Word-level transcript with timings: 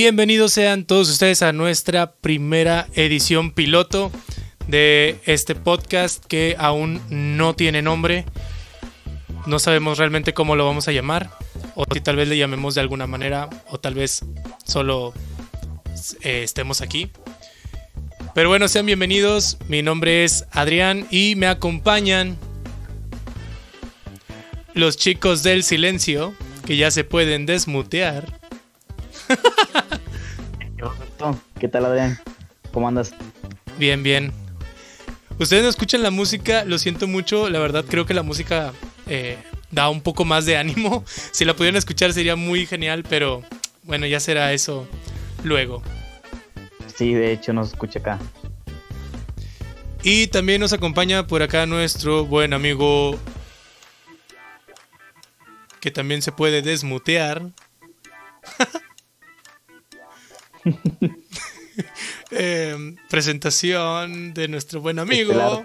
Bienvenidos 0.00 0.52
sean 0.52 0.84
todos 0.84 1.10
ustedes 1.10 1.42
a 1.42 1.52
nuestra 1.52 2.12
primera 2.12 2.86
edición 2.94 3.50
piloto 3.50 4.12
de 4.68 5.18
este 5.26 5.56
podcast 5.56 6.24
que 6.24 6.54
aún 6.56 7.02
no 7.10 7.56
tiene 7.56 7.82
nombre. 7.82 8.24
No 9.46 9.58
sabemos 9.58 9.98
realmente 9.98 10.34
cómo 10.34 10.54
lo 10.54 10.64
vamos 10.64 10.86
a 10.86 10.92
llamar, 10.92 11.32
o 11.74 11.84
si 11.92 12.00
tal 12.00 12.14
vez 12.14 12.28
le 12.28 12.38
llamemos 12.38 12.76
de 12.76 12.80
alguna 12.80 13.08
manera, 13.08 13.50
o 13.66 13.80
tal 13.80 13.94
vez 13.94 14.24
solo 14.64 15.14
eh, 16.22 16.44
estemos 16.44 16.80
aquí. 16.80 17.10
Pero 18.36 18.50
bueno, 18.50 18.68
sean 18.68 18.86
bienvenidos. 18.86 19.58
Mi 19.66 19.82
nombre 19.82 20.22
es 20.22 20.46
Adrián 20.52 21.08
y 21.10 21.34
me 21.34 21.48
acompañan 21.48 22.38
los 24.74 24.96
chicos 24.96 25.42
del 25.42 25.64
silencio 25.64 26.34
que 26.64 26.76
ya 26.76 26.92
se 26.92 27.02
pueden 27.02 27.46
desmutear. 27.46 28.38
¿Qué 31.58 31.68
tal, 31.68 31.86
Adrián? 31.86 32.18
¿Cómo 32.72 32.88
andas? 32.88 33.14
Bien, 33.78 34.02
bien. 34.02 34.32
Ustedes 35.38 35.62
no 35.62 35.68
escuchan 35.68 36.02
la 36.02 36.10
música, 36.10 36.64
lo 36.64 36.78
siento 36.78 37.06
mucho. 37.06 37.48
La 37.48 37.58
verdad, 37.58 37.84
creo 37.88 38.06
que 38.06 38.14
la 38.14 38.22
música 38.22 38.72
eh, 39.06 39.38
da 39.70 39.88
un 39.88 40.00
poco 40.00 40.24
más 40.24 40.46
de 40.46 40.56
ánimo. 40.56 41.04
Si 41.32 41.44
la 41.44 41.54
pudieran 41.54 41.76
escuchar 41.76 42.12
sería 42.12 42.36
muy 42.36 42.66
genial, 42.66 43.04
pero 43.08 43.42
bueno, 43.84 44.06
ya 44.06 44.20
será 44.20 44.52
eso 44.52 44.88
luego. 45.44 45.82
Sí, 46.96 47.14
de 47.14 47.32
hecho, 47.32 47.52
nos 47.52 47.68
escucha 47.68 48.00
acá. 48.00 48.18
Y 50.02 50.28
también 50.28 50.60
nos 50.60 50.72
acompaña 50.72 51.26
por 51.26 51.42
acá 51.42 51.66
nuestro 51.66 52.24
buen 52.24 52.52
amigo 52.52 53.18
que 55.80 55.90
también 55.90 56.22
se 56.22 56.32
puede 56.32 56.62
desmutear. 56.62 57.42
Em, 62.30 62.96
presentación 63.08 64.34
de 64.34 64.48
nuestro 64.48 64.80
buen 64.80 64.98
amigo. 64.98 65.64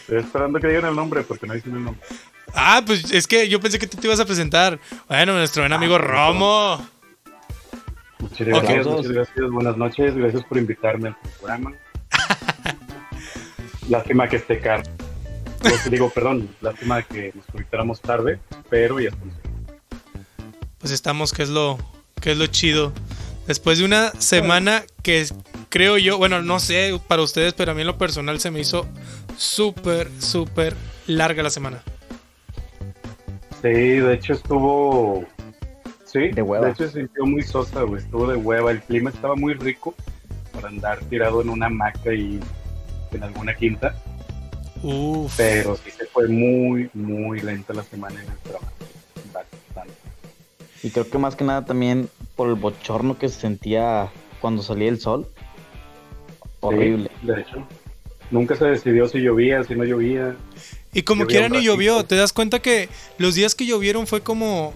Estoy 0.00 0.18
esperando 0.18 0.60
que 0.60 0.68
digan 0.68 0.86
el 0.86 0.94
nombre 0.94 1.22
porque 1.22 1.46
no 1.46 1.54
dicen 1.54 1.74
el 1.74 1.84
nombre. 1.84 2.02
Ah, 2.54 2.82
pues 2.84 3.10
es 3.10 3.26
que 3.26 3.48
yo 3.48 3.60
pensé 3.60 3.78
que 3.78 3.86
tú 3.86 3.96
te 3.96 4.06
ibas 4.06 4.20
a 4.20 4.26
presentar. 4.26 4.78
Bueno, 5.08 5.32
nuestro 5.32 5.62
buen 5.62 5.72
amigo 5.72 5.96
Romo. 5.98 6.86
Muchas 8.18 8.46
gracias, 8.46 8.86
muchas 8.86 9.12
gracias. 9.12 9.50
Buenas 9.50 9.76
noches. 9.76 10.14
Gracias 10.14 10.44
por 10.44 10.58
invitarme 10.58 11.08
al 11.08 11.16
programa. 11.38 11.72
Lástima 13.88 14.28
que 14.28 14.36
esté 14.36 14.60
caro. 14.60 14.82
digo, 15.90 16.10
perdón, 16.10 16.48
lástima 16.60 17.02
que 17.02 17.32
nos 17.34 17.46
conectáramos 17.46 18.00
tarde, 18.00 18.38
pero 18.68 19.00
ya 19.00 19.08
estamos. 19.08 19.34
Pues 20.78 20.92
estamos, 20.92 21.32
que 21.32 21.42
es 21.42 21.48
lo, 21.48 21.78
que 22.22 22.32
es 22.32 22.38
lo 22.38 22.46
chido. 22.46 22.92
Después 23.46 23.78
de 23.78 23.84
una 23.84 24.12
semana 24.12 24.84
que 25.02 25.26
creo 25.68 25.98
yo, 25.98 26.16
bueno, 26.16 26.42
no 26.42 26.60
sé 26.60 26.98
para 27.08 27.22
ustedes, 27.22 27.52
pero 27.54 27.72
a 27.72 27.74
mí 27.74 27.80
en 27.80 27.88
lo 27.88 27.98
personal 27.98 28.40
se 28.40 28.50
me 28.50 28.60
hizo 28.60 28.86
súper, 29.36 30.08
súper 30.20 30.76
larga 31.06 31.42
la 31.42 31.50
semana. 31.50 31.82
Sí, 33.60 33.68
de 33.68 34.14
hecho 34.14 34.34
estuvo. 34.34 35.24
Sí, 36.04 36.28
de 36.28 36.42
hueva. 36.42 36.66
De 36.66 36.72
hecho 36.72 36.88
se 36.88 37.00
sintió 37.00 37.26
muy 37.26 37.42
sosa, 37.42 37.82
güey. 37.82 38.02
Estuvo 38.02 38.26
de 38.28 38.36
hueva. 38.36 38.70
El 38.70 38.80
clima 38.82 39.10
estaba 39.10 39.34
muy 39.34 39.54
rico 39.54 39.94
para 40.52 40.68
andar 40.68 41.00
tirado 41.06 41.42
en 41.42 41.48
una 41.48 41.66
hamaca 41.66 42.14
y 42.14 42.38
en 43.10 43.22
alguna 43.22 43.54
quinta. 43.54 43.94
Uf. 44.82 45.34
Pero 45.36 45.76
sí 45.76 45.90
se 45.90 46.06
fue 46.06 46.28
muy, 46.28 46.90
muy 46.94 47.40
lenta 47.40 47.74
la 47.74 47.82
semana 47.82 48.22
en 48.22 48.30
el 48.30 48.38
trabajo. 48.38 48.72
Y 50.82 50.90
creo 50.90 51.08
que 51.08 51.18
más 51.18 51.36
que 51.36 51.44
nada 51.44 51.64
también 51.64 52.08
por 52.36 52.48
el 52.48 52.54
bochorno 52.54 53.18
que 53.18 53.28
se 53.28 53.40
sentía 53.40 54.10
cuando 54.40 54.62
salía 54.62 54.88
el 54.88 54.98
sol. 55.00 55.28
Horrible. 56.60 57.10
Sí, 57.20 57.26
de 57.26 57.40
hecho. 57.40 57.66
Nunca 58.30 58.56
se 58.56 58.64
decidió 58.64 59.06
si 59.08 59.20
llovía, 59.20 59.62
si 59.64 59.74
no 59.74 59.84
llovía. 59.84 60.36
Y 60.94 61.02
como 61.02 61.22
Llovía 61.22 61.40
quiera 61.40 61.48
ni 61.48 61.64
llovió, 61.64 62.04
te 62.04 62.16
das 62.16 62.32
cuenta 62.32 62.60
que 62.60 62.88
los 63.18 63.34
días 63.34 63.54
que 63.54 63.66
llovieron 63.66 64.06
fue 64.06 64.22
como, 64.22 64.72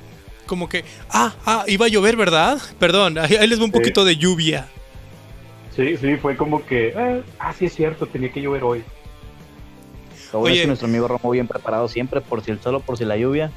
como 0.46 0.68
que, 0.68 0.84
ah, 1.10 1.34
ah, 1.44 1.64
iba 1.66 1.86
a 1.86 1.88
llover, 1.88 2.16
¿verdad? 2.16 2.58
Perdón, 2.78 3.18
ahí, 3.18 3.34
ahí 3.36 3.46
les 3.46 3.58
va 3.60 3.64
un 3.64 3.70
Sí. 3.72 3.78
poquito 3.78 4.04
de 4.04 4.16
lluvia. 4.16 4.68
Sí, 5.74 5.96
sí, 5.96 6.16
fue 6.16 6.36
como 6.36 6.64
que. 6.64 6.88
eh, 6.96 7.22
ah, 7.38 7.52
sí 7.52 7.66
es 7.66 7.74
cierto, 7.74 8.06
tenía 8.06 8.30
que 8.30 8.40
llover 8.40 8.62
hoy. 8.64 8.84
Oye. 10.32 10.54
es 10.54 10.60
que 10.62 10.66
nuestro 10.66 10.88
amigo 10.88 11.08
Romo 11.08 11.30
bien 11.30 11.46
preparado 11.46 11.88
siempre, 11.88 12.20
por 12.20 12.42
si 12.42 12.50
el 12.50 12.60
sol 12.60 12.76
o 12.76 12.80
por 12.80 12.98
si 12.98 13.04
la 13.04 13.16
lluvia. 13.16 13.50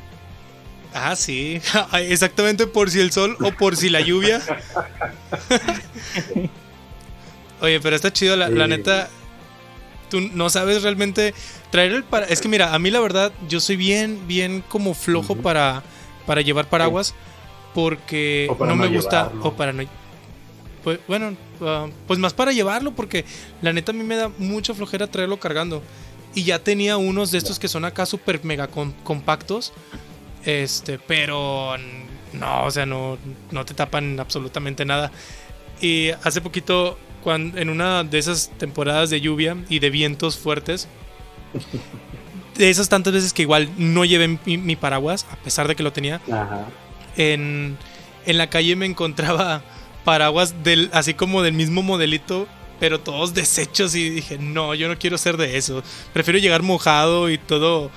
Ah, 0.93 1.15
sí, 1.15 1.61
exactamente 1.93 2.67
por 2.67 2.89
si 2.89 2.99
el 2.99 3.11
sol 3.11 3.37
o 3.41 3.51
por 3.51 3.77
si 3.77 3.89
la 3.89 4.01
lluvia. 4.01 4.41
Oye, 7.61 7.79
pero 7.79 7.95
está 7.95 8.11
chido, 8.11 8.35
la, 8.35 8.67
neta. 8.67 9.09
Tú 10.09 10.21
no 10.21 10.49
sabes 10.49 10.81
realmente 10.81 11.33
traer 11.71 11.91
el 11.91 12.03
para. 12.03 12.25
Es 12.25 12.41
que 12.41 12.47
mira, 12.47 12.73
a 12.73 12.79
mí 12.79 12.89
la 12.89 12.99
verdad, 12.99 13.31
yo 13.47 13.59
soy 13.59 13.75
bien, 13.75 14.27
bien 14.27 14.63
como 14.67 14.93
flojo 14.93 15.35
para, 15.35 15.83
para 16.25 16.41
llevar 16.41 16.69
paraguas. 16.69 17.13
Porque 17.75 18.51
para 18.57 18.71
no 18.71 18.77
me 18.77 18.87
gusta. 18.87 19.31
O 19.41 19.53
para 19.53 19.73
no. 19.73 19.83
Pues 20.83 20.99
bueno, 21.07 21.35
ah, 21.61 21.87
pues 22.07 22.19
más 22.19 22.33
para 22.33 22.51
llevarlo, 22.51 22.93
porque 22.93 23.25
la 23.61 23.73
neta 23.73 23.91
a 23.91 23.95
mí 23.95 24.03
me 24.03 24.15
da 24.15 24.31
mucha 24.39 24.73
flojera 24.73 25.07
traerlo 25.07 25.39
cargando. 25.39 25.83
Y 26.33 26.43
ya 26.43 26.59
tenía 26.59 26.97
unos 26.97 27.31
de 27.31 27.37
estos 27.37 27.59
que 27.59 27.67
son 27.67 27.85
acá 27.85 28.05
súper 28.05 28.43
mega 28.43 28.67
com- 28.67 28.93
compactos. 29.03 29.73
Este, 30.45 30.99
pero 30.99 31.75
no, 32.33 32.65
o 32.65 32.71
sea, 32.71 32.85
no, 32.85 33.17
no 33.51 33.65
te 33.65 33.73
tapan 33.73 34.19
absolutamente 34.19 34.85
nada. 34.85 35.11
Y 35.81 36.09
hace 36.23 36.41
poquito, 36.41 36.97
cuando, 37.23 37.57
en 37.57 37.69
una 37.69 38.03
de 38.03 38.17
esas 38.17 38.51
temporadas 38.57 39.09
de 39.09 39.21
lluvia 39.21 39.57
y 39.69 39.79
de 39.79 39.89
vientos 39.89 40.37
fuertes, 40.37 40.87
de 42.57 42.69
esas 42.69 42.89
tantas 42.89 43.13
veces 43.13 43.33
que 43.33 43.41
igual 43.43 43.69
no 43.77 44.05
llevé 44.05 44.39
mi, 44.45 44.57
mi 44.57 44.75
paraguas, 44.75 45.25
a 45.31 45.35
pesar 45.37 45.67
de 45.67 45.75
que 45.75 45.83
lo 45.83 45.93
tenía, 45.93 46.21
Ajá. 46.31 46.67
en, 47.17 47.77
en 48.25 48.37
la 48.37 48.49
calle 48.49 48.75
me 48.75 48.85
encontraba 48.85 49.63
paraguas 50.03 50.63
del, 50.63 50.89
así 50.93 51.13
como 51.13 51.41
del 51.41 51.53
mismo 51.53 51.81
modelito, 51.81 52.47
pero 52.79 52.99
todos 52.99 53.33
deshechos 53.33 53.95
y 53.95 54.09
dije, 54.09 54.37
no, 54.37 54.73
yo 54.73 54.87
no 54.87 54.97
quiero 54.97 55.17
ser 55.17 55.37
de 55.37 55.57
eso. 55.57 55.83
Prefiero 56.13 56.39
llegar 56.39 56.63
mojado 56.63 57.29
y 57.29 57.37
todo 57.37 57.91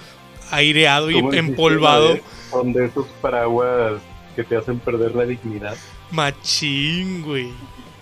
aireado 0.53 1.11
y 1.11 1.15
¿Cómo 1.15 1.31
dijiste 1.31 1.51
empolvado. 1.51 2.19
Son 2.51 2.73
de 2.73 2.87
esos 2.87 3.07
paraguas 3.21 4.01
que 4.37 4.45
te 4.45 4.57
hacen 4.57 4.79
perder 4.79 5.15
la 5.15 5.25
dignidad. 5.25 5.77
Machín, 6.11 7.23
güey. 7.23 7.49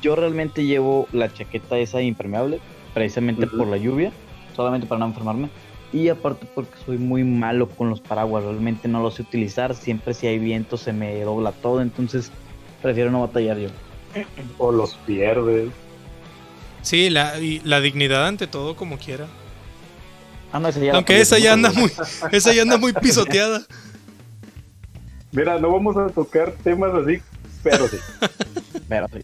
Yo 0.03 0.17
realmente 0.17 0.65
llevo 0.65 1.09
la 1.13 1.33
chaqueta 1.33 1.79
esa 1.79 2.03
impermeable, 2.03 2.61
precisamente 2.93 3.47
por 3.47 3.69
la 3.69 3.77
lluvia, 3.77 4.13
solamente 4.57 4.87
para 4.87 4.99
no 4.99 5.07
enfermarme. 5.07 5.49
Y 5.93 6.09
aparte 6.09 6.47
porque 6.55 6.73
soy 6.85 6.99
muy 6.99 7.25
malo 7.25 7.69
con 7.69 7.91
los 7.91 8.01
paraguas, 8.01 8.45
realmente 8.45 8.89
no 8.89 9.03
los 9.03 9.15
sé 9.15 9.23
utilizar, 9.23 9.75
siempre 9.75 10.15
si 10.15 10.27
hay 10.27 10.39
viento 10.39 10.77
se 10.77 10.93
me 10.93 11.21
dobla 11.21 11.53
todo, 11.53 11.83
entonces 11.83 12.31
prefiero 12.81 13.11
no 13.11 13.21
batallar 13.21 13.59
yo. 13.59 13.69
O 14.59 14.73
los 14.73 14.95
pierdes. 15.07 15.71
Sí, 16.83 17.11
la, 17.11 17.39
y 17.39 17.61
la 17.65 17.81
dignidad 17.81 18.27
ante 18.27 18.47
todo 18.47 18.77
como 18.77 18.99
quiera. 18.99 19.27
Ah, 20.53 20.59
no, 20.59 20.69
esa 20.69 20.81
ya 20.81 20.87
la 20.93 20.95
Aunque 20.99 21.21
esa 21.21 21.39
ya 21.39 21.53
anda 21.53 21.73
muy, 21.73 21.91
esa 22.33 22.53
ya 22.53 22.63
anda 22.63 22.77
muy 22.77 22.93
pisoteada. 22.93 23.63
Mira, 25.33 25.59
no 25.59 25.71
vamos 25.71 25.97
a 25.97 26.09
tocar 26.09 26.53
temas 26.65 26.93
así, 26.95 27.21
pero 27.63 27.87
sí. 27.89 27.97
Pero 28.89 29.07
sí. 29.13 29.21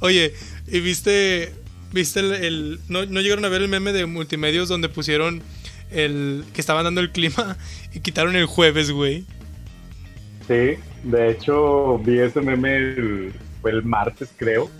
Oye, 0.00 0.32
¿y 0.68 0.78
viste, 0.78 1.52
viste 1.92 2.20
el, 2.20 2.32
el- 2.32 2.80
no, 2.88 3.04
no 3.06 3.20
llegaron 3.20 3.44
a 3.44 3.48
ver 3.48 3.62
el 3.62 3.68
meme 3.68 3.92
de 3.92 4.06
multimedios 4.06 4.68
donde 4.68 4.88
pusieron 4.88 5.42
el 5.90 6.44
que 6.54 6.60
estaban 6.60 6.84
dando 6.84 7.00
el 7.00 7.10
clima 7.10 7.56
y 7.94 7.98
quitaron 8.00 8.36
el 8.36 8.46
jueves, 8.46 8.92
güey? 8.92 9.24
Sí, 10.46 10.74
de 11.02 11.30
hecho 11.30 11.98
vi 11.98 12.20
ese 12.20 12.40
meme 12.40 12.76
el, 12.76 13.32
fue 13.60 13.72
el 13.72 13.82
martes 13.82 14.28
creo. 14.36 14.70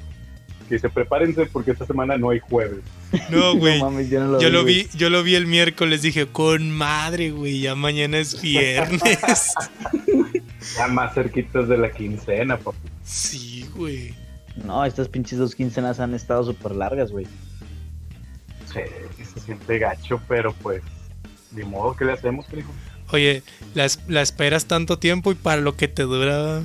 Que 0.68 0.76
dice, 0.76 0.88
prepárense 0.88 1.46
porque 1.46 1.72
esta 1.72 1.86
semana 1.86 2.16
no 2.16 2.30
hay 2.30 2.38
jueves. 2.38 2.80
No, 3.30 3.56
güey. 3.56 3.80
No 3.80 4.00
yo 4.00 4.20
no 4.20 4.32
lo 4.32 4.40
Yo 4.40 4.50
lo 4.50 4.64
vi, 4.64 4.88
yo 4.94 5.10
lo 5.10 5.22
vi 5.22 5.34
el 5.34 5.46
miércoles, 5.46 6.02
dije, 6.02 6.26
con 6.26 6.70
madre, 6.70 7.30
güey, 7.30 7.60
ya 7.60 7.74
mañana 7.74 8.18
es 8.18 8.40
viernes. 8.40 9.00
Ya 10.76 10.88
más 10.88 11.14
cerquitas 11.14 11.68
de 11.68 11.78
la 11.78 11.90
quincena, 11.92 12.56
papi. 12.58 12.76
sí, 13.04 13.66
güey. 13.76 14.12
No, 14.64 14.84
estas 14.84 15.08
pinches 15.08 15.38
dos 15.38 15.54
quincenas 15.54 16.00
han 16.00 16.12
estado 16.12 16.42
súper 16.44 16.72
largas, 16.74 17.12
güey. 17.12 17.26
Sí, 18.72 18.80
sí 19.16 19.24
se 19.24 19.40
siente 19.40 19.78
gacho, 19.78 20.20
pero 20.26 20.52
pues, 20.54 20.82
ni 21.52 21.62
modo, 21.62 21.94
¿qué 21.94 22.04
le 22.04 22.12
hacemos, 22.12 22.46
hijo? 22.56 22.72
Oye, 23.12 23.42
la, 23.74 23.86
la 24.08 24.22
esperas 24.22 24.66
tanto 24.66 24.98
tiempo 24.98 25.30
y 25.30 25.36
para 25.36 25.60
lo 25.60 25.76
que 25.76 25.86
te 25.88 26.02
dura. 26.02 26.64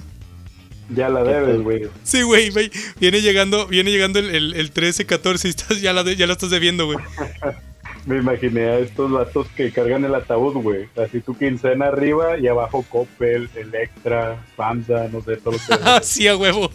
Ya 0.93 1.09
la 1.09 1.23
¿Qué 1.23 1.29
debes, 1.29 1.61
güey. 1.61 1.83
Sí, 2.03 2.21
güey, 2.21 2.49
güey. 2.49 2.71
Viene 2.99 3.21
llegando, 3.21 3.67
viene 3.67 3.91
llegando 3.91 4.19
el, 4.19 4.29
el, 4.33 4.53
el 4.55 4.71
13, 4.71 5.05
14 5.05 5.47
y 5.47 5.51
estás, 5.51 5.81
ya, 5.81 5.93
la 5.93 6.03
de- 6.03 6.15
ya 6.15 6.27
lo 6.27 6.33
estás 6.33 6.49
debiendo, 6.49 6.85
güey. 6.85 6.97
Me 8.07 8.17
imaginé 8.17 8.61
a 8.63 8.79
estos 8.79 9.11
vatos 9.11 9.47
que 9.55 9.71
cargan 9.71 10.03
el 10.03 10.15
ataúd, 10.15 10.53
güey. 10.55 10.87
Así 10.97 11.19
tu 11.21 11.37
quincena 11.37 11.85
arriba 11.87 12.37
y 12.39 12.47
abajo 12.47 12.83
Coppel, 12.89 13.47
Electra, 13.55 14.43
FAMSA, 14.55 15.07
no 15.09 15.21
sé, 15.21 15.37
todo 15.37 15.53
lo 15.53 15.59
que... 15.59 15.83
Ah, 15.83 15.99
sí, 16.01 16.27
a 16.27 16.35
huevo. 16.35 16.69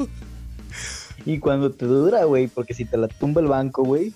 Y 1.24 1.38
cuando 1.40 1.72
te 1.72 1.84
dura, 1.84 2.24
güey, 2.24 2.46
porque 2.46 2.74
si 2.74 2.84
te 2.84 2.96
la 2.96 3.08
tumba 3.08 3.40
el 3.40 3.48
banco, 3.48 3.82
güey, 3.82 4.12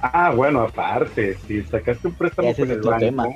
Ah, 0.00 0.30
bueno, 0.34 0.60
aparte, 0.60 1.36
si 1.46 1.60
sacaste 1.64 2.06
un 2.08 2.14
préstamo 2.14 2.48
Ese 2.48 2.62
con 2.62 2.70
es 2.70 2.72
el 2.74 2.78
otro 2.78 2.90
banco 2.92 3.04
tema. 3.04 3.26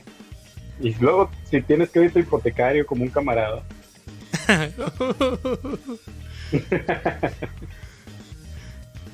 y 0.81 0.95
luego 1.01 1.29
si 1.51 1.61
tienes 1.61 1.91
crédito 1.91 2.21
hipotecario 2.21 2.87
como 2.87 3.03
un 3.03 3.11
camarada, 3.11 3.63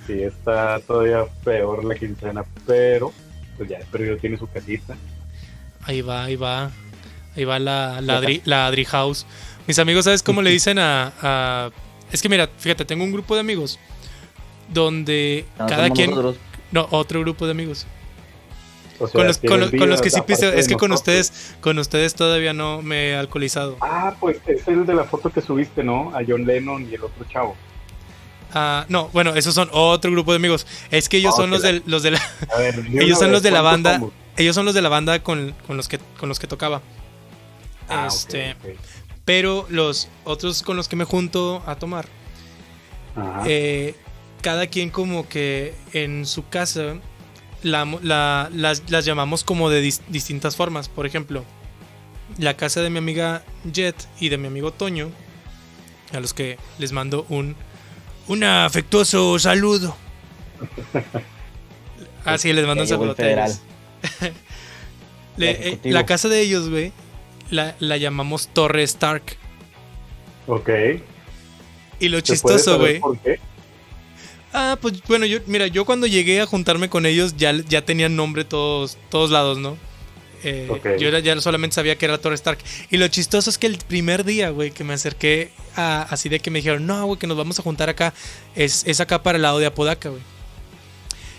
sí 0.06 0.22
está 0.22 0.80
todavía 0.80 1.24
peor 1.44 1.84
la 1.84 1.94
quincena, 1.94 2.44
pero 2.66 3.12
pues 3.56 3.68
ya 3.68 3.78
pero 3.90 4.16
tiene 4.16 4.38
su 4.38 4.46
casita. 4.48 4.96
Ahí 5.84 6.00
va, 6.02 6.24
ahí 6.24 6.36
va. 6.36 6.70
Ahí 7.36 7.44
va 7.44 7.58
la, 7.58 8.00
la, 8.00 8.18
Adri, 8.18 8.42
la 8.44 8.66
Adri 8.66 8.84
House. 8.84 9.26
Mis 9.66 9.78
amigos, 9.78 10.04
¿sabes 10.04 10.22
cómo 10.22 10.42
le 10.42 10.50
dicen 10.50 10.78
a, 10.78 11.12
a- 11.22 11.70
Es 12.10 12.22
que 12.22 12.28
mira, 12.28 12.48
fíjate, 12.58 12.84
tengo 12.84 13.04
un 13.04 13.12
grupo 13.12 13.34
de 13.34 13.40
amigos 13.40 13.78
donde 14.72 15.44
no 15.58 15.66
cada 15.66 15.90
quien... 15.90 16.10
nosotros. 16.10 16.36
No, 16.72 16.86
otro 16.90 17.20
grupo 17.20 17.46
de 17.46 17.52
amigos. 17.52 17.86
O 19.00 19.06
sea, 19.06 19.12
Con 19.18 19.26
los, 19.28 19.38
con, 19.38 19.60
los- 19.60 19.70
tienen 19.70 19.78
con 19.80 19.90
los 19.90 20.00
que 20.02 20.10
sí 20.10 20.18
aparte 20.18 20.58
Es 20.58 20.66
que 20.66 20.74
con 20.74 20.90
ustedes, 20.92 21.54
con 21.60 21.78
ustedes 21.78 22.14
todavía 22.14 22.52
no 22.52 22.82
me 22.82 23.10
he 23.10 23.16
alcoholizado. 23.16 23.76
Ah, 23.80 24.14
pues 24.18 24.38
es 24.46 24.66
el 24.66 24.84
de 24.86 24.94
la 24.94 25.04
foto 25.04 25.30
que 25.30 25.40
subiste, 25.40 25.84
¿no? 25.84 26.10
A 26.16 26.20
John 26.26 26.44
Lennon 26.44 26.88
y 26.90 26.94
el 26.94 27.04
otro 27.04 27.24
chavo. 27.30 27.56
Ah, 28.54 28.86
no, 28.88 29.08
bueno, 29.12 29.34
esos 29.34 29.54
son 29.54 29.68
otro 29.72 30.10
grupo 30.10 30.32
de 30.32 30.36
amigos. 30.36 30.66
Es 30.90 31.08
que 31.08 31.18
ellos 31.18 31.34
Ah, 31.34 31.42
son 31.42 31.50
los 31.50 31.62
la- 31.62 31.72
de, 31.72 31.82
los 31.86 32.02
de 32.02 32.12
la, 32.12 32.20
A 32.54 32.58
ver, 32.58 32.82
ellos 32.92 33.18
son 33.18 33.30
los 33.30 33.42
de 33.42 33.50
la 33.50 33.60
¿cuántos 33.60 33.82
banda. 33.84 33.98
somos? 34.00 34.12
Ellos 34.36 34.54
son 34.54 34.64
los 34.64 34.74
de 34.74 34.82
la 34.82 34.88
banda 34.88 35.22
con, 35.22 35.54
con 35.66 35.76
los 35.76 35.86
que 35.88 35.98
con 36.18 36.28
los 36.28 36.38
que 36.40 36.46
tocaba. 36.46 36.80
Ah, 37.88 38.06
este, 38.08 38.56
pero 39.24 39.66
los 39.68 40.08
otros 40.24 40.62
con 40.62 40.76
los 40.76 40.88
que 40.88 40.96
me 40.96 41.04
junto 41.04 41.62
a 41.66 41.76
tomar, 41.76 42.06
Ajá. 43.16 43.42
eh, 43.46 43.94
cada 44.42 44.66
quien 44.66 44.90
como 44.90 45.28
que 45.28 45.74
en 45.92 46.24
su 46.26 46.48
casa 46.48 46.94
la- 47.62 47.84
la- 48.02 48.50
las, 48.54 48.82
las 48.90 49.04
llamamos 49.04 49.44
como 49.44 49.70
de 49.70 49.82
dis- 49.84 50.00
distintas 50.08 50.56
formas. 50.56 50.88
Por 50.88 51.06
ejemplo, 51.06 51.44
la 52.38 52.54
casa 52.56 52.80
de 52.82 52.90
mi 52.90 52.98
amiga 52.98 53.42
Jet 53.72 53.96
y 54.20 54.28
de 54.28 54.38
mi 54.38 54.46
amigo 54.46 54.72
Toño, 54.72 55.10
a 56.12 56.20
los 56.20 56.34
que 56.34 56.58
les 56.78 56.92
mando 56.92 57.26
un, 57.28 57.56
un 58.28 58.44
afectuoso 58.44 59.38
saludo. 59.38 59.96
Así 62.24 62.52
les 62.52 62.66
mando 62.66 62.82
un 62.82 62.88
saludo. 62.88 63.14
Le- 65.36 65.68
eh, 65.68 65.78
la 65.84 66.04
casa 66.04 66.28
de 66.28 66.40
ellos, 66.40 66.68
güey, 66.68 66.92
la, 67.50 67.76
la 67.78 67.96
llamamos 67.96 68.48
Torre 68.48 68.82
Stark. 68.82 69.36
ok. 70.46 70.68
Y 72.00 72.08
lo 72.08 72.18
¿Se 72.18 72.36
puede 72.38 72.56
chistoso, 72.58 72.78
güey. 72.78 73.00
¿Por 73.00 73.18
qué? 73.18 73.40
Ah, 74.52 74.78
pues 74.80 75.02
bueno, 75.06 75.26
yo, 75.26 75.38
mira, 75.46 75.66
yo 75.66 75.84
cuando 75.84 76.06
llegué 76.06 76.40
a 76.40 76.46
juntarme 76.46 76.88
con 76.88 77.04
ellos 77.06 77.36
ya, 77.36 77.52
ya 77.68 77.84
tenían 77.84 78.16
nombre 78.16 78.44
todos, 78.44 78.96
todos 79.10 79.30
lados, 79.30 79.58
¿no? 79.58 79.76
Eh. 80.44 80.68
Yo 81.00 81.10
ya 81.18 81.40
solamente 81.40 81.74
sabía 81.74 81.98
que 81.98 82.04
era 82.06 82.16
Torre 82.18 82.36
Stark. 82.36 82.58
Y 82.90 82.96
lo 82.96 83.08
chistoso 83.08 83.50
es 83.50 83.58
que 83.58 83.66
el 83.66 83.76
primer 83.78 84.24
día, 84.24 84.50
güey, 84.50 84.70
que 84.70 84.84
me 84.84 84.94
acerqué 84.94 85.50
a- 85.76 86.02
así 86.02 86.28
de 86.28 86.38
que 86.40 86.50
me 86.50 86.60
dijeron, 86.60 86.86
no, 86.86 87.04
güey, 87.06 87.18
que 87.18 87.26
nos 87.26 87.36
vamos 87.36 87.58
a 87.58 87.62
juntar 87.62 87.88
acá, 87.88 88.14
es, 88.54 88.84
es 88.86 89.00
acá 89.00 89.22
para 89.22 89.36
el 89.36 89.42
lado 89.42 89.58
de 89.58 89.66
Apodaca, 89.66 90.08
güey. 90.10 90.22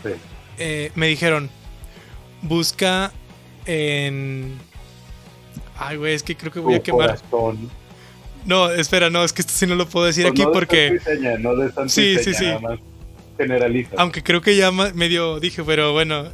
Sí. 0.03 0.09
Eh, 0.59 0.91
me 0.95 1.07
dijeron, 1.07 1.49
busca 2.41 3.11
en... 3.65 4.57
Ay, 5.77 5.95
güey, 5.97 6.13
es 6.13 6.23
que 6.23 6.35
creo 6.35 6.51
que 6.51 6.59
voy 6.59 6.75
a 6.75 6.83
quemar. 6.83 7.17
corazón. 7.29 7.69
No, 8.45 8.69
espera, 8.69 9.09
no, 9.09 9.23
es 9.23 9.31
que 9.33 9.41
esto 9.41 9.53
sí 9.55 9.65
no 9.65 9.75
lo 9.75 9.87
puedo 9.87 10.05
decir 10.05 10.23
Pues 10.23 10.31
aquí 10.33 10.43
no 10.43 10.51
porque... 10.51 10.99
no 11.39 11.55
de 11.55 11.71
Sí, 11.89 12.17
sí, 12.23 12.33
sí. 12.33 12.45
nada 12.45 12.59
más 12.59 12.79
generaliza. 13.39 13.95
Aunque 13.97 14.21
creo 14.21 14.41
que 14.41 14.55
ya 14.55 14.71
medio 14.71 15.39
dije, 15.39 15.63
pero 15.63 15.93
bueno. 15.93 16.25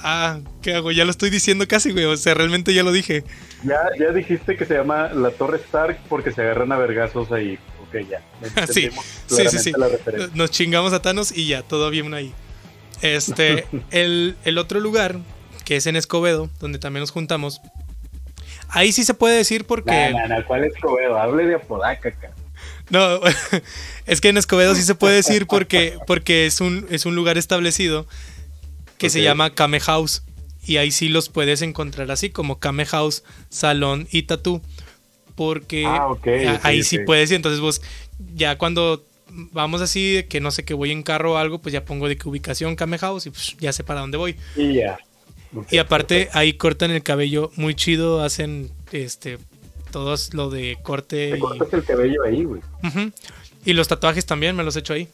Ah, 0.00 0.38
¿qué 0.62 0.74
hago? 0.74 0.92
Ya 0.92 1.04
lo 1.04 1.10
estoy 1.10 1.28
diciendo 1.28 1.66
casi, 1.66 1.90
güey. 1.90 2.04
O 2.04 2.16
sea, 2.16 2.34
realmente 2.34 2.72
ya 2.72 2.84
lo 2.84 2.92
dije. 2.92 3.24
Ya, 3.64 3.80
ya 3.98 4.12
dijiste 4.12 4.56
que 4.56 4.64
se 4.64 4.74
llama 4.74 5.08
la 5.08 5.30
Torre 5.30 5.56
Stark 5.56 5.98
porque 6.08 6.30
se 6.30 6.42
agarran 6.42 6.70
a 6.70 6.78
vergazos 6.78 7.32
ahí. 7.32 7.58
Ok, 7.82 8.08
ya. 8.08 8.22
Sí, 8.66 8.90
sí, 9.26 9.48
sí, 9.48 9.58
sí. 9.58 9.72
Nos 10.34 10.50
chingamos 10.52 10.92
a 10.92 11.02
Thanos 11.02 11.36
y 11.36 11.48
ya, 11.48 11.62
todo 11.62 11.90
bien 11.90 12.14
ahí. 12.14 12.32
Este, 13.02 13.66
el, 13.90 14.36
el 14.44 14.58
otro 14.58 14.78
lugar, 14.78 15.18
que 15.64 15.76
es 15.76 15.86
en 15.86 15.96
Escobedo, 15.96 16.48
donde 16.60 16.78
también 16.78 17.00
nos 17.00 17.10
juntamos. 17.10 17.60
Ahí 18.68 18.92
sí 18.92 19.02
se 19.02 19.14
puede 19.14 19.36
decir 19.36 19.64
porque. 19.66 20.10
No, 20.12 20.28
no, 20.28 20.36
no, 20.36 20.46
¿cuál 20.46 20.64
es 20.64 20.74
Cobedo? 20.80 21.18
Hable 21.18 21.46
de 21.46 21.54
Apodaca, 21.56 22.10
acá. 22.10 22.30
No, 22.90 23.20
es 24.06 24.20
que 24.20 24.28
en 24.28 24.36
Escobedo 24.38 24.74
sí 24.74 24.82
se 24.82 24.94
puede 24.94 25.16
decir 25.16 25.46
porque, 25.46 25.98
porque 26.06 26.46
es, 26.46 26.60
un, 26.60 26.86
es 26.90 27.06
un 27.06 27.14
lugar 27.14 27.36
establecido 27.38 28.06
que 28.98 29.10
se 29.10 29.22
llama 29.22 29.54
Kame 29.54 29.80
House. 29.80 30.22
Y 30.66 30.76
ahí 30.76 30.90
sí 30.90 31.08
los 31.08 31.28
puedes 31.30 31.62
encontrar 31.62 32.10
así, 32.10 32.28
como 32.30 32.58
Kame 32.58 32.84
House, 32.86 33.24
Salón 33.48 34.06
y 34.10 34.22
Tatú. 34.24 34.60
Porque 35.34 35.84
Ah, 35.86 36.08
ok, 36.08 36.26
a- 36.46 36.54
ok, 36.54 36.60
ahí 36.64 36.82
sí 36.82 36.98
puedes 37.00 37.30
ir. 37.30 37.36
Entonces 37.36 37.60
vos, 37.60 37.80
ya 38.34 38.58
cuando 38.58 39.04
vamos 39.30 39.80
así, 39.80 40.14
de 40.14 40.26
que 40.26 40.40
no 40.40 40.50
sé, 40.50 40.64
que 40.64 40.74
voy 40.74 40.90
en 40.90 41.02
carro 41.02 41.34
o 41.34 41.36
algo, 41.36 41.60
pues 41.60 41.72
ya 41.72 41.84
pongo 41.84 42.08
de 42.08 42.16
que 42.16 42.28
ubicación 42.28 42.76
Kame 42.76 42.98
House 42.98 43.26
y 43.26 43.30
pues, 43.30 43.56
ya 43.60 43.72
sé 43.72 43.84
para 43.84 44.00
dónde 44.00 44.18
voy. 44.18 44.36
Y 44.56 44.74
ya. 44.74 44.98
Y 45.70 45.78
aparte 45.78 46.28
ahí 46.32 46.54
cortan 46.54 46.90
el 46.90 47.02
cabello 47.02 47.50
muy 47.56 47.74
chido, 47.74 48.22
hacen 48.22 48.70
este 48.92 49.38
todos 49.90 50.32
lo 50.34 50.50
de 50.50 50.78
corte 50.82 51.30
Te 51.32 51.36
y... 51.38 51.40
cortas 51.40 51.72
el 51.72 51.84
cabello 51.84 52.22
ahí, 52.24 52.44
güey. 52.44 52.60
Y 53.64 53.72
los 53.72 53.88
tatuajes 53.88 54.24
también 54.26 54.54
me 54.56 54.62
los 54.62 54.76
he 54.76 54.80
hecho 54.80 54.92
ahí. 54.94 55.08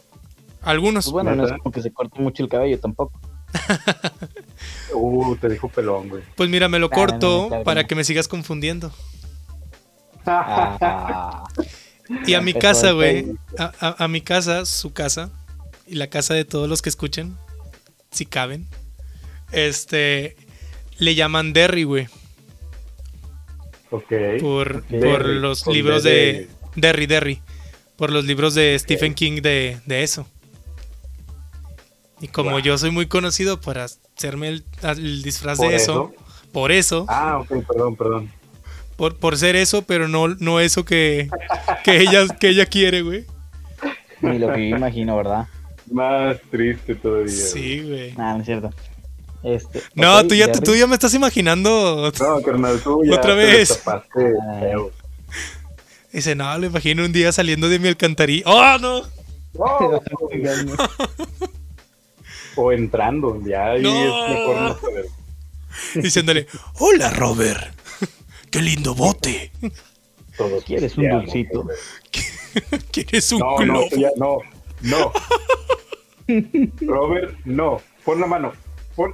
Algunos. 0.62 1.04
Pues 1.06 1.12
bueno, 1.12 1.34
no 1.34 1.44
es 1.46 1.52
como 1.52 1.72
que 1.72 1.82
se 1.82 1.92
corte 1.92 2.20
mucho 2.20 2.42
el 2.42 2.48
cabello 2.48 2.78
tampoco. 2.78 3.18
Uh, 4.94 5.36
te 5.36 5.48
dijo 5.48 5.68
pelón, 5.68 6.08
güey. 6.08 6.22
Pues 6.36 6.48
mira, 6.48 6.68
me 6.68 6.78
lo 6.78 6.88
Nah, 6.88 6.96
no, 6.96 7.02
no, 7.02 7.08
corto 7.10 7.62
para 7.64 7.84
que 7.86 7.94
me 7.94 8.04
sigas 8.04 8.28
confundiendo. 8.28 8.92
Ah, 10.26 11.44
Y 12.26 12.34
a 12.34 12.40
mi 12.40 12.54
casa, 12.54 12.92
güey. 12.92 13.24
pedo. 13.24 13.36
A, 13.58 13.72
a- 13.80 14.04
a 14.04 14.08
mi 14.08 14.20
casa, 14.20 14.64
su 14.66 14.92
casa. 14.92 15.30
Y 15.86 15.96
la 15.96 16.08
casa 16.08 16.34
de 16.34 16.44
todos 16.44 16.68
los 16.68 16.80
que 16.82 16.88
escuchen. 16.88 17.36
Si 18.10 18.24
caben. 18.26 18.66
Este. 19.52 20.36
Le 20.98 21.14
llaman 21.14 21.52
Derry, 21.52 21.84
güey. 21.84 22.06
Por, 24.00 24.76
Ok. 24.76 24.84
por 24.84 24.86
Derry, 24.88 25.38
los 25.40 25.66
libros 25.66 26.02
de. 26.02 26.10
de- 26.10 26.48
Derry, 26.76 27.06
Derry. 27.06 27.40
Por 27.96 28.10
los 28.10 28.24
libros 28.24 28.54
de 28.54 28.76
Stephen 28.78 29.14
King 29.14 29.40
de, 29.40 29.78
de 29.86 30.02
eso. 30.02 30.26
Y 32.20 32.28
como 32.28 32.50
Wow. 32.52 32.58
yo 32.60 32.78
soy 32.78 32.90
muy 32.90 33.06
conocido 33.06 33.60
por 33.60 33.78
hacerme 33.78 34.48
el, 34.48 34.64
el 34.82 35.22
disfraz 35.22 35.58
de 35.58 35.74
eso, 35.76 36.12
por 36.52 36.72
eso, 36.72 37.06
Ah, 37.08 37.38
ok, 37.38 37.64
perdón, 37.66 37.96
perdón. 37.96 38.30
por, 38.96 39.16
por 39.16 39.36
ser 39.36 39.56
eso, 39.56 39.82
pero 39.82 40.08
no, 40.08 40.28
no 40.28 40.60
eso 40.60 40.84
que, 40.84 41.28
que, 41.84 41.98
ella, 42.00 42.26
que 42.40 42.48
ella 42.48 42.66
quiere, 42.66 43.02
güey. 43.02 43.26
ni 44.22 44.38
lo 44.38 44.52
que 44.52 44.70
yo 44.70 44.76
imagino, 44.76 45.16
¿verdad? 45.16 45.46
Más 45.92 46.38
triste 46.50 46.94
todavía. 46.94 47.30
Sí, 47.30 47.80
güey. 47.80 48.12
Nah, 48.14 48.34
no 48.34 48.40
es 48.40 48.46
cierto. 48.46 48.70
Este, 49.44 49.82
No, 49.94 50.26
tú, 50.26 50.34
ya, 50.34 50.46
Jerry. 50.46 50.60
tú 50.60 50.74
ya 50.74 50.86
me 50.86 50.94
estás 50.94 51.12
imaginando. 51.14 52.10
No, 52.18 52.42
carnal, 52.42 52.80
tú 52.82 53.02
ya 53.04 53.14
Otra 53.16 53.34
vez. 53.34 53.82
feo. 54.60 54.90
Dice, 56.12 56.34
no, 56.34 56.56
lo 56.58 56.66
imagino 56.66 57.04
un 57.04 57.12
día 57.12 57.30
saliendo 57.32 57.68
de 57.68 57.78
mi 57.78 57.88
alcantarilla. 57.88 58.44
¡Oh, 58.46 58.78
no! 58.78 59.02
O 62.56 62.72
entrando, 62.72 63.40
ya 63.44 63.72
ahí 63.72 63.82
No. 63.82 63.90
es 63.90 64.30
mejor 64.30 64.56
no 64.56 64.78
saber. 64.80 65.04
Diciéndole, 65.96 66.46
hola, 66.78 67.10
Robert. 67.10 67.74
Qué 68.50 68.62
lindo 68.62 68.94
bote. 68.94 69.50
Todos 70.38 70.62
¿Quieres 70.64 70.96
un 70.96 71.08
dulcito? 71.10 71.66
¿Quieres 72.92 73.32
un 73.32 73.40
No, 73.40 73.50
no, 73.58 73.64
globo? 73.64 73.86
tú 73.90 73.96
ya, 73.96 74.10
no, 74.16 74.38
no. 74.82 75.12
Robert, 76.80 77.36
no. 77.44 77.80
Pon 78.04 78.20
la 78.20 78.26
mano. 78.26 78.52
Pon, 78.94 79.12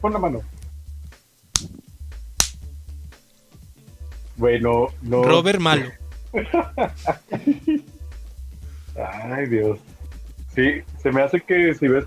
pon 0.00 0.12
la 0.12 0.18
mano. 0.18 0.42
Bueno, 4.36 4.88
no. 5.02 5.22
Robert 5.24 5.60
malo. 5.60 5.90
Ay, 8.96 9.46
Dios. 9.48 9.78
Sí, 10.54 10.82
se 11.02 11.12
me 11.12 11.22
hace 11.22 11.40
que 11.40 11.74
si 11.74 11.88
ves 11.88 12.04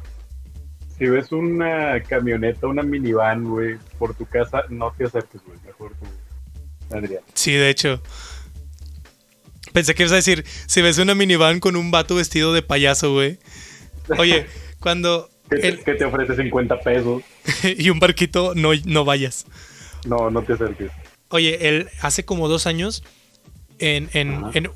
si 0.97 1.07
ves 1.07 1.31
una 1.31 2.01
camioneta, 2.03 2.67
una 2.67 2.83
minivan, 2.83 3.45
güey, 3.45 3.77
por 3.97 4.13
tu 4.13 4.25
casa, 4.27 4.63
no 4.69 4.93
te 4.95 5.05
acerques, 5.05 5.41
güey. 5.43 5.57
Mejor 5.65 5.93
tú, 5.99 6.95
Adrián. 6.95 7.23
Sí, 7.33 7.53
de 7.53 7.69
hecho. 7.69 8.01
Pensé 9.73 9.95
que 9.95 10.03
ibas 10.03 10.11
a 10.11 10.17
decir, 10.17 10.45
si 10.67 10.81
ves 10.81 10.97
una 10.99 11.15
minivan 11.15 11.59
con 11.59 11.75
un 11.75 11.89
vato 11.91 12.15
vestido 12.15 12.53
de 12.53 12.61
payaso, 12.61 13.13
güey. 13.13 13.39
Oye, 14.19 14.45
cuando, 14.79 15.29
Que 15.49 15.55
te, 15.57 15.67
el- 15.69 15.83
que 15.83 15.93
te 15.95 16.05
ofrece 16.05 16.35
50 16.35 16.79
pesos. 16.81 17.23
y 17.77 17.89
un 17.89 17.99
barquito, 17.99 18.53
no, 18.55 18.71
no 18.85 19.05
vayas. 19.05 19.45
No, 20.05 20.29
no 20.29 20.41
te 20.43 20.53
acerques. 20.53 20.91
Oye, 21.29 21.67
el, 21.69 21.89
hace 22.01 22.25
como 22.25 22.47
dos 22.47 22.67
años, 22.67 23.03
en, 23.79 24.09
en, 24.13 24.43
en- 24.53 24.69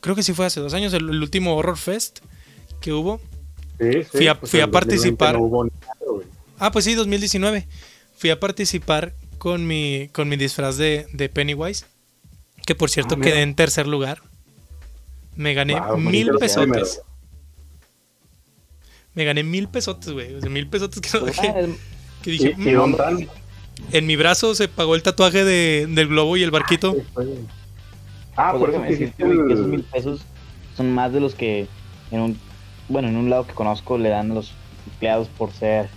creo 0.00 0.14
que 0.16 0.22
sí 0.22 0.32
fue 0.32 0.46
hace 0.46 0.60
dos 0.60 0.74
años, 0.74 0.92
el, 0.94 1.08
el 1.08 1.20
último 1.22 1.54
Horror 1.56 1.76
Fest 1.76 2.20
que 2.80 2.92
hubo. 2.92 3.20
Sí, 3.78 4.02
sí, 4.04 4.08
Fui 4.18 4.26
a- 4.28 4.38
pues 4.38 4.50
fui 4.50 4.60
a 4.60 4.64
en 4.64 4.68
el 4.68 4.72
2020 4.72 4.72
participar. 4.72 5.34
No 5.34 5.40
hubo 5.40 5.64
nada, 5.64 5.94
güey. 6.10 6.26
Ah, 6.58 6.70
pues 6.72 6.84
sí, 6.84 6.94
2019. 6.94 7.66
Fui 8.16 8.30
a 8.30 8.40
participar 8.40 9.14
con 9.38 9.66
mi, 9.66 10.08
con 10.12 10.28
mi 10.28 10.36
disfraz 10.36 10.76
de, 10.76 11.06
de 11.12 11.28
Pennywise. 11.28 11.84
Que 12.66 12.74
por 12.74 12.90
cierto 12.90 13.14
Ah, 13.18 13.20
quedé 13.22 13.42
en 13.42 13.54
tercer 13.54 13.86
lugar. 13.86 14.22
Me 15.36 15.54
gané 15.54 15.78
Wow, 15.78 15.96
mil 15.98 16.30
pesotes. 16.38 17.00
Me 19.14 19.24
gané 19.24 19.42
mil 19.42 19.68
pesotes, 19.68 20.10
güey. 20.10 20.34
O 20.34 20.40
sea, 20.40 20.50
mil 20.50 20.68
pesotes 20.68 21.00
que, 21.00 21.18
no- 21.18 21.26
Ah, 21.38 21.66
que, 22.38 22.44
¿Y, 22.44 22.54
dije. 22.54 22.70
y 22.70 22.74
"Mm". 22.74 22.76
dónde 22.76 22.96
están? 22.98 23.28
En 23.92 24.06
mi 24.06 24.16
brazo 24.16 24.54
se 24.54 24.68
pagó 24.68 24.94
el 24.94 25.02
tatuaje 25.02 25.44
de- 25.44 25.86
del 25.88 26.08
globo 26.08 26.36
y 26.36 26.42
el 26.42 26.50
barquito. 26.50 26.96
Ah, 28.36 28.52
por 28.52 28.70
eso 28.70 28.78
déjame 28.80 28.86
te 28.88 28.92
decirte, 28.92 29.04
hiciste 29.04 29.24
güey, 29.24 29.48
que 29.48 29.54
esos 29.54 29.66
mil 29.66 29.82
pesos 29.84 30.20
son 30.76 30.92
más 30.94 31.12
de 31.12 31.20
los 31.20 31.34
que 31.34 31.66
en 32.10 32.20
un, 32.20 32.38
bueno, 32.88 33.08
en 33.08 33.16
un 33.16 33.30
lado 33.30 33.46
que 33.46 33.52
conozco 33.54 33.98
le 33.98 34.08
dan 34.10 34.30
a 34.30 34.34
los 34.34 34.52
empleados 34.92 35.28
por 35.28 35.52
ser 35.52 35.88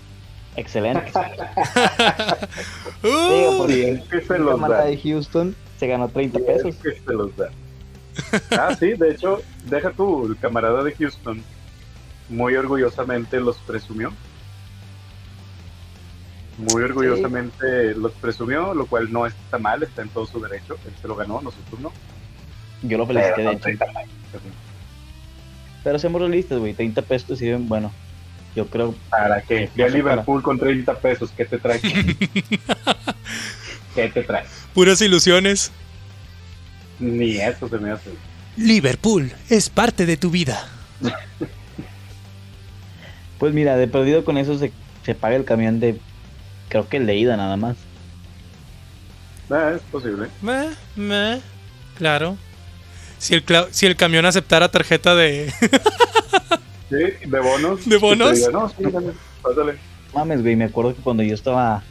excelentes. 0.55 1.13
Digo, 3.03 3.57
porque 3.59 3.75
Bien 3.75 4.03
que 4.09 4.21
se 4.21 4.37
los 4.39 4.51
camarada 4.51 4.83
da. 4.83 4.89
de 4.89 4.97
Houston 4.97 5.55
se 5.79 5.87
ganó 5.87 6.09
30 6.09 6.39
Bien 6.39 6.51
pesos. 6.53 6.75
que 6.75 6.91
se 6.99 7.13
los 7.13 7.35
da. 7.37 7.49
Ah, 8.51 8.75
sí, 8.77 8.93
de 8.93 9.11
hecho, 9.11 9.41
deja 9.65 9.91
tú, 9.91 10.27
el 10.27 10.37
camarada 10.37 10.83
de 10.83 10.93
Houston 10.93 11.41
muy 12.29 12.55
orgullosamente 12.55 13.39
los 13.39 13.57
presumió. 13.57 14.11
Muy 16.61 16.83
orgullosamente 16.83 17.95
los 17.95 18.11
presumió, 18.13 18.73
lo 18.73 18.85
cual 18.85 19.11
no 19.11 19.25
está 19.25 19.57
mal, 19.57 19.81
está 19.83 20.01
en 20.03 20.09
todo 20.09 20.25
su 20.27 20.39
derecho. 20.39 20.77
Él 20.85 20.93
se 21.01 21.07
lo 21.07 21.15
ganó, 21.15 21.41
nosotros 21.41 21.79
no. 21.79 21.91
Yo 22.83 22.97
lo 22.97 23.07
felicité, 23.07 23.33
Pero 23.37 23.49
de 23.49 23.55
hecho. 23.55 23.63
30 23.63 23.85
pesos. 23.85 24.41
Pero 25.83 25.99
seamos 25.99 26.21
realistas, 26.21 26.59
güey. 26.59 26.73
30 26.73 27.01
pesos 27.01 27.27
te 27.29 27.35
sirven, 27.35 27.67
bueno. 27.67 27.91
Yo 28.55 28.67
creo. 28.67 28.93
¿Para 29.09 29.41
qué? 29.41 29.69
Ve 29.75 29.83
a 29.83 29.87
Para- 29.87 29.97
Liverpool 29.97 30.43
con 30.43 30.59
30 30.59 30.93
pesos, 30.99 31.31
¿qué 31.35 31.45
te 31.45 31.57
trae? 31.57 31.79
¿Qué 33.95 34.09
te 34.09 34.23
trae? 34.23 34.45
Puras 34.73 35.01
ilusiones. 35.01 35.71
Ni 36.99 37.37
eso 37.37 37.67
se 37.67 37.77
me 37.79 37.91
hace. 37.91 38.11
Liverpool 38.57 39.31
es 39.49 39.69
parte 39.69 40.05
de 40.05 40.17
tu 40.17 40.29
vida. 40.29 40.67
Pues 43.39 43.53
mira, 43.53 43.75
de 43.77 43.87
perdido 43.87 44.23
con 44.23 44.37
eso 44.37 44.57
se, 44.59 44.71
se 45.03 45.15
paga 45.15 45.35
el 45.35 45.45
camión 45.45 45.79
de. 45.79 45.99
Creo 46.71 46.87
que 46.87 46.97
el 46.97 47.05
de 47.05 47.17
ida 47.17 47.35
nada 47.35 47.57
más. 47.57 47.75
Ah, 49.49 49.73
es 49.75 49.81
posible. 49.91 50.29
Meh, 50.41 50.69
meh. 50.95 51.41
Claro. 51.97 52.37
Si 53.17 53.35
el, 53.35 53.43
si 53.71 53.85
el 53.85 53.97
camión 53.97 54.25
aceptara 54.25 54.71
tarjeta 54.71 55.13
de. 55.13 55.53
Sí, 56.89 56.97
de 57.25 57.39
bonos. 57.39 57.87
¿De 57.87 57.95
bonos? 57.95 58.35
Diga, 58.35 58.51
no, 58.51 58.67
sí, 58.67 58.83
dale, 58.83 59.13
pásale. 59.41 59.77
Mames, 60.13 60.41
güey. 60.41 60.57
Me 60.57 60.65
acuerdo 60.65 60.93
que 60.93 61.01
cuando 61.01 61.23
yo 61.23 61.33
estaba, 61.33 61.83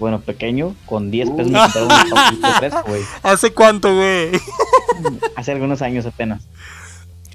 bueno, 0.00 0.20
pequeño, 0.22 0.74
con 0.86 1.12
10 1.12 1.30
pesos 1.30 1.46
Uh. 1.46 1.52
me 1.52 1.60
compraron 1.60 1.88
un 1.92 2.10
papelito 2.10 2.48
fresco, 2.58 2.82
güey. 2.88 3.02
¿Hace 3.22 3.52
cuánto, 3.52 3.94
güey? 3.94 4.32
Hace 5.36 5.52
algunos 5.52 5.82
años 5.82 6.04
apenas. 6.04 6.48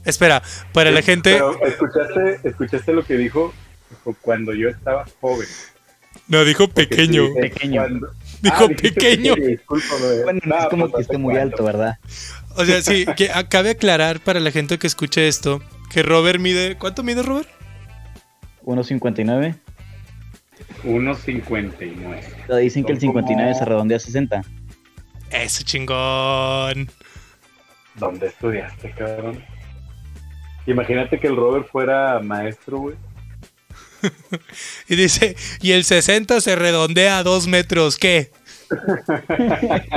Espera, 0.04 0.44
para 0.74 0.92
la 0.92 1.02
gente. 1.02 1.32
Pero 1.36 1.66
escuchaste, 1.66 2.42
escuchaste 2.44 2.92
lo 2.92 3.06
que 3.06 3.16
Dijo, 3.16 3.54
cuando 4.20 4.54
yo 4.54 4.68
estaba 4.68 5.06
joven. 5.22 5.48
No, 6.28 6.44
dijo 6.44 6.68
pequeño. 6.68 7.26
sí, 7.26 7.30
dije, 7.30 7.42
Pequeño. 7.42 7.82
cuando- 7.82 8.08
Dijo 8.42 8.56
Ah, 8.66 8.68
pequeño. 8.68 9.34
Bueno, 10.24 10.40
no 10.46 10.58
es 10.60 10.66
como 10.68 10.90
pues, 10.90 10.96
que 10.96 11.02
esté 11.02 11.14
¿hace 11.16 11.18
muy 11.18 11.38
alto, 11.38 11.64
¿verdad? 11.64 11.98
O 12.56 12.66
sea, 12.66 12.82
sí, 12.82 13.06
que 13.16 13.32
acabe 13.32 13.72
aclarar 13.72 14.20
para 14.20 14.40
la 14.40 14.52
gente 14.52 14.78
que 14.78 14.88
escuche 14.88 15.28
esto 15.28 15.62
que 15.92 16.04
Robert 16.04 16.40
mide. 16.40 16.78
¿Cuánto 16.78 17.02
mide 17.04 17.24
Robert? 17.24 17.50
1.59. 18.64 19.56
1.59. 20.84 22.22
Pero 22.48 22.58
dicen 22.58 22.84
que 22.86 22.92
el 22.94 23.00
Son 23.00 23.08
como- 23.10 23.20
59 23.28 23.54
se 23.56 23.66
redondea 23.66 23.98
a 23.98 24.00
60. 24.00 24.42
Ese 25.32 25.64
chingón. 25.64 26.90
¿Dónde 27.96 28.28
estudiaste, 28.28 28.92
cabrón? 28.92 29.44
Imagínate 30.68 31.20
que 31.20 31.28
el 31.28 31.36
Robert 31.36 31.68
fuera 31.72 32.20
maestro, 32.20 32.80
güey. 32.80 32.96
Y 34.90 34.96
dice, 34.96 35.36
y 35.62 35.72
el 35.72 35.84
60 35.84 36.40
se 36.42 36.56
redondea 36.56 37.18
a 37.20 37.24
2 37.24 37.48
metros. 37.48 37.98
¿Qué? 37.98 38.32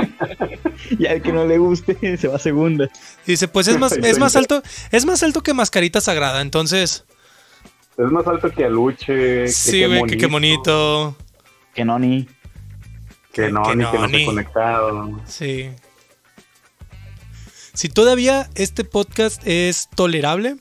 Y 0.97 1.05
al 1.07 1.21
que 1.21 1.31
no 1.31 1.45
le 1.45 1.57
guste, 1.57 2.17
se 2.17 2.27
va 2.27 2.37
a 2.37 2.39
segunda. 2.39 2.89
Dice, 3.25 3.47
pues 3.47 3.67
es 3.67 3.77
más, 3.77 3.93
es 3.93 4.17
más 4.17 4.35
alto, 4.37 4.61
es 4.91 5.05
más 5.05 5.21
alto 5.23 5.41
que 5.43 5.53
mascarita 5.53 6.01
sagrada. 6.01 6.41
Entonces, 6.41 7.05
Es 7.97 8.11
más 8.11 8.25
alto 8.27 8.49
que 8.51 8.65
Aluche. 8.65 9.05
que 9.13 9.47
sí, 9.49 9.71
qué 9.79 9.87
güey, 9.87 10.03
que 10.03 10.17
qué 10.17 10.25
bonito. 10.27 11.15
Que 11.73 11.85
no, 11.85 11.99
ni. 11.99 12.27
Que 13.33 13.51
no, 13.51 13.63
Que 13.63 13.75
ni 13.75 13.85
que 13.85 13.91
no 13.91 13.99
Noni. 13.99 14.19
se 14.19 14.25
conectado. 14.25 15.21
Sí. 15.27 15.69
Si 17.73 17.87
todavía 17.89 18.49
este 18.55 18.83
podcast 18.83 19.41
es 19.45 19.89
tolerable, 19.95 20.55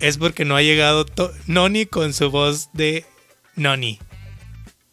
es 0.00 0.18
porque 0.18 0.44
no 0.44 0.56
ha 0.56 0.62
llegado 0.62 1.06
Noni 1.46 1.86
con 1.86 2.12
su 2.12 2.30
voz 2.30 2.70
de 2.72 3.04
Noni. 3.54 3.98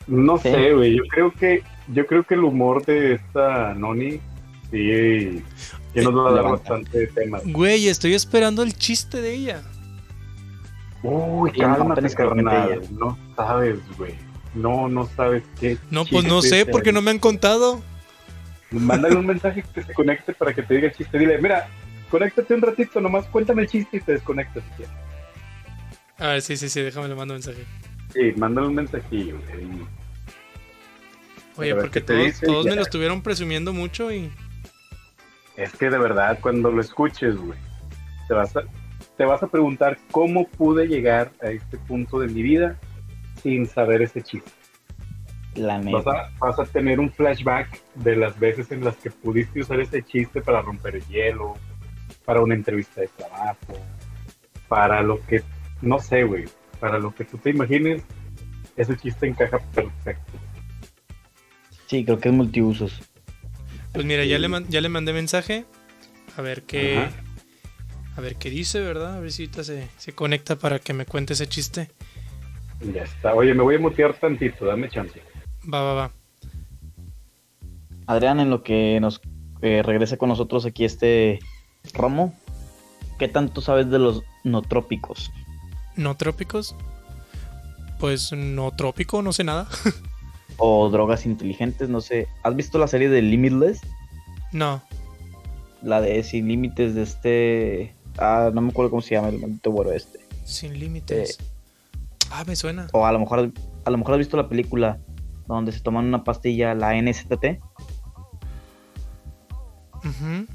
No 0.07 0.38
Sí. 0.38 0.50
sé, 0.51 0.74
güey. 0.74 0.95
Yo 0.98 1.03
creo 1.10 1.31
que 1.31 1.63
yo 1.89 2.05
creo 2.05 2.24
que 2.24 2.36
el 2.36 2.43
humor 2.43 2.86
de 2.86 3.13
esta 3.15 3.74
Noni 3.74 4.19
sí, 4.72 5.43
sí 5.93 6.00
nos 6.01 6.15
va 6.15 6.29
a 6.29 6.33
dar 6.33 6.43
bastante 6.43 7.07
tema. 7.07 7.39
Güey, 7.43 7.88
estoy 7.88 8.13
esperando 8.13 8.63
el 8.63 8.74
chiste 8.77 9.22
de 9.22 9.33
ella. 9.33 9.62
Uy, 11.03 11.51
cálmate, 11.51 12.01
que 12.01 12.13
carnal. 12.15 12.81
No 12.91 13.17
sabes, 13.36 13.79
güey. 13.98 14.13
No, 14.55 14.88
no 14.88 15.10
sabes 15.17 15.43
qué. 15.60 15.77
No, 15.91 16.05
pues 16.05 16.24
no 16.25 16.41
sé, 16.41 16.65
porque 16.65 16.91
no 16.93 17.01
me 17.01 17.12
han 17.12 17.19
contado. 17.19 17.81
Mándale 18.72 19.15
un 19.15 19.25
mensaje 19.25 19.63
que 19.74 19.83
se 19.83 19.93
conecte 19.93 20.33
para 20.33 20.53
que 20.53 20.63
te 20.63 20.75
diga 20.75 20.88
el 20.88 20.93
chiste. 20.93 21.19
Dile, 21.19 21.38
mira, 21.39 21.67
conéctate 22.13 22.53
un 22.53 22.62
ratito, 22.62 23.01
nomás 23.01 23.25
cuéntame 23.25 23.63
el 23.63 23.67
chiste 23.67 23.98
y 23.98 24.00
te 24.00 24.12
desconectas. 24.12 24.63
si 24.63 24.70
quieres. 24.75 24.96
A 26.20 26.27
ver, 26.27 26.41
sí, 26.43 26.58
sí, 26.58 26.70
sí, 26.70 26.79
déjame 26.79 27.08
le 27.08 27.15
mando 27.15 27.34
un 27.34 27.39
mensaje. 27.39 27.65
Sí, 28.13 28.32
mándale 28.38 28.67
un 28.67 28.75
mensajillo, 28.75 29.39
güey. 29.39 29.88
Oye, 31.58 31.74
porque 31.74 32.01
te 32.01 32.13
todos, 32.13 32.25
dice, 32.25 32.46
todos 32.46 32.65
me 32.67 32.75
lo 32.75 32.84
estuvieron 32.84 33.24
presumiendo 33.24 33.74
mucho 33.74 34.12
y. 34.12 34.32
Es 35.58 35.74
que 35.74 35.89
de 35.89 35.98
verdad, 35.98 36.38
cuando 36.39 36.72
lo 36.72 36.82
escuches, 36.82 37.36
güey, 37.36 37.58
te 38.27 38.36
vas 38.36 38.55
a, 38.58 38.62
te 39.17 39.25
vas 39.25 39.41
a 39.41 39.48
preguntar 39.48 39.98
cómo 40.12 40.48
pude 40.48 40.88
llegar 40.88 41.32
a 41.41 41.48
este 41.48 41.79
punto 41.79 42.20
de 42.20 42.27
mi 42.27 42.43
vida 42.43 42.79
sin 43.41 43.65
saber 43.65 44.03
ese 44.03 44.22
chiste. 44.22 44.51
La 45.55 45.79
Vas 45.79 46.05
a, 46.05 46.32
vas 46.39 46.60
a 46.60 46.65
tener 46.65 47.00
un 47.00 47.12
flashback 47.12 47.82
de 47.96 48.15
las 48.15 48.39
veces 48.39 48.72
en 48.72 48.84
las 48.84 48.98
que 48.98 49.10
pudiste 49.10 49.62
usar 49.62 49.79
ese 49.79 50.03
chiste 50.03 50.41
para 50.41 50.62
romper 50.62 50.96
el 50.96 51.05
hielo, 51.08 51.55
para 52.25 52.41
una 52.41 52.55
entrevista 52.55 53.01
de 53.01 53.07
trabajo, 53.09 53.77
para 54.67 55.01
lo 55.01 55.19
que, 55.25 55.43
no 55.81 55.99
sé, 55.99 56.23
güey, 56.23 56.45
para 56.79 56.97
lo 56.99 57.13
que 57.13 57.25
tú 57.25 57.37
te 57.37 57.49
imagines, 57.51 58.01
ese 58.77 58.97
chiste 58.97 59.27
encaja 59.27 59.59
perfecto. 59.73 60.31
Sí, 61.87 62.03
creo 62.05 62.19
que 62.19 62.29
es 62.29 62.35
multiusos. 62.35 63.01
Pues 63.91 64.05
mira, 64.05 64.25
ya 64.25 64.39
le, 64.39 64.47
man- 64.47 64.65
ya 64.69 64.81
le 64.81 64.89
mandé 64.89 65.13
mensaje. 65.13 65.65
A 66.35 66.41
ver 66.41 66.63
qué. 66.63 66.97
Ajá. 66.97 67.11
A 68.17 68.21
ver 68.21 68.35
qué 68.35 68.49
dice, 68.49 68.79
¿verdad? 68.79 69.17
A 69.17 69.19
ver 69.19 69.31
si 69.31 69.43
ahorita 69.43 69.63
se, 69.63 69.87
se 69.97 70.13
conecta 70.13 70.55
para 70.55 70.79
que 70.79 70.93
me 70.93 71.05
cuente 71.05 71.33
ese 71.33 71.47
chiste. 71.47 71.89
Ya 72.93 73.03
está. 73.03 73.33
Oye, 73.35 73.53
me 73.53 73.63
voy 73.63 73.75
a 73.75 73.79
mutear 73.79 74.13
tantito, 74.19 74.65
dame 74.65 74.89
chance. 74.89 75.21
Va, 75.71 75.81
va, 75.81 75.93
va. 75.93 76.11
Adrián, 78.07 78.39
en 78.39 78.49
lo 78.49 78.63
que 78.63 78.99
nos 78.99 79.21
eh, 79.61 79.81
regresa 79.83 80.17
con 80.17 80.29
nosotros 80.29 80.65
aquí 80.65 80.83
este 80.85 81.39
Romo, 81.91 82.33
¿qué 83.19 83.27
tanto 83.27 83.61
sabes 83.61 83.89
de 83.89 83.99
los 83.99 84.23
nootrópicos? 84.43 85.31
¿No 85.95 86.15
trópicos? 86.15 86.75
Pues 87.99 88.31
no 88.31 88.71
trópico, 88.71 89.21
no 89.21 89.33
sé 89.33 89.43
nada. 89.43 89.67
O 90.57 90.87
drogas 90.89 91.25
inteligentes, 91.25 91.89
no 91.89 91.99
sé. 91.99 92.27
¿Has 92.43 92.55
visto 92.55 92.77
la 92.77 92.87
serie 92.87 93.09
de 93.09 93.23
Limitless? 93.23 93.81
No. 94.51 94.83
La 95.81 95.99
de 95.99 96.21
Sin 96.23 96.47
Límites 96.47 96.93
de 96.93 97.01
este... 97.01 97.95
Ah, 98.19 98.51
no 98.53 98.61
me 98.61 98.69
acuerdo 98.69 98.91
cómo 98.91 99.01
se 99.01 99.15
llama 99.15 99.29
el 99.29 99.39
maldito 99.39 99.71
güero 99.71 99.91
este. 99.91 100.19
Sin 100.45 100.79
límites. 100.79 101.39
Ah, 102.29 102.43
me 102.45 102.55
suena. 102.55 102.87
O 102.93 103.05
a 103.05 103.11
lo 103.11 103.19
mejor, 103.19 103.51
a 103.83 103.89
lo 103.89 103.97
mejor 103.97 104.13
has 104.13 104.19
visto 104.19 104.37
la 104.37 104.47
película 104.47 104.99
donde 105.47 105.71
se 105.71 105.79
toman 105.79 106.05
una 106.05 106.23
pastilla, 106.23 106.75
la 106.75 106.93
NZT. 107.01 107.59
Ujú. 110.05 110.45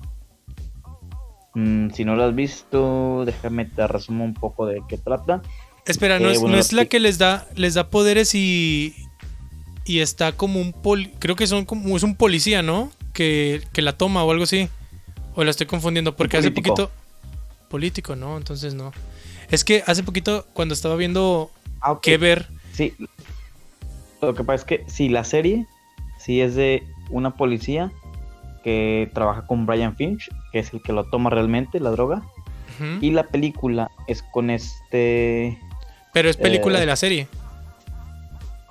Mm, 1.55 1.91
si 1.91 2.05
no 2.05 2.17
la 2.17 2.27
has 2.27 2.35
visto, 2.35 3.25
déjame 3.25 3.65
te 3.65 3.87
resumo 3.87 4.25
un 4.25 4.35
poco 4.35 4.67
de 4.67 4.83
qué 4.89 4.99
trata. 4.99 5.43
Espera, 5.87 6.19
¿no, 6.19 6.29
Eh, 6.29 6.33
es, 6.33 6.41
bueno, 6.41 6.57
no 6.57 6.61
es 6.61 6.73
la 6.73 6.85
que 6.85 7.01
les 7.01 7.19
da, 7.19 7.47
les 7.55 7.75
da 7.75 7.89
poderes 7.89 8.35
y. 8.35 8.95
Y 9.85 10.01
está 10.01 10.33
como 10.33 10.61
un 10.61 10.73
poli. 10.73 11.13
Creo 11.19 11.35
que 11.35 11.47
son 11.47 11.65
como. 11.65 11.97
Es 11.97 12.03
un 12.03 12.15
policía, 12.15 12.63
¿no? 12.63 12.91
Que, 13.15 13.63
que 13.73 13.81
la 13.81 13.97
toma 13.97 14.23
o 14.23 14.31
algo 14.31 14.45
así. 14.45 14.69
O 15.35 15.45
la 15.45 15.51
estoy 15.51 15.67
confundiendo. 15.67 16.15
Porque 16.15 16.37
hace 16.37 16.51
poquito. 16.51 16.91
Político, 17.71 18.17
¿no? 18.17 18.37
Entonces 18.37 18.75
no. 18.75 18.93
Es 19.51 19.65
que 19.65 19.83
hace 19.87 20.03
poquito, 20.03 20.47
cuando 20.53 20.75
estaba 20.75 20.97
viendo 20.97 21.51
Ah, 21.81 21.99
qué 22.03 22.19
ver. 22.19 22.49
Sí. 22.73 22.95
Lo 24.21 24.35
que 24.35 24.45
pasa 24.45 24.55
es 24.57 24.65
que 24.65 24.85
si 24.89 25.09
la 25.09 25.25
serie, 25.25 25.67
sí 26.19 26.41
es 26.41 26.55
de 26.55 26.83
una 27.11 27.37
policía 27.37 27.93
que 28.63 29.11
trabaja 29.15 29.47
con 29.47 29.67
Brian 29.67 29.97
Finch, 29.97 30.31
que 30.53 30.59
es 30.59 30.73
el 30.73 30.83
que 30.83 30.93
lo 30.93 31.05
toma 31.05 31.31
realmente, 31.31 31.81
la 31.81 31.91
droga. 31.91 32.23
Y 33.01 33.11
la 33.11 33.25
película 33.25 33.91
es 34.07 34.23
con 34.23 34.51
este... 34.51 35.59
Pero 36.13 36.31
es 36.31 36.37
película 36.37 36.79
eh, 36.79 36.81
de 36.81 36.87
la 36.87 36.95
serie. 36.95 37.27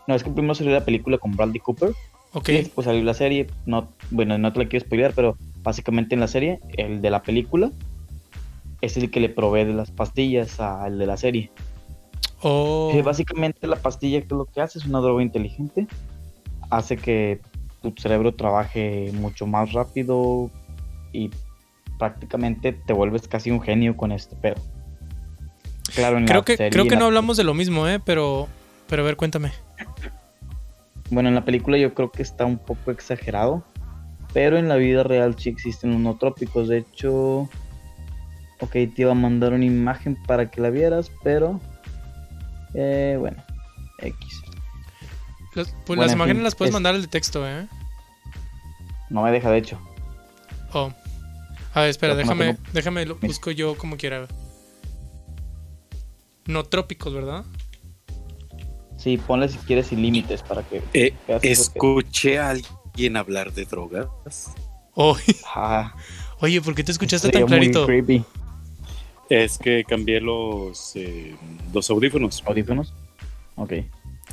No, 0.07 0.15
es 0.15 0.23
que 0.23 0.29
primero 0.29 0.55
salió 0.55 0.71
la 0.71 0.85
película 0.85 1.17
con 1.17 1.35
Bradley 1.35 1.59
Cooper. 1.59 1.91
Ok. 2.31 2.49
Y 2.49 2.53
después 2.53 2.85
salió 2.85 3.03
la 3.03 3.13
serie. 3.13 3.47
No, 3.65 3.89
bueno, 4.09 4.37
no 4.37 4.53
te 4.53 4.59
la 4.59 4.69
quiero 4.69 4.85
spoilear, 4.85 5.11
pero 5.13 5.35
básicamente 5.61 6.15
en 6.15 6.21
la 6.21 6.29
serie, 6.29 6.59
el 6.77 7.01
de 7.01 7.09
la 7.09 7.21
película 7.21 7.71
es 8.81 8.95
el 8.95 9.11
que 9.11 9.19
le 9.19 9.27
provee 9.27 9.65
de 9.65 9.73
las 9.73 9.91
pastillas 9.91 10.59
al 10.59 10.97
de 10.97 11.05
la 11.05 11.17
serie. 11.17 11.51
Oh, 12.41 12.91
Eh, 12.93 13.01
básicamente 13.01 13.67
la 13.67 13.75
pastilla 13.75 14.21
que 14.21 14.35
lo 14.35 14.45
que 14.45 14.61
hace 14.61 14.79
es 14.79 14.85
una 14.85 14.99
droga 14.99 15.21
inteligente. 15.21 15.87
Hace 16.69 16.95
que 16.95 17.41
tu 17.91 18.01
cerebro 18.01 18.33
trabaje 18.35 19.11
mucho 19.13 19.45
más 19.47 19.71
rápido 19.73 20.49
y 21.13 21.29
prácticamente 21.99 22.73
te 22.73 22.93
vuelves 22.93 23.27
casi 23.27 23.49
un 23.51 23.61
genio 23.61 23.95
con 23.97 24.11
este 24.11 24.35
pedo. 24.35 24.61
Claro, 25.95 26.17
en 26.17 26.25
creo 26.25 26.39
la 26.41 26.45
que, 26.45 26.57
serie, 26.57 26.69
creo 26.71 26.83
que 26.85 26.91
la- 26.91 26.99
no 26.99 27.05
hablamos 27.05 27.37
de 27.37 27.43
lo 27.43 27.53
mismo, 27.53 27.87
¿eh? 27.87 27.99
Pero, 28.03 28.47
pero 28.87 29.01
a 29.03 29.05
ver, 29.05 29.15
cuéntame. 29.15 29.51
Bueno, 31.09 31.29
en 31.29 31.35
la 31.35 31.45
película 31.45 31.77
yo 31.77 31.93
creo 31.93 32.11
que 32.11 32.21
está 32.21 32.45
un 32.45 32.57
poco 32.57 32.91
exagerado, 32.91 33.63
pero 34.33 34.57
en 34.57 34.67
la 34.67 34.75
vida 34.75 35.03
real 35.03 35.35
sí 35.39 35.49
existen 35.49 35.91
los 35.91 35.99
nootrópicos. 36.01 36.67
De 36.67 36.79
hecho, 36.79 37.49
ok, 38.59 38.71
te 38.71 38.93
iba 38.97 39.11
a 39.11 39.15
mandar 39.15 39.53
una 39.53 39.65
imagen 39.65 40.17
para 40.27 40.51
que 40.51 40.59
la 40.61 40.69
vieras, 40.69 41.09
pero 41.23 41.59
eh, 42.73 43.15
bueno, 43.19 43.41
X. 43.99 44.41
Las- 45.55 45.69
pues 45.69 45.85
Bueno, 45.87 46.01
las 46.03 46.11
en 46.11 46.17
imágenes 46.17 46.37
fin, 46.37 46.43
las 46.43 46.55
puedes 46.55 46.69
es- 46.69 46.73
mandar 46.73 46.93
al 46.95 47.01
de 47.01 47.07
texto, 47.07 47.47
¿eh? 47.47 47.67
No 49.09 49.23
me 49.23 49.31
deja, 49.31 49.49
de 49.51 49.57
hecho. 49.59 49.79
Oh. 50.73 50.91
A 51.73 51.81
ver, 51.81 51.89
espera, 51.89 52.15
déjame, 52.15 52.53
tengo- 52.55 52.69
déjame, 52.73 53.05
lo 53.05 53.15
busco 53.15 53.51
yo 53.51 53.77
como 53.77 53.97
quiera. 53.97 54.27
No 56.45 56.63
trópicos, 56.63 57.13
¿verdad? 57.13 57.43
Sí, 58.97 59.17
ponle 59.17 59.47
si 59.47 59.57
quieres 59.59 59.87
sin 59.87 60.01
límites 60.01 60.41
para 60.41 60.63
que 60.63 60.81
Eh, 60.93 61.13
que- 61.41 61.51
escuché 61.51 62.39
a 62.39 62.49
alguien 62.49 63.15
hablar 63.17 63.53
de 63.53 63.65
drogas. 63.65 64.07
Oh, 64.95 65.15
Ah, 65.55 65.93
oye, 66.39 66.61
¿por 66.61 66.73
qué 66.73 66.83
te 66.83 66.91
escuchaste 66.91 67.29
tan 67.29 67.41
muy 67.43 67.47
clarito? 67.49 67.85
creepy. 67.85 68.23
Es 69.29 69.57
que 69.57 69.83
cambié 69.83 70.19
los, 70.21 70.95
eh, 70.95 71.35
los 71.73 71.89
audífonos. 71.89 72.41
¿Audífonos? 72.45 72.93
Ok. 73.57 73.73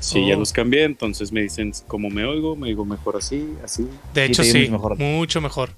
Sí, 0.05 0.27
ya 0.27 0.37
Oh. 0.37 0.41
los 0.41 0.53
cambié, 0.53 0.85
entonces 0.85 1.33
me 1.33 1.41
dicen 1.41 1.73
cómo 1.87 2.11
me 2.11 2.25
oigo, 2.25 2.57
me 2.57 2.69
digo 2.69 2.85
mejor 2.85 3.17
así, 3.17 3.55
así. 3.65 3.89
De 4.13 4.27
hecho, 4.27 4.45
sí, 4.45 4.69
mejor. 4.69 4.99
mucho 4.99 5.41
mejor. 5.41 5.71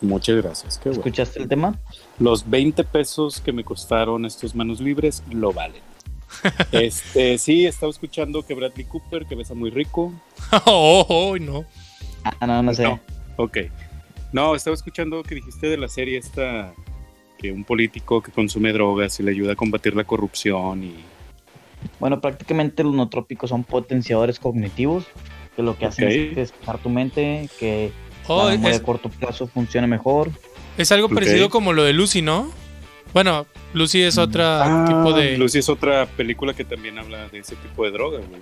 Muchas 0.00 0.36
gracias, 0.36 0.78
qué 0.78 0.88
bueno. 0.88 1.00
¿Escuchaste 1.02 1.40
el 1.40 1.48
tema? 1.48 1.78
Los 2.18 2.48
20 2.48 2.82
pesos 2.84 3.40
que 3.40 3.52
me 3.52 3.62
costaron 3.62 4.24
estos 4.26 4.54
manos 4.54 4.80
libres 4.80 5.22
lo 5.30 5.52
valen. 5.52 5.82
Este, 6.72 7.38
sí, 7.38 7.66
estaba 7.66 7.90
escuchando 7.90 8.44
que 8.44 8.54
Bradley 8.54 8.84
Cooper, 8.86 9.26
que 9.26 9.34
besa 9.34 9.54
muy 9.54 9.70
rico. 9.70 10.12
oh, 10.66 11.06
oh, 11.08 11.38
no. 11.38 11.64
Ah, 12.24 12.46
no, 12.46 12.62
no 12.62 12.74
sé. 12.74 12.84
No, 12.84 13.00
ok. 13.36 13.58
No, 14.32 14.54
estaba 14.54 14.74
escuchando 14.74 15.22
que 15.22 15.34
dijiste 15.34 15.68
de 15.68 15.76
la 15.76 15.88
serie 15.88 16.18
esta, 16.18 16.72
que 17.38 17.52
un 17.52 17.64
político 17.64 18.22
que 18.22 18.32
consume 18.32 18.72
drogas 18.72 19.18
y 19.20 19.22
le 19.22 19.32
ayuda 19.32 19.52
a 19.52 19.56
combatir 19.56 19.94
la 19.94 20.04
corrupción 20.04 20.84
y... 20.84 20.94
Bueno, 21.98 22.20
prácticamente 22.20 22.82
los 22.84 22.94
nootrópicos 22.94 23.50
son 23.50 23.64
potenciadores 23.64 24.38
cognitivos, 24.38 25.04
que 25.56 25.62
lo 25.62 25.76
que 25.76 25.86
hacen 25.86 26.08
es 26.08 26.34
despejar 26.36 26.78
tu 26.78 26.88
mente, 26.90 27.48
que 27.58 27.92
Oh, 28.28 28.44
la 28.44 28.50
memoria 28.52 28.76
es, 28.76 28.80
a 28.80 28.84
corto 28.84 29.08
plazo 29.08 29.46
funcione 29.48 29.86
mejor. 29.86 30.30
es 30.78 30.92
algo 30.92 31.08
parecido 31.08 31.50
como 31.50 31.72
lo 31.72 31.82
de 31.82 31.92
Lucy, 31.92 32.22
¿no? 32.22 32.50
Bueno, 33.12 33.44
Lucy 33.74 34.02
es 34.02 34.18
otro 34.18 34.42
Ah, 34.44 34.84
tipo 34.86 35.12
de. 35.18 35.36
Lucy 35.36 35.58
es 35.58 35.68
otra 35.68 36.06
película 36.06 36.54
que 36.54 36.64
también 36.64 36.96
habla 36.98 37.26
de 37.28 37.40
ese 37.40 37.56
tipo 37.56 37.84
de 37.84 37.90
drogas, 37.90 38.22
güey. 38.28 38.40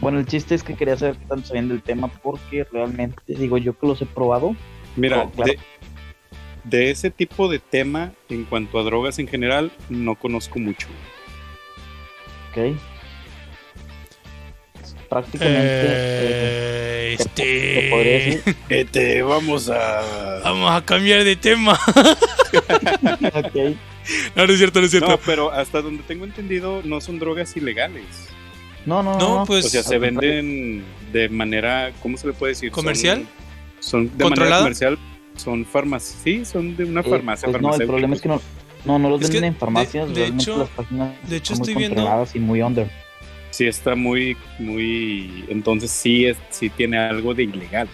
Bueno, 0.00 0.18
el 0.18 0.26
chiste 0.26 0.56
es 0.56 0.64
que 0.64 0.74
quería 0.74 0.96
saber 0.96 1.16
qué 1.18 1.26
tanto 1.26 1.46
sabían 1.46 1.68
del 1.68 1.82
tema 1.82 2.08
porque 2.08 2.64
realmente, 2.72 3.22
digo 3.28 3.58
yo 3.58 3.78
que 3.78 3.86
los 3.86 4.02
he 4.02 4.06
probado. 4.06 4.56
Mira, 4.96 5.22
Oh, 5.22 5.30
claro. 5.30 5.52
de, 5.52 5.58
de 6.64 6.90
ese 6.90 7.10
tipo 7.10 7.48
de 7.48 7.60
tema, 7.60 8.10
en 8.28 8.42
cuanto 8.44 8.80
a 8.80 8.82
drogas 8.82 9.20
en 9.20 9.28
general, 9.28 9.70
no 9.88 10.16
conozco 10.16 10.58
mucho. 10.58 10.88
Ok. 12.52 12.76
Prácticamente. 15.08 15.60
eh, 15.60 17.12
Eh, 17.12 17.16
te- 17.34 17.42
te 17.82 17.90
podría 17.90 18.16
este. 18.16 18.36
decir. 18.50 18.56
Este, 18.70 19.22
vamos 19.22 19.68
a... 19.68 20.40
Vamos 20.44 20.70
a 20.70 20.82
cambiar 20.84 21.24
de 21.24 21.36
tema. 21.36 21.78
ok. 23.34 23.76
No, 24.34 24.46
no 24.46 24.52
es 24.52 24.58
cierto, 24.58 24.80
no 24.80 24.86
es 24.86 24.90
cierto. 24.90 25.08
No, 25.10 25.18
pero 25.18 25.52
hasta 25.52 25.82
donde 25.82 26.02
tengo 26.04 26.24
entendido, 26.24 26.80
no 26.84 27.00
son 27.00 27.18
drogas 27.18 27.54
ilegales. 27.56 28.04
No, 28.86 29.02
no, 29.02 29.18
no. 29.18 29.44
Pues. 29.46 29.66
O 29.66 29.68
sea, 29.68 29.82
se 29.82 29.98
venden 29.98 30.82
de 31.12 31.28
manera, 31.28 31.92
¿cómo 32.00 32.16
se 32.16 32.26
le 32.28 32.32
puede 32.32 32.52
decir? 32.52 32.72
¿Comercial? 32.72 33.26
Son, 33.80 34.04
de 34.16 34.24
¿Controlada? 34.24 34.62
manera 34.62 34.84
comercial, 34.86 34.98
son 35.36 35.64
farmacias. 35.66 36.18
Sí, 36.24 36.44
son 36.44 36.74
de 36.76 36.84
una 36.84 37.00
Eh, 37.02 37.04
farmacia. 37.10 37.48
pues 37.50 37.60
no, 37.62 37.74
el 37.74 37.86
problema 37.86 38.14
es 38.16 38.22
que 38.22 38.28
no, 38.28 38.40
no, 38.84 38.98
no 38.98 39.10
los 39.10 39.20
Es 39.22 39.28
venden 39.28 39.44
en 39.44 39.52
de- 39.54 39.58
farmacias. 39.58 40.08
de 40.08 40.14
realmente 40.14 40.42
hecho- 40.44 40.58
las 40.58 40.68
páginas 40.70 41.10
de 41.28 41.36
hecho 41.36 41.52
están 41.54 41.62
estoy 41.62 41.74
muy 41.74 41.80
viendo- 41.82 41.96
controladas 41.96 42.34
y 42.36 42.38
muy 42.40 42.62
under. 42.62 42.90
Sí, 43.50 43.66
está 43.66 43.94
muy, 43.94 44.36
muy. 44.58 45.44
Entonces 45.48 45.90
sí, 45.90 46.24
es, 46.26 46.38
sí 46.50 46.70
tiene 46.70 46.98
algo 46.98 47.34
de 47.34 47.42
ilegal. 47.44 47.88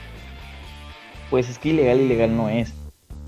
Pues 1.30 1.48
es 1.48 1.58
que 1.58 1.70
ilegal, 1.70 2.00
ilegal 2.00 2.36
no 2.36 2.48
es. 2.48 2.72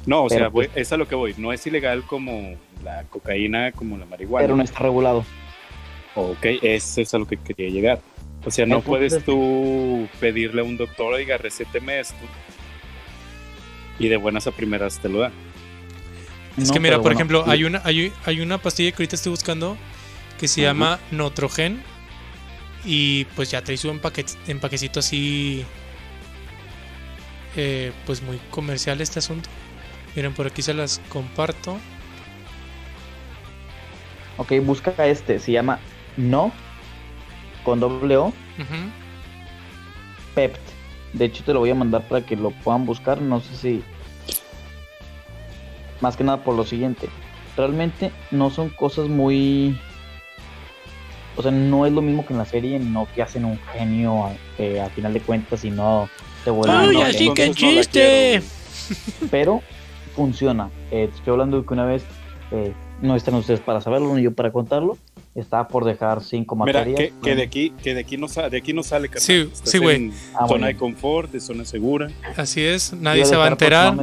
No, 0.07 0.25
o 0.25 0.29
Pero, 0.29 0.39
sea, 0.41 0.49
voy- 0.49 0.67
pues- 0.69 0.77
es 0.77 0.93
a 0.93 0.97
lo 0.97 1.07
que 1.09 1.15
voy. 1.15 1.35
No 1.37 1.53
es 1.53 1.67
ilegal 1.67 2.05
como 2.05 2.55
la 2.85 3.03
cocaína, 3.11 3.73
como 3.73 3.99
la 3.99 4.07
marihuana. 4.07 4.45
Pero 4.47 4.57
no 4.57 4.63
está 4.63 4.79
regulado. 4.79 5.25
Ok, 6.15 6.45
eso 6.63 7.01
es 7.01 7.13
a 7.15 7.19
lo 7.19 7.27
que 7.27 7.37
quería 7.37 7.69
llegar. 7.69 8.01
O 8.45 8.51
sea, 8.51 8.65
no 8.65 8.81
puedes 8.81 9.13
es- 9.13 9.25
tú 9.25 10.09
pedirle 10.19 10.63
a 10.63 10.65
un 10.65 10.77
doctor, 10.79 11.13
oiga, 11.13 11.37
recéteme 11.37 12.01
esto. 12.01 12.17
Y 13.99 14.09
de 14.09 14.17
buenas 14.17 14.47
a 14.47 14.51
primeras 14.53 14.99
te 14.99 15.09
lo 15.11 15.19
da. 15.19 15.33
Es 16.57 16.69
No, 16.69 16.75
que 16.75 16.81
mira, 16.81 17.01
por 17.03 17.13
bueno, 17.13 17.15
ejemplo, 17.15 17.45
sí. 17.45 17.51
hay 17.51 17.65
una, 17.65 17.81
hay, 17.85 18.13
hay 18.25 18.41
una 18.41 18.59
pastilla 18.59 18.91
que 18.93 19.03
ahorita 19.03 19.17
estoy 19.17 19.31
buscando 19.31 19.77
que 20.39 20.49
se 20.49 20.63
llama 20.63 20.99
Notrogen. 21.11 21.83
Y 22.85 23.27
pues 23.37 23.51
ya 23.51 23.63
trae 23.63 23.77
su 23.77 23.91
empaque, 23.91 24.25
empaquecito 24.47 25.01
así. 25.01 25.65
eh, 27.57 27.93
pues 28.07 28.23
muy 28.23 28.39
comercial 28.51 29.01
este 29.01 29.19
asunto. 29.19 29.49
Miren, 30.17 30.35
por 30.35 30.47
aquí 30.47 30.63
se 30.63 30.75
las 30.75 31.01
comparto. 31.09 31.79
Ok, 34.37 34.53
busca 34.63 34.93
este. 35.07 35.39
Se 35.39 35.53
llama 35.53 35.79
No 36.17 36.53
con 37.65 37.81
doble 37.81 38.17
O. 38.17 38.33
Pept. 40.35 40.61
De 41.13 41.25
hecho, 41.27 41.43
te 41.45 41.53
lo 41.53 41.61
voy 41.61 41.71
a 41.71 41.75
mandar 41.75 42.07
para 42.09 42.25
que 42.25 42.37
lo 42.37 42.51
puedan 42.51 42.87
buscar. 42.87 43.21
No 43.21 43.41
sé 43.41 43.57
si. 43.57 43.85
Más 46.01 46.17
que 46.17 46.25
nada 46.25 46.43
por 46.43 46.55
lo 46.55 46.65
siguiente. 46.65 47.09
Realmente 47.57 48.11
no 48.31 48.51
son 48.51 48.71
cosas 48.71 49.09
muy. 49.09 49.79
O 51.37 51.43
sea, 51.43 51.51
no 51.51 51.87
es 51.87 51.93
lo 51.93 52.03
mismo 52.03 52.27
que 52.27 52.33
en 52.33 52.39
la 52.39 52.45
serie. 52.45 52.79
No 52.79 53.07
te 53.15 53.23
hacen 53.23 53.45
un 53.45 53.59
genio 53.73 54.27
a, 54.27 54.33
eh, 54.59 54.81
a 54.81 54.89
final 54.91 55.13
de 55.13 55.21
cuentas 55.21 55.65
y 55.65 55.71
no 55.71 56.09
te 56.45 56.51
vuelven 56.51 56.77
¡Ay, 56.77 57.03
así 57.03 57.33
que 57.35 57.49
no 57.49 57.55
chiste! 57.55 58.43
pero 59.31 59.63
funciona. 60.15 60.71
Eh, 60.91 61.09
te 61.11 61.17
estoy 61.17 61.33
hablando 61.33 61.61
de 61.61 61.67
que 61.67 61.75
una 61.75 61.85
vez 61.85 62.03
eh, 62.51 62.73
no 63.03 63.17
están 63.17 63.35
ustedes 63.35 63.61
para 63.61 63.81
saberlo 63.81 64.15
ni 64.15 64.23
yo 64.23 64.35
para 64.35 64.53
contarlo. 64.53 64.99
Estaba 65.35 65.69
por 65.69 65.85
dejar 65.85 66.23
cinco 66.23 66.57
Mira, 66.57 66.81
materias. 66.81 66.99
que, 66.99 67.13
que 67.23 67.37
de 67.37 67.43
aquí, 67.43 67.71
que 67.83 67.95
de 67.95 68.01
aquí 68.01 68.17
no 68.17 68.27
sale, 68.27 68.51
de 68.51 68.59
aquí 68.59 68.73
no 68.73 68.83
sale, 68.83 69.09
carnal. 69.09 69.23
Sí, 69.23 69.49
Estás 69.53 69.71
sí, 69.71 69.79
güey. 69.79 70.11
Ah, 70.35 70.39
zona 70.39 70.47
bueno. 70.49 70.67
de 70.67 70.77
confort, 70.77 71.31
de 71.31 71.41
zona 71.41 71.65
segura. 71.65 72.09
Así 72.37 72.63
es, 72.63 72.93
nadie 72.95 73.25
se 73.25 73.37
va 73.37 73.45
a 73.45 73.49
enterar. 73.49 73.95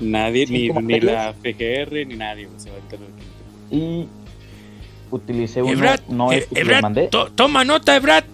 Nadie, 0.00 0.46
ni, 0.46 1.00
la. 1.00 1.32
FGR, 1.34 2.06
ni 2.06 2.16
nadie 2.16 2.48
se 2.56 2.70
va 2.70 2.76
a. 2.76 3.74
Y 3.74 4.06
utilicé 5.10 5.62
uno, 5.62 5.72
Ebrad, 5.72 6.00
no 6.08 6.32
eh, 6.32 6.46
que 6.48 6.54
les 6.54 6.64
Ebrad, 6.64 6.82
mandé. 6.82 7.08
to- 7.08 7.30
toma 7.32 7.64
nota, 7.64 7.94
Ebrad. 7.96 8.24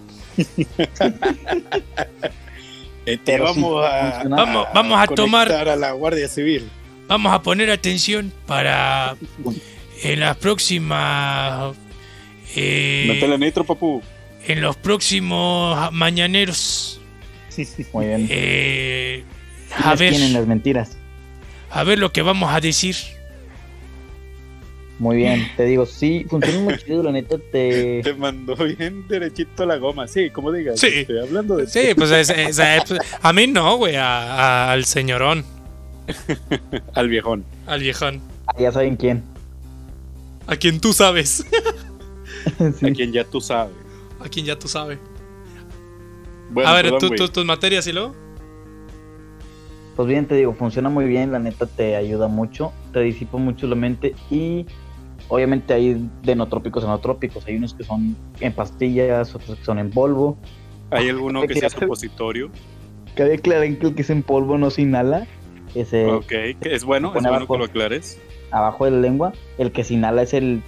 Este, 3.06 3.36
sí 3.36 3.42
vamos 3.42 3.84
a. 3.84 4.22
Vamos- 4.28 4.66
vamos 4.74 4.98
a 5.00 5.06
tomar- 5.08 5.50
a 5.52 5.76
la 5.76 5.92
Guardia 5.92 6.28
Civil. 6.28 6.68
Vamos 7.08 7.32
a 7.32 7.42
poner 7.42 7.70
atención 7.70 8.32
para 8.46 9.16
en 10.02 10.20
las 10.20 10.36
próximas 10.36 11.74
Eh, 12.56 13.04
Métele 13.08 13.36
nitro, 13.38 13.64
papu. 13.64 14.02
en 14.46 14.60
los 14.60 14.76
próximos 14.76 15.92
mañaneros. 15.92 17.00
Muy 17.92 18.06
bien. 18.06 18.26
eh, 18.30 19.24
a 19.76 19.82
¿Quiénes 19.94 19.98
ver, 20.00 20.10
tienen 20.10 20.32
las 20.32 20.46
mentiras? 20.46 20.96
A 21.70 21.84
ver 21.84 21.98
lo 21.98 22.12
que 22.12 22.22
vamos 22.22 22.52
a 22.52 22.60
decir. 22.60 22.96
Muy 24.98 25.16
bien, 25.16 25.50
te 25.56 25.64
digo, 25.64 25.86
sí, 25.86 26.26
funciona 26.28 26.58
muy 26.60 26.76
chido, 26.76 27.02
la 27.02 27.12
neta, 27.12 27.36
te... 27.50 28.00
Te 28.04 28.12
mandó 28.14 28.54
bien 28.56 29.08
derechito 29.08 29.64
la 29.64 29.76
goma. 29.78 30.06
Sí, 30.06 30.28
como 30.28 30.52
digas. 30.52 30.78
Sí. 30.78 30.88
Estoy 30.88 31.20
hablando 31.20 31.56
de 31.56 31.66
Sí, 31.66 31.94
pues 31.96 32.10
es- 32.10 32.28
es- 32.28 32.58
es- 32.58 33.00
a 33.22 33.32
mí 33.32 33.46
no, 33.46 33.76
güey, 33.78 33.96
a- 33.96 34.66
a- 34.66 34.72
al 34.72 34.84
señorón, 34.84 35.44
al 36.94 37.08
viejón. 37.08 37.44
al 37.66 37.80
viejón. 37.80 38.20
Ah, 38.46 38.54
ya 38.58 38.72
saben 38.72 38.96
quién. 38.96 39.22
A 40.46 40.56
quien 40.56 40.80
tú 40.80 40.92
sabes. 40.92 41.44
Sí. 42.78 42.86
A 42.86 42.92
quien 42.92 43.12
ya 43.12 43.24
tú 43.24 43.38
sabes. 43.40 43.74
A 44.18 44.28
quien 44.28 44.46
ya 44.46 44.58
tú 44.58 44.66
sabes. 44.66 44.98
Bueno, 46.50 46.68
a 46.70 46.72
ver, 46.74 46.84
perdón, 46.90 47.00
tú- 47.00 47.14
tú- 47.16 47.28
tus 47.28 47.44
materias 47.44 47.86
y 47.86 47.92
luego. 47.92 48.16
Pues 50.00 50.08
bien, 50.08 50.24
te 50.24 50.34
digo, 50.34 50.54
funciona 50.54 50.88
muy 50.88 51.04
bien, 51.04 51.30
la 51.30 51.38
neta 51.38 51.66
te 51.66 51.94
ayuda 51.94 52.26
mucho, 52.26 52.72
te 52.90 53.00
disipa 53.00 53.36
mucho 53.36 53.66
la 53.66 53.74
mente 53.74 54.14
y 54.30 54.64
obviamente 55.28 55.74
hay 55.74 56.08
de 56.22 56.34
nootrópicos 56.34 56.84
a 56.84 56.86
nootrópicos, 56.86 57.44
hay 57.46 57.56
unos 57.56 57.74
que 57.74 57.84
son 57.84 58.16
en 58.40 58.50
pastillas, 58.54 59.34
otros 59.34 59.58
que 59.58 59.64
son 59.66 59.78
en 59.78 59.90
polvo. 59.90 60.38
¿Hay 60.90 61.10
alguno 61.10 61.46
que 61.46 61.54
sea 61.54 61.68
supositorio? 61.68 62.50
Cabe 63.14 63.34
aclarar 63.34 63.76
que 63.76 63.88
el 63.88 63.94
que 63.94 64.00
es 64.00 64.08
en 64.08 64.22
polvo 64.22 64.56
no 64.56 64.70
se 64.70 64.80
inhala, 64.80 65.26
ese 65.74 66.06
Ok, 66.06 66.28
que 66.28 66.56
es 66.62 66.82
bueno, 66.82 67.08
es 67.08 67.14
pone 67.16 67.28
bueno 67.28 67.36
abajo. 67.44 67.52
que 67.52 67.58
lo 67.58 67.64
aclares. 67.66 68.18
abajo 68.52 68.86
de 68.86 68.92
la 68.92 69.00
lengua, 69.00 69.34
el 69.58 69.70
que 69.70 69.84
se 69.84 69.92
inhala 69.92 70.22
es 70.22 70.32
el, 70.32 70.62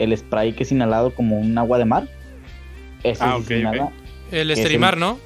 el 0.00 0.16
spray 0.18 0.52
que 0.52 0.64
es 0.64 0.72
inhalado 0.72 1.14
como 1.14 1.38
un 1.38 1.56
agua 1.58 1.78
de 1.78 1.84
mar. 1.84 2.08
Ese 3.04 3.22
Ah, 3.22 3.34
sí 3.36 3.42
ok, 3.42 3.46
se 3.46 3.58
inhala. 3.60 3.92
El 4.32 4.50
Es 4.50 4.58
Esterimar, 4.58 4.96
¿no? 4.96 5.16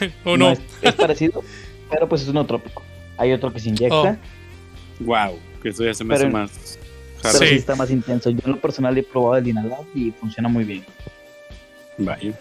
¿O 0.24 0.38
no? 0.38 0.48
es, 0.50 0.62
es 0.80 0.94
parecido, 0.94 1.42
pero 1.90 2.08
pues 2.08 2.22
es 2.22 2.32
nootrópico. 2.32 2.82
Hay 3.16 3.32
otro 3.32 3.52
que 3.52 3.60
se 3.60 3.68
inyecta, 3.70 4.18
Oh. 5.00 5.04
Wow, 5.04 5.38
que 5.62 5.70
eso 5.70 5.84
ya 5.84 5.94
se 5.94 6.04
me 6.04 6.14
Pero- 6.14 6.28
hace 6.28 6.32
más. 6.32 6.78
pero 7.22 7.38
sí. 7.38 7.46
Sí. 7.48 7.54
está 7.56 7.74
más 7.74 7.90
intenso. 7.90 8.30
Yo 8.30 8.38
en 8.44 8.52
lo 8.52 8.60
personal 8.60 8.96
he 8.96 9.02
probado 9.02 9.36
el 9.36 9.48
inhalado 9.48 9.86
y 9.94 10.10
funciona 10.12 10.48
muy 10.48 10.64
bien. 10.64 10.84
Vaya. 11.98 12.32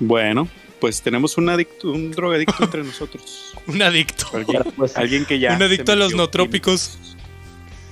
Bueno, 0.00 0.48
pues 0.80 1.00
tenemos 1.02 1.36
un 1.38 1.48
adicto, 1.48 1.92
un 1.92 2.10
drogadicto 2.10 2.54
entre 2.64 2.82
nosotros. 2.82 3.54
Un 3.66 3.80
adicto. 3.82 4.26
Alguien, 4.34 4.62
pues, 4.76 4.96
alguien 4.96 5.24
que 5.24 5.38
ya. 5.38 5.54
Un 5.56 5.62
adicto 5.62 5.92
a 5.92 5.96
los 5.96 6.12
químicos. 6.30 6.98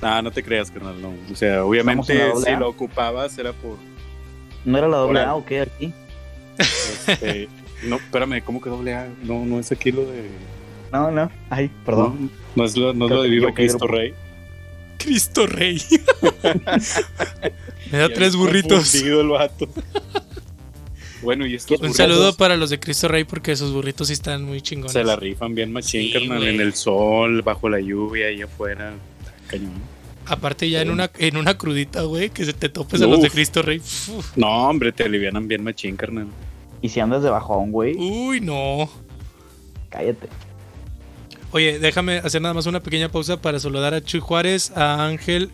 Ah, 0.03 0.23
no 0.23 0.31
te 0.31 0.43
creas, 0.43 0.71
carnal, 0.71 1.01
no. 1.01 1.13
O 1.31 1.37
sea, 1.37 1.63
obviamente 1.65 2.15
¿Estamos 2.15 2.39
en 2.47 2.53
la 2.53 2.57
si 2.59 2.61
lo 2.61 2.69
ocupabas 2.71 3.37
era 3.39 3.53
por. 3.53 3.77
¿No 4.65 4.79
era 4.79 4.89
la 4.89 4.97
doble. 4.97 5.21
A 5.21 5.35
o 5.35 5.45
qué 5.45 5.61
aquí? 5.61 5.93
este, 6.59 7.49
no, 7.85 7.97
espérame, 7.97 8.43
¿cómo 8.45 8.61
que 8.61 8.71
doble 8.71 8.95
A? 8.95 9.09
No, 9.23 9.45
no 9.45 9.59
es 9.61 9.71
aquí 9.73 9.93
lo 9.93 10.03
de. 10.07 10.29
No, 10.93 11.11
no. 11.11 11.31
Ay, 11.51 11.71
perdón. 11.85 12.31
No, 12.57 12.63
no 12.63 12.65
es 12.65 12.77
lo, 12.77 12.93
no 12.93 13.05
es 13.07 13.11
lo 13.11 13.23
de 13.23 13.29
Viva 13.31 13.53
Cristo. 13.55 13.87
Rey. 13.87 14.13
Cristo 14.99 15.47
Rey. 15.47 15.81
Me 17.91 17.99
da 17.99 18.09
Ya 18.09 18.15
tres 18.15 18.37
burritos. 18.37 18.95
el 18.95 19.29
vato. 19.29 19.69
bueno, 21.23 21.47
y 21.47 21.55
estos 21.55 21.73
Un 21.73 21.89
burritos 21.89 21.97
saludo 21.97 22.37
para 22.37 22.57
los 22.57 22.71
de 22.71 22.79
Cristo 22.81 23.09
Rey 23.09 23.25
porque 23.25 23.57
sus 23.57 23.73
burritos 23.73 24.09
sí 24.09 24.13
están 24.15 24.45
muy 24.45 24.61
chingones. 24.61 24.93
Se 24.93 25.05
la 25.05 25.17
rifan 25.17 25.55
bien 25.55 25.73
machín, 25.73 26.03
Sí, 26.03 26.13
carnal. 26.13 26.47
En 26.47 26.61
el 26.61 26.75
sol, 26.75 27.43
bajo 27.43 27.69
la 27.69 27.81
lluvia, 27.81 28.27
ahí 28.27 28.43
afuera. 28.43 28.93
Cañón. 29.47 29.73
Aparte 30.27 30.69
ya 30.71 30.83
en 30.83 30.91
una, 30.91 31.11
en 31.19 31.37
una 31.37 31.57
crudita, 31.59 32.03
güey, 32.03 32.31
que 32.31 32.45
se 32.45 32.53
te 32.53 32.69
topes 32.69 33.01
a 33.03 33.07
los 33.07 33.23
de. 33.23 33.31
Cristo 33.31 33.63
Rey. 33.63 33.79
Uf. 33.79 34.37
No, 34.37 34.69
hombre, 34.69 34.93
te 34.93 35.03
alivianan 35.05 35.49
bien 35.49 35.65
machín, 35.65 35.97
carnal. 35.97 36.27
Y 36.83 36.89
si 36.89 37.01
andas 37.01 37.23
de 37.23 37.31
bajón, 37.31 37.73
güey, 37.73 37.97
Uy, 37.97 38.41
no. 38.41 38.89
cállate. 39.91 40.29
Oye, 41.53 41.79
déjame 41.79 42.19
hacer 42.19 42.41
nada 42.41 42.55
más 42.55 42.67
una 42.67 42.81
pequeña 42.81 43.11
pausa 43.11 43.41
para 43.41 43.59
saludar 43.59 43.93
a 43.93 44.03
Chuy 44.03 44.21
Juárez, 44.21 44.71
a 44.77 45.05
Ángel 45.05 45.51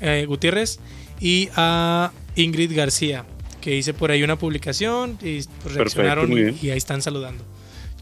eh, 0.00 0.26
Gutiérrez 0.26 0.80
y 1.20 1.48
a 1.54 2.10
Ingrid 2.34 2.76
García, 2.76 3.24
que 3.60 3.76
hice 3.76 3.94
por 3.94 4.10
ahí 4.10 4.22
una 4.22 4.36
publicación 4.36 5.16
y 5.22 5.42
pues, 5.62 5.74
reaccionaron 5.74 6.32
y 6.32 6.70
ahí 6.70 6.76
están 6.76 7.00
saludando. 7.00 7.44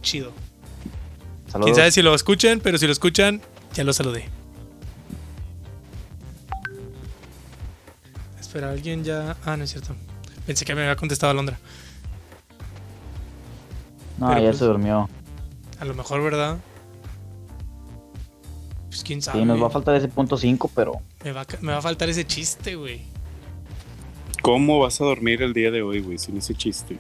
Chido. 0.00 0.32
Saludos. 1.48 1.66
Quién 1.66 1.76
sabe 1.76 1.92
si 1.92 2.00
lo 2.00 2.14
escuchan, 2.14 2.60
pero 2.60 2.78
si 2.78 2.86
lo 2.86 2.92
escuchan, 2.92 3.42
ya 3.74 3.84
lo 3.84 3.92
saludé. 3.92 4.24
Espera, 8.40 8.70
alguien 8.70 9.04
ya. 9.04 9.36
Ah, 9.44 9.56
no 9.56 9.64
es 9.64 9.70
cierto. 9.70 9.94
Pensé 10.46 10.64
que 10.64 10.74
me 10.74 10.80
había 10.82 10.96
contestado 10.96 11.30
Alondra. 11.30 11.58
No, 14.18 14.28
pero 14.28 14.40
ya 14.40 14.46
pues- 14.46 14.58
se 14.58 14.64
durmió. 14.64 15.08
A 15.78 15.84
lo 15.84 15.94
mejor, 15.94 16.22
¿verdad? 16.22 16.58
Pues 18.88 19.02
quién 19.02 19.22
sabe. 19.22 19.40
Sí, 19.40 19.44
nos 19.44 19.60
va 19.60 19.66
a 19.66 19.70
faltar 19.70 19.94
ese 19.94 20.08
punto 20.08 20.36
5, 20.36 20.70
pero 20.74 21.00
me, 21.24 21.32
va 21.32 21.46
me 21.60 21.72
va 21.72 21.78
a 21.78 21.82
faltar 21.82 22.08
ese 22.08 22.24
chiste, 22.24 22.76
güey. 22.76 23.00
¿Cómo 24.42 24.80
vas 24.80 25.00
a 25.00 25.04
dormir 25.04 25.40
el 25.42 25.52
día 25.52 25.70
de 25.70 25.82
hoy, 25.82 26.00
güey, 26.00 26.18
sin 26.18 26.36
ese 26.36 26.54
chiste? 26.54 26.98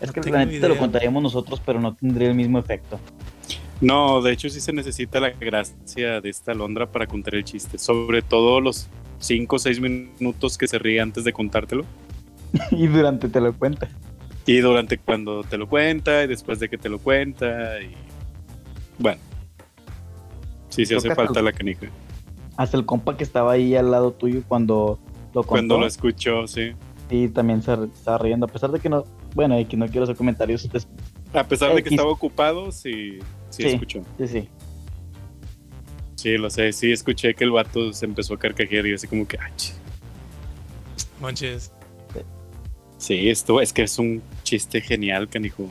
es 0.00 0.08
No 0.08 0.22
que 0.22 0.30
neta 0.30 0.60
te 0.60 0.68
lo 0.68 0.76
contaríamos 0.78 1.22
nosotros, 1.22 1.60
pero 1.64 1.80
no 1.80 1.94
tendría 1.94 2.28
el 2.28 2.34
mismo 2.34 2.58
efecto. 2.58 2.98
No, 3.80 4.22
de 4.22 4.32
hecho 4.32 4.48
sí 4.48 4.60
se 4.60 4.72
necesita 4.72 5.20
la 5.20 5.30
gracia 5.30 6.20
de 6.20 6.30
esta 6.30 6.54
Londra 6.54 6.90
para 6.90 7.06
contar 7.06 7.34
el 7.34 7.44
chiste. 7.44 7.78
Sobre 7.78 8.22
todo 8.22 8.60
los 8.60 8.88
5 9.18 9.56
o 9.56 9.58
6 9.58 9.80
minutos 9.80 10.56
que 10.56 10.66
se 10.68 10.78
ríe 10.78 11.00
antes 11.00 11.24
de 11.24 11.32
contártelo. 11.32 11.84
y 12.70 12.86
durante 12.86 13.28
te 13.28 13.40
lo 13.40 13.52
cuenta. 13.52 13.88
Y 14.46 14.58
durante 14.58 14.98
cuando 14.98 15.42
te 15.42 15.56
lo 15.56 15.68
cuenta 15.68 16.22
y 16.24 16.26
después 16.26 16.58
de 16.60 16.68
que 16.68 16.76
te 16.78 16.88
lo 16.88 16.98
cuenta. 16.98 17.80
Y... 17.80 17.94
Bueno. 18.98 19.20
Sí, 20.68 20.84
se 20.84 20.88
Creo 20.96 20.98
hace 20.98 21.14
falta 21.14 21.38
el- 21.38 21.44
la 21.46 21.52
canija. 21.52 21.86
Hasta 22.56 22.76
el 22.76 22.84
compa 22.86 23.16
que 23.16 23.24
estaba 23.24 23.52
ahí 23.52 23.74
al 23.74 23.90
lado 23.90 24.12
tuyo 24.12 24.42
cuando 24.46 24.98
lo 25.34 25.42
contó, 25.42 25.48
Cuando 25.48 25.78
lo 25.80 25.86
escuchó, 25.86 26.46
sí. 26.46 26.72
sí, 27.10 27.28
también 27.28 27.62
se 27.62 27.72
estaba 27.94 28.18
riendo, 28.18 28.46
a 28.46 28.48
pesar 28.48 28.70
de 28.70 28.78
que 28.78 28.88
no, 28.88 29.04
bueno, 29.34 29.58
y 29.58 29.64
que 29.64 29.76
no 29.76 29.86
quiero 29.88 30.04
hacer 30.04 30.14
comentarios, 30.14 30.68
es- 30.72 30.86
A 31.32 31.42
pesar 31.44 31.70
de 31.74 31.82
que 31.82 31.88
X. 31.88 31.92
estaba 31.92 32.10
ocupado, 32.12 32.70
sí, 32.70 33.18
sí, 33.50 33.62
Sí. 33.62 33.68
escuchó. 33.70 34.02
sí, 34.18 34.28
sí. 34.28 34.48
Sí, 36.16 36.38
lo 36.38 36.48
sé. 36.48 36.72
Sí, 36.72 36.90
escuché 36.92 37.34
que 37.34 37.44
el 37.44 37.50
vato 37.50 37.92
se 37.92 38.06
empezó 38.06 38.34
a 38.34 38.38
carcajear 38.38 38.86
y 38.86 38.94
así 38.94 39.06
como 39.08 39.26
que, 39.26 39.36
"Ay, 39.38 39.52
ch". 39.56 39.72
Manches. 41.20 41.70
Sí, 43.04 43.28
esto 43.28 43.60
es 43.60 43.74
que 43.74 43.82
es 43.82 43.98
un 43.98 44.22
chiste 44.44 44.80
genial, 44.80 45.28
canijo. 45.28 45.68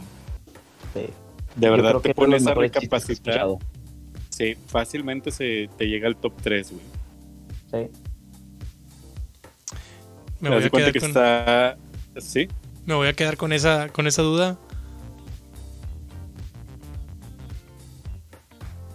sí. 0.93 1.07
De 1.55 1.69
verdad 1.69 1.99
te 1.99 2.13
pones 2.13 2.45
a 2.45 2.53
recapacitar. 2.53 3.47
Sí, 4.29 4.55
fácilmente 4.67 5.31
se 5.31 5.67
te 5.75 5.85
llega 5.87 6.07
al 6.07 6.15
top 6.15 6.33
3, 6.43 6.71
güey. 6.71 6.83
Sí. 7.71 7.91
Me 10.41 10.49
voy, 10.51 10.63
a 10.63 10.69
quedar 10.69 10.91
que 10.91 10.99
con, 10.99 11.09
está. 11.09 11.77
Sí, 12.17 12.47
me 12.85 12.93
voy 12.93 13.07
a 13.07 13.13
quedar 13.13 13.35
con 13.35 13.51
esa, 13.51 13.89
con 13.89 14.05
esa 14.05 14.21
duda. 14.21 14.59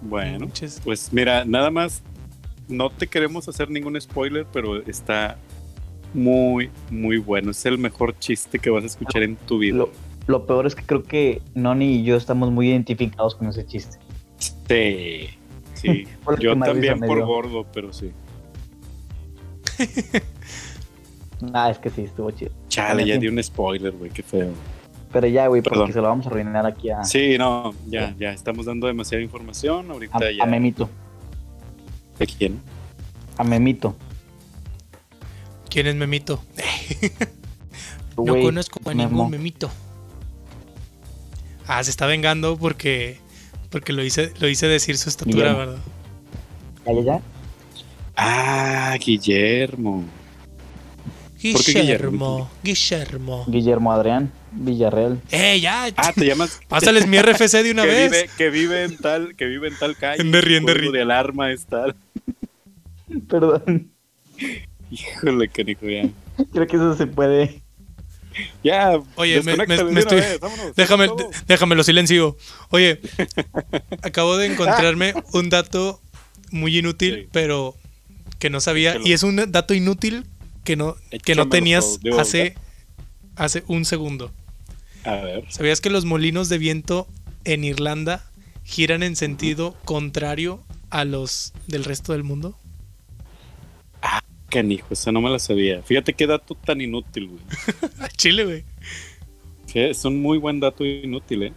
bueno. 0.00 0.46
Manches. 0.46 0.80
Pues 0.84 1.12
mira, 1.12 1.44
nada 1.44 1.72
más. 1.72 2.04
No 2.68 2.88
te 2.90 3.08
queremos 3.08 3.48
hacer 3.48 3.68
ningún 3.68 4.00
spoiler, 4.00 4.46
pero 4.52 4.80
está 4.86 5.38
muy, 6.14 6.70
muy 6.90 7.18
bueno. 7.18 7.50
Es 7.50 7.64
el 7.66 7.78
mejor 7.78 8.18
chiste 8.18 8.58
que 8.58 8.70
vas 8.70 8.84
a 8.84 8.86
escuchar 8.86 9.22
en 9.22 9.36
tu 9.36 9.58
vida. 9.58 9.76
Lo, 9.76 9.90
lo 10.26 10.46
peor 10.46 10.66
es 10.66 10.74
que 10.74 10.84
creo 10.84 11.02
que 11.02 11.42
Noni 11.54 11.96
y 11.96 12.04
yo 12.04 12.16
estamos 12.16 12.50
muy 12.50 12.68
identificados 12.70 13.34
con 13.34 13.48
ese 13.48 13.64
chiste. 13.66 13.98
Sí, 14.68 15.30
sí. 15.74 16.06
Yo 16.38 16.56
también 16.58 17.00
por 17.00 17.24
gordo, 17.24 17.66
pero 17.72 17.92
sí. 17.92 18.12
Ah, 21.52 21.70
es 21.70 21.78
que 21.78 21.88
sí, 21.90 22.02
estuvo 22.02 22.30
chido. 22.32 22.50
Chale, 22.68 23.06
ya 23.06 23.16
di 23.16 23.28
un 23.28 23.40
spoiler, 23.42 23.92
güey, 23.92 24.10
qué 24.10 24.24
feo. 24.24 24.50
Pero 25.12 25.26
ya, 25.28 25.46
güey, 25.46 25.62
porque 25.62 25.92
se 25.92 26.00
lo 26.00 26.08
vamos 26.08 26.26
a 26.26 26.30
arruinar 26.30 26.66
aquí 26.66 26.90
a, 26.90 27.04
Sí, 27.04 27.38
no, 27.38 27.72
ya, 27.86 28.14
ya 28.18 28.32
estamos 28.32 28.66
dando 28.66 28.88
demasiada 28.88 29.22
información. 29.22 29.90
Ahorita 29.90 30.18
a, 30.18 30.30
ya. 30.32 30.42
a 30.42 30.46
Memito. 30.46 30.88
¿De 32.18 32.26
quién? 32.26 32.60
A 33.36 33.44
Memito. 33.44 33.94
¿Quién 35.68 35.86
es 35.86 35.94
Memito? 35.94 36.42
No 38.16 38.34
conozco 38.34 38.80
a 38.84 38.94
Memo. 38.94 39.08
ningún 39.10 39.30
Memito. 39.30 39.70
Ah, 41.68 41.84
se 41.84 41.90
está 41.90 42.06
vengando 42.06 42.56
porque 42.58 43.18
porque 43.70 43.92
lo 43.92 44.02
hice 44.02 44.32
lo 44.40 44.48
hice 44.48 44.66
decir 44.66 44.98
su 44.98 45.08
estatura, 45.08 45.52
Guillermo. 45.52 45.58
¿verdad? 45.58 45.78
¿Ya, 46.86 47.02
ya? 47.14 47.20
Ah, 48.16 48.96
Guillermo. 48.98 50.04
¿Por 51.40 51.64
qué 51.64 51.80
Guillermo, 51.80 52.50
Guillermo. 52.64 53.44
Guillermo 53.46 53.92
Adrián 53.92 54.32
Villarreal. 54.50 55.20
¡Eh, 55.30 55.60
ya! 55.60 55.86
Ah, 55.96 56.12
te 56.12 56.26
llamas. 56.26 56.58
Pásales 56.68 57.06
mi 57.06 57.20
RFC 57.22 57.62
de 57.62 57.70
una 57.70 57.82
que 57.84 57.88
vez. 57.88 58.10
Vive, 58.10 58.30
que 58.36 58.50
vive 58.50 58.82
en 58.82 58.96
tal, 58.96 59.36
que 59.36 59.44
vive 59.44 59.68
en 59.68 59.78
tal 59.78 59.96
calle. 59.96 60.20
En 60.20 60.32
Derry, 60.32 60.56
en 60.56 60.66
Derry. 60.66 60.90
de 60.90 61.02
alarma 61.02 61.52
es 61.52 61.66
tal. 61.66 61.94
Perdón. 63.28 63.92
Híjole, 64.90 65.48
canijo, 65.48 65.86
ya. 65.88 66.08
Creo 66.52 66.66
que 66.66 66.76
eso 66.76 66.96
se 66.96 67.06
puede. 67.06 67.62
Ya, 68.62 68.92
Oye, 69.16 69.42
me- 69.42 69.52
estoy- 69.54 70.20
vez, 70.20 70.38
vámonos, 70.40 70.76
Déjame, 70.76 71.08
todo. 71.08 71.30
déjamelo 71.48 71.82
silencio. 71.82 72.36
Oye, 72.70 73.00
acabo 74.02 74.36
de 74.36 74.46
encontrarme 74.46 75.14
un 75.32 75.48
dato 75.50 76.00
muy 76.52 76.78
inútil, 76.78 77.22
Sí. 77.22 77.28
pero 77.32 77.74
que 78.38 78.48
no 78.50 78.60
sabía. 78.60 78.90
Échalo. 78.92 79.06
Y 79.06 79.12
es 79.12 79.22
un 79.24 79.50
dato 79.50 79.74
inútil 79.74 80.24
que 80.64 80.76
no, 80.76 80.96
que 81.24 81.34
no 81.34 81.48
tenías 81.48 81.98
hace, 82.18 82.54
hace 83.34 83.64
un 83.66 83.84
segundo. 83.84 84.30
A 85.04 85.16
ver. 85.16 85.44
¿Sabías 85.48 85.80
que 85.80 85.90
los 85.90 86.04
molinos 86.04 86.48
de 86.48 86.58
viento 86.58 87.08
en 87.44 87.64
Irlanda 87.64 88.24
giran 88.64 89.02
en 89.02 89.16
sentido 89.16 89.74
contrario 89.84 90.62
a 90.90 91.04
los 91.04 91.52
del 91.66 91.84
resto 91.84 92.12
del 92.12 92.22
mundo? 92.22 92.56
Canijo, 94.50 94.86
esa 94.90 95.12
no 95.12 95.20
me 95.20 95.30
la 95.30 95.38
sabía. 95.38 95.82
Fíjate 95.82 96.14
qué 96.14 96.26
dato 96.26 96.54
tan 96.54 96.80
inútil, 96.80 97.28
güey. 97.28 97.40
A 98.00 98.08
Chile, 98.08 98.44
güey. 98.44 98.64
Sí, 99.66 99.80
Es 99.80 100.04
un 100.04 100.20
muy 100.22 100.38
buen 100.38 100.60
dato 100.60 100.84
inútil, 100.84 101.42
¿eh? 101.44 101.52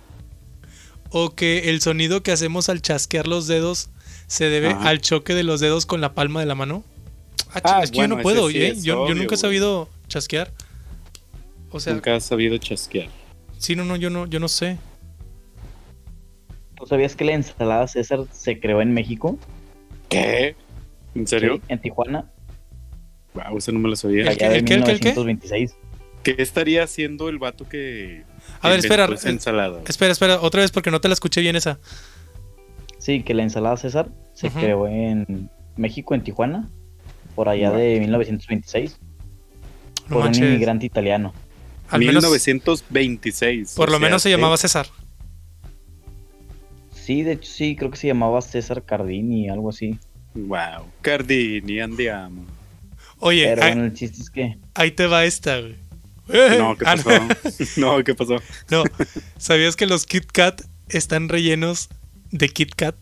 O 1.10 1.32
que 1.32 1.70
el 1.70 1.82
sonido 1.82 2.24
que 2.24 2.32
hacemos 2.32 2.70
al 2.70 2.82
chasquear 2.82 3.28
los 3.28 3.48
dedos 3.48 3.90
se 4.28 4.46
debe 4.50 4.70
Ajá. 4.70 4.90
al 4.90 5.02
choque 5.02 5.34
de 5.34 5.44
los 5.44 5.60
dedos 5.60 5.86
con 5.86 6.00
la 6.02 6.14
palma 6.14 6.40
de 6.40 6.46
la 6.46 6.56
mano. 6.56 6.84
Ah, 7.54 7.62
Ah, 7.64 7.82
es 7.84 7.92
que 7.92 7.98
bueno, 7.98 8.16
yo 8.16 8.18
no 8.18 8.24
puedo, 8.24 8.50
sí 8.50 8.62
¿eh? 8.62 8.76
Yo, 8.82 9.08
nunca 9.10 9.22
he 9.24 9.26
güey. 9.26 9.38
sabido 9.38 9.90
chasquear. 10.08 10.52
O 11.70 11.80
sea, 11.80 11.94
Nunca 11.94 12.16
has 12.16 12.24
sabido 12.26 12.58
chasquear. 12.58 13.08
sí, 13.58 13.76
no, 13.76 13.84
no, 13.86 13.96
yo 13.98 14.10
no, 14.10 14.26
yo 14.28 14.40
no 14.40 14.48
sé. 14.50 14.78
¿Tú 16.78 16.86
sabías 16.88 17.16
que 17.16 17.26
la 17.26 17.34
ensalada 17.34 17.88
César 17.88 18.26
se 18.32 18.60
creó 18.60 18.82
en 18.82 18.94
México? 18.94 19.38
¿Qué? 20.10 20.56
¿En 21.16 21.28
serio? 21.28 21.56
Sí, 21.58 21.62
en 21.70 21.82
Tijuana. 21.82 22.32
Wow, 23.34 23.58
esa 23.58 23.72
no 23.72 23.80
me 23.80 23.90
la 23.90 23.96
sabía. 23.96 24.30
¿El 24.30 24.38
qué, 24.38 24.46
el 24.46 24.66
qué, 24.66 24.74
el 24.76 24.84
qué, 24.84 24.92
el 24.92 25.00
qué? 25.00 25.10
1926. 25.10 25.76
¿Qué 26.24 26.36
estaría 26.38 26.84
haciendo 26.84 27.30
el 27.30 27.40
vato 27.40 27.68
que. 27.68 28.24
A 28.62 28.70
ver, 28.70 28.80
espera, 28.80 29.08
ensalada? 29.26 29.82
Espera, 29.88 30.12
espera, 30.12 30.42
otra 30.42 30.62
vez 30.62 30.72
porque 30.72 30.92
no 30.92 31.02
te 31.02 31.08
la 31.08 31.14
escuché 31.14 31.42
bien 31.42 31.56
esa. 31.56 31.80
Sí, 33.00 33.24
que 33.24 33.34
la 33.34 33.44
ensalada 33.44 33.78
César 33.78 34.10
se 34.34 34.50
creó 34.52 34.88
en 34.88 35.50
México, 35.76 36.14
en 36.14 36.24
Tijuana, 36.24 36.70
por 37.36 37.50
allá 37.50 37.70
Guau. 37.70 37.82
de 37.82 38.00
1926, 38.02 39.00
No 40.10 40.18
por 40.18 40.28
un 40.28 40.36
inmigrante 40.36 40.86
italiano. 40.86 41.34
Al 41.90 42.00
menos, 42.02 42.24
1926. 42.24 43.74
por 43.76 43.90
lo 43.90 43.98
sea, 43.98 44.06
menos 44.08 44.22
se 44.22 44.30
¿eh? 44.30 44.34
llamaba 44.34 44.58
César. 44.58 44.88
Sí, 46.94 47.24
de 47.24 47.34
hecho 47.34 47.52
sí, 47.52 47.76
creo 47.76 47.90
que 47.90 47.98
se 47.98 48.08
llamaba 48.08 48.42
César 48.42 48.84
Cardini, 48.84 49.50
algo 49.50 49.70
así. 49.70 49.98
Wow. 50.36 50.86
Cardini, 51.02 51.80
andiamo. 51.80 52.46
Oye, 53.22 53.46
Pero 53.46 53.64
ahí, 53.64 53.72
bueno, 53.72 53.86
el 53.86 53.94
chiste 53.94 54.22
es 54.22 54.30
que 54.30 54.58
ahí 54.74 54.92
te 54.92 55.06
va 55.08 55.24
esta, 55.26 55.60
güey. 55.60 55.76
No, 56.58 56.78
¿qué 56.78 56.86
Ah, 56.88 56.96
pasó? 56.96 57.10
no. 57.78 58.04
¿qué 58.04 58.16
pasó? 58.16 58.38
No, 58.70 58.84
¿sabías 59.38 59.76
que 59.76 59.86
los 59.86 60.06
Kit 60.06 60.26
Kat 60.32 60.62
están 60.90 61.30
rellenos 61.30 61.90
de 62.32 62.50
Kit 62.50 62.74
Kat? 62.76 62.96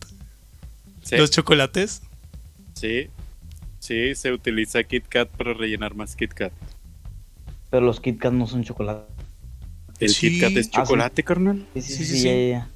Sí, 1.02 1.16
Los 1.16 1.30
chocolates. 1.30 2.02
sí. 2.74 3.08
Sí, 3.78 4.14
se 4.14 4.30
utiliza 4.30 4.82
Kit 4.84 5.06
Kat 5.08 5.28
para 5.30 5.54
rellenar 5.54 5.94
más 5.94 6.14
Kit 6.14 6.34
Kat. 6.34 6.52
pero 7.70 7.84
los 7.86 7.98
Kit 7.98 8.18
Kat 8.18 8.32
no 8.32 8.46
son 8.46 8.62
chocolate. 8.62 9.10
El 10.00 10.10
Sí. 10.10 10.30
Kit 10.32 10.40
Kat 10.42 10.50
es 10.52 10.66
Ah, 10.66 10.70
sí. 10.70 10.70
chocolate, 10.76 11.22
carnal. 11.24 11.66
Sí, 11.74 11.80
sí, 11.80 11.92
Sí, 11.94 12.04
sí, 12.04 12.04
sí, 12.04 12.16
ya, 12.16 12.20
sí. 12.20 12.26
ya, 12.28 12.48
ya. 12.58 12.70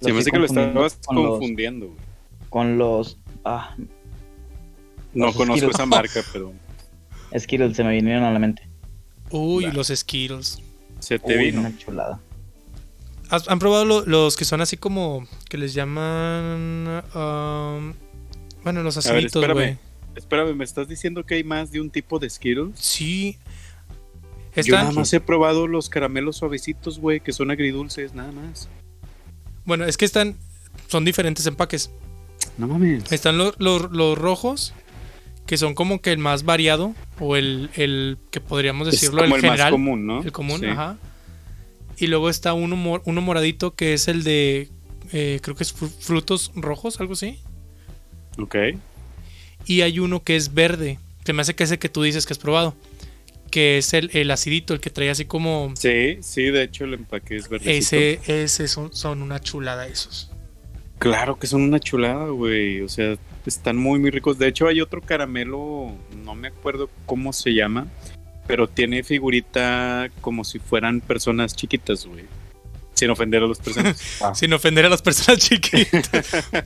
Se 0.00 0.12
me 0.14 0.20
hace 0.20 0.30
que 0.30 0.38
lo 0.38 0.46
estabas 0.46 0.98
con 1.04 1.16
confundiendo, 1.16 1.86
güey. 1.88 1.98
Con 2.48 2.78
los 2.78 3.18
ah, 3.44 3.76
No 5.16 5.26
Los 5.26 5.34
conozco 5.36 5.54
Skittles. 5.56 5.74
esa 5.74 5.86
marca, 5.86 6.20
pero 6.32 6.52
Skittles 7.38 7.76
se 7.76 7.82
me 7.84 7.92
vinieron 7.92 8.22
a 8.24 8.30
la 8.30 8.38
mente. 8.38 8.68
Uy, 9.30 9.66
los 9.72 9.88
Skittles. 9.88 10.58
se 11.00 11.18
te 11.18 11.36
Uy, 11.36 11.46
vino. 11.46 11.60
una 11.60 11.76
chulada. 11.76 12.20
¿Has- 13.30 13.48
¿Han 13.48 13.58
probado 13.58 13.84
lo- 13.84 14.04
los 14.06 14.36
que 14.36 14.44
son 14.44 14.60
así 14.60 14.76
como 14.76 15.26
que 15.48 15.58
les 15.58 15.74
llaman... 15.74 17.02
um, 17.14 17.94
bueno, 18.62 18.82
los 18.82 18.96
A 18.98 19.00
ver, 19.10 19.16
aciditos, 19.18 19.42
espérame. 19.42 19.54
güey. 19.56 19.78
Espérame, 20.14 20.54
¿me 20.54 20.64
estás 20.64 20.86
diciendo 20.88 21.24
que 21.24 21.34
hay 21.34 21.44
más 21.44 21.70
de 21.70 21.80
un 21.80 21.90
tipo 21.90 22.18
de 22.18 22.30
Skittles? 22.30 22.78
Sí. 22.78 23.36
Yo 24.54 24.74
nada 24.76 24.90
más 24.92 25.12
he 25.12 25.20
probado 25.20 25.66
los 25.66 25.88
caramelos 25.90 26.36
suavecitos, 26.36 26.98
güey, 26.98 27.20
que 27.20 27.32
son 27.32 27.50
agridulces, 27.50 28.14
nada 28.14 28.32
más. 28.32 28.68
bueno, 29.66 29.84
es 29.84 29.96
que 29.98 30.04
están, 30.06 30.36
son 30.88 31.04
diferentes 31.04 31.46
empaques. 31.46 31.90
No 32.56 32.66
mames. 32.68 33.10
Están 33.12 33.36
los, 33.38 33.54
los- 33.58 33.90
los 33.90 34.16
rojos, 34.16 34.72
que 35.46 35.56
son 35.56 35.74
como 35.74 36.00
que 36.00 36.12
el 36.12 36.18
más 36.18 36.44
variado, 36.44 36.94
o 37.20 37.36
el, 37.36 37.70
el 37.74 38.18
que 38.30 38.40
podríamos 38.40 38.88
Es 38.88 38.94
decirlo, 38.94 39.22
como 39.22 39.36
el 39.36 39.44
el 39.44 39.50
general. 39.50 39.66
más 39.66 39.70
común, 39.72 40.06
¿no? 40.06 40.22
El 40.22 40.32
común, 40.32 40.60
Sí. 40.60 40.66
ajá. 40.66 40.96
Y 41.98 42.08
luego 42.08 42.28
está 42.28 42.52
uno, 42.52 42.76
mor- 42.76 43.02
uno 43.06 43.20
moradito 43.22 43.74
que 43.74 43.94
es 43.94 44.08
el 44.08 44.22
de, 44.24 44.68
eh, 45.12 45.38
creo 45.42 45.56
que 45.56 45.62
es 45.62 45.74
fru- 45.74 45.88
frutos 46.00 46.50
rojos, 46.54 47.00
algo 47.00 47.14
así. 47.14 47.38
Ok. 48.38 48.56
Y 49.64 49.80
hay 49.80 49.98
uno 49.98 50.22
que 50.22 50.36
es 50.36 50.52
verde. 50.52 50.98
Se 51.24 51.32
me 51.32 51.42
hace 51.42 51.54
que 51.54 51.64
ese 51.64 51.78
que 51.78 51.88
tú 51.88 52.02
dices 52.02 52.26
que 52.26 52.32
has 52.34 52.38
probado. 52.38 52.74
Que 53.50 53.78
es 53.78 53.94
el, 53.94 54.10
el 54.12 54.30
acidito, 54.30 54.74
el 54.74 54.80
que 54.80 54.90
trae 54.90 55.08
así 55.08 55.24
como... 55.24 55.72
Sí, 55.76 56.18
sí, 56.20 56.42
de 56.42 56.64
hecho 56.64 56.84
el 56.84 56.94
empaque 56.94 57.36
es 57.36 57.48
verde. 57.48 57.78
Ese, 57.78 58.20
ese 58.26 58.68
son, 58.68 58.92
son 58.92 59.22
una 59.22 59.40
chulada 59.40 59.86
esos. 59.86 60.30
Claro 60.98 61.38
que 61.38 61.46
son 61.46 61.62
una 61.62 61.78
chulada, 61.80 62.26
güey. 62.28 62.80
O 62.80 62.88
sea, 62.88 63.16
están 63.44 63.76
muy, 63.76 63.98
muy 63.98 64.10
ricos. 64.10 64.38
De 64.38 64.48
hecho, 64.48 64.66
hay 64.68 64.80
otro 64.80 65.00
caramelo, 65.02 65.92
no 66.24 66.34
me 66.34 66.48
acuerdo 66.48 66.88
cómo 67.04 67.32
se 67.32 67.52
llama, 67.54 67.86
pero 68.46 68.66
tiene 68.68 69.02
figurita 69.02 70.08
como 70.20 70.42
si 70.44 70.58
fueran 70.58 71.00
personas 71.00 71.54
chiquitas, 71.54 72.06
güey. 72.06 72.24
Sin 72.94 73.10
ofender 73.10 73.42
a 73.42 73.46
las 73.46 73.58
personas. 73.58 74.02
Sin 74.34 74.52
ofender 74.54 74.86
a 74.86 74.88
las 74.88 75.02
personas 75.02 75.40
chiquitas. 75.42 76.44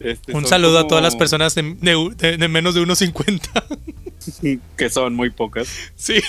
Este, 0.00 0.32
Un 0.32 0.46
saludo 0.46 0.78
a 0.78 0.86
todas 0.86 1.02
las 1.02 1.16
personas 1.16 1.56
de, 1.56 1.74
de- 1.74 2.14
de- 2.16 2.36
de 2.36 2.46
menos 2.48 2.76
de 2.76 2.82
1.50. 2.82 4.60
que 4.76 4.90
son 4.90 5.16
muy 5.16 5.30
pocas. 5.30 5.66
sí. 5.96 6.20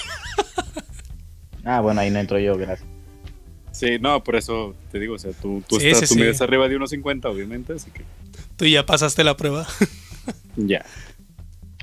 Ah, 1.64 1.80
bueno, 1.82 2.02
ahí 2.02 2.10
no 2.10 2.18
entro 2.18 2.40
yo, 2.40 2.58
gracias. 2.58 2.88
Sí, 3.80 3.98
no, 4.00 4.22
por 4.24 4.36
eso 4.36 4.76
te 4.92 5.00
digo, 5.00 5.14
o 5.16 5.20
sea, 5.20 5.32
tú, 5.32 5.64
tú, 5.68 5.80
Sí, 5.80 5.88
estás, 5.88 6.10
sí, 6.10 6.14
tú 6.14 6.14
sí. 6.16 6.20
mides 6.20 6.42
arriba 6.42 6.68
de 6.68 6.76
unos 6.76 6.90
50, 6.90 7.30
obviamente, 7.30 7.72
así 7.74 7.90
que 7.92 8.04
Tú 8.58 8.66
ya 8.66 8.86
pasaste 8.86 9.24
la 9.24 9.38
prueba. 9.38 9.66
ya. 10.58 10.86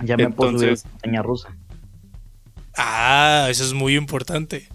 Ya 0.04 0.16
me 0.18 0.28
puedo 0.28 0.50
subir 0.52 0.64
a 0.64 0.72
Entonces- 0.72 0.85
la 0.85 0.90
montaña 0.92 1.22
rusa. 1.22 1.56
Ah, 2.76 3.46
eso 3.50 3.64
es 3.64 3.72
muy 3.72 3.96
importante. 3.96 4.68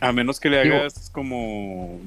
A 0.00 0.12
menos 0.12 0.40
que 0.40 0.50
le 0.50 0.62
Digo- 0.64 0.74
hagas 0.76 1.10
como 1.10 2.00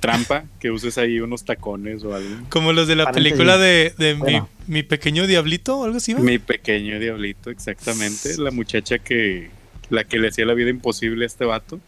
trampa, 0.00 0.44
que 0.58 0.70
uses 0.70 0.96
ahí 0.98 1.20
unos 1.20 1.44
tacones 1.44 2.02
o 2.02 2.14
algo. 2.14 2.28
Como 2.48 2.72
los 2.72 2.88
de 2.88 2.96
la 2.96 3.12
película 3.12 3.58
de, 3.58 3.94
de 3.98 4.14
mi- 4.14 4.20
Bueno. 4.20 4.48
mi, 4.66 4.82
pequeño 4.82 5.26
diablito 5.26 5.78
o 5.78 5.84
algo 5.84 5.98
así. 5.98 6.14
¿va? 6.14 6.20
Mi 6.20 6.38
pequeño 6.38 6.98
diablito, 6.98 7.50
exactamente. 7.50 8.36
La 8.38 8.50
muchacha 8.50 8.98
que. 8.98 9.50
La 9.90 10.04
que 10.04 10.18
le 10.18 10.28
hacía 10.28 10.46
la 10.46 10.54
vida 10.54 10.70
imposible 10.70 11.24
a 11.24 11.26
este 11.26 11.44
vato. 11.44 11.78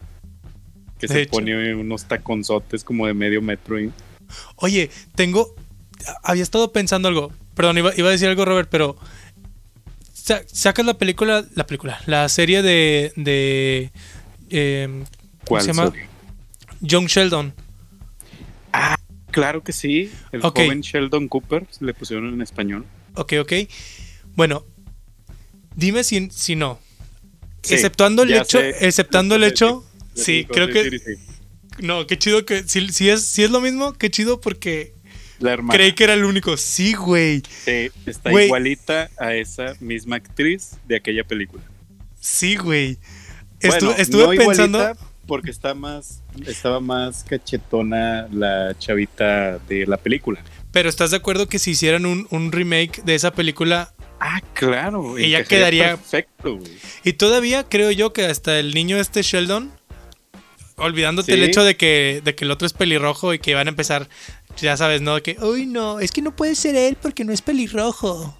Que 1.03 1.07
De 1.07 1.13
se 1.15 1.21
hecho. 1.23 1.31
pone 1.31 1.75
unos 1.75 2.05
taconzotes 2.05 2.83
como 2.85 3.05
de 3.07 3.13
medio 3.13 3.41
metro. 3.41 3.77
Y... 3.77 3.91
Oye, 4.55 4.89
tengo. 5.15 5.53
Había 6.23 6.43
estado 6.43 6.71
pensando 6.71 7.09
algo. 7.09 7.33
Perdón, 7.55 7.77
iba, 7.77 7.91
iba 7.97 8.07
a 8.07 8.11
decir 8.11 8.29
algo, 8.29 8.45
Robert, 8.45 8.69
pero. 8.71 8.95
sa- 10.13 10.43
Sacas 10.47 10.85
la 10.85 10.93
película. 10.97 11.43
La 11.55 11.65
película. 11.67 11.99
La 12.05 12.29
serie 12.29 12.61
de. 12.61 13.11
de 13.17 13.91
em, 14.49 15.03
¿Cuál 15.45 15.61
se 15.61 15.67
llama? 15.73 15.91
serie? 15.91 16.07
Young 16.79 17.07
Sheldon. 17.07 17.53
Claro 19.31 19.61
que 19.63 19.73
sí. 19.73 20.09
El 20.31 20.41
joven 20.41 20.81
Sheldon 20.81 21.27
Cooper 21.27 21.65
le 21.81 21.93
pusieron 21.93 22.33
en 22.33 22.41
español. 22.41 22.85
Ok, 23.15 23.33
ok. 23.41 23.53
Bueno, 24.35 24.63
dime 25.75 26.03
si, 26.03 26.29
si 26.31 26.55
no. 26.55 26.79
Sí, 27.61 27.73
exceptuando 27.73 28.23
el 28.23 28.33
hecho. 28.33 28.59
sé. 28.59 28.85
Exceptuando 28.87 29.35
el 29.35 29.43
hecho. 29.43 29.83
Sí, 30.15 30.45
creo 30.49 30.67
que. 30.67 30.99
No, 31.79 32.05
qué 32.07 32.17
chido 32.17 32.45
que. 32.45 32.63
Si, 32.67 32.87
si 32.89 33.09
es, 33.09 33.25
si 33.25 33.43
es 33.43 33.49
lo 33.51 33.61
mismo, 33.61 33.93
qué 33.93 34.09
chido 34.11 34.39
porque 34.39 34.93
La 35.39 35.53
hermana. 35.53 35.73
creí 35.73 35.93
que 35.93 36.03
era 36.03 36.13
el 36.13 36.23
único. 36.25 36.55
Sí, 36.57 36.93
güey. 36.93 37.41
Sí, 37.65 37.89
está 38.05 38.29
Güey. 38.31 38.45
igualita 38.45 39.09
a 39.17 39.33
esa 39.35 39.75
misma 39.79 40.17
actriz 40.17 40.77
de 40.87 40.97
aquella 40.97 41.23
película. 41.23 41.63
Sí, 42.19 42.55
güey. 42.55 42.97
Bueno, 43.61 43.91
Estuve, 43.97 44.35
no 44.35 44.43
pensando. 44.45 44.97
porque 45.25 45.49
está 45.51 45.73
más, 45.73 46.21
estaba 46.45 46.79
más 46.79 47.23
cachetona 47.23 48.27
la 48.31 48.75
chavita 48.77 49.57
de 49.59 49.85
la 49.87 49.97
película. 49.97 50.43
Pero 50.71 50.89
¿estás 50.89 51.11
de 51.11 51.17
acuerdo 51.17 51.47
que 51.47 51.59
si 51.59 51.71
hicieran 51.71 52.05
un, 52.05 52.27
un 52.29 52.51
remake 52.51 53.01
de 53.03 53.15
esa 53.15 53.31
película? 53.31 53.93
Ah, 54.19 54.41
claro. 54.53 55.17
Ella 55.17 55.43
quedaría- 55.43 55.97
Perfecto, 55.97 56.57
güey. 56.57 56.71
Y 57.03 57.13
todavía 57.13 57.63
creo 57.67 57.91
yo 57.91 58.11
que 58.13 58.25
hasta 58.25 58.59
el 58.59 58.73
niño 58.73 58.97
este 58.97 59.21
Sheldon, 59.21 59.71
olvidándote 60.77 61.33
Sí. 61.33 61.37
el 61.37 61.43
hecho 61.43 61.63
de 61.63 61.75
que, 61.77 62.21
de 62.23 62.35
que 62.35 62.45
el 62.45 62.51
otro 62.51 62.65
es 62.65 62.73
pelirrojo 62.73 63.33
y 63.33 63.39
que 63.39 63.55
van 63.55 63.67
a 63.67 63.69
empezar, 63.69 64.07
ya 64.57 64.75
sabes, 64.77 65.01
¿no? 65.01 65.21
Que, 65.21 65.37
uy, 65.41 65.65
no, 65.65 65.99
es 65.99 66.11
que 66.11 66.21
no 66.21 66.35
puede 66.35 66.55
ser 66.55 66.75
él 66.75 66.97
porque 67.01 67.23
no 67.25 67.33
es 67.33 67.41
pelirrojo. 67.41 68.37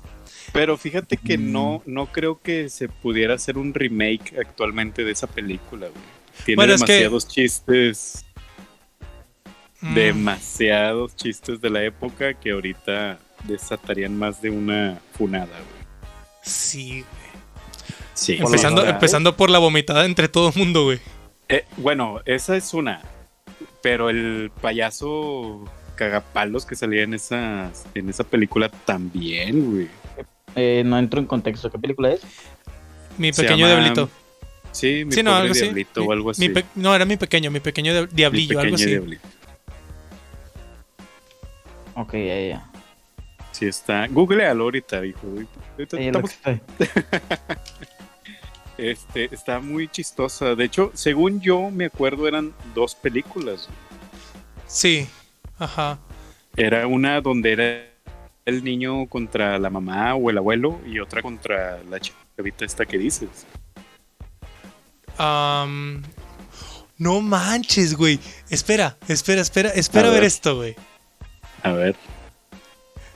Pero 0.51 0.77
fíjate 0.77 1.17
que 1.17 1.37
no, 1.37 1.81
no 1.85 2.07
creo 2.11 2.39
que 2.41 2.69
se 2.69 2.87
pudiera 2.89 3.33
hacer 3.35 3.57
un 3.57 3.73
remake 3.73 4.35
actualmente 4.39 5.03
de 5.03 5.11
esa 5.11 5.27
película, 5.27 5.87
güey. 5.87 6.03
Tiene 6.45 6.55
Bueno, 6.57 6.73
es 6.73 6.83
que- 6.83 6.93
demasiados 6.93 7.27
chistes, 7.27 8.25
Mm, 9.81 9.95
demasiados 9.95 11.15
chistes 11.15 11.59
de 11.59 11.69
la 11.69 11.83
época 11.83 12.33
que 12.35 12.51
ahorita 12.51 13.19
desatarían 13.43 14.17
más 14.17 14.41
de 14.41 14.49
una 14.49 14.99
funada, 15.17 15.47
güey. 15.47 15.83
Sí, 16.41 16.89
güey. 17.01 17.05
Sí. 18.13 18.33
Por 18.35 18.45
Empezando, 18.45 18.83
la- 18.85 18.91
empezando 18.91 19.35
por 19.35 19.49
la 19.49 19.59
vomitada 19.59 20.05
entre 20.05 20.29
todo 20.29 20.49
el 20.49 20.55
mundo, 20.55 20.85
güey. 20.85 20.99
Eh, 21.53 21.65
bueno, 21.77 22.19
esa 22.25 22.55
es 22.55 22.73
una. 22.73 23.01
Pero 23.81 24.09
el 24.09 24.51
payaso 24.61 25.63
cagapalos 25.95 26.65
que 26.65 26.75
salía 26.75 27.03
en 27.03 27.13
esa, 27.13 27.69
en 27.93 28.09
esa 28.09 28.23
película 28.23 28.69
también, 28.69 29.71
güey. 29.71 29.87
Eh, 30.55 30.81
no 30.85 30.97
entro 30.97 31.19
en 31.19 31.27
contexto. 31.27 31.69
¿Qué 31.69 31.77
película 31.77 32.11
es? 32.13 32.21
Mi 33.17 33.31
pequeño 33.31 33.67
llama 33.67 33.81
diablito. 33.81 34.09
Sí, 34.71 35.03
mi 35.05 35.11
Sí, 35.11 35.21
no, 35.21 35.35
algo 35.35 35.53
diablito 35.53 36.03
o 36.03 36.11
algo 36.11 36.25
mi 36.29 36.31
así. 36.31 36.49
pe- 36.49 36.65
no, 36.75 36.95
era 36.95 37.05
mi 37.05 37.17
pequeño, 37.17 37.51
mi 37.51 37.59
pequeño 37.59 37.93
de- 37.93 38.01
Mi 38.07 38.13
diablillo, 38.13 38.59
algo 38.59 38.71
pequeño 38.71 38.75
así. 38.75 38.85
diablito. 38.89 39.27
Ok, 41.95 42.13
ya, 42.13 42.39
ya. 42.41 42.69
Sí 43.51 43.67
está. 43.67 44.07
Googlealo 44.07 44.63
ahorita, 44.63 45.05
hijo. 45.05 45.19
Ahorita 45.77 45.99
estamos-. 45.99 46.39
este, 48.91 49.33
está 49.33 49.59
muy 49.59 49.87
chistosa. 49.87 50.55
De 50.55 50.65
hecho, 50.65 50.91
según 50.93 51.41
yo 51.41 51.69
me 51.71 51.85
acuerdo, 51.85 52.27
eran 52.27 52.53
dos 52.73 52.95
películas. 52.95 53.67
Sí, 54.67 55.07
ajá. 55.59 55.99
Era 56.55 56.87
una 56.87 57.21
donde 57.21 57.51
era 57.53 57.89
el 58.45 58.63
niño 58.63 59.07
contra 59.07 59.57
la 59.59 59.69
mamá 59.69 60.15
o 60.15 60.29
el 60.29 60.37
abuelo 60.37 60.79
y 60.85 60.99
otra 60.99 61.21
contra 61.21 61.81
la 61.89 61.99
chavita 61.99 62.65
esta 62.65 62.85
que 62.85 62.97
dices. 62.97 63.29
No 66.97 67.21
manches, 67.21 67.95
güey. 67.95 68.19
Espera, 68.49 68.97
espera, 69.07 69.41
espera, 69.41 69.69
espera 69.69 70.07
A 70.07 70.09
a 70.09 70.13
ver 70.13 70.21
ver. 70.21 70.27
esto, 70.27 70.55
güey. 70.55 70.75
A 71.63 71.71
ver. 71.71 71.95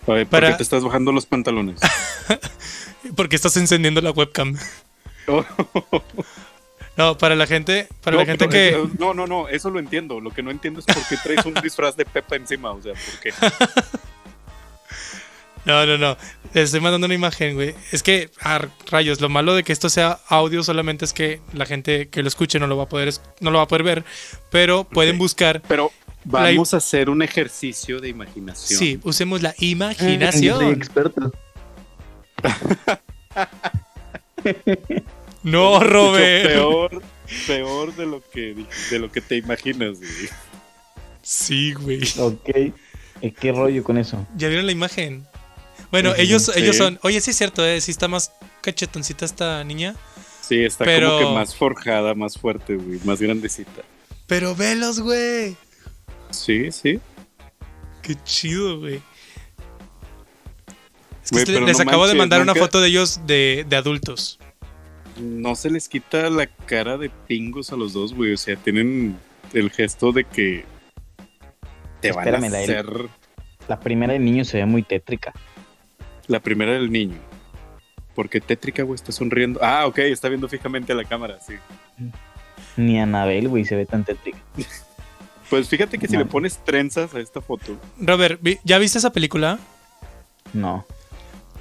A 0.08 0.12
ver, 0.14 0.26
¿por 0.26 0.30
Para- 0.40 0.52
qué 0.52 0.58
te 0.58 0.64
estás 0.64 0.84
bajando 0.84 1.12
los 1.12 1.26
pantalones? 1.26 1.80
Porque 3.16 3.36
estás 3.36 3.56
encendiendo 3.58 4.02
la 4.02 4.12
webcam. 4.12 4.56
No, 6.98 7.16
para 7.16 7.36
la 7.36 7.46
gente, 7.46 7.88
para 8.02 8.16
no, 8.16 8.22
la 8.22 8.26
gente 8.26 8.48
pero, 8.48 8.52
que 8.52 8.70
eh, 8.70 8.96
no, 8.98 9.14
no, 9.14 9.28
no, 9.28 9.48
eso 9.48 9.70
lo 9.70 9.78
entiendo. 9.78 10.20
Lo 10.20 10.32
que 10.32 10.42
no 10.42 10.50
entiendo 10.50 10.80
es 10.80 10.86
por 10.88 11.08
qué 11.08 11.16
traes 11.18 11.46
un 11.46 11.54
disfraz 11.54 11.96
de 11.96 12.06
Pepa 12.06 12.36
encima. 12.36 12.72
O 12.72 12.82
sea, 12.82 12.94
¿por 12.94 13.20
qué? 13.22 13.32
No, 15.66 15.86
no, 15.86 15.98
no. 15.98 16.16
Les 16.54 16.66
estoy 16.66 16.80
mandando 16.80 17.06
una 17.06 17.14
imagen, 17.14 17.56
güey. 17.56 17.76
Es 17.92 18.02
que, 18.02 18.30
ah, 18.42 18.66
rayos, 18.90 19.20
lo 19.20 19.28
malo 19.28 19.54
de 19.54 19.66
que 19.66 19.74
esto 19.74 19.90
sea 19.90 20.18
audio 20.30 20.64
solamente 20.64 21.04
es 21.04 21.12
que 21.12 21.42
la 21.52 21.66
gente 21.66 22.08
que 22.08 22.22
lo 22.22 22.30
escuche 22.30 22.58
no 22.58 22.68
lo 22.68 22.78
va 22.78 22.84
a 22.84 22.90
poder, 22.90 23.14
no 23.42 23.52
lo 23.52 23.58
va 23.58 23.66
a 23.66 23.68
poder 23.68 23.84
ver. 23.84 24.06
Pero 24.50 24.86
pueden 24.86 25.18
buscar. 25.18 25.62
Pero 25.68 25.92
vamos 26.24 26.74
a 26.74 26.78
hacer 26.78 27.10
un 27.10 27.22
ejercicio 27.22 28.00
de 28.00 28.08
imaginación. 28.08 28.80
Sí, 28.80 28.98
usemos 29.04 29.42
la 29.42 29.52
Yo 29.52 29.58
soy 29.58 29.72
imaginación. 29.72 30.72
experto. 30.72 31.34
No, 35.50 35.80
Robert. 35.84 36.48
Peor, 36.48 37.02
peor 37.48 37.96
de 37.96 38.06
lo 38.06 38.22
que 38.22 38.56
de 38.92 39.00
lo 39.00 39.12
que 39.12 39.22
te 39.22 39.38
imaginas, 39.38 39.98
güey. 39.98 40.30
Sí, 41.22 41.74
güey. 41.74 42.02
Ok. 42.20 42.50
Eh, 42.50 42.74
¿Qué 43.40 43.52
rollo 43.52 43.84
con 43.84 43.98
eso? 43.98 44.26
¿Ya 44.36 44.48
vieron 44.48 44.66
la 44.66 44.72
imagen? 44.72 45.26
Bueno, 45.92 46.14
ellos, 46.18 46.46
sí. 46.46 46.52
ellos 46.56 46.76
son. 46.78 47.00
Oye, 47.04 47.20
sí 47.22 47.32
es 47.32 47.38
cierto, 47.38 47.66
¿eh? 47.66 47.80
Sí 47.82 47.92
está 47.92 48.08
más 48.08 48.32
cachetoncita 48.62 49.26
esta 49.26 49.64
niña. 49.64 49.96
Sí, 50.42 50.64
está 50.64 50.86
Pero- 50.86 51.18
como 51.18 51.30
que 51.30 51.36
más 51.36 51.56
forjada, 51.56 52.14
más 52.14 52.38
fuerte, 52.38 52.76
güey, 52.76 53.00
más 53.04 53.20
grandecita. 53.22 53.82
Pero 54.28 54.56
velos, 54.56 55.00
güey. 55.00 55.56
Sí, 56.30 56.72
sí. 56.72 57.00
Qué 58.02 58.16
chido, 58.24 58.80
güey. 58.80 59.02
Es 61.24 61.32
que 61.32 61.36
Güey, 61.36 61.46
les- 61.46 61.54
pero 61.56 61.66
les 61.66 61.78
no 61.78 61.84
acabo 61.84 62.08
de 62.08 62.16
mandar 62.16 62.42
una 62.42 62.56
foto 62.56 62.80
de 62.82 62.88
ellos 62.90 63.22
de, 63.26 63.66
de 63.68 63.76
adultos. 63.76 64.40
No 65.20 65.56
se 65.56 65.70
les 65.70 65.90
quita 65.90 66.30
la 66.30 66.48
cara 66.48 66.98
de 66.98 67.10
pingos 67.10 67.72
a 67.72 67.76
los 67.76 67.94
dos, 67.94 68.14
güey. 68.14 68.34
O 68.34 68.38
sea, 68.38 68.56
tienen 68.56 69.18
el 69.54 69.72
gesto 69.72 70.12
de 70.12 70.24
que 70.24 70.66
te 72.02 72.12
van 72.12 72.28
a 72.28 72.32
la- 72.40 72.48
hacer 72.60 72.86
La 73.68 73.80
primera 73.80 74.14
de 74.14 74.20
niño 74.20 74.46
se 74.46 74.58
ve 74.58 74.66
muy 74.66 74.84
tétrica. 74.84 75.34
la 76.28 76.40
primera 76.42 76.74
del 76.74 76.92
niño. 76.92 77.18
Porque 78.14 78.42
tétrica, 78.42 78.84
güey, 78.84 78.96
está 78.96 79.12
sonriendo. 79.12 79.60
Ah, 79.64 79.86
ok, 79.88 80.00
está 80.00 80.28
viendo 80.28 80.50
fijamente 80.50 80.92
a 80.92 80.96
la 80.96 81.04
cámara, 81.06 81.40
sí. 81.40 81.54
Ni 82.76 83.00
Anabel, 83.00 83.48
güey, 83.48 83.64
se 83.66 83.76
ve 83.76 83.86
tan 83.86 84.04
tétrica. 84.04 84.40
Pues 85.50 85.70
fíjate 85.70 85.98
que 85.98 86.10
si 86.10 86.18
le 86.18 86.26
pones 86.26 86.58
trenzas 86.66 87.16
a 87.16 87.22
esta 87.22 87.40
foto, 87.40 87.78
Robert, 88.02 88.42
¿ya 88.66 88.78
viste 88.80 88.98
esa 88.98 89.14
película? 89.14 89.58
No. 90.52 90.86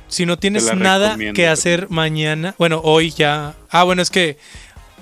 Si 0.09 0.25
no 0.27 0.38
tienes 0.38 0.73
nada 0.75 1.16
que 1.35 1.49
hacer 1.49 1.88
mañana, 1.90 2.55
bueno, 2.59 2.81
hoy 2.85 3.11
ya. 3.11 3.55
Ah, 3.71 3.83
bueno, 3.85 4.03
es 4.03 4.11
que, 4.11 4.38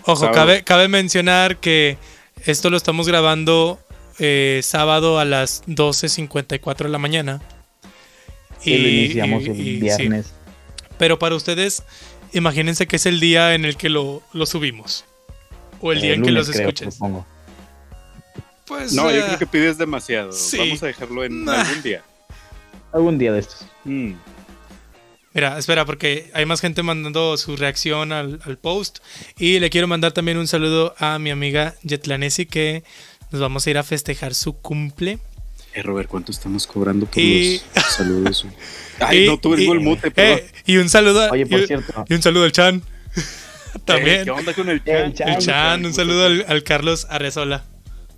ojo, 0.04 0.30
cabe, 0.32 0.64
cabe 0.64 0.88
mencionar 0.88 1.58
que 1.58 1.98
esto 2.46 2.70
lo 2.70 2.76
estamos 2.76 3.06
grabando 3.06 3.78
eh, 4.18 4.60
sábado 4.62 5.18
a 5.18 5.24
las 5.24 5.62
12.54 5.66 6.84
de 6.84 6.88
la 6.88 6.98
mañana. 6.98 7.42
Y 8.64 8.78
lo 8.78 8.88
iniciamos 8.88 9.42
y- 9.44 9.50
el 9.50 9.60
y- 9.60 9.64
sí. 9.74 9.80
viernes. 9.80 10.32
Pero 10.98 11.18
para 11.18 11.34
ustedes, 11.34 11.82
imagínense 12.32 12.86
que 12.86 12.96
es 12.96 13.04
el 13.06 13.20
día 13.20 13.54
en 13.54 13.64
el 13.66 13.76
que 13.76 13.90
lo, 13.90 14.22
lo 14.32 14.46
subimos. 14.46 15.04
O 15.82 15.92
el 15.92 16.00
día 16.00 16.12
Eh, 16.12 16.14
en 16.14 16.22
que 16.22 16.30
los 16.30 16.48
creo, 16.48 16.60
escuches. 16.60 16.94
supongo. 16.94 17.26
Pues, 18.66 18.94
no, 18.94 19.10
yo 19.10 19.18
eh, 19.18 19.22
creo 19.26 19.38
que 19.38 19.46
pides 19.46 19.76
demasiado. 19.76 20.32
sí. 20.32 20.56
Vamos 20.56 20.82
a 20.82 20.86
dejarlo 20.86 21.24
en 21.24 21.44
Nah. 21.44 21.60
algún 21.60 21.82
día. 21.82 22.02
Algún 22.92 23.18
día 23.18 23.32
de 23.32 23.40
estos. 23.40 23.66
Mm. 23.84 24.12
Mira, 25.34 25.58
espera, 25.58 25.84
porque 25.84 26.30
hay 26.32 26.46
más 26.46 26.60
gente 26.60 26.82
mandando 26.84 27.36
su 27.36 27.56
reacción 27.56 28.12
al, 28.12 28.40
al 28.44 28.56
post. 28.56 28.98
Y 29.36 29.58
le 29.58 29.68
quiero 29.68 29.88
mandar 29.88 30.12
también 30.12 30.38
un 30.38 30.46
saludo 30.46 30.94
a 30.98 31.18
mi 31.18 31.30
amiga 31.30 31.74
Yetlanesi, 31.82 32.46
que 32.46 32.84
nos 33.32 33.40
vamos 33.40 33.66
a 33.66 33.70
ir 33.70 33.78
a 33.78 33.82
festejar 33.82 34.34
su 34.34 34.52
cumple. 34.54 35.18
Eh, 35.74 35.82
Robert, 35.82 36.08
¿cuánto 36.08 36.30
estamos 36.30 36.68
cobrando 36.68 37.06
por 37.06 37.18
Y- 37.18 37.60
los 37.74 37.84
saludos? 37.86 38.46
Ay, 39.00 39.24
Y- 39.24 39.26
no 39.26 39.38
tuve 39.38 39.60
y- 39.60 39.68
el 39.68 39.80
mute, 39.80 40.12
perdón. 40.12 40.38
Eh, 40.38 40.50
y 40.66 40.76
un 40.76 40.88
saludo 40.88 41.22
a- 41.22 41.30
Oye, 41.30 41.46
por 41.46 41.60
y, 41.60 41.66
cierto, 41.66 42.04
y 42.08 42.14
un 42.14 42.22
saludo 42.22 42.44
al 42.44 42.52
Chan. 42.52 42.76
Eh, 43.16 43.20
también. 43.84 44.24
¿Qué 44.24 44.30
onda 44.30 44.54
con 44.54 44.68
el? 44.68 44.84
Chan. 44.84 45.12
el 45.28 45.38
Chan, 45.38 45.84
un 45.84 45.92
saludo 45.92 46.26
al, 46.26 46.44
al 46.46 46.62
Carlos 46.62 47.08
Arrezola. 47.10 47.64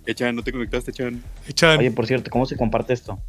Eh, 0.05 0.13
Chan, 0.13 0.35
¿no 0.35 0.43
te 0.43 0.51
conectaste, 0.51 0.93
Chan? 0.93 1.23
Chan, 1.51 1.79
oye, 1.79 1.89
por 1.89 2.05
cierto, 2.05 2.29
¿cómo 2.29 2.45
se 2.45 2.55
comparte 2.55 2.93
esto? 2.93 3.19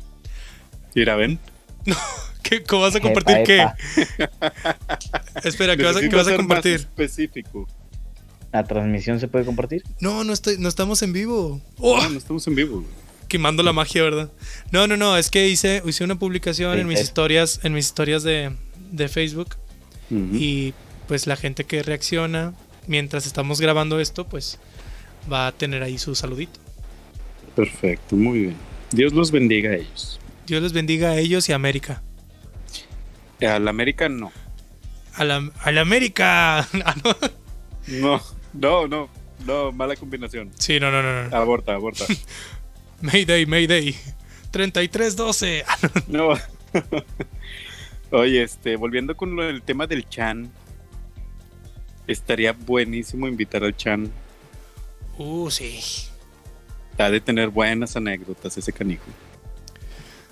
Mira, 0.95 1.17
ven. 1.17 1.39
¿qué, 2.49 2.63
¿cómo 2.63 2.83
vas 2.83 2.95
a 2.97 3.01
compartir 3.01 3.37
Epa, 3.39 3.45
qué? 3.45 4.09
Espera, 5.49 5.77
¿qué 5.77 5.83
vas 5.85 5.97
a, 5.97 6.01
qué 6.01 6.09
vas 6.09 6.21
a 6.27 6.31
ser 6.31 6.39
más 6.39 6.47
compartir? 6.47 6.75
específico. 6.75 7.67
¿La 8.53 8.65
transmisión 8.65 9.21
se 9.21 9.29
puede 9.29 9.45
compartir? 9.45 9.83
No, 10.01 10.25
no, 10.25 10.33
estoy, 10.33 10.57
no 10.59 10.69
estamos 10.69 11.03
en 11.03 11.13
vivo. 11.13 11.61
Oh, 11.79 12.01
No, 12.03 12.11
no 12.11 12.19
estamos 12.19 12.47
en 12.47 12.55
vivo. 12.55 12.77
güey. 12.81 12.87
quemando 13.29 13.63
la 13.63 13.73
magia, 13.75 14.03
¿verdad? 14.03 14.31
No, 14.71 14.87
no, 14.87 14.97
no, 14.97 15.17
es 15.19 15.29
que 15.31 15.49
hice, 15.49 15.83
hice 15.85 16.03
una 16.05 16.19
publicación 16.19 16.75
Sí, 16.75 16.81
en 16.81 16.87
mis 16.89 16.99
es- 17.01 17.05
historias, 17.05 17.61
en 17.63 17.75
mis 17.75 17.87
historias 17.87 18.23
de, 18.23 18.53
de 18.91 19.09
Facebook. 19.09 19.57
Y 20.11 20.73
pues 21.07 21.27
la 21.27 21.37
gente 21.37 21.65
que 21.65 21.83
reacciona 21.83 22.55
mientras 22.87 23.27
estamos 23.27 23.61
grabando 23.61 24.01
esto, 24.01 24.27
pues 24.27 24.59
va 25.31 25.47
a 25.49 25.53
tener 25.53 25.83
ahí 25.83 25.99
su 25.99 26.15
saludito. 26.15 26.59
Perfecto, 27.55 28.17
muy 28.17 28.39
bien. 28.39 28.57
Dios 28.93 29.13
los 29.13 29.31
bendiga 29.31 29.71
a 29.73 29.75
ellos. 29.75 30.19
Dios 30.47 30.63
les 30.63 30.73
bendiga 30.73 31.11
a 31.11 31.19
ellos 31.19 31.47
y 31.51 31.53
a 31.53 31.57
América. 31.57 32.03
Al 33.41 33.69
América 33.69 34.09
no. 34.09 34.33
A 35.15 35.25
la, 35.25 35.51
a 35.63 35.73
la 35.73 35.81
América. 35.81 36.67
Ah, 36.85 36.95
no. 37.87 38.21
No, 38.53 38.87
no, 38.87 39.09
no. 39.47 39.73
Mala 39.73 39.97
combinación. 39.97 40.51
Sí, 40.59 40.79
no, 40.79 40.91
no, 40.91 41.03
no, 41.03 41.29
no. 41.29 41.37
Aborta, 41.37 41.75
aborta. 41.75 42.05
Mayday, 43.01 43.47
Mayday. 43.47 43.95
3312. 44.51 45.65
Ah, 45.67 45.77
no. 46.09 46.35
Oye, 48.11 48.43
este, 48.43 48.77
volviendo 48.77 49.17
con 49.17 49.37
del 49.37 49.63
tema 49.63 49.87
del 49.87 50.09
Chan. 50.09 50.51
Estaría 52.07 52.53
buenísimo 52.53 53.27
invitar 53.29 53.65
al 53.65 53.77
Chan. 53.77 54.11
Uh, 55.19 55.51
sí. 55.51 55.81
Ha 56.99 57.11
de 57.11 57.21
tener 57.21 57.49
buenas 57.49 57.97
anécdotas 57.97 58.57
ese 58.57 58.73
canijo. 58.73 59.05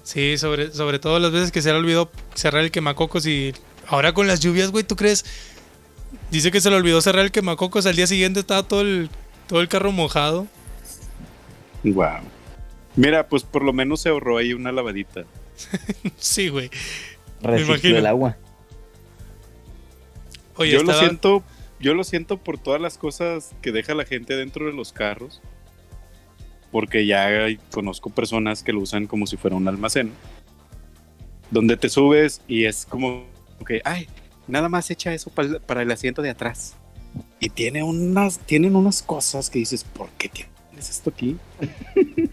Sí, 0.07 0.39
sobre, 0.39 0.71
sobre 0.71 1.01
todo 1.01 1.19
las 1.19 1.33
veces 1.33 1.51
que 1.51 1.61
se 1.61 1.73
le 1.73 1.79
olvidó 1.79 2.09
cerrar 2.33 2.63
el 2.63 2.71
quemacocos 2.71 3.27
y 3.27 3.53
ahora 3.89 4.15
con 4.15 4.29
las 4.29 4.39
lluvias, 4.39 4.71
güey, 4.71 4.85
¿tú 4.85 4.95
crees? 4.95 5.25
Dice 6.31 6.53
que 6.53 6.61
se 6.61 6.71
le 6.71 6.77
olvidó 6.77 7.01
cerrar 7.01 7.25
el 7.25 7.33
quemacocos, 7.33 7.87
al 7.87 7.97
día 7.97 8.07
siguiente 8.07 8.39
estaba 8.39 8.63
todo 8.63 8.83
el, 8.83 9.11
todo 9.49 9.61
el 9.61 9.67
carro 9.67 9.91
mojado. 9.91 10.47
Wow. 11.83 12.21
Mira, 12.95 13.27
pues 13.27 13.43
por 13.43 13.65
lo 13.65 13.73
menos 13.73 14.01
se 14.01 14.11
ahorró 14.11 14.39
ahí 14.39 14.53
una 14.53 14.71
lavadita. 14.71 15.25
Sí, 16.17 16.51
güey. 16.51 16.71
Imagino. 17.43 17.99
el 17.99 18.07
agua. 18.07 18.37
Oye, 20.55 20.71
yo 20.71 20.85
lo 20.85 20.95
siento, 20.95 21.43
yo 21.81 21.95
lo 21.95 22.05
siento 22.05 22.37
por 22.37 22.59
todas 22.59 22.81
las 22.81 22.97
cosas 22.97 23.57
que 23.61 23.73
deja 23.73 23.93
la 23.97 24.05
gente 24.05 24.37
dentro 24.37 24.67
de 24.67 24.73
los 24.73 24.93
carros. 24.93 25.43
Porque 26.71 27.07
ya 27.07 27.29
conozco 27.71 28.11
personas 28.11 28.63
que 28.63 28.73
lo 28.73 28.81
usan 28.81 29.07
como 29.07 29.27
si 29.27 29.37
fuera 29.37 29.57
un 29.57 29.69
almacén. 29.69 30.13
Donde 31.51 31.77
te 31.77 31.89
subes 31.89 32.43
y 32.49 32.65
es 32.65 32.87
como 32.87 33.25
que, 33.67 33.81
ay, 33.85 34.09
nada 34.49 34.69
más 34.69 34.91
echa 34.91 35.15
eso 35.15 35.31
para 35.31 35.49
el, 35.49 35.61
para 35.61 35.83
el 35.83 35.91
asiento 35.91 36.23
de 36.23 36.31
atrás. 36.31 36.77
Y 37.41 37.49
tiene 37.51 37.83
unas, 37.83 38.39
tienen 38.41 38.77
unas 38.77 39.03
cosas 39.03 39.49
que 39.49 39.61
dices, 39.61 39.85
¿por 39.85 40.11
qué 40.19 40.29
tienes 40.29 40.91
esto 40.91 41.11
aquí? 41.11 41.37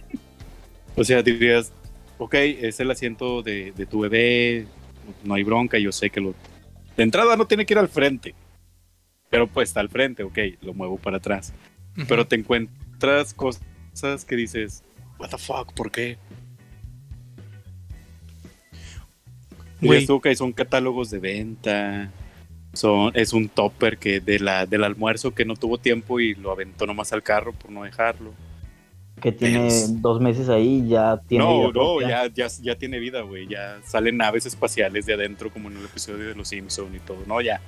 o 0.96 1.04
sea, 1.04 1.22
dirías, 1.22 1.72
ok, 2.18 2.34
es 2.36 2.80
el 2.80 2.92
asiento 2.92 3.42
de, 3.42 3.72
de 3.72 3.86
tu 3.86 4.02
bebé, 4.02 4.68
no 5.24 5.36
hay 5.36 5.44
bronca, 5.44 5.78
yo 5.78 5.92
sé 5.92 6.10
que 6.10 6.22
lo, 6.22 6.34
de 6.98 7.04
entrada 7.04 7.36
no 7.36 7.48
tiene 7.48 7.66
que 7.66 7.74
ir 7.74 7.80
al 7.80 7.90
frente. 7.90 8.36
Pero 9.30 9.48
pues 9.48 9.70
está 9.70 9.80
al 9.80 9.90
frente, 9.90 10.24
ok, 10.24 10.38
lo 10.62 10.74
muevo 10.74 10.98
para 10.98 11.18
atrás. 11.18 11.54
Pero 12.08 12.28
te 12.28 12.36
encuentras 12.36 13.34
cosas 13.34 13.64
que 14.26 14.36
dices, 14.36 14.84
what 15.20 15.30
the 15.30 15.38
fuck, 15.38 15.74
¿por 15.74 15.92
qué? 15.92 16.18
Y 19.82 19.88
Güey. 19.88 20.00
que 20.22 20.36
son 20.36 20.54
catálogos 20.54 21.10
de 21.12 21.20
venta. 21.20 22.12
Son, 22.74 23.12
es 23.16 23.34
un 23.34 23.50
topper 23.50 23.98
que 23.98 24.20
de 24.20 24.40
la, 24.40 24.66
del 24.66 24.84
almuerzo 24.84 25.36
que 25.36 25.46
no 25.46 25.56
tuvo 25.56 25.78
tiempo 25.78 26.20
y 26.20 26.34
lo 26.36 26.52
aventó 26.52 26.88
nomás 26.88 27.14
al 27.14 27.22
carro 27.22 27.54
por 27.54 27.70
no 27.70 27.84
dejarlo. 27.84 28.34
Que 29.22 29.32
tiene 29.32 29.68
Es- 29.68 30.02
dos 30.02 30.20
meses 30.20 30.50
ahí 30.50 30.82
y 30.86 30.90
ya 30.90 31.20
tiene. 31.28 31.44
no, 31.46 31.60
vida 31.72 31.72
no, 31.76 32.02
ya, 32.02 32.28
ya, 32.34 32.48
ya 32.62 32.76
tiene 32.76 32.98
vida, 33.00 33.22
güey. 33.22 33.48
Ya 33.48 33.80
salen 33.86 34.18
naves 34.18 34.46
espaciales 34.48 35.06
de 35.06 35.14
adentro, 35.14 35.52
como 35.52 35.70
en 35.70 35.78
el 35.78 35.86
episodio 35.86 36.30
de 36.30 36.36
Los 36.36 36.48
Simpson 36.48 36.96
y 36.96 37.00
todo. 37.00 37.20
No, 37.28 37.40
ya. 37.42 37.62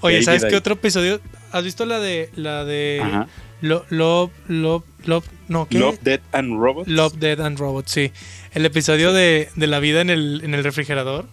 Oye, 0.00 0.22
¿sabes 0.22 0.42
qué 0.42 0.48
ahí. 0.50 0.54
otro 0.54 0.74
episodio? 0.74 1.20
¿Has 1.50 1.64
visto 1.64 1.84
la 1.86 1.98
de 1.98 2.30
la 2.36 2.64
de 2.64 3.00
Ajá. 3.02 3.26
Lo- 3.62 3.86
Love 3.90 4.30
Love 4.48 4.84
Love 5.06 5.24
no, 5.48 5.66
¿qué? 5.68 5.78
Love, 5.78 5.98
Dead 6.02 6.20
and 6.32 6.58
Robots. 6.60 6.88
Love, 6.88 7.14
Dead 7.18 7.40
and 7.40 7.58
Robots, 7.58 7.90
sí. 7.90 8.12
El 8.52 8.66
episodio 8.66 9.12
de, 9.14 9.48
de 9.56 9.66
la 9.66 9.80
vida 9.80 10.00
en 10.02 10.10
el, 10.10 10.42
en 10.44 10.52
el 10.54 10.62
refrigerador. 10.62 11.26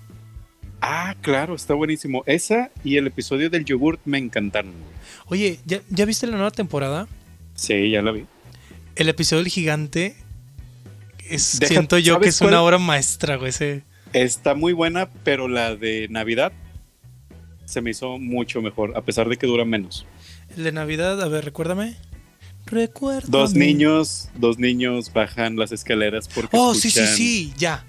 Ah, 0.82 1.16
claro, 1.22 1.56
está 1.56 1.74
buenísimo. 1.74 2.24
Esa 2.26 2.72
y 2.84 2.96
el 2.98 3.08
episodio 3.08 3.50
del 3.50 3.66
yogurt 3.66 4.00
me 4.06 4.18
encantaron. 4.18 4.72
Oye, 5.26 5.60
¿ya, 5.66 5.82
¿ya 5.90 6.06
viste 6.06 6.26
la 6.28 6.34
nueva 6.38 6.52
temporada? 6.52 7.08
Sí, 7.56 7.92
ya 7.92 8.02
la 8.02 8.12
vi. 8.12 8.26
El 8.96 9.10
episodio 9.10 9.44
del 9.44 9.52
gigante 9.52 10.16
es, 11.30 11.60
Deja- 11.60 11.68
siento 11.74 11.98
yo 11.98 12.20
que 12.20 12.32
¿sabes 12.32 12.36
es 12.36 12.42
una 12.42 12.62
obra 12.62 12.78
maestra, 12.78 13.36
güey. 13.36 13.50
Ese. 13.50 13.84
Está 14.14 14.56
muy 14.56 14.74
buena, 14.74 15.10
pero 15.24 15.48
la 15.48 15.76
de 15.76 16.08
Navidad 16.10 16.52
se 17.66 17.82
me 17.82 17.92
hizo 17.92 18.18
mucho 18.18 18.62
mejor, 18.62 18.94
a 18.98 19.02
pesar 19.02 19.30
de 19.30 19.38
que 19.38 19.46
dura 19.46 19.66
menos. 19.66 20.06
El 20.58 20.64
de 20.64 20.72
Navidad, 20.72 21.22
a 21.22 21.28
ver, 21.28 21.46
recuérdame. 21.46 21.96
Recuérdame. 22.70 23.30
Dos 23.32 23.54
niños, 23.54 24.30
dos 24.36 24.60
niños 24.60 25.12
bajan 25.14 25.56
las 25.58 25.72
escaleras 25.72 26.28
porque 26.28 26.56
Oh, 26.58 26.74
sí, 26.76 26.90
sí, 26.92 27.06
sí, 27.08 27.54
ya. 27.58 27.86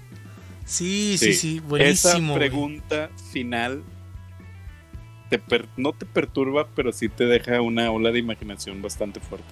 Sí, 0.65 1.17
sí, 1.17 1.33
Sí. 1.33 1.59
sí, 1.59 1.61
Esa 1.79 2.17
güey. 2.19 2.33
pregunta 2.35 3.09
final 3.31 3.83
te 5.29 5.39
per- 5.39 5.67
no 5.77 5.93
te 5.93 6.05
perturba, 6.05 6.67
pero 6.75 6.91
sí 6.91 7.07
te 7.09 7.25
deja 7.25 7.61
una 7.61 7.89
ola 7.91 8.11
de 8.11 8.19
imaginación 8.19 8.81
bastante 8.81 9.19
fuerte. 9.19 9.47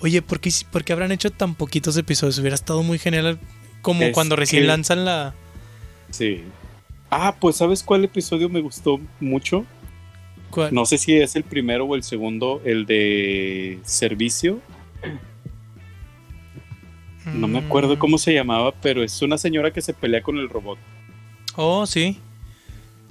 Oye, 0.00 0.20
¿por 0.22 0.40
qué, 0.40 0.50
por 0.70 0.84
qué 0.84 0.92
habrán 0.92 1.12
hecho 1.12 1.30
tan 1.30 1.54
poquitos 1.54 1.96
episodios? 1.96 2.38
Hubiera 2.38 2.54
estado 2.54 2.82
muy 2.82 2.98
genial 2.98 3.38
como 3.82 4.02
Es 4.02 4.12
cuando 4.12 4.36
recién 4.36 4.62
que- 4.62 4.68
lanzan 4.68 5.04
la... 5.04 5.34
Sí. 6.10 6.42
Ah, 7.10 7.36
pues 7.40 7.56
¿sabes 7.56 7.82
cuál 7.82 8.04
episodio 8.04 8.48
me 8.48 8.60
gustó 8.60 9.00
mucho? 9.20 9.64
¿Cuál? 10.52 10.72
No 10.72 10.86
sé 10.86 10.98
si 10.98 11.14
es 11.16 11.34
el 11.34 11.42
primero 11.42 11.84
o 11.86 11.96
el 11.96 12.04
segundo, 12.04 12.62
el 12.64 12.86
de 12.86 13.80
servicio. 13.84 14.60
No 17.34 17.46
me 17.46 17.58
acuerdo 17.60 17.98
cómo 17.98 18.18
se 18.18 18.34
llamaba, 18.34 18.72
pero 18.80 19.02
es 19.04 19.22
una 19.22 19.38
señora 19.38 19.72
que 19.72 19.80
se 19.80 19.94
pelea 19.94 20.22
con 20.22 20.38
el 20.38 20.48
robot. 20.48 20.78
Oh, 21.56 21.86
sí. 21.86 22.18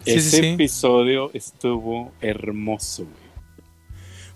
Sí, 0.06 0.12
Ese 0.12 0.30
sí, 0.32 0.38
sí. 0.38 0.46
episodio 0.48 1.32
estuvo 1.34 2.12
hermoso, 2.22 3.04
güey. 3.04 3.16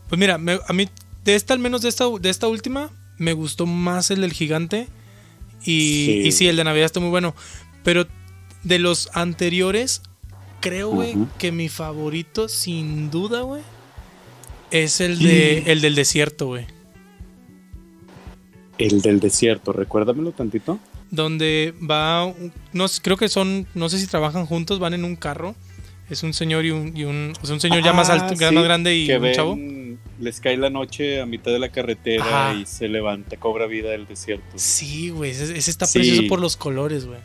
Pues 0.08 0.20
mira, 0.20 0.38
me- 0.38 0.60
a 0.68 0.74
mí, 0.74 0.88
de 1.24 1.36
esta, 1.36 1.54
al 1.54 1.60
menos 1.60 1.82
de 1.82 1.90
esta, 1.90 2.06
de 2.22 2.30
esta 2.30 2.48
última, 2.48 2.90
me 3.18 3.34
gustó 3.34 3.66
más 3.66 4.12
el 4.12 4.22
del 4.22 4.32
gigante. 4.32 4.88
Y 5.64 6.06
Sí. 6.06 6.22
y 6.28 6.32
sí, 6.32 6.48
el 6.48 6.56
de 6.56 6.64
Navidad 6.64 6.86
está 6.86 7.00
muy 7.00 7.10
bueno. 7.10 7.36
Pero 7.84 8.06
de 8.64 8.80
los 8.80 9.10
anteriores, 9.14 10.04
creo, 10.70 10.90
güey, 10.90 11.16
que 11.38 11.52
mi 11.52 11.70
favorito, 11.70 12.48
sin 12.50 13.10
duda, 13.12 13.42
güey, 13.42 13.62
es 14.72 15.00
el, 15.02 15.20
de, 15.20 15.60
el 15.68 15.82
del 15.82 15.96
desierto, 15.96 16.48
güey. 16.48 16.66
El 18.78 19.02
del 19.02 19.20
desierto, 19.20 19.72
recuérdamelo 19.72 20.32
tantito. 20.32 20.80
Donde 21.12 21.74
va, 21.90 22.34
no, 22.74 22.88
sé, 22.88 23.02
creo 23.02 23.16
que 23.16 23.30
son, 23.30 23.68
no 23.74 23.88
sé 23.90 24.00
si 24.00 24.08
trabajan 24.08 24.46
juntos, 24.46 24.80
van 24.80 24.94
en 24.94 25.06
un 25.06 25.16
carro. 25.16 25.56
Es 26.10 26.24
un 26.24 26.34
señor 26.34 26.66
y 26.66 26.72
un, 26.72 26.96
y 26.96 27.04
un, 27.06 27.34
o 27.42 27.46
sea, 27.46 27.56
un 27.56 27.62
señor 27.62 27.84
ya 27.84 27.94
más 27.94 28.10
Ah, 28.10 28.14
alto, 28.14 28.36
sí, 28.36 28.54
más 28.54 28.64
grande 28.64 28.96
y 28.96 29.08
que 29.08 29.16
un 29.16 29.22
ven, 29.24 29.34
chavo. 29.34 29.58
les 30.20 30.40
cae 30.40 30.56
la 30.58 30.70
noche 30.70 31.20
a 31.22 31.26
mitad 31.26 31.52
de 31.52 31.58
la 31.60 31.70
carretera 31.70 32.54
y 32.54 32.66
se 32.66 32.88
levanta, 32.90 33.38
cobra 33.38 33.66
vida 33.66 33.90
del 33.92 34.06
desierto. 34.06 34.46
Sí, 34.56 35.10
güey, 35.10 35.32
ese, 35.32 35.58
ese 35.58 35.72
está 35.72 35.88
Sí. 35.88 36.00
precioso 36.00 36.24
por 36.28 36.40
los 36.40 36.58
colores, 36.58 37.06
güey. 37.06 37.20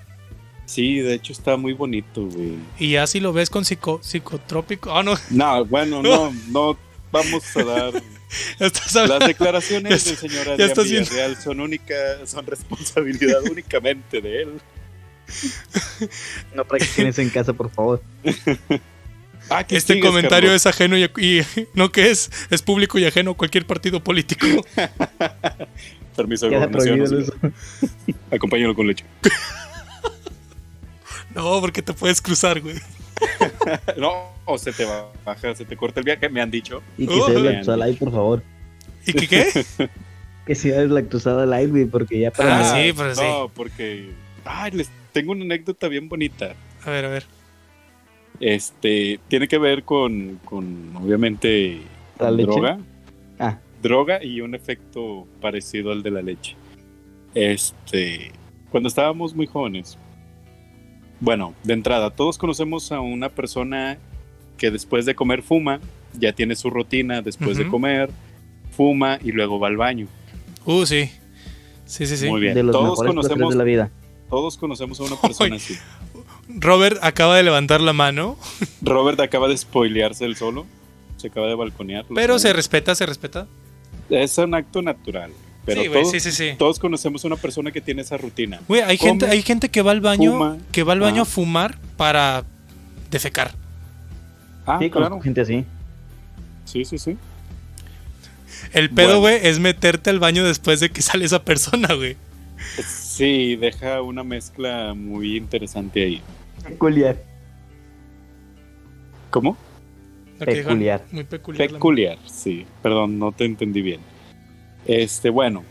Sí, 0.71 1.01
de 1.01 1.15
hecho 1.15 1.33
está 1.33 1.57
muy 1.57 1.73
bonito, 1.73 2.27
güey. 2.27 2.55
Y 2.79 2.93
ya 2.93 3.07
si 3.09 3.19
lo 3.19 3.33
ves 3.33 3.51
con 3.51 3.65
psico, 3.65 3.99
psicotrópico. 4.05 4.97
Ah, 4.97 5.03
no, 5.03 5.15
No, 5.31 5.65
bueno, 5.65 6.01
no, 6.01 6.33
no 6.49 6.79
vamos 7.11 7.43
a 7.57 7.65
dar. 7.65 7.93
Las 8.61 9.27
declaraciones 9.27 10.05
del 10.05 10.17
señor 10.31 10.49
Adrián. 10.49 10.71
Villarreal 10.85 11.37
son 11.43 11.59
única, 11.59 11.95
son 12.25 12.47
responsabilidad 12.47 13.43
únicamente 13.51 14.21
de 14.21 14.43
él. 14.43 14.61
No 16.55 16.65
practiquen 16.65 17.13
en 17.17 17.31
casa, 17.31 17.53
por 17.53 17.69
favor. 17.71 18.01
Ah, 19.49 19.65
¿qué 19.67 19.77
Este 19.77 19.95
sigues, 19.95 20.09
comentario 20.09 20.51
Carlos? 20.51 20.63
es 20.63 20.67
ajeno 20.67 20.97
y, 20.97 21.11
y- 21.19 21.43
no 21.75 21.91
que 21.91 22.11
es, 22.13 22.31
es 22.51 22.63
público 22.63 22.97
y 23.01 23.07
ajeno 23.07 23.33
a 23.33 23.37
cualquier 23.37 23.67
partido 23.67 23.99
político. 24.05 24.47
Permiso 26.15 26.49
gobernación. 26.49 27.25
Acompáñalo 28.31 28.77
con 28.77 28.87
leche. 28.87 29.05
No, 31.35 31.61
porque 31.61 31.83
te 31.83 31.93
puedes 31.93 32.21
cruzar, 32.21 32.61
güey. 32.61 32.77
No, 33.99 34.33
o 34.47 34.57
se 34.57 34.73
te 34.73 34.85
baja, 35.25 35.55
se 35.55 35.65
te 35.67 35.77
corta 35.77 36.01
el 36.01 36.05
viaje, 36.05 36.29
me 36.31 36.41
han 36.41 36.51
dicho. 36.51 36.83
Y 36.97 37.07
que 37.07 37.13
Oh, 37.15 37.27
sea 37.27 37.35
bien. 37.35 37.43
deslactosada 37.45 37.77
light, 37.77 37.99
por 37.99 38.11
favor. 38.13 38.43
¿Y 39.07 39.13
qué 39.13 39.27
qué? 39.29 39.65
Que 40.47 40.55
sea 40.55 40.81
deslactosada 40.81 41.45
light, 41.47 41.71
güey, 41.71 41.85
porque 41.85 42.19
ya 42.19 42.31
para. 42.31 42.61
Ah, 42.61 42.75
sí, 42.75 42.93
pero 42.97 43.15
sí. 43.15 43.21
No, 43.23 43.51
porque. 43.55 44.11
Ay, 44.45 44.71
les 44.73 44.91
tengo 45.13 45.33
una 45.33 45.45
anécdota 45.45 45.87
bien 45.89 46.09
bonita. 46.09 46.55
A 46.85 46.91
ver, 46.91 47.05
a 47.05 47.09
ver. 47.09 47.25
Este, 48.41 49.21
tiene 49.29 49.47
que 49.47 49.59
ver 49.59 49.85
con, 49.85 50.41
con 50.45 50.97
obviamente, 50.97 51.83
¿La 52.19 52.31
leche? 52.31 52.51
droga. 52.51 52.79
Ah, 53.39 53.59
Droga 53.83 54.25
y 54.25 54.41
un 54.41 54.55
efecto 54.55 55.29
parecido 55.41 55.93
al 55.93 56.03
de 56.03 56.11
la 56.11 56.23
leche. 56.23 56.57
Este, 57.35 58.33
cuando 58.71 58.89
estábamos 58.89 59.35
muy 59.35 59.47
jóvenes. 59.47 59.99
Bueno, 61.21 61.55
de 61.65 61.75
entrada, 61.75 62.11
todos 62.11 62.39
conocemos 62.39 62.93
a 62.93 63.01
una 63.01 63.29
persona 63.29 63.99
que 64.57 64.71
después 64.71 65.07
de 65.07 65.15
comer 65.15 65.43
fuma, 65.43 65.81
ya 66.19 66.33
tiene 66.33 66.57
su 66.57 66.71
rutina 66.71 67.23
después 67.23 67.57
de 67.57 67.69
comer, 67.69 68.11
fuma 68.77 69.19
y 69.23 69.33
luego 69.33 69.59
va 69.61 69.69
al 69.69 69.77
baño. 69.77 70.07
Uh, 70.65 70.85
sí. 70.87 71.11
Sí, 71.85 72.07
sí, 72.07 72.17
sí. 72.17 72.29
Muy 72.29 72.41
bien. 72.41 72.55
de 72.55 72.63
los 72.63 72.73
Todos 72.73 72.99
conocemos, 73.03 73.51
de 73.51 73.59
la 73.59 73.65
vida. 73.65 73.91
todos 74.29 74.57
conocemos 74.57 75.01
a 75.01 75.05
una 75.05 75.17
persona 75.21 75.57
así. 75.57 75.77
Robert 76.49 76.99
acaba 77.03 77.37
de 77.37 77.43
levantar 77.43 77.81
la 77.81 77.93
mano, 77.93 78.37
Robert 78.83 79.21
acaba 79.21 79.49
de 79.49 79.57
spoilearse 79.57 80.25
el 80.25 80.37
solo. 80.37 80.67
Se 81.17 81.27
acaba 81.29 81.49
de 81.49 81.55
balconear. 81.55 82.07
pero 82.15 82.39
se 82.39 82.53
respeta, 82.53 82.95
se 82.95 83.05
respeta. 83.05 83.47
Es 84.09 84.39
un 84.39 84.55
acto 84.55 84.81
natural. 84.83 85.31
Pero 85.67 85.83
sí, 85.83 85.89
todos, 85.91 86.11
sí, 86.11 86.21
sí, 86.21 86.33
sí. 86.33 86.51
todos 86.59 86.79
conocemos 86.79 87.23
a 87.25 87.29
una 87.29 87.37
persona 87.37 87.71
que 87.71 87.81
tiene 87.81 88.03
esa 88.03 88.17
rutina. 88.17 88.61
Güey, 88.67 88.81
hay 88.83 88.97
Come, 88.99 89.11
gente, 89.11 89.27
hay 89.27 89.43
gente 89.43 89.69
que 89.69 89.83
va 89.83 89.91
al 89.93 90.01
baño, 90.01 90.33
fuma. 90.33 90.57
que 90.73 90.83
va 90.83 90.95
al 90.95 91.01
baño 91.01 91.21
Ah. 91.21 91.23
a 91.23 91.27
fumar 91.27 91.79
para 91.97 92.45
defecar. 93.11 93.53
Ah, 94.67 94.79
sí, 94.81 94.89
claro. 94.91 95.21
gente 95.21 95.41
así. 95.43 95.65
Sí, 96.65 96.85
sí, 96.85 96.99
sí. 96.99 97.17
El 98.73 98.91
pedo, 98.91 99.21
Bueno. 99.21 99.21
güey, 99.21 99.41
es 99.43 99.59
meterte 99.59 100.11
al 100.11 100.19
baño 100.19 100.45
después 100.45 100.81
de 100.81 100.91
que 100.91 101.03
sale 101.03 101.25
esa 101.25 101.45
persona, 101.45 101.93
güey. 101.95 102.17
Sí, 102.87 103.57
deja 103.57 104.01
una 104.03 104.23
mezcla 104.25 104.95
muy 104.95 105.37
interesante 105.37 106.05
ahí. 106.05 106.23
Peculiar. 106.65 107.17
¿Cómo? 109.31 109.57
Peculiar. 110.39 111.05
Muy 111.13 111.25
peculiar. 111.25 111.69
Peculiar, 111.71 112.19
sí. 112.27 112.67
Perdón, 112.83 113.19
no 113.19 113.33
te 113.33 113.45
entendí 113.45 113.83
bien. 113.83 114.01
Este, 114.87 115.31
bueno. 115.31 115.65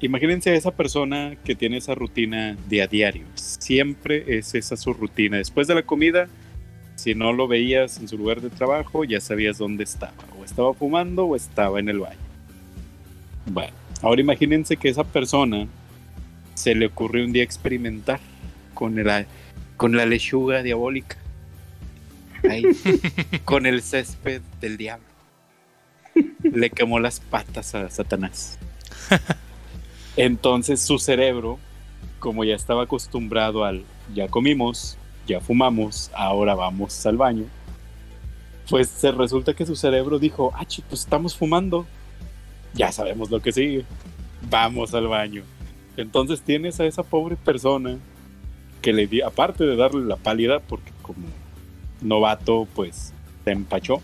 Imagínense 0.00 0.50
a 0.50 0.54
esa 0.54 0.72
persona 0.72 1.36
que 1.42 1.54
tiene 1.54 1.78
esa 1.78 1.94
rutina 1.94 2.54
de 2.68 2.82
a 2.82 2.86
diario. 2.86 3.24
Siempre 3.34 4.38
es 4.38 4.54
esa 4.54 4.76
su 4.76 4.92
rutina. 4.92 5.38
Después 5.38 5.66
de 5.66 5.74
la 5.74 5.82
comida, 5.82 6.28
Si 6.96 7.14
no 7.14 7.32
lo 7.34 7.46
veías 7.46 7.98
en 7.98 8.08
su 8.08 8.16
lugar 8.16 8.40
de 8.40 8.48
trabajo, 8.48 9.04
ya 9.04 9.20
sabías 9.20 9.58
dónde 9.58 9.84
estaba. 9.84 10.14
O 10.40 10.44
estaba 10.44 10.72
fumando 10.72 11.26
o 11.26 11.36
estaba 11.36 11.78
en 11.78 11.90
el 11.90 11.98
baño. 11.98 12.18
Bueno, 13.46 13.74
ahora 14.02 14.20
imagínense 14.22 14.78
que 14.78 14.88
esa 14.88 15.04
persona 15.04 15.66
se 16.54 16.74
le 16.74 16.86
ocurrió 16.86 17.24
un 17.24 17.32
día 17.32 17.42
experimentar 17.42 18.18
con, 18.72 18.98
el, 18.98 19.26
con 19.76 19.94
la 19.94 20.06
lechuga 20.06 20.62
diabólica. 20.62 21.16
Ahí, 22.48 22.64
con 23.44 23.66
el 23.66 23.82
césped 23.82 24.40
del 24.60 24.78
diablo. 24.78 25.05
Le 26.56 26.70
quemó 26.70 26.98
las 26.98 27.20
patas 27.20 27.74
a 27.74 27.90
Satanás. 27.90 28.58
Entonces 30.16 30.80
su 30.80 30.98
cerebro, 30.98 31.58
como 32.18 32.44
ya 32.44 32.54
estaba 32.54 32.84
acostumbrado 32.84 33.62
al 33.62 33.84
ya 34.14 34.28
comimos, 34.28 34.96
ya 35.26 35.38
fumamos, 35.40 36.10
ahora 36.14 36.54
vamos 36.54 37.04
al 37.04 37.18
baño, 37.18 37.44
pues 38.70 38.88
se 38.88 39.12
resulta 39.12 39.52
que 39.52 39.66
su 39.66 39.76
cerebro 39.76 40.18
dijo, 40.18 40.50
ah, 40.54 40.64
pues 40.88 41.02
estamos 41.02 41.36
fumando, 41.36 41.84
ya 42.72 42.90
sabemos 42.90 43.30
lo 43.30 43.40
que 43.40 43.52
sigue, 43.52 43.84
vamos 44.48 44.94
al 44.94 45.08
baño. 45.08 45.42
Entonces 45.98 46.40
tienes 46.40 46.80
a 46.80 46.86
esa 46.86 47.02
pobre 47.02 47.36
persona 47.36 47.98
que 48.80 48.94
le 48.94 49.06
di, 49.06 49.20
aparte 49.20 49.64
de 49.64 49.76
darle 49.76 50.06
la 50.06 50.16
pálida, 50.16 50.60
porque 50.60 50.90
como 51.02 51.26
novato, 52.00 52.66
pues 52.74 53.12
se 53.44 53.50
empachó, 53.50 54.00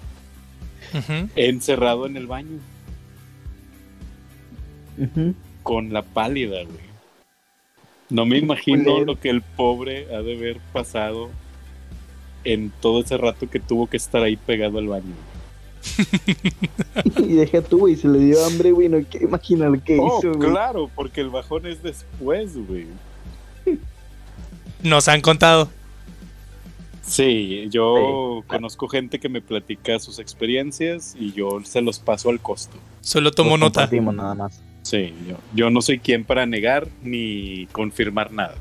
encerrado 1.37 2.07
en 2.07 2.17
el 2.17 2.27
baño. 2.27 2.59
Con 5.63 5.93
la 5.93 6.03
pálida, 6.03 6.63
güey. 6.65 6.93
No 8.11 8.27
me 8.27 8.39
imagino 8.39 9.01
lo 9.01 9.19
que 9.19 9.31
el 9.31 9.41
pobre 9.41 10.07
ha 10.15 10.21
de 10.21 10.37
haber 10.37 10.61
pasado 10.73 11.31
en 12.45 12.71
todo 12.81 13.01
ese 13.01 13.17
rato 13.17 13.49
que 13.49 13.59
tuvo 13.59 13.87
que 13.87 13.97
estar 13.97 14.23
ahí 14.23 14.37
pegado 14.37 14.79
al 14.79 14.89
baño. 14.89 15.15
y 17.19 17.35
deja 17.35 17.63
tú, 17.63 17.81
güey, 17.81 17.97
se 17.97 18.09
le 18.09 18.19
dio 18.19 18.45
hambre, 18.45 18.73
güey, 18.73 18.89
no 18.89 19.03
quiero 19.03 19.29
imaginar 19.29 19.71
lo 19.71 19.83
que 19.83 19.99
oh, 19.99 20.19
hizo, 20.19 20.39
Claro, 20.39 20.91
porque 20.95 21.21
el 21.21 21.31
bajón 21.31 21.67
es 21.67 21.83
después, 21.83 22.55
güey. 22.67 22.87
Nos 24.83 25.09
han 25.09 25.21
contado. 25.21 25.71
Sí, 27.03 27.67
yo 27.71 28.45
conozco 28.47 28.89
gente 28.89 29.19
que 29.19 29.29
me 29.29 29.41
platica 29.41 29.99
sus 29.99 30.19
experiencias 30.19 31.17
y 31.19 31.33
yo 31.33 31.61
se 31.65 31.83
los 31.83 31.99
paso 31.99 32.31
al 32.31 32.41
costo. 32.41 32.77
Solo 33.01 33.33
tomo 33.33 33.59
nota. 33.59 33.89
nada 33.91 34.35
más. 34.35 34.61
Sí, 34.83 35.13
yo, 35.29 35.37
yo 35.55 35.71
no 35.71 35.83
soy 35.83 35.99
quien 35.99 36.25
para 36.25 36.47
negar 36.47 36.89
ni 37.03 37.67
confirmar 37.73 38.33
nada. 38.33 38.55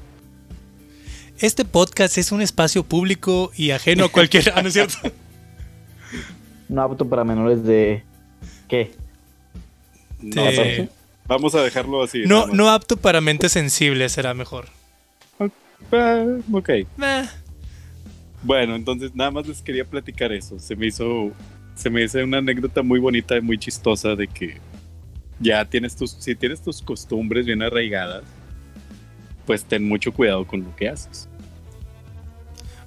Este 1.39 1.65
podcast 1.65 2.17
es 2.17 2.31
un 2.31 2.41
espacio 2.41 2.83
público 2.83 3.51
y 3.55 3.71
ajeno 3.71 4.05
a 4.05 4.09
cualquier... 4.09 4.53
ah, 4.55 4.61
¿no 4.61 4.67
es 4.67 4.73
cierto? 4.73 4.97
No 6.69 6.83
apto 6.83 7.07
para 7.07 7.23
menores 7.23 7.63
de... 7.63 8.03
¿Qué? 8.67 8.91
No, 10.21 10.43
Vamos 11.27 11.55
a 11.55 11.61
dejarlo 11.61 12.03
así. 12.03 12.23
No, 12.25 12.47
no 12.47 12.69
apto 12.69 12.97
para 12.97 13.21
mentes 13.21 13.53
sensibles, 13.53 14.11
será 14.11 14.33
mejor. 14.33 14.67
ok. 16.51 16.69
Bueno, 18.43 18.75
entonces 18.75 19.13
nada 19.13 19.31
más 19.31 19.47
les 19.47 19.61
quería 19.61 19.85
platicar 19.85 20.31
eso. 20.31 20.57
Se 20.59 20.75
me 20.75 20.87
hizo, 20.87 21.31
se 21.75 21.89
me 21.89 22.03
hizo 22.03 22.19
una 22.23 22.39
anécdota 22.39 22.81
muy 22.81 22.99
bonita 22.99 23.37
y 23.37 23.41
muy 23.41 23.57
chistosa 23.57 24.15
de 24.15 24.27
que 24.27 24.57
ya 25.39 25.65
tienes 25.65 25.95
tus, 25.95 26.11
si 26.11 26.35
tienes 26.35 26.61
tus 26.61 26.81
costumbres 26.81 27.45
bien 27.45 27.61
arraigadas, 27.61 28.23
pues 29.45 29.65
ten 29.65 29.87
mucho 29.87 30.11
cuidado 30.11 30.45
con 30.45 30.63
lo 30.63 30.75
que 30.75 30.89
haces. 30.89 31.27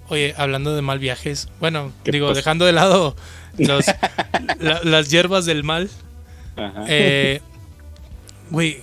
Oye, 0.08 0.34
hablando 0.36 0.74
de 0.74 0.82
mal 0.82 0.98
viajes, 0.98 1.48
bueno, 1.60 1.92
digo, 2.04 2.34
dejando 2.34 2.66
de 2.66 2.72
lado 2.72 3.16
las 4.84 5.10
hierbas 5.10 5.46
del 5.46 5.64
mal. 5.64 5.88
Eh, 6.86 7.40
güey, 8.50 8.78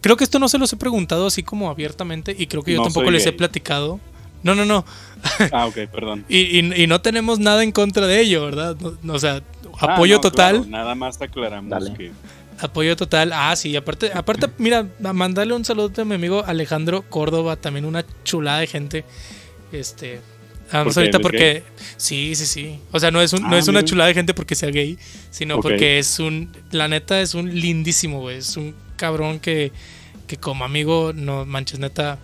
creo 0.00 0.16
que 0.16 0.24
esto 0.24 0.38
no 0.38 0.48
se 0.48 0.58
los 0.58 0.72
he 0.72 0.76
preguntado 0.76 1.26
así 1.26 1.42
como 1.42 1.70
abiertamente 1.70 2.34
y 2.36 2.46
creo 2.46 2.62
que 2.62 2.72
yo 2.72 2.82
tampoco 2.82 3.10
les 3.10 3.26
he 3.26 3.32
platicado. 3.32 4.00
No, 4.42 4.54
no, 4.54 4.64
no. 4.64 4.84
Ah, 5.52 5.66
ok, 5.66 5.76
perdón. 5.92 6.24
y, 6.28 6.86
no 6.86 7.00
tenemos 7.00 7.38
nada 7.38 7.62
en 7.62 7.72
contra 7.72 8.06
de 8.06 8.20
ello, 8.20 8.44
¿verdad? 8.44 8.76
o 8.82 9.18
sea, 9.18 9.42
ah, 9.78 9.94
apoyo 9.94 10.20
total. 10.20 10.70
nada 10.70 10.94
más 10.94 11.20
aclaramos 11.20 11.90
que 11.90 12.12
Apoyo 12.60 12.94
total. 12.94 13.32
Ah, 13.32 13.56
sí, 13.56 13.74
aparte, 13.74 14.10
aparte, 14.14 14.48
mira, 14.58 14.86
mandarle 14.98 15.54
un 15.54 15.64
saludo 15.64 16.02
a 16.02 16.04
mi 16.04 16.14
amigo 16.14 16.44
Alejandro 16.46 17.02
Córdoba, 17.02 17.56
también 17.56 17.84
una 17.84 18.04
chulada 18.24 18.60
de 18.60 18.66
gente. 18.66 19.04
Este. 19.72 20.20
Vamos 20.72 20.96
ahorita 20.96 21.18
porque. 21.18 21.64
Sí, 21.96 22.34
sí, 22.34 22.46
sí. 22.46 22.78
O 22.92 23.00
sea, 23.00 23.10
no 23.10 23.20
es, 23.20 23.32
un, 23.32 23.42
no 23.42 23.56
es 23.56 23.66
ah, 23.66 23.70
una 23.70 23.84
chulada 23.84 24.08
de 24.08 24.14
gente 24.14 24.34
porque 24.34 24.54
sea 24.54 24.70
gay, 24.70 24.98
sino 25.30 25.60
porque 25.60 25.98
es 25.98 26.18
un. 26.18 26.50
La 26.70 26.86
neta 26.86 27.20
es 27.20 27.34
un 27.34 27.52
lindísimo, 27.52 28.20
güey. 28.20 28.36
Es 28.36 28.56
un 28.56 28.74
cabrón 28.96 29.40
que, 29.40 29.72
que 30.26 30.36
como 30.36 30.64
amigo, 30.64 31.12
no 31.14 31.44
manches, 31.44 31.78
neta. 31.80 32.18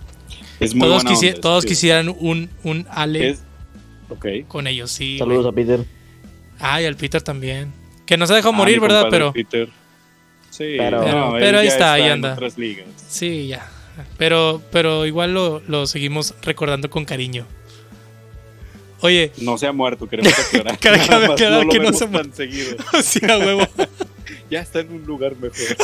Es 0.61 0.75
muy 0.75 0.89
todos, 0.89 1.05
todos 1.41 1.65
quisieran 1.65 2.09
un, 2.09 2.51
un 2.63 2.87
Ale 2.91 3.37
con 4.49 4.67
ellos, 4.67 4.91
sí. 4.91 5.19
Saludos 5.19 5.47
a 5.47 5.53
Peter. 5.53 5.85
Ah, 6.59 6.81
y 6.81 6.85
al 6.85 6.97
Peter 6.97 7.21
también. 7.23 7.73
Que 8.07 8.17
nos 8.17 8.31
ha 8.31 8.37
dejado 8.37 8.55
ah, 8.55 8.57
morir, 8.57 8.81
¿verdad? 8.81 9.07
Pero. 9.11 9.33
Peter. 9.33 9.69
Sí, 10.51 10.77
pero, 10.79 11.35
pero, 11.39 11.59
ahí 11.59 11.67
está, 11.67 11.93
ahí 11.93 12.05
anda. 12.05 12.39
Sí, 13.09 13.49
ya. 13.49 13.69
Pero, 14.17 14.63
pero 14.71 15.07
igual 15.07 15.35
lo, 15.35 15.61
lo, 15.67 15.87
seguimos 15.87 16.35
recordando 16.43 16.89
con 16.89 17.05
cariño. 17.05 17.47
Oye. 19.01 19.33
No 19.39 19.59
se 19.59 19.67
ha 19.67 19.73
muerto, 19.73 20.09
queremos 20.09 20.33
aclarar. 20.39 20.79
Cabe 20.79 20.99
no 21.51 21.69
que 21.69 21.79
no 21.79 21.93
se 21.93 22.05
ha 22.05 22.07
muerto. 22.07 22.37
seguido. 22.37 22.77
sí, 23.03 23.21
a 23.29 23.39
huevo. 23.39 23.67
ya 24.51 24.61
está 24.61 24.81
en 24.81 24.93
un 24.93 25.05
lugar 25.05 25.37
mejor. 25.37 25.77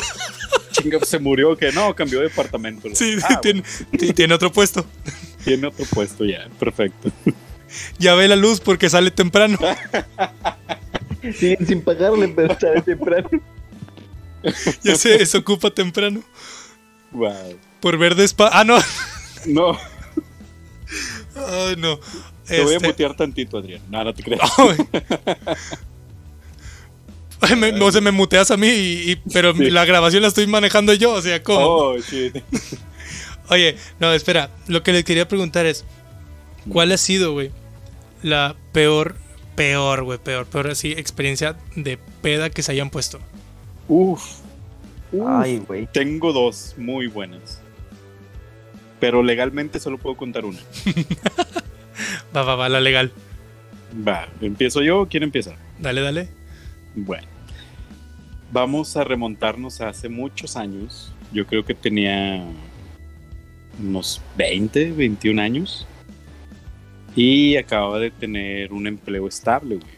Chinga, 0.83 1.01
se 1.05 1.19
murió, 1.19 1.57
que 1.57 1.73
no, 1.73 1.95
cambió 1.95 2.21
de 2.21 2.29
departamento. 2.29 2.89
Sí, 2.95 3.17
ah, 3.23 3.41
tiene, 3.43 3.63
tiene 4.15 4.35
otro 4.35 4.51
puesto. 4.53 4.85
Tiene 5.45 5.67
otro 5.67 5.85
puesto 5.87 6.25
ya, 6.25 6.49
perfecto. 6.59 7.11
Ya 7.99 8.15
ve 8.15 8.29
la 8.29 8.37
luz 8.37 8.61
porque 8.61 8.91
sale 8.91 9.11
temprano. 9.11 9.59
Sí, 11.39 11.57
sin 11.65 11.81
pagarle, 11.83 12.27
pero 12.35 12.59
sale 12.59 12.83
temprano. 12.83 13.31
ya 14.83 14.97
se 14.97 15.19
desocupa 15.19 15.71
temprano. 15.71 16.21
Wow. 17.13 17.57
Por 17.81 17.97
ver 17.97 18.17
despa. 18.17 18.51
Ah, 18.53 18.65
no. 18.65 18.77
No. 19.47 19.79
Ay, 21.37 21.77
no. 21.79 22.01
Te 22.45 22.65
voy 22.65 22.75
a 22.75 22.77
este 22.79 22.89
mutear 22.89 23.15
tantito, 23.15 23.57
Adrián. 23.57 23.83
No, 23.89 24.03
no 24.03 24.13
te 24.13 24.25
creas. 24.25 24.51
Me, 27.57 27.81
o 27.81 27.93
sea, 27.93 28.01
me 28.01 28.13
muteas 28.13 28.51
a 28.51 28.57
mí, 28.57 29.17
pero 29.33 29.53
la 29.53 29.85
grabación 29.85 30.23
la 30.23 30.29
estoy 30.29 30.47
manejando 30.47 30.95
yo, 30.95 31.13
o 31.13 31.23
sea, 31.23 31.43
¿cómo? 31.43 31.67
Oh, 31.67 31.99
shit. 31.99 32.37
Oye, 33.49 33.77
no, 34.01 34.13
espera. 34.13 34.51
Lo 34.69 34.83
que 34.83 34.93
le 34.93 35.05
quería 35.05 35.29
preguntar 35.29 35.67
es: 35.67 35.85
¿cuál 36.69 36.93
ha 36.93 36.97
sido, 36.97 37.33
güey, 37.33 37.51
la 38.23 38.57
peor, 38.73 39.17
peor, 39.57 40.05
güey, 40.05 40.19
peor, 40.19 40.47
peor 40.47 40.69
así, 40.69 40.93
experiencia 40.93 41.57
de 41.77 41.99
peda 42.23 42.51
que 42.51 42.63
se 42.63 42.73
hayan 42.73 42.91
puesto? 42.91 43.19
Uf. 43.89 44.23
Ay, 45.27 45.59
güey. 45.59 45.87
Tengo 45.93 46.33
dos 46.33 46.75
muy 46.79 47.07
buenas. 47.07 47.61
Pero 49.01 49.23
legalmente 49.23 49.81
solo 49.81 49.99
puedo 49.99 50.17
contar 50.17 50.45
una. 50.45 50.59
va, 52.37 52.43
va, 52.43 52.55
va, 52.55 52.69
la 52.69 52.81
legal. 52.81 53.13
Va, 54.07 54.29
¿empiezo 54.41 54.81
yo 54.81 55.01
o 55.01 55.09
quién 55.09 55.25
empieza? 55.25 55.57
Dale, 55.79 56.01
dale. 56.01 56.29
Bueno. 56.95 57.32
Vamos 58.53 58.99
a 58.99 59.05
remontarnos 59.05 59.81
a 59.81 59.89
hace 59.89 60.11
muchos 60.11 60.57
años. 60.57 61.11
Yo 61.33 61.47
creo 61.47 61.65
que 61.65 61.75
tenía 61.75 62.45
unos 63.81 64.21
20, 64.37 64.93
21 64.93 65.41
años. 65.41 65.87
Y 67.17 67.57
acababa 67.57 67.99
de 67.99 68.11
tener 68.11 68.73
un 68.75 68.87
empleo 68.87 69.27
estable, 69.27 69.77
güey. 69.77 69.93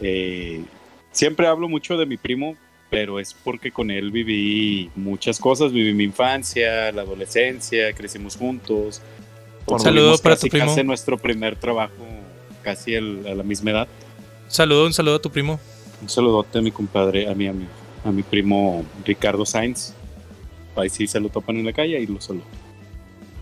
Eh, 0.00 0.64
siempre 1.12 1.46
hablo 1.46 1.68
mucho 1.68 1.96
de 1.96 2.04
mi 2.04 2.16
primo, 2.16 2.56
pero 2.90 3.20
es 3.20 3.32
porque 3.32 3.70
con 3.70 3.92
él 3.92 4.10
viví 4.10 4.90
muchas 4.96 5.38
cosas, 5.38 5.72
viví 5.72 5.94
mi 5.94 6.04
infancia, 6.04 6.90
la 6.90 7.02
adolescencia, 7.02 7.92
crecimos 7.92 8.36
juntos. 8.36 9.00
Un 9.66 9.78
saludo 9.78 10.18
para 10.18 10.36
tu 10.36 10.48
primo. 10.48 10.66
Casi 10.66 10.82
nuestro 10.82 11.16
primer 11.16 11.54
trabajo, 11.54 11.94
casi 12.62 12.96
a 12.96 13.00
la 13.00 13.44
misma 13.44 13.70
edad. 13.70 13.88
Saludo, 14.48 14.86
un 14.86 14.92
saludo 14.92 15.16
a 15.16 15.22
tu 15.22 15.30
primo. 15.30 15.60
Un 16.00 16.08
saludote 16.08 16.58
a 16.58 16.62
mi 16.62 16.70
compadre, 16.70 17.28
a 17.28 17.34
mi 17.34 17.46
amigo, 17.46 17.70
a 18.04 18.10
mi 18.10 18.22
primo 18.22 18.84
Ricardo 19.04 19.44
Sainz. 19.44 19.94
Ahí 20.76 20.88
sí 20.88 21.06
se 21.06 21.20
lo 21.20 21.28
topan 21.28 21.56
en 21.56 21.66
la 21.66 21.72
calle 21.72 22.00
y 22.00 22.06
lo 22.06 22.20
saludo. 22.20 22.44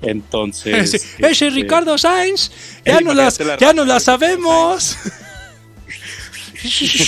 Entonces. 0.02 0.94
Ese, 1.18 1.26
este, 1.28 1.50
Ricardo 1.50 1.96
Sainz, 1.98 2.50
ya, 2.84 3.00
no, 3.00 3.14
las, 3.14 3.38
ya 3.60 3.72
no 3.72 3.84
la 3.84 4.00
sabemos. 4.00 4.96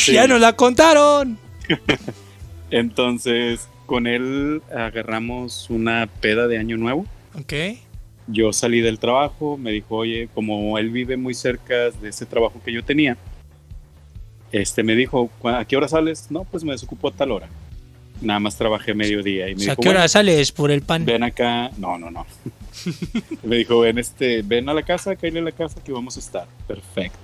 Ya 0.06 0.26
nos 0.26 0.40
la 0.40 0.54
contaron. 0.54 1.38
Entonces, 2.70 3.68
con 3.86 4.06
él 4.06 4.62
agarramos 4.72 5.68
una 5.70 6.08
peda 6.20 6.46
de 6.46 6.58
año 6.58 6.76
nuevo. 6.76 7.06
Ok. 7.34 7.52
Yo 8.28 8.52
salí 8.52 8.80
del 8.80 9.00
trabajo, 9.00 9.56
me 9.56 9.72
dijo, 9.72 9.96
oye, 9.96 10.28
como 10.32 10.78
él 10.78 10.90
vive 10.90 11.16
muy 11.16 11.34
cerca 11.34 11.90
de 11.90 12.08
ese 12.08 12.26
trabajo 12.26 12.60
que 12.64 12.72
yo 12.72 12.84
tenía, 12.84 13.16
este 14.52 14.82
me 14.82 14.94
dijo, 14.94 15.30
¿a 15.44 15.64
qué 15.64 15.76
hora 15.76 15.88
sales? 15.88 16.30
No, 16.30 16.44
pues 16.44 16.64
me 16.64 16.72
desocupo 16.72 17.08
a 17.08 17.12
tal 17.12 17.30
hora. 17.32 17.48
Nada 18.20 18.38
más 18.40 18.56
trabajé 18.56 18.92
mediodía. 18.94 19.48
Y 19.48 19.54
me 19.54 19.62
O 19.62 19.64
sea, 19.64 19.72
¿a 19.72 19.76
dijo, 19.76 19.82
qué 19.82 19.88
hora 19.88 19.98
"Bueno, 20.00 20.08
sales 20.08 20.52
por 20.52 20.70
el 20.70 20.82
pan? 20.82 21.04
ven 21.06 21.22
acá. 21.22 21.70
No, 21.78 21.98
no, 21.98 22.10
no. 22.10 22.26
me 23.42 23.56
dijo, 23.56 23.80
ven, 23.80 23.98
este, 23.98 24.42
ven 24.42 24.68
a 24.68 24.74
la 24.74 24.82
casa, 24.82 25.16
cállale 25.16 25.40
a 25.40 25.44
la 25.44 25.52
casa 25.52 25.82
que 25.82 25.92
vamos 25.92 26.16
a 26.16 26.20
estar. 26.20 26.46
Perfecto. 26.66 27.18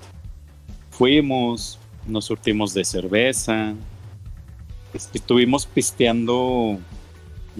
Fuimos, 0.90 1.78
nos 2.06 2.24
surtimos 2.24 2.72
de 2.72 2.84
cerveza. 2.84 3.74
Estuvimos 4.94 5.66
pisteando, 5.66 6.78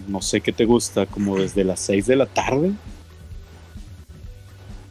no 0.09 0.23
sé 0.23 0.41
qué 0.41 0.53
te 0.53 0.65
gusta, 0.65 1.05
como 1.05 1.37
desde 1.39 1.65
las 1.65 1.81
6 1.81 2.07
de 2.07 2.17
la 2.17 2.27
tarde. 2.27 2.73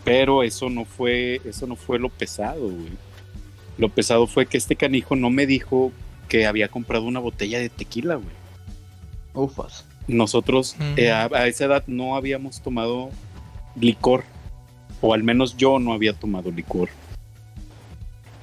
Pero 0.03 0.43
eso 0.43 0.69
no 0.69 0.85
fue, 0.85 1.41
eso 1.45 1.65
no 1.65 1.75
fue 1.75 1.97
lo 1.97 2.09
pesado, 2.09 2.69
güey. 2.69 2.91
Lo 3.77 3.89
pesado 3.89 4.27
fue 4.27 4.45
que 4.45 4.57
este 4.57 4.75
canijo 4.75 5.15
no 5.15 5.29
me 5.29 5.45
dijo 5.45 5.91
que 6.29 6.45
había 6.47 6.67
comprado 6.69 7.03
una 7.05 7.19
botella 7.19 7.59
de 7.59 7.69
tequila, 7.69 8.15
güey 8.15 8.35
Ufas. 9.33 9.85
nosotros 10.07 10.75
eh, 10.95 11.11
a, 11.11 11.25
a 11.25 11.47
esa 11.47 11.65
edad 11.65 11.83
no 11.87 12.15
habíamos 12.15 12.61
tomado 12.61 13.09
licor, 13.79 14.23
o 15.01 15.13
al 15.13 15.23
menos 15.23 15.57
yo 15.57 15.77
no 15.79 15.91
había 15.93 16.13
tomado 16.13 16.51
licor. 16.51 16.89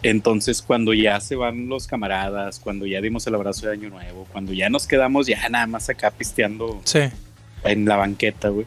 Entonces, 0.04 0.62
cuando 0.62 0.92
ya 0.94 1.20
se 1.20 1.36
van 1.36 1.68
los 1.68 1.86
camaradas, 1.86 2.58
cuando 2.58 2.86
ya 2.86 3.00
dimos 3.00 3.24
el 3.28 3.36
abrazo 3.36 3.66
de 3.68 3.74
Año 3.74 3.88
Nuevo, 3.88 4.26
cuando 4.32 4.52
ya 4.52 4.68
nos 4.68 4.86
quedamos 4.88 5.28
ya 5.28 5.48
nada 5.48 5.66
más 5.68 5.88
acá 5.88 6.10
pisteando 6.10 6.80
Sí. 6.84 7.00
en 7.64 7.84
la 7.84 7.96
banqueta, 7.96 8.48
güey. 8.48 8.66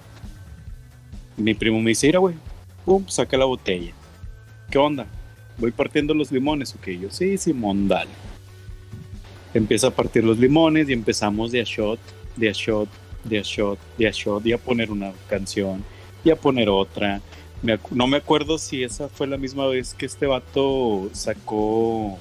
Mi 1.35 1.53
primo 1.53 1.81
me 1.81 1.89
dice, 1.89 2.07
mira, 2.07 2.19
güey, 2.19 2.35
pum, 2.85 3.05
saca 3.09 3.35
la 3.37 3.43
botella. 3.45 3.91
¿Qué 4.71 4.77
onda? 4.77 5.05
Voy 5.57 5.71
partiendo 5.71 6.13
los 6.13 6.31
limones, 6.31 6.75
ok. 6.75 6.87
Yo, 6.89 7.09
sí, 7.09 7.37
Simón, 7.37 7.87
dale. 7.87 8.11
Empieza 9.53 9.87
a 9.87 9.91
partir 9.91 10.23
los 10.23 10.37
limones 10.37 10.89
y 10.89 10.93
empezamos 10.93 11.51
de 11.51 11.61
a 11.61 11.63
shot, 11.63 11.99
de 12.35 12.49
a 12.49 12.51
shot, 12.51 12.89
de 13.23 13.39
a 13.39 13.41
shot, 13.41 13.79
de 13.97 14.07
a 14.07 14.11
shot, 14.11 14.45
y 14.45 14.51
a 14.51 14.57
poner 14.57 14.91
una 14.91 15.13
canción, 15.29 15.83
y 16.23 16.29
a 16.29 16.35
poner 16.35 16.69
otra. 16.69 17.21
No 17.91 18.07
me 18.07 18.17
acuerdo 18.17 18.57
si 18.57 18.83
esa 18.83 19.07
fue 19.07 19.27
la 19.27 19.37
misma 19.37 19.65
vez 19.67 19.93
que 19.93 20.05
este 20.05 20.25
vato 20.27 21.09
sacó, 21.13 22.19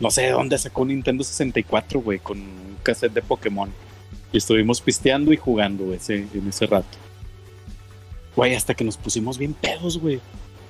no 0.00 0.10
sé 0.10 0.22
de 0.22 0.30
dónde 0.30 0.58
sacó 0.58 0.82
un 0.82 0.88
Nintendo 0.88 1.24
64, 1.24 2.00
güey, 2.00 2.18
con 2.18 2.38
un 2.38 2.76
cassette 2.82 3.14
de 3.14 3.22
Pokémon. 3.22 3.70
Y 4.32 4.36
estuvimos 4.36 4.80
pisteando 4.80 5.32
y 5.32 5.36
jugando 5.36 5.94
ese, 5.94 6.26
en 6.34 6.48
ese 6.48 6.66
rato. 6.66 6.98
Güey, 8.36 8.54
hasta 8.54 8.74
que 8.74 8.84
nos 8.84 8.98
pusimos 8.98 9.38
bien 9.38 9.54
pedos, 9.54 9.98
güey. 9.98 10.20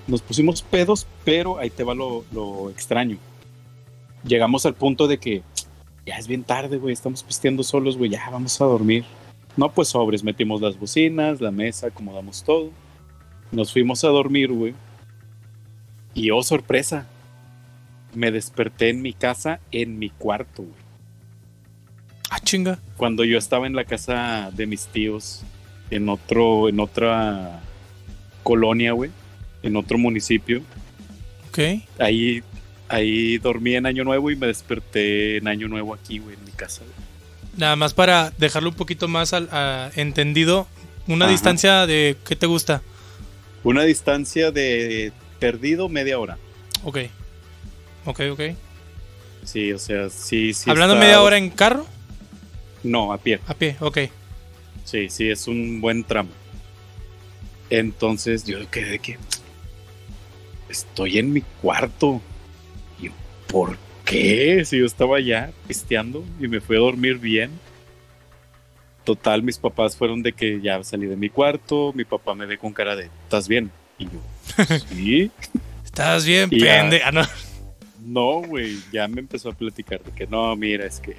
Nos 0.07 0.23
pusimos 0.23 0.63
pedos, 0.63 1.07
pero 1.25 1.59
ahí 1.59 1.71
te 1.71 1.85
va 1.85 1.95
lo, 1.95 2.25
lo 2.33 2.71
extraño. 2.71 3.19
Llegamos 4.25 4.67
al 4.67 4.75
punto 4.75 5.07
de 5.09 5.19
que 5.19 5.43
ya 6.05 6.17
es 6.17 6.29
bien 6.29 6.45
tarde, 6.45 6.77
güey. 6.79 6.93
Estamos 6.93 7.23
pisteando 7.23 7.63
solos, 7.63 7.97
güey. 7.97 8.11
Ya 8.11 8.29
vamos 8.31 8.61
a 8.61 8.65
dormir. 8.65 9.05
No, 9.57 9.73
pues 9.73 9.89
sobres. 9.89 10.23
Metimos 10.23 10.61
las 10.61 10.79
bocinas, 10.79 11.41
la 11.41 11.51
mesa, 11.51 11.89
acomodamos 11.89 12.43
todo. 12.45 12.71
Nos 13.51 13.73
fuimos 13.73 14.05
a 14.05 14.09
dormir, 14.09 14.53
güey. 14.53 14.75
Y 16.15 16.31
oh, 16.31 16.43
sorpresa. 16.43 17.07
Me 18.15 18.31
desperté 18.31 18.89
en 18.91 19.03
mi 19.03 19.13
casa, 19.13 19.61
en 19.73 19.99
mi 19.99 20.09
cuarto, 20.11 20.63
güey 20.63 20.87
Ah, 22.31 22.41
chinga. 22.41 22.79
cuando 22.97 23.25
yo 23.25 23.39
estaba 23.39 23.67
en 23.67 23.77
la 23.77 23.85
casa 23.85 24.51
de 24.53 24.67
mis 24.67 24.87
tíos 24.87 25.43
en 25.91 26.09
otro 26.09 26.69
en 26.69 26.81
otra 26.81 27.61
colonia, 28.43 28.93
güey, 28.93 29.11
en 29.67 29.77
otro 29.77 29.99
municipio. 29.99 30.62
Ok. 31.51 31.59
Ahí 31.99 32.43
ahí 32.89 33.39
dormí 33.39 33.75
en 33.75 33.85
Año 33.87 34.05
Nuevo 34.05 34.31
y 34.31 34.37
me 34.37 34.47
desperté 34.47 35.39
en 35.39 35.49
Año 35.49 35.67
Nuevo 35.69 35.93
aquí, 35.95 36.19
güey, 36.19 36.37
en 36.37 36.45
mi 36.45 36.53
casa. 36.53 36.83
güey. 36.83 36.95
Nada 37.59 37.75
más 37.77 37.95
para 37.95 38.31
dejarlo 38.39 38.69
un 38.71 38.77
poquito 38.77 39.09
más 39.09 39.33
al- 39.33 39.49
a- 39.51 39.91
entendido. 39.97 40.67
Una 41.09 41.25
Ajá. 41.27 41.33
distancia 41.33 41.87
de. 41.87 42.17
¿Qué 42.27 42.37
te 42.37 42.47
gusta? 42.47 42.83
Una 43.64 43.83
distancia 43.83 44.51
de 44.53 45.12
perdido 45.41 45.89
media 45.89 46.19
hora. 46.19 46.37
Ok. 46.85 46.99
Ok, 48.05 48.21
ok. 48.33 48.41
Sí, 49.45 49.73
o 49.73 49.79
sea, 49.79 50.11
sí, 50.11 50.53
sí. 50.55 50.69
Hablando 50.71 50.95
está- 50.95 51.05
media 51.05 51.23
hora 51.23 51.39
en 51.39 51.51
carro, 51.51 51.87
No, 52.83 53.12
a 53.12 53.19
pie. 53.19 53.41
a 53.47 53.55
pie. 53.55 53.77
Ok. 53.81 53.99
Sí, 54.85 55.09
sí, 55.09 55.29
es 55.31 55.49
un 55.49 55.81
buen 55.81 56.05
tramo. 56.05 56.31
Entonces 57.71 58.45
yo 58.45 58.59
quedé 58.71 58.99
que 59.01 59.19
estoy 60.69 61.19
en 61.19 61.33
mi 61.33 61.43
cuarto. 61.62 62.21
Y 63.01 63.11
¿por 63.47 63.77
qué? 64.05 64.64
Si 64.64 64.79
yo 64.79 64.87
estaba 64.87 65.21
ya 65.21 65.51
pisteando 65.67 66.25
y 66.41 66.49
me 66.49 66.61
fui 66.61 66.77
a 66.77 66.81
dormir 66.81 67.19
bien. 67.19 67.51
Total, 69.05 69.43
mis 69.43 69.59
papás 69.59 69.97
fueron 69.97 70.23
de 70.23 70.33
que 70.33 70.61
ya 70.61 70.83
salí 70.83 71.07
de 71.07 71.17
mi 71.17 71.31
cuarto. 71.31 71.93
Mi 71.95 72.05
papá 72.05 72.35
me 72.35 72.47
ve 72.47 72.59
con 72.59 72.73
cara 72.73 72.97
de, 72.97 73.09
¿estás 73.25 73.47
bien? 73.47 73.71
Y 73.99 74.05
yo, 74.05 74.21
sí. 74.89 75.31
Estás 75.85 76.27
bien, 76.27 76.51
pende. 76.51 77.01
Ah, 77.05 77.12
no. 77.12 77.23
No, 78.01 78.43
güey, 78.43 78.77
ya 78.93 79.09
me 79.09 79.21
empezó 79.21 79.51
a 79.51 79.53
platicar 79.53 80.03
de 80.03 80.12
que 80.12 80.27
no, 80.27 80.55
mira, 80.57 80.87
es 80.87 81.01
que. 81.01 81.17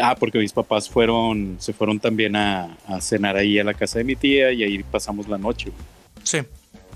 Ah, 0.00 0.14
porque 0.18 0.38
mis 0.38 0.52
papás 0.52 0.88
fueron, 0.88 1.56
se 1.58 1.74
fueron 1.74 2.00
también 2.00 2.34
a, 2.34 2.78
a 2.86 3.00
cenar 3.00 3.36
ahí 3.36 3.58
a 3.58 3.64
la 3.64 3.74
casa 3.74 3.98
de 3.98 4.04
mi 4.04 4.16
tía 4.16 4.50
y 4.52 4.62
ahí 4.62 4.82
pasamos 4.82 5.28
la 5.28 5.36
noche. 5.36 5.70
Sí. 6.22 6.38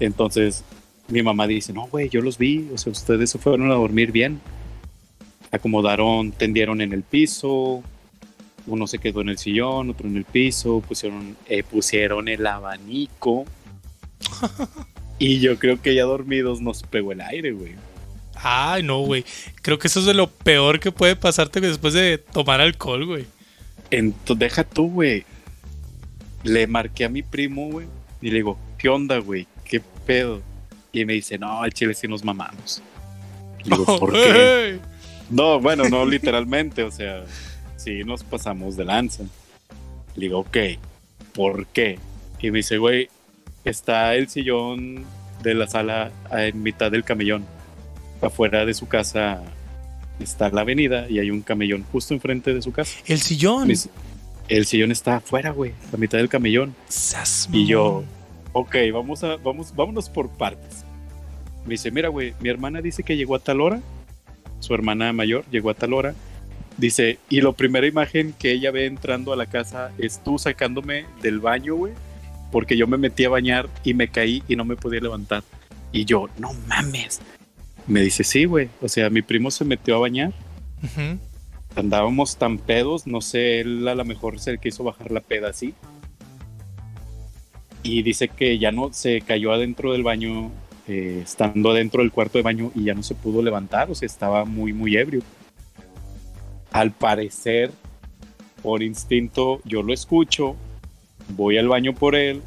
Entonces 0.00 0.64
mi 1.08 1.22
mamá 1.22 1.46
dice, 1.46 1.72
no, 1.72 1.86
güey, 1.86 2.08
yo 2.08 2.20
los 2.20 2.38
vi, 2.38 2.68
o 2.74 2.78
sea, 2.78 2.92
ustedes 2.92 3.30
se 3.30 3.38
fueron 3.38 3.70
a 3.70 3.74
dormir 3.74 4.12
bien. 4.12 4.40
Acomodaron, 5.50 6.32
tendieron 6.32 6.80
en 6.80 6.92
el 6.92 7.02
piso, 7.02 7.82
uno 8.66 8.86
se 8.86 8.98
quedó 8.98 9.20
en 9.20 9.28
el 9.28 9.38
sillón, 9.38 9.90
otro 9.90 10.08
en 10.08 10.16
el 10.16 10.24
piso, 10.24 10.80
pusieron, 10.80 11.36
eh, 11.48 11.62
pusieron 11.62 12.28
el 12.28 12.46
abanico. 12.46 13.44
y 15.18 15.38
yo 15.38 15.58
creo 15.58 15.80
que 15.80 15.94
ya 15.94 16.04
dormidos 16.04 16.60
nos 16.60 16.82
pegó 16.82 17.12
el 17.12 17.20
aire, 17.20 17.52
güey. 17.52 17.74
Ay, 18.34 18.82
no, 18.82 19.00
güey. 19.00 19.24
Creo 19.62 19.78
que 19.78 19.86
eso 19.86 20.00
es 20.00 20.06
de 20.06 20.14
lo 20.14 20.28
peor 20.28 20.80
que 20.80 20.92
puede 20.92 21.16
pasarte 21.16 21.60
después 21.60 21.94
de 21.94 22.18
tomar 22.18 22.60
alcohol, 22.60 23.06
güey. 23.06 23.26
Entonces, 23.90 24.38
deja 24.38 24.64
tú, 24.64 24.90
güey. 24.90 25.24
Le 26.42 26.66
marqué 26.66 27.04
a 27.04 27.08
mi 27.08 27.22
primo, 27.22 27.70
güey, 27.70 27.86
y 28.20 28.30
le 28.30 28.36
digo, 28.36 28.58
¿qué 28.78 28.88
onda, 28.88 29.18
güey? 29.18 29.46
¿Qué 29.64 29.80
pedo? 30.06 30.42
Y 30.96 31.04
me 31.04 31.12
dice, 31.12 31.36
no, 31.36 31.62
al 31.62 31.74
chile 31.74 31.92
sí 31.92 32.08
nos 32.08 32.24
mamamos. 32.24 32.82
Le 33.64 33.76
digo, 33.76 33.84
¿por 34.00 34.14
qué? 34.14 34.78
No, 35.28 35.60
bueno, 35.60 35.86
no 35.90 36.06
literalmente, 36.06 36.82
o 36.84 36.90
sea, 36.90 37.22
sí 37.76 38.02
nos 38.02 38.24
pasamos 38.24 38.78
de 38.78 38.86
lanza. 38.86 39.24
Le 40.14 40.28
digo, 40.28 40.38
ok, 40.38 40.56
¿por 41.34 41.66
qué? 41.66 41.98
Y 42.40 42.50
me 42.50 42.60
dice, 42.60 42.78
güey, 42.78 43.10
está 43.62 44.14
el 44.14 44.30
sillón 44.30 45.04
de 45.42 45.52
la 45.54 45.66
sala 45.66 46.12
en 46.30 46.62
mitad 46.62 46.90
del 46.90 47.04
camellón. 47.04 47.44
Afuera 48.22 48.64
de 48.64 48.72
su 48.72 48.88
casa 48.88 49.42
está 50.18 50.48
la 50.48 50.62
avenida 50.62 51.10
y 51.10 51.18
hay 51.18 51.30
un 51.30 51.42
camellón 51.42 51.84
justo 51.92 52.14
enfrente 52.14 52.54
de 52.54 52.62
su 52.62 52.72
casa. 52.72 52.98
El 53.04 53.20
sillón. 53.20 53.68
Dice, 53.68 53.90
el 54.48 54.64
sillón 54.64 54.92
está 54.92 55.16
afuera, 55.16 55.50
güey, 55.50 55.72
a 55.92 55.98
mitad 55.98 56.16
del 56.16 56.30
camellón. 56.30 56.74
Sas, 56.88 57.50
Y 57.52 57.66
yo, 57.66 58.02
ok, 58.54 58.76
vamos 58.94 59.22
a, 59.24 59.36
vamos, 59.36 59.74
vámonos 59.76 60.08
por 60.08 60.30
partes. 60.30 60.85
Me 61.66 61.72
dice, 61.72 61.90
mira, 61.90 62.08
güey, 62.08 62.34
mi 62.40 62.48
hermana 62.48 62.80
dice 62.80 63.02
que 63.02 63.16
llegó 63.16 63.34
a 63.34 63.40
tal 63.40 63.60
hora. 63.60 63.80
Su 64.60 64.72
hermana 64.74 65.12
mayor 65.12 65.44
llegó 65.50 65.70
a 65.70 65.74
tal 65.74 65.92
hora. 65.92 66.14
Dice, 66.78 67.18
y 67.28 67.40
la 67.40 67.52
primera 67.52 67.86
imagen 67.86 68.34
que 68.38 68.52
ella 68.52 68.70
ve 68.70 68.86
entrando 68.86 69.32
a 69.32 69.36
la 69.36 69.46
casa 69.46 69.92
es 69.98 70.22
tú 70.22 70.38
sacándome 70.38 71.06
del 71.22 71.40
baño, 71.40 71.74
güey. 71.74 71.92
Porque 72.52 72.76
yo 72.76 72.86
me 72.86 72.96
metí 72.96 73.24
a 73.24 73.30
bañar 73.30 73.68
y 73.82 73.94
me 73.94 74.08
caí 74.08 74.42
y 74.46 74.56
no 74.56 74.64
me 74.64 74.76
podía 74.76 75.00
levantar. 75.00 75.42
Y 75.92 76.04
yo, 76.04 76.28
no 76.38 76.52
mames. 76.68 77.20
Me 77.86 78.00
dice, 78.00 78.24
sí, 78.24 78.44
güey. 78.44 78.68
O 78.80 78.88
sea, 78.88 79.10
mi 79.10 79.22
primo 79.22 79.50
se 79.50 79.64
metió 79.64 79.96
a 79.96 79.98
bañar. 79.98 80.32
Andábamos 81.74 82.36
tan 82.36 82.58
pedos, 82.58 83.06
no 83.06 83.20
sé, 83.20 83.60
él 83.60 83.86
a 83.88 83.94
lo 83.94 84.04
mejor 84.04 84.38
se 84.38 84.56
quiso 84.58 84.84
bajar 84.84 85.10
la 85.10 85.20
peda 85.20 85.50
así. 85.50 85.74
Y 87.82 88.02
dice 88.02 88.28
que 88.28 88.58
ya 88.58 88.72
no 88.72 88.92
se 88.92 89.20
cayó 89.20 89.52
adentro 89.52 89.92
del 89.92 90.02
baño, 90.02 90.50
eh, 90.88 91.20
estando 91.22 91.70
adentro 91.70 92.02
del 92.02 92.12
cuarto 92.12 92.38
de 92.38 92.42
baño 92.42 92.70
y 92.74 92.84
ya 92.84 92.94
no 92.94 93.02
se 93.02 93.14
pudo 93.14 93.42
levantar, 93.42 93.90
o 93.90 93.94
sea, 93.94 94.06
estaba 94.06 94.44
muy, 94.44 94.72
muy 94.72 94.96
ebrio. 94.96 95.22
Al 96.72 96.92
parecer, 96.92 97.70
por 98.62 98.82
instinto, 98.82 99.60
yo 99.64 99.82
lo 99.82 99.92
escucho, 99.92 100.56
voy 101.30 101.58
al 101.58 101.68
baño 101.68 101.94
por 101.94 102.14
él 102.14 102.42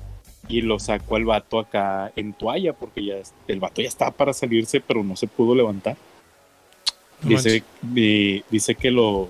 y 0.47 0.61
lo 0.61 0.79
saco 0.79 1.15
al 1.15 1.25
vato 1.25 1.59
acá 1.59 2.11
en 2.15 2.33
toalla, 2.33 2.73
porque 2.73 3.03
ya 3.05 3.15
el 3.47 3.59
vato 3.59 3.81
ya 3.81 3.87
estaba 3.87 4.11
para 4.11 4.33
salirse, 4.33 4.81
pero 4.81 5.03
no 5.03 5.15
se 5.15 5.27
pudo 5.27 5.55
levantar. 5.55 5.97
No 7.23 7.29
Dice, 7.29 7.63
di- 7.81 8.43
dice 8.49 8.75
que 8.75 8.91
lo, 8.91 9.27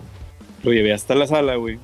lo 0.63 0.71
llevé 0.71 0.93
hasta 0.93 1.15
la 1.15 1.27
sala, 1.27 1.55
güey. 1.55 1.79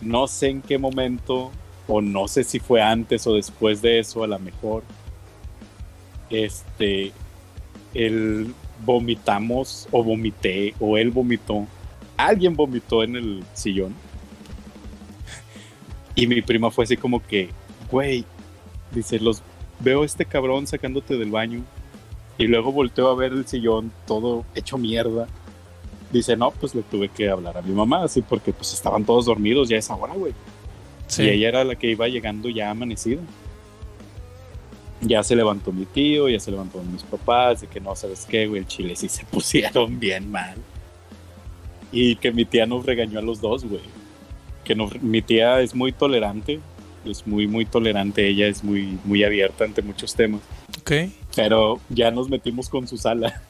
No 0.00 0.26
sé 0.26 0.48
en 0.48 0.62
qué 0.62 0.78
momento 0.78 1.50
o 1.86 2.00
no 2.00 2.28
sé 2.28 2.44
si 2.44 2.60
fue 2.60 2.80
antes 2.82 3.26
o 3.26 3.34
después 3.34 3.82
de 3.82 3.98
eso, 3.98 4.22
a 4.22 4.26
lo 4.26 4.38
mejor, 4.38 4.84
este, 6.30 7.12
él 7.94 8.54
vomitamos 8.84 9.88
o 9.90 10.02
vomité 10.02 10.74
o 10.78 10.96
él 10.96 11.10
vomitó, 11.10 11.66
alguien 12.16 12.54
vomitó 12.54 13.02
en 13.02 13.16
el 13.16 13.44
sillón. 13.54 13.94
Y 16.14 16.26
mi 16.26 16.42
prima 16.42 16.70
fue 16.70 16.84
así 16.84 16.96
como 16.96 17.24
que, 17.24 17.50
güey, 17.90 18.24
dice, 18.92 19.20
los 19.20 19.42
veo 19.80 20.02
a 20.02 20.06
este 20.06 20.24
cabrón 20.24 20.66
sacándote 20.66 21.16
del 21.16 21.30
baño 21.30 21.62
y 22.38 22.46
luego 22.46 22.72
volteo 22.72 23.08
a 23.08 23.14
ver 23.14 23.32
el 23.32 23.46
sillón 23.46 23.92
todo 24.06 24.44
hecho 24.54 24.78
mierda. 24.78 25.28
Dice, 26.12 26.36
no, 26.36 26.50
pues 26.50 26.74
le 26.74 26.82
tuve 26.82 27.08
que 27.08 27.28
hablar 27.28 27.58
a 27.58 27.62
mi 27.62 27.72
mamá, 27.72 28.04
así 28.04 28.22
porque 28.22 28.52
pues 28.52 28.72
estaban 28.72 29.04
todos 29.04 29.26
dormidos 29.26 29.68
ya 29.68 29.76
a 29.76 29.80
esa 29.80 29.94
hora, 29.94 30.14
güey. 30.14 30.32
Sí. 31.06 31.24
Y 31.24 31.28
ella 31.28 31.48
era 31.48 31.64
la 31.64 31.76
que 31.76 31.90
iba 31.90 32.08
llegando 32.08 32.48
ya 32.48 32.70
amanecida. 32.70 33.20
Ya 35.00 35.22
se 35.22 35.36
levantó 35.36 35.70
mi 35.72 35.84
tío, 35.86 36.28
ya 36.28 36.40
se 36.40 36.50
levantó 36.50 36.82
mis 36.82 37.02
papás, 37.04 37.60
de 37.60 37.66
que 37.68 37.80
no 37.80 37.94
sabes 37.94 38.26
qué, 38.28 38.46
güey, 38.46 38.62
el 38.62 38.66
chile 38.66 38.96
sí 38.96 39.08
se 39.08 39.24
pusieron 39.30 39.98
bien 40.00 40.30
mal. 40.30 40.56
Y 41.92 42.16
que 42.16 42.32
mi 42.32 42.44
tía 42.44 42.66
nos 42.66 42.84
regañó 42.84 43.18
a 43.18 43.22
los 43.22 43.40
dos, 43.40 43.64
güey. 43.64 43.80
Que 44.64 44.74
nos- 44.74 45.00
mi 45.00 45.22
tía 45.22 45.60
es 45.60 45.74
muy 45.74 45.92
tolerante, 45.92 46.60
es 47.04 47.26
muy, 47.26 47.46
muy 47.46 47.64
tolerante, 47.64 48.26
ella 48.28 48.48
es 48.48 48.62
muy, 48.64 48.98
muy 49.04 49.22
abierta 49.24 49.64
ante 49.64 49.82
muchos 49.82 50.14
temas. 50.14 50.40
Ok. 50.80 50.92
Pero 51.36 51.80
ya 51.88 52.10
nos 52.10 52.28
metimos 52.28 52.68
con 52.68 52.86
su 52.88 52.96
sala. 52.98 53.40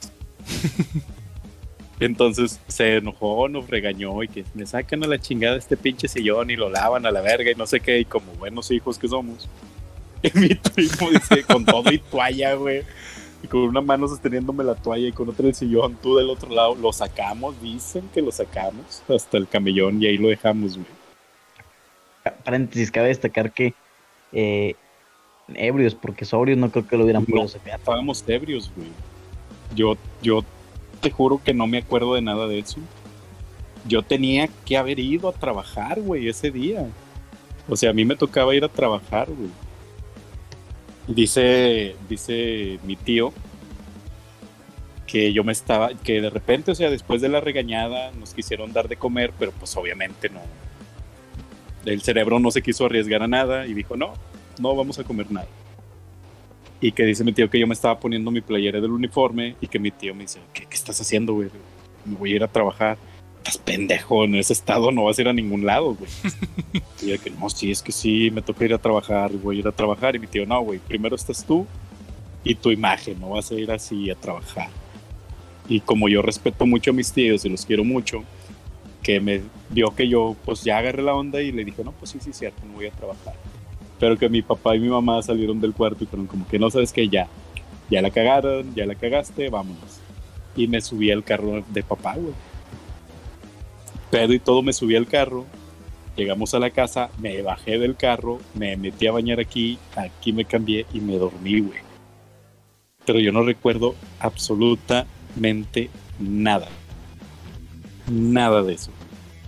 Entonces 2.00 2.60
se 2.68 2.96
enojó, 2.96 3.48
nos 3.48 3.68
regañó 3.68 4.22
y 4.22 4.28
que 4.28 4.44
me 4.54 4.66
sacan 4.66 5.02
a 5.02 5.08
la 5.08 5.18
chingada 5.18 5.56
este 5.56 5.76
pinche 5.76 6.06
sillón 6.06 6.48
y 6.50 6.54
lo 6.56 6.70
lavan 6.70 7.06
a 7.06 7.10
la 7.10 7.20
verga 7.22 7.50
y 7.50 7.56
no 7.56 7.66
sé 7.66 7.80
qué. 7.80 7.98
Y 7.98 8.04
como 8.04 8.32
buenos 8.34 8.70
hijos 8.70 8.98
que 8.98 9.08
somos. 9.08 9.48
Y 10.22 10.30
mi 10.38 10.48
primo 10.54 11.10
dice, 11.10 11.44
con 11.44 11.64
todo 11.64 11.90
y 11.92 11.98
toalla, 11.98 12.54
güey. 12.54 12.82
Y 13.42 13.46
con 13.46 13.60
una 13.60 13.80
mano 13.80 14.08
sosteniéndome 14.08 14.64
la 14.64 14.74
toalla 14.74 15.06
y 15.08 15.12
con 15.12 15.28
otra 15.28 15.46
el 15.46 15.54
sillón, 15.54 15.96
tú 16.02 16.16
del 16.16 16.28
otro 16.28 16.50
lado. 16.50 16.74
Lo 16.74 16.92
sacamos, 16.92 17.60
dicen 17.62 18.08
que 18.12 18.20
lo 18.20 18.32
sacamos 18.32 19.02
hasta 19.08 19.36
el 19.36 19.46
camellón 19.46 20.02
y 20.02 20.06
ahí 20.06 20.18
lo 20.18 20.28
dejamos, 20.28 20.74
güey. 20.74 20.88
Pa- 22.24 22.34
Paréntesis, 22.44 22.90
cabe 22.90 23.08
destacar 23.08 23.52
que 23.52 23.74
eh, 24.32 24.74
ebrios, 25.54 25.94
porque 25.94 26.24
sobrios 26.24 26.58
no 26.58 26.70
creo 26.70 26.86
que 26.86 26.96
lo 26.96 27.04
hubieran 27.04 27.22
No. 27.22 27.26
podido 27.28 27.48
sacar. 27.48 27.78
Estábamos 27.78 28.24
ebrios, 28.26 28.70
güey. 28.76 28.88
Yo, 29.74 29.96
yo 30.20 30.44
te 31.00 31.10
juro 31.12 31.40
que 31.44 31.54
no 31.54 31.66
me 31.68 31.78
acuerdo 31.78 32.14
de 32.14 32.22
nada 32.22 32.48
de 32.48 32.58
eso. 32.58 32.78
Yo 33.86 34.02
tenía 34.02 34.48
que 34.66 34.76
haber 34.76 34.98
ido 34.98 35.28
a 35.28 35.32
trabajar, 35.32 36.00
güey, 36.00 36.28
ese 36.28 36.50
día. 36.50 36.86
O 37.68 37.76
sea, 37.76 37.90
a 37.90 37.92
mí 37.92 38.04
me 38.04 38.16
tocaba 38.16 38.54
ir 38.54 38.64
a 38.64 38.68
trabajar, 38.68 39.28
güey. 39.30 39.48
Dice, 41.08 41.96
dice 42.08 42.78
mi 42.84 42.94
tío 42.94 43.32
que 45.06 45.32
yo 45.32 45.42
me 45.42 45.52
estaba, 45.52 45.94
que 45.94 46.20
de 46.20 46.28
repente, 46.28 46.70
o 46.70 46.74
sea, 46.74 46.90
después 46.90 47.22
de 47.22 47.30
la 47.30 47.40
regañada 47.40 48.12
nos 48.12 48.34
quisieron 48.34 48.74
dar 48.74 48.88
de 48.88 48.96
comer, 48.96 49.32
pero 49.38 49.52
pues 49.52 49.74
obviamente 49.76 50.28
no. 50.28 50.40
El 51.86 52.02
cerebro 52.02 52.38
no 52.38 52.50
se 52.50 52.60
quiso 52.60 52.84
arriesgar 52.84 53.22
a 53.22 53.26
nada 53.26 53.66
y 53.66 53.72
dijo, 53.72 53.96
no, 53.96 54.12
no 54.60 54.76
vamos 54.76 54.98
a 54.98 55.04
comer 55.04 55.32
nada. 55.32 55.48
Y 56.80 56.92
que 56.92 57.04
dice 57.04 57.24
mi 57.24 57.32
tío 57.32 57.48
que 57.48 57.58
yo 57.58 57.66
me 57.66 57.72
estaba 57.72 57.98
poniendo 57.98 58.30
mi 58.30 58.42
playera 58.42 58.80
del 58.80 58.90
uniforme 58.90 59.56
y 59.62 59.66
que 59.66 59.78
mi 59.78 59.90
tío 59.90 60.14
me 60.14 60.24
dice, 60.24 60.40
¿qué, 60.52 60.66
qué 60.66 60.74
estás 60.74 61.00
haciendo, 61.00 61.32
güey? 61.32 61.48
Me 62.04 62.16
voy 62.16 62.32
a 62.34 62.36
ir 62.36 62.44
a 62.44 62.48
trabajar. 62.48 62.98
Estás 63.48 63.64
pendejo, 63.64 64.24
en 64.24 64.34
ese 64.34 64.52
estado 64.52 64.92
no 64.92 65.04
vas 65.04 65.18
a 65.18 65.22
ir 65.22 65.28
a 65.28 65.32
ningún 65.32 65.64
lado, 65.64 65.94
güey. 65.94 66.10
y 67.00 67.06
yo 67.06 67.18
que 67.18 67.30
no, 67.30 67.48
sí, 67.48 67.70
es 67.70 67.80
que 67.80 67.92
sí, 67.92 68.30
me 68.30 68.42
toca 68.42 68.66
ir 68.66 68.74
a 68.74 68.78
trabajar, 68.78 69.32
voy 69.32 69.56
a 69.56 69.58
ir 69.60 69.68
a 69.68 69.72
trabajar. 69.72 70.14
Y 70.14 70.18
mi 70.18 70.26
tío, 70.26 70.44
no, 70.44 70.60
güey, 70.60 70.78
primero 70.80 71.16
estás 71.16 71.42
tú 71.46 71.66
y 72.44 72.54
tu 72.54 72.70
imagen, 72.70 73.18
no 73.18 73.30
vas 73.30 73.50
a 73.50 73.54
ir 73.54 73.70
así 73.70 74.10
a 74.10 74.14
trabajar. 74.16 74.68
Y 75.66 75.80
como 75.80 76.10
yo 76.10 76.20
respeto 76.20 76.66
mucho 76.66 76.90
a 76.90 76.94
mis 76.94 77.10
tíos 77.10 77.42
y 77.46 77.48
los 77.48 77.64
quiero 77.64 77.84
mucho, 77.84 78.22
que 79.02 79.18
me 79.18 79.40
vio 79.70 79.96
que 79.96 80.06
yo 80.06 80.36
pues 80.44 80.62
ya 80.62 80.76
agarré 80.76 81.00
la 81.00 81.14
onda 81.14 81.40
y 81.40 81.50
le 81.50 81.64
dije, 81.64 81.82
no, 81.82 81.92
pues 81.92 82.10
sí, 82.10 82.18
sí, 82.20 82.34
cierto, 82.34 82.60
no 82.66 82.74
voy 82.74 82.88
a 82.88 82.90
trabajar. 82.90 83.32
Pero 83.98 84.18
que 84.18 84.28
mi 84.28 84.42
papá 84.42 84.76
y 84.76 84.80
mi 84.80 84.88
mamá 84.88 85.22
salieron 85.22 85.58
del 85.58 85.72
cuarto 85.72 86.04
y 86.04 86.06
fueron 86.06 86.26
como 86.26 86.46
que 86.46 86.58
no 86.58 86.68
sabes 86.68 86.92
que 86.92 87.08
ya, 87.08 87.28
ya 87.88 88.02
la 88.02 88.10
cagaron, 88.10 88.74
ya 88.74 88.84
la 88.84 88.94
cagaste, 88.94 89.48
vámonos. 89.48 90.00
Y 90.54 90.66
me 90.66 90.82
subí 90.82 91.10
al 91.10 91.24
carro 91.24 91.64
de 91.70 91.82
papá, 91.82 92.14
güey. 92.14 92.34
Pedo 94.10 94.32
y 94.32 94.38
todo 94.38 94.62
me 94.62 94.72
subí 94.72 94.96
al 94.96 95.06
carro. 95.06 95.46
Llegamos 96.16 96.52
a 96.54 96.58
la 96.58 96.70
casa, 96.70 97.10
me 97.18 97.42
bajé 97.42 97.78
del 97.78 97.96
carro, 97.96 98.40
me 98.54 98.76
metí 98.76 99.06
a 99.06 99.12
bañar 99.12 99.38
aquí, 99.38 99.78
aquí 99.94 100.32
me 100.32 100.44
cambié 100.44 100.84
y 100.92 101.00
me 101.00 101.16
dormí, 101.16 101.60
güey. 101.60 101.78
Pero 103.06 103.20
yo 103.20 103.30
no 103.30 103.42
recuerdo 103.42 103.94
absolutamente 104.18 105.90
nada. 106.18 106.68
Nada 108.10 108.62
de 108.62 108.74
eso. 108.74 108.90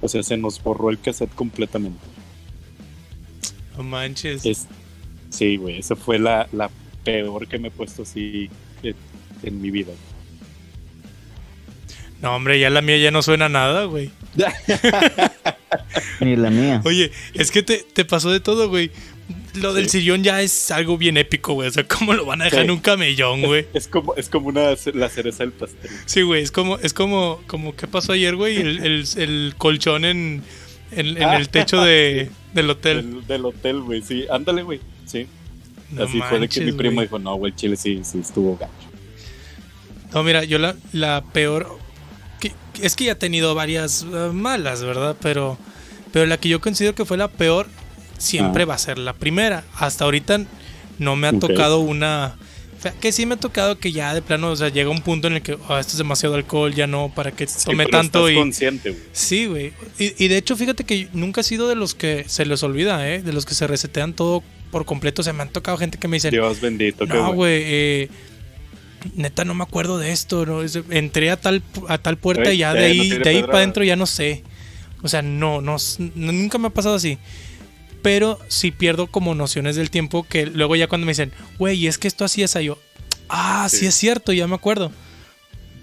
O 0.01 0.09
sea, 0.09 0.23
se 0.23 0.37
nos 0.37 0.63
borró 0.63 0.91
el 0.91 1.01
cassette 1.01 1.35
completamente. 1.35 1.99
No 3.77 3.83
manches. 3.83 4.47
Es, 4.47 4.69
sí, 5.31 5.57
güey, 5.57 5.79
esa 5.79 5.97
fue 5.97 6.19
la, 6.19 6.49
la 6.53 6.71
peor 7.05 7.49
que 7.49 7.59
me 7.59 7.69
he 7.69 7.71
puesto 7.71 8.03
así 8.03 8.49
en, 8.83 8.95
en 9.43 9.61
mi 9.61 9.71
vida. 9.71 9.93
No, 12.23 12.37
hombre, 12.37 12.61
ya 12.61 12.71
la 12.71 12.83
mía 12.83 12.99
ya 12.99 13.11
no 13.11 13.23
suena 13.23 13.47
a 13.47 13.49
nada, 13.49 13.85
güey. 13.85 14.11
Ni 16.21 16.37
la 16.37 16.51
mía. 16.51 16.83
Oye, 16.85 17.11
es 17.35 17.51
que 17.51 17.63
te, 17.63 17.79
te 17.79 18.05
pasó 18.05 18.31
de 18.31 18.41
todo, 18.41 18.69
güey. 18.69 18.91
Lo 19.55 19.75
del 19.75 19.89
sillón 19.89 20.23
ya 20.23 20.43
es 20.43 20.71
algo 20.71 20.97
bien 20.99 21.17
épico, 21.17 21.55
güey. 21.55 21.69
O 21.69 21.73
sea, 21.73 21.85
¿cómo 21.87 22.15
lo 22.15 22.25
van 22.27 22.41
a 22.41 22.45
dejar 22.45 22.61
Sí. 22.61 22.65
en 22.65 22.71
un 22.71 22.81
camellón, 22.81 23.43
güey? 23.43 23.67
Es 23.75 23.89
como, 23.89 24.15
es 24.17 24.29
como 24.29 24.49
una, 24.49 24.71
la 24.95 25.09
cereza 25.09 25.43
del 25.45 25.53
pastel. 25.53 25.91
Sí, 26.07 26.23
güey, 26.23 26.43
es 26.43 26.51
como, 26.53 26.79
es 26.79 26.93
como, 26.93 27.41
como 27.47 27.75
¿qué 27.75 27.87
pasó 27.87 28.13
ayer, 28.13 28.37
güey? 28.37 28.57
El, 28.59 28.79
el- 28.85 29.05
el 29.17 29.55
colchón 29.57 30.05
en, 30.05 30.43
en, 30.93 31.07
en 31.17 31.29
el 31.31 31.49
techo 31.49 31.83
de, 31.83 32.31
del 32.55 32.71
hotel. 32.71 32.97
Del, 33.11 33.27
del 33.27 33.45
hotel, 33.47 33.81
güey, 33.81 34.03
sí. 34.03 34.27
Ándale, 34.31 34.63
güey. 34.63 34.81
Sí. 35.07 35.27
No 35.91 36.05
Así 36.05 36.21
fue 36.29 36.39
de 36.39 36.49
que 36.49 36.61
mi 36.61 36.73
primo 36.73 36.95
güey. 36.97 37.07
dijo, 37.07 37.19
no, 37.19 37.35
güey, 37.35 37.53
chile 37.55 37.77
sí, 37.77 38.01
sí 38.05 38.19
estuvo 38.21 38.57
gacho. 38.57 38.73
No, 40.13 40.23
mira, 40.23 40.45
yo 40.45 40.59
la, 40.59 40.77
la 40.93 41.23
peor. 41.33 41.69
Que- 42.41 42.53
es 42.83 42.97
que 42.97 43.05
ya 43.05 43.13
he 43.13 43.17
tenido 43.17 43.55
varias 43.55 44.05
eh, 44.13 44.31
malas, 44.33 44.83
¿verdad? 44.83 45.17
Pero, 45.21 45.59
pero 46.13 46.27
la 46.27 46.39
que 46.39 46.49
yo 46.49 46.61
considero 46.61 46.95
que 46.95 47.05
fue 47.05 47.17
la 47.17 47.29
peor 47.29 47.69
siempre 48.19 48.65
Ah. 48.65 48.67
va 48.67 48.75
a 48.75 48.79
ser 48.79 48.99
la 48.99 49.13
primera. 49.13 49.65
Hasta 49.77 50.05
ahorita 50.05 50.41
no 50.99 51.17
me 51.17 51.29
ha 51.29 51.33
tocado 51.39 51.79
una. 51.81 52.37
Que 53.03 53.13
sí 53.13 53.27
me 53.27 53.35
ha 53.35 53.37
tocado 53.37 53.79
que 53.79 53.93
ya 53.93 54.15
de 54.15 54.23
plano, 54.23 54.51
o 54.51 54.57
sea, 54.57 54.71
llega 54.71 54.89
un 54.89 55.03
punto 55.03 55.27
en 55.29 55.35
el 55.35 55.43
que 55.43 55.53
"Ah, 55.69 55.79
esto 55.81 55.93
es 55.93 55.99
demasiado 55.99 56.35
alcohol, 56.35 56.75
ya 56.75 56.87
no, 56.87 57.13
para 57.15 57.31
que 57.31 57.47
tome 57.67 57.85
tanto 57.85 58.21
estás 58.27 58.33
y. 58.33 58.35
consciente, 58.37 58.91
güey. 58.91 59.03
Sí, 59.13 59.45
güey. 59.47 59.73
Y, 59.99 60.25
y 60.25 60.29
de 60.29 60.39
hecho, 60.39 60.57
fíjate 60.57 60.85
que 60.85 61.09
nunca 61.13 61.43
he 61.43 61.45
sido 61.45 61.69
de 61.69 61.75
los 61.75 61.95
que 61.95 62.25
se 62.27 62.47
les 62.47 62.63
olvida, 62.63 63.07
¿eh? 63.11 63.21
De 63.23 63.35
los 63.35 63.45
que 63.45 63.53
se 63.55 63.67
resetean 63.67 64.15
todo 64.15 64.43
por 64.71 64.87
completo. 64.87 65.21
O 65.21 65.25
sea, 65.25 65.35
me 65.35 65.43
han 65.43 65.51
tocado 65.51 65.77
gente 65.77 65.99
que 65.99 66.09
me 66.09 66.17
dice, 66.17 66.31
Dios 66.31 66.59
bendito, 66.63 67.05
no, 67.05 67.35
güey, 67.35 67.63
eh, 67.67 68.09
neta 69.15 69.45
no 69.45 69.55
me 69.55 69.63
acuerdo 69.65 69.99
de 69.99 70.13
esto, 70.13 70.45
¿no? 70.47 70.61
Entré 70.91 71.31
a 71.31 71.41
tal, 71.41 71.63
a 71.89 71.99
tal 71.99 72.17
puerta 72.19 72.53
y 72.53 72.59
ya 72.59 72.73
de 72.75 72.81
no 72.95 73.03
ahí, 73.03 73.11
de 73.11 73.31
ahí 73.31 73.43
para 73.43 73.59
adentro 73.59 73.85
ya 73.85 73.97
no 73.97 74.07
sé. 74.07 74.43
O 75.03 75.09
sea, 75.09 75.23
no, 75.23 75.61
no, 75.61 75.77
no, 75.99 76.33
nunca 76.33 76.59
me 76.59 76.69
ha 76.69 76.71
pasado 76.71 76.95
así. 76.95 77.19
Pero 78.03 78.39
sí 78.49 78.71
pierdo 78.71 79.07
como 79.09 79.35
nociones 79.35 79.77
del 79.77 79.91
tiempo 79.91 80.23
que 80.23 80.47
luego 80.47 80.75
ya 80.77 80.89
cuando 80.89 81.07
me 81.07 81.11
dicen, 81.13 81.33
güey, 81.59 81.87
es 81.87 81.99
que 81.99 82.09
esto 82.09 82.25
así 82.25 82.43
es, 82.43 82.57
a 82.57 82.63
yo, 82.63 82.79
ah, 83.29 83.67
sí. 83.71 83.79
Sí. 83.79 83.87
es 83.87 83.95
cierto, 83.95 84.33
ya 84.33 84.47
me 84.47 84.55
acuerdo. 84.55 84.91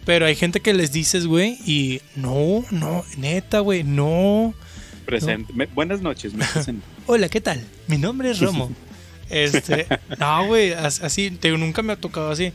Pero 0.06 0.26
hay 0.26 0.36
gente 0.36 0.62
que 0.62 0.74
les 0.74 0.92
dices, 0.92 1.28
güey, 1.28 1.58
y 1.66 2.02
no, 2.16 2.64
no, 2.72 3.04
neta, 3.18 3.60
güey, 3.60 3.84
no. 3.84 4.54
Presente. 5.06 5.54
Me- 5.54 5.66
buenas 5.68 6.02
noches, 6.02 6.34
me 6.34 6.46
presento. 6.46 6.86
Hola, 7.08 7.30
¿qué 7.30 7.42
tal? 7.42 7.64
Mi 7.88 7.98
nombre 7.98 8.32
es 8.32 8.40
Romo. 8.42 8.72
Este, 9.30 9.86
no, 10.20 10.48
güey, 10.48 10.72
as- 10.74 11.02
así, 11.02 11.30
te 11.32 11.52
nunca 11.52 11.82
me 11.82 11.94
ha 11.94 11.98
tocado 11.98 12.32
así. 12.32 12.52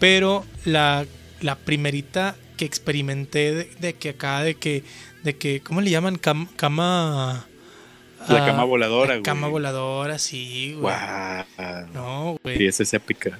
Pero 0.00 0.44
la, 0.64 1.06
la 1.40 1.56
primerita 1.56 2.36
que 2.56 2.64
experimenté 2.64 3.54
de, 3.54 3.64
de 3.80 3.94
que 3.94 4.10
acá, 4.10 4.42
de 4.42 4.54
que, 4.54 4.84
de 5.22 5.36
que, 5.36 5.60
¿cómo 5.60 5.80
le 5.80 5.90
llaman? 5.90 6.16
Cam- 6.18 6.48
cama. 6.56 7.46
La 8.28 8.42
ah, 8.42 8.46
cama 8.46 8.64
voladora, 8.64 9.08
la 9.08 9.14
güey. 9.16 9.22
Cama 9.22 9.48
voladora, 9.48 10.18
sí, 10.18 10.74
güey. 10.78 10.94
Guau. 10.94 11.86
No, 11.92 12.36
güey. 12.42 12.56
Sí, 12.58 12.66
esa 12.66 12.82
es 12.82 12.94
épica. 12.94 13.38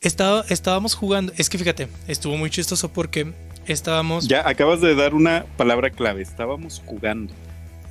Estaba, 0.00 0.44
estábamos 0.48 0.94
jugando. 0.94 1.32
Es 1.36 1.48
que 1.48 1.58
fíjate, 1.58 1.88
estuvo 2.08 2.36
muy 2.36 2.50
chistoso 2.50 2.92
porque 2.92 3.32
estábamos. 3.66 4.28
Ya 4.28 4.46
acabas 4.48 4.80
de 4.80 4.94
dar 4.94 5.14
una 5.14 5.44
palabra 5.56 5.90
clave. 5.90 6.22
Estábamos 6.22 6.82
jugando. 6.84 7.32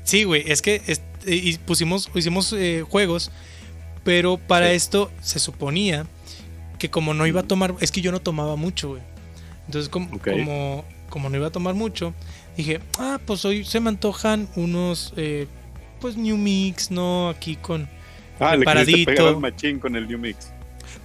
Sí, 0.04 0.24
güey, 0.24 0.44
es 0.48 0.62
que 0.62 0.82
es- 0.88 1.02
y 1.26 1.58
pusimos, 1.60 2.10
hicimos 2.16 2.54
eh, 2.54 2.84
juegos, 2.88 3.32
pero 4.04 4.38
para 4.38 4.70
Sí. 4.70 4.76
esto 4.76 5.12
se 5.22 5.38
suponía 5.40 6.06
que 6.80 6.90
como 6.90 7.14
no 7.14 7.28
iba 7.28 7.42
a 7.42 7.44
tomar, 7.44 7.76
es 7.82 7.92
que 7.92 8.02
yo 8.02 8.12
no 8.12 8.20
tomaba 8.20 8.56
mucho, 8.56 8.90
güey. 8.90 9.02
Entonces, 9.68 9.90
como, 9.90 10.16
Ok. 10.16 10.32
como, 10.32 10.86
como 11.10 11.30
no 11.30 11.38
iba 11.38 11.48
a 11.48 11.52
tomar 11.52 11.76
mucho, 11.76 12.14
dije, 12.58 12.80
ah, 12.98 13.20
pues 13.26 13.46
hoy 13.46 13.64
se 13.64 13.80
me 13.80 13.90
antojan 13.90 14.48
unos, 14.56 15.14
eh, 15.18 15.46
pues 16.02 16.18
New 16.18 16.38
Mix, 16.38 16.90
¿no? 16.90 17.30
Aquí 17.30 17.56
con... 17.56 17.88
Ah, 18.40 18.56
le 18.56 18.66
pegar 19.06 19.28
al 19.28 19.38
machín 19.38 19.80
con 19.80 19.96
el 19.96 20.08
New 20.08 20.18
Mix. 20.18 20.52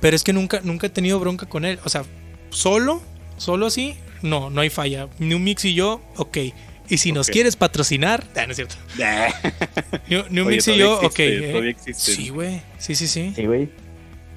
Pero 0.00 0.14
es 0.16 0.22
que 0.22 0.32
nunca, 0.32 0.60
nunca 0.62 0.86
he 0.86 0.90
tenido 0.90 1.18
bronca 1.18 1.46
con 1.46 1.64
él. 1.64 1.78
O 1.84 1.88
sea, 1.88 2.04
solo, 2.50 3.02
solo 3.36 3.66
así, 3.66 3.96
no, 4.22 4.50
no 4.50 4.60
hay 4.60 4.70
falla. 4.70 5.08
New 5.18 5.38
Mix 5.40 5.64
y 5.64 5.74
yo, 5.74 6.00
ok. 6.16 6.38
Y 6.88 6.98
si 6.98 7.12
nos 7.12 7.28
Ok. 7.28 7.32
quieres 7.32 7.56
patrocinar, 7.56 8.24
ah, 8.36 8.44
no 8.46 8.52
es 8.52 8.56
cierto. 8.56 8.76
New, 10.08 10.24
New 10.30 10.46
Oye, 10.46 10.56
Mix 10.56 10.68
y 10.68 10.76
yo, 10.76 10.98
ok. 10.98 11.04
existe, 11.04 11.58
eh, 11.58 11.68
existe. 11.70 12.12
sí, 12.14 12.28
güey. 12.28 12.62
Sí, 12.78 12.94
sí, 12.94 13.08
sí. 13.08 13.32
Sí, 13.34 13.46
güey. 13.46 13.68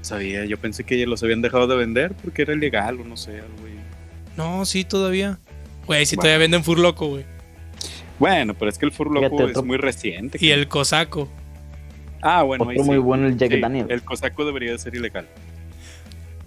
Sabía, 0.08 0.46
yo 0.46 0.58
pensé 0.58 0.84
que 0.84 0.98
ya 0.98 1.06
los 1.06 1.22
habían 1.24 1.42
dejado 1.42 1.68
de 1.68 1.76
vender 1.76 2.14
porque 2.24 2.42
era 2.44 2.54
ilegal 2.54 3.00
o 3.00 3.04
no 3.04 3.18
sé, 3.18 3.32
algo 3.40 3.66
ahí. 3.66 3.78
No, 4.36 4.66
sí, 4.66 4.84
todavía. 4.84 5.40
Güey, 5.86 6.06
sí, 6.06 6.16
Bueno. 6.16 6.24
todavía 6.28 6.38
venden 6.40 6.64
Fur 6.64 6.80
Loco, 6.80 7.08
güey. 7.08 7.26
Bueno, 8.20 8.54
pero 8.56 8.70
es 8.70 8.78
que 8.78 8.86
el 8.86 8.92
Furloco 8.92 9.38
Fíjate, 9.38 9.60
es 9.60 9.64
muy 9.66 9.78
reciente. 9.78 10.38
Y 10.42 10.50
el 10.50 10.68
Cosaco. 10.68 11.30
Ah, 12.22 12.42
bueno, 12.44 12.68
ahí 12.68 12.78
muy 12.80 12.96
sí. 12.96 13.02
bueno, 13.02 13.28
el 13.28 13.38
Jack 13.38 13.52
Sí, 13.52 13.60
Daniel. 13.60 13.86
El 13.90 14.02
cosaco 14.02 14.44
debería 14.44 14.72
de 14.72 14.80
ser 14.80 14.96
ilegal. 14.96 15.28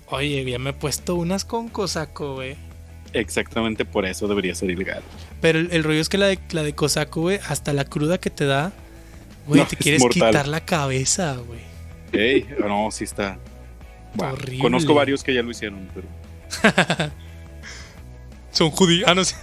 Oye, 0.09 0.45
ya 0.51 0.59
me 0.59 0.71
he 0.71 0.73
puesto 0.73 1.15
unas 1.15 1.45
con 1.45 1.69
Cosaco, 1.69 2.35
güey. 2.35 2.57
Exactamente 3.13 3.85
por 3.85 4.05
eso 4.05 4.27
debería 4.27 4.55
ser 4.55 4.71
ilegal. 4.71 5.03
Pero 5.41 5.61
el, 5.61 5.69
el 5.73 5.85
rollo 5.85 6.01
es 6.01 6.09
que 6.09 6.19
la 6.19 6.27
de, 6.27 6.39
la 6.53 6.63
de 6.65 6.73
Cosaco, 6.75 7.21
güey, 7.23 7.39
hasta 7.49 7.73
la 7.73 7.85
cruda 7.85 8.19
que 8.19 8.31
te 8.31 8.47
da, 8.47 8.73
güey, 9.47 9.61
No, 9.61 9.67
te 9.67 9.77
es 9.77 9.81
quieres 9.81 10.01
mortal. 10.01 10.31
quitar 10.31 10.49
la 10.49 10.65
cabeza, 10.65 11.37
güey. 11.47 11.61
Ey, 12.13 12.47
no, 12.59 12.91
sí 12.91 13.05
está. 13.05 13.39
Wow. 14.15 14.33
Horrible. 14.33 14.59
Conozco 14.59 14.95
varios 14.95 15.23
que 15.23 15.35
ya 15.35 15.43
lo 15.43 15.51
hicieron, 15.51 15.89
pero. 15.95 16.09
Son 18.51 18.71
judíos. 18.71 19.09
Ah, 19.09 19.15
no 19.15 19.25
sé. 19.25 19.37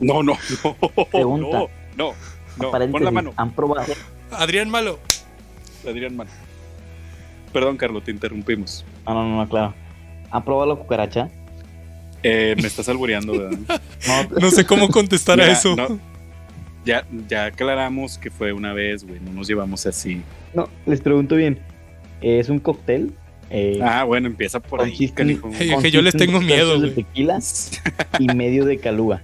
No, 0.00 0.22
no, 0.22 0.36
no. 0.62 1.06
Pregunta. 1.06 1.58
No, 1.58 1.68
no. 1.96 2.70
no. 2.72 2.90
Pon 2.90 3.04
la 3.04 3.10
mano, 3.10 3.32
¿Han 3.36 3.52
probado? 3.52 3.92
Adrián 4.30 4.70
Malo. 4.70 4.98
Adrián 5.86 6.16
Mano. 6.16 6.30
Perdón, 7.52 7.76
Carlos, 7.76 8.02
te 8.04 8.10
interrumpimos. 8.10 8.84
No, 9.06 9.14
no, 9.14 9.36
no, 9.36 9.48
claro. 9.48 9.74
¿Han 10.30 10.44
probado 10.44 10.74
la 10.74 10.80
cucaracha? 10.80 11.28
Eh, 12.22 12.56
me 12.60 12.66
estás 12.66 12.88
albureando, 12.88 13.32
¿verdad? 13.38 13.80
No, 14.08 14.40
No 14.40 14.50
sé 14.50 14.64
cómo 14.66 14.88
contestar 14.88 15.40
a 15.40 15.50
eso. 15.50 15.76
no. 15.76 16.00
Ya, 16.84 17.06
ya 17.28 17.46
aclaramos 17.46 18.18
que 18.18 18.30
fue 18.30 18.52
una 18.52 18.74
vez, 18.74 19.04
güey. 19.04 19.18
No 19.20 19.32
nos 19.32 19.46
llevamos 19.46 19.86
así. 19.86 20.22
no, 20.52 20.68
les 20.84 21.00
pregunto 21.00 21.34
bien. 21.36 21.58
Es 22.20 22.48
un 22.50 22.58
cóctel. 22.58 23.14
Eh, 23.50 23.78
Ah, 23.82 24.04
bueno, 24.04 24.26
empieza 24.28 24.60
por 24.60 24.80
ahí, 24.82 25.08
canijo. 25.10 25.50
Hey, 25.52 25.72
que 25.80 25.90
yo 25.90 26.02
les 26.02 26.14
tengo 26.16 26.34
dos 26.34 26.44
miedo, 26.44 26.72
tercios 26.72 26.82
de 26.82 26.88
güey. 26.92 27.04
tequila 27.04 27.38
y 28.18 28.26
medio 28.34 28.64
de 28.64 28.78
calúa. 28.78 29.22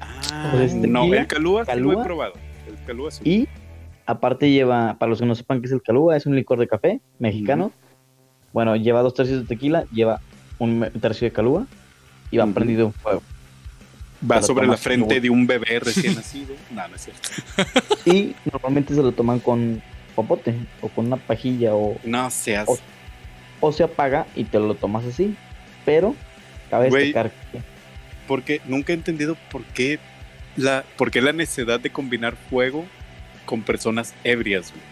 Ah, 0.00 0.50
Pues, 0.52 0.74
no, 0.74 1.02
tequila, 1.02 1.20
el 1.22 1.26
calúa, 1.26 1.64
sí 1.64 1.70
lo 1.70 1.74
calúa. 1.74 2.00
he 2.02 2.04
probado. 2.04 2.32
El 2.68 2.84
calúa 2.86 3.10
sí. 3.10 3.20
Y 3.24 3.48
aparte 4.06 4.50
lleva, 4.50 4.96
para 4.98 5.10
los 5.10 5.20
que 5.20 5.26
no 5.26 5.34
sepan 5.34 5.60
qué 5.60 5.66
es 5.66 5.72
el 5.72 5.82
calúa, 5.82 6.16
es 6.16 6.26
un 6.26 6.34
licor 6.36 6.58
de 6.58 6.68
café 6.68 7.00
mexicano. 7.18 7.72
Bueno, 8.52 8.76
lleva 8.76 9.02
dos 9.02 9.14
tercios 9.14 9.40
de 9.42 9.46
tequila, 9.46 9.84
lleva 9.92 10.20
un 10.58 10.86
tercio 11.00 11.26
de 11.26 11.32
calúa 11.32 11.66
y 12.30 12.36
va 12.36 12.46
prendido 12.46 12.86
en 12.86 12.92
fuego. 12.92 13.22
Va 14.30 14.40
sobre 14.40 14.66
la 14.68 14.76
frente 14.76 15.20
de 15.20 15.30
un 15.30 15.46
bebé 15.48 15.80
recién 15.80 16.14
nacido. 16.14 16.54
No, 16.70 16.86
no 16.86 16.94
es 16.94 17.02
cierto. 17.02 17.28
Y 18.04 18.34
normalmente 18.52 18.94
se 18.94 19.02
lo 19.02 19.12
toman 19.12 19.40
con 19.40 19.82
popote 20.14 20.54
o 20.80 20.88
con 20.88 21.06
una 21.06 21.16
pajilla 21.16 21.74
o, 21.74 21.96
No 22.04 22.30
seas. 22.30 22.68
O- 22.68 22.78
o 23.60 23.72
se 23.72 23.84
apaga 23.84 24.26
y 24.34 24.44
te 24.44 24.58
lo 24.58 24.74
tomas 24.74 25.04
así. 25.04 25.34
Pero 25.84 26.14
cabe 26.70 26.90
destacar 26.90 27.30
que 27.52 27.60
Porque 28.28 28.60
nunca 28.66 28.92
he 28.92 28.96
entendido 28.96 29.36
por 29.50 29.62
qué 29.64 29.98
la, 30.56 30.84
por 30.96 31.10
qué 31.10 31.20
la 31.22 31.32
necesidad 31.32 31.80
de 31.80 31.90
combinar 31.90 32.34
fuego 32.50 32.84
con 33.44 33.62
personas 33.62 34.14
ebrias, 34.24 34.70
güey. 34.72 34.82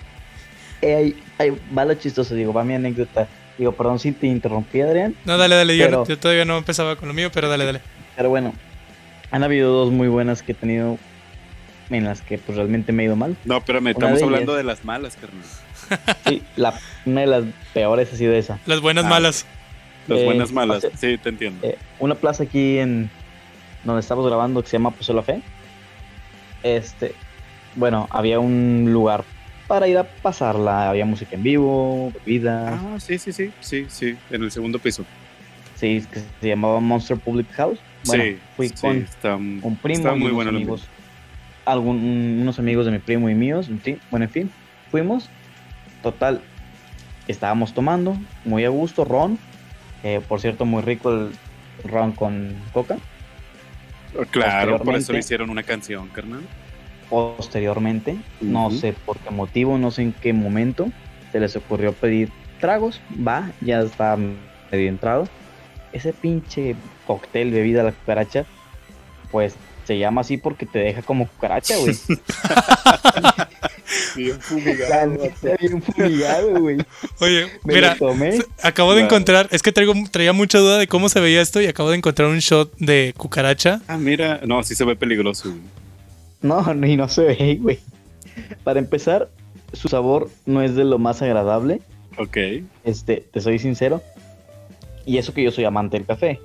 eh, 0.83 0.97
ahí, 0.97 1.17
ahí 1.39 1.59
va 1.77 1.85
lo 1.85 1.95
chistoso, 1.95 2.35
digo, 2.35 2.53
va 2.53 2.65
mi 2.65 2.75
anécdota. 2.75 3.29
Digo, 3.59 3.73
perdón 3.73 3.99
si 3.99 4.13
te 4.13 4.27
interrumpí, 4.27 4.81
Adrián. 4.81 5.15
No, 5.27 5.37
dale, 5.37 5.55
dale. 5.55 5.77
Yo, 5.77 5.85
Pero- 5.85 5.99
no- 5.99 6.07
yo 6.07 6.19
todavía 6.19 6.45
no 6.47 6.57
empezaba 6.57 6.97
con 6.97 7.09
lo 7.09 7.15
mío, 7.15 7.31
pero 7.33 7.49
dale, 7.49 7.65
dale. 7.67 7.81
Pero 8.17 8.31
bueno, 8.31 8.55
han 9.31 9.43
habido 9.45 9.71
dos 9.73 9.93
muy 9.93 10.09
buenas 10.09 10.43
que 10.43 10.53
he 10.53 10.55
tenido 10.55 10.99
en 11.99 12.05
las 12.05 12.23
que 12.23 12.39
pues 12.39 12.57
realmente 12.57 12.93
me 12.93 13.03
ha 13.03 13.07
ido 13.07 13.17
mal. 13.17 13.37
No, 13.45 13.59
espérame, 13.59 13.83
Una 13.83 13.91
estamos 13.91 14.19
de 14.19 14.25
hablando 14.25 14.53
ellas. 14.53 14.59
de 14.59 14.65
las 14.65 14.85
malas, 14.85 15.17
carnal. 15.17 15.45
Sí, 16.27 16.43
la, 16.57 16.79
una 17.05 17.21
de 17.23 17.27
las 17.27 17.45
peores 17.75 18.13
ha 18.13 18.17
sido 18.17 18.33
esa. 18.35 18.59
Las 18.67 18.81
buenas 18.81 19.05
Ah. 19.07 19.09
malas. 19.09 19.47
Las 20.07 20.19
Eh, 20.21 20.25
buenas 20.25 20.53
malas. 20.53 20.87
Sí, 20.99 21.19
te 21.19 21.29
entiendo. 21.29 21.67
Eh, 21.67 21.77
una 21.99 22.15
plaza 22.15 22.45
aquí 22.45 22.79
en 22.79 23.11
donde 23.85 24.01
estamos 24.01 24.27
grabando 24.27 24.63
que 24.63 24.69
se 24.69 24.77
llama 24.77 24.91
Pozo 24.93 25.13
La 25.15 25.23
Fe. 25.23 25.41
Este, 26.63 27.15
bueno, 27.75 28.07
había 28.11 28.39
un 28.39 28.93
lugar 28.93 29.25
para 29.67 29.89
ir 29.89 29.99
a 29.99 30.05
pasarla. 30.05 30.91
Había 30.91 31.05
música 31.07 31.35
en 31.37 31.43
vivo, 31.43 32.13
bebida. 32.25 32.75
Ah, 32.75 33.01
sí, 33.01 33.19
sí, 33.19 33.33
sí, 33.33 33.51
sí, 33.61 33.87
sí, 33.89 34.17
en 34.31 34.43
el 34.43 34.51
segundo 34.51 34.79
piso. 34.79 35.05
Sí, 35.77 36.05
que 36.13 36.21
se 36.41 36.49
llamaba 36.49 36.79
Monster 36.81 37.17
Public 37.17 37.51
House. 37.53 37.79
Bueno, 38.05 38.25
sí, 38.25 38.39
fui 38.57 38.69
sí, 38.69 38.75
con 38.81 38.97
está, 38.99 39.37
un 39.37 39.79
primo 39.83 39.99
está 39.99 40.15
y 40.17 40.19
muy 40.21 40.31
unos 40.33 40.47
amigos. 40.47 40.83
Algún, 41.65 42.39
unos 42.41 42.59
amigos 42.59 42.87
de 42.87 42.93
mi 42.93 42.99
primo 42.99 43.29
y 43.29 43.35
míos. 43.35 43.71
bueno, 44.11 44.25
en 44.25 44.31
fin, 44.31 44.51
fuimos. 44.91 45.29
Total, 46.03 46.41
estábamos 47.29 47.75
tomando, 47.75 48.17
muy 48.45 48.65
a 48.65 48.71
gusto, 48.71 49.05
ron. 49.05 49.39
eh, 50.03 50.21
por 50.27 50.41
cierto, 50.41 50.65
muy 50.65 50.83
rico 50.83 51.11
el 51.11 51.31
ron 51.85 52.13
con 52.13 52.55
coca. 52.73 52.95
ambiente. 54.15 54.31
Claro, 54.31 54.79
por 54.83 54.95
eso 54.95 55.13
le 55.13 55.21
hicieron 55.21 55.51
una 55.51 55.63
canción, 55.63 56.09
carnal. 56.09 56.43
Posteriormente, 57.09 58.17
no 58.41 58.71
sé 58.71 58.93
por 58.93 59.19
qué 59.19 59.31
motivo, 59.31 59.79
no 59.79 59.91
sé 59.91 60.03
en 60.03 60.13
qué 60.13 60.33
momento, 60.33 60.91
se 61.33 61.41
les 61.41 61.57
ocurrió 61.57 61.93
pedir 61.93 62.31
tragos. 62.61 63.01
Va, 63.27 63.51
ya 63.61 63.81
está 63.81 64.17
medio 64.17 64.89
entrado. 64.89 65.29
Ese 65.93 66.13
pinche 66.13 66.77
cóctel, 67.07 67.51
bebida, 67.51 67.83
la 67.83 67.93
cucaracha, 67.93 68.47
pues 69.33 69.57
se 69.91 69.99
llama 69.99 70.21
así 70.21 70.37
porque 70.37 70.67
te 70.67 70.79
deja 70.79 71.03
como 71.03 71.27
cucaracha, 71.27 71.77
güey. 71.79 71.97
Bien 74.15 74.39
neta, 75.19 75.57
bien 75.59 75.83
fumigado, 75.83 76.61
güey. 76.61 76.79
Oye, 77.19 77.47
Me 77.65 77.75
mira, 77.75 77.97
acabo 78.63 78.95
de 78.95 79.03
encontrar, 79.03 79.49
es 79.51 79.63
que 79.63 79.73
traigo, 79.73 79.95
traía 80.13 80.33
mucha 80.33 80.59
duda 80.59 80.79
de 80.79 80.87
cómo 80.87 81.09
se 81.09 81.19
veía 81.19 81.41
esto 81.41 81.61
y 81.61 81.67
acabo 81.67 81.91
de 81.91 81.97
encontrar 81.97 82.29
un 82.29 82.39
shot 82.39 82.73
de 82.79 83.15
cucaracha. 83.17 83.83
Ah, 83.89 83.97
mira, 83.99 84.41
no, 84.47 84.63
sí 84.63 84.77
se 84.77 84.85
ve 84.85 84.95
peligroso. 84.95 85.49
güey. 85.49 85.61
No, 86.41 86.73
ni 86.73 86.97
no 86.97 87.09
se 87.09 87.23
ve, 87.23 87.59
güey. 87.61 87.81
Para 88.63 88.79
empezar, 88.79 89.29
su 89.73 89.89
sabor 89.89 90.31
no 90.47 90.63
es 90.63 90.77
de 90.77 90.85
lo 90.85 91.01
más 91.01 91.21
agradable. 91.21 91.81
Ok. 92.17 92.37
Este, 92.85 93.25
te 93.33 93.41
soy 93.41 93.59
sincero. 93.59 94.01
Y 95.05 95.19
eso 95.19 95.35
que 95.35 95.43
yo 95.43 95.51
soy 95.51 95.65
amante 95.65 95.97
del 95.97 96.07
café. 96.07 96.39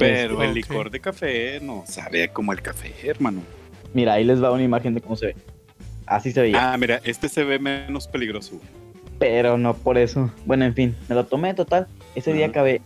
Pero 0.00 0.34
Este, 0.34 0.46
el 0.46 0.54
licor 0.54 0.90
de 0.90 1.00
café 1.00 1.60
no 1.60 1.84
sabe 1.86 2.28
como 2.30 2.52
el 2.52 2.60
café, 2.62 2.92
hermano. 3.04 3.42
Mira, 3.94 4.14
ahí 4.14 4.24
les 4.24 4.42
va 4.42 4.50
una 4.52 4.62
imagen 4.62 4.94
de 4.94 5.00
cómo 5.00 5.16
se 5.16 5.26
ve. 5.26 5.36
Así 6.06 6.32
se 6.32 6.40
veía. 6.42 6.72
Ah, 6.72 6.76
mira, 6.76 7.00
este 7.04 7.28
se 7.28 7.44
ve 7.44 7.58
menos 7.58 8.08
peligroso. 8.08 8.60
Pero 9.18 9.58
no 9.58 9.74
por 9.74 9.98
eso. 9.98 10.30
Bueno, 10.46 10.64
en 10.64 10.74
fin, 10.74 10.96
me 11.08 11.14
lo 11.14 11.26
tomé 11.26 11.54
total. 11.54 11.86
Ese 12.14 12.32
día 12.32 12.46
acabé. 12.46 12.80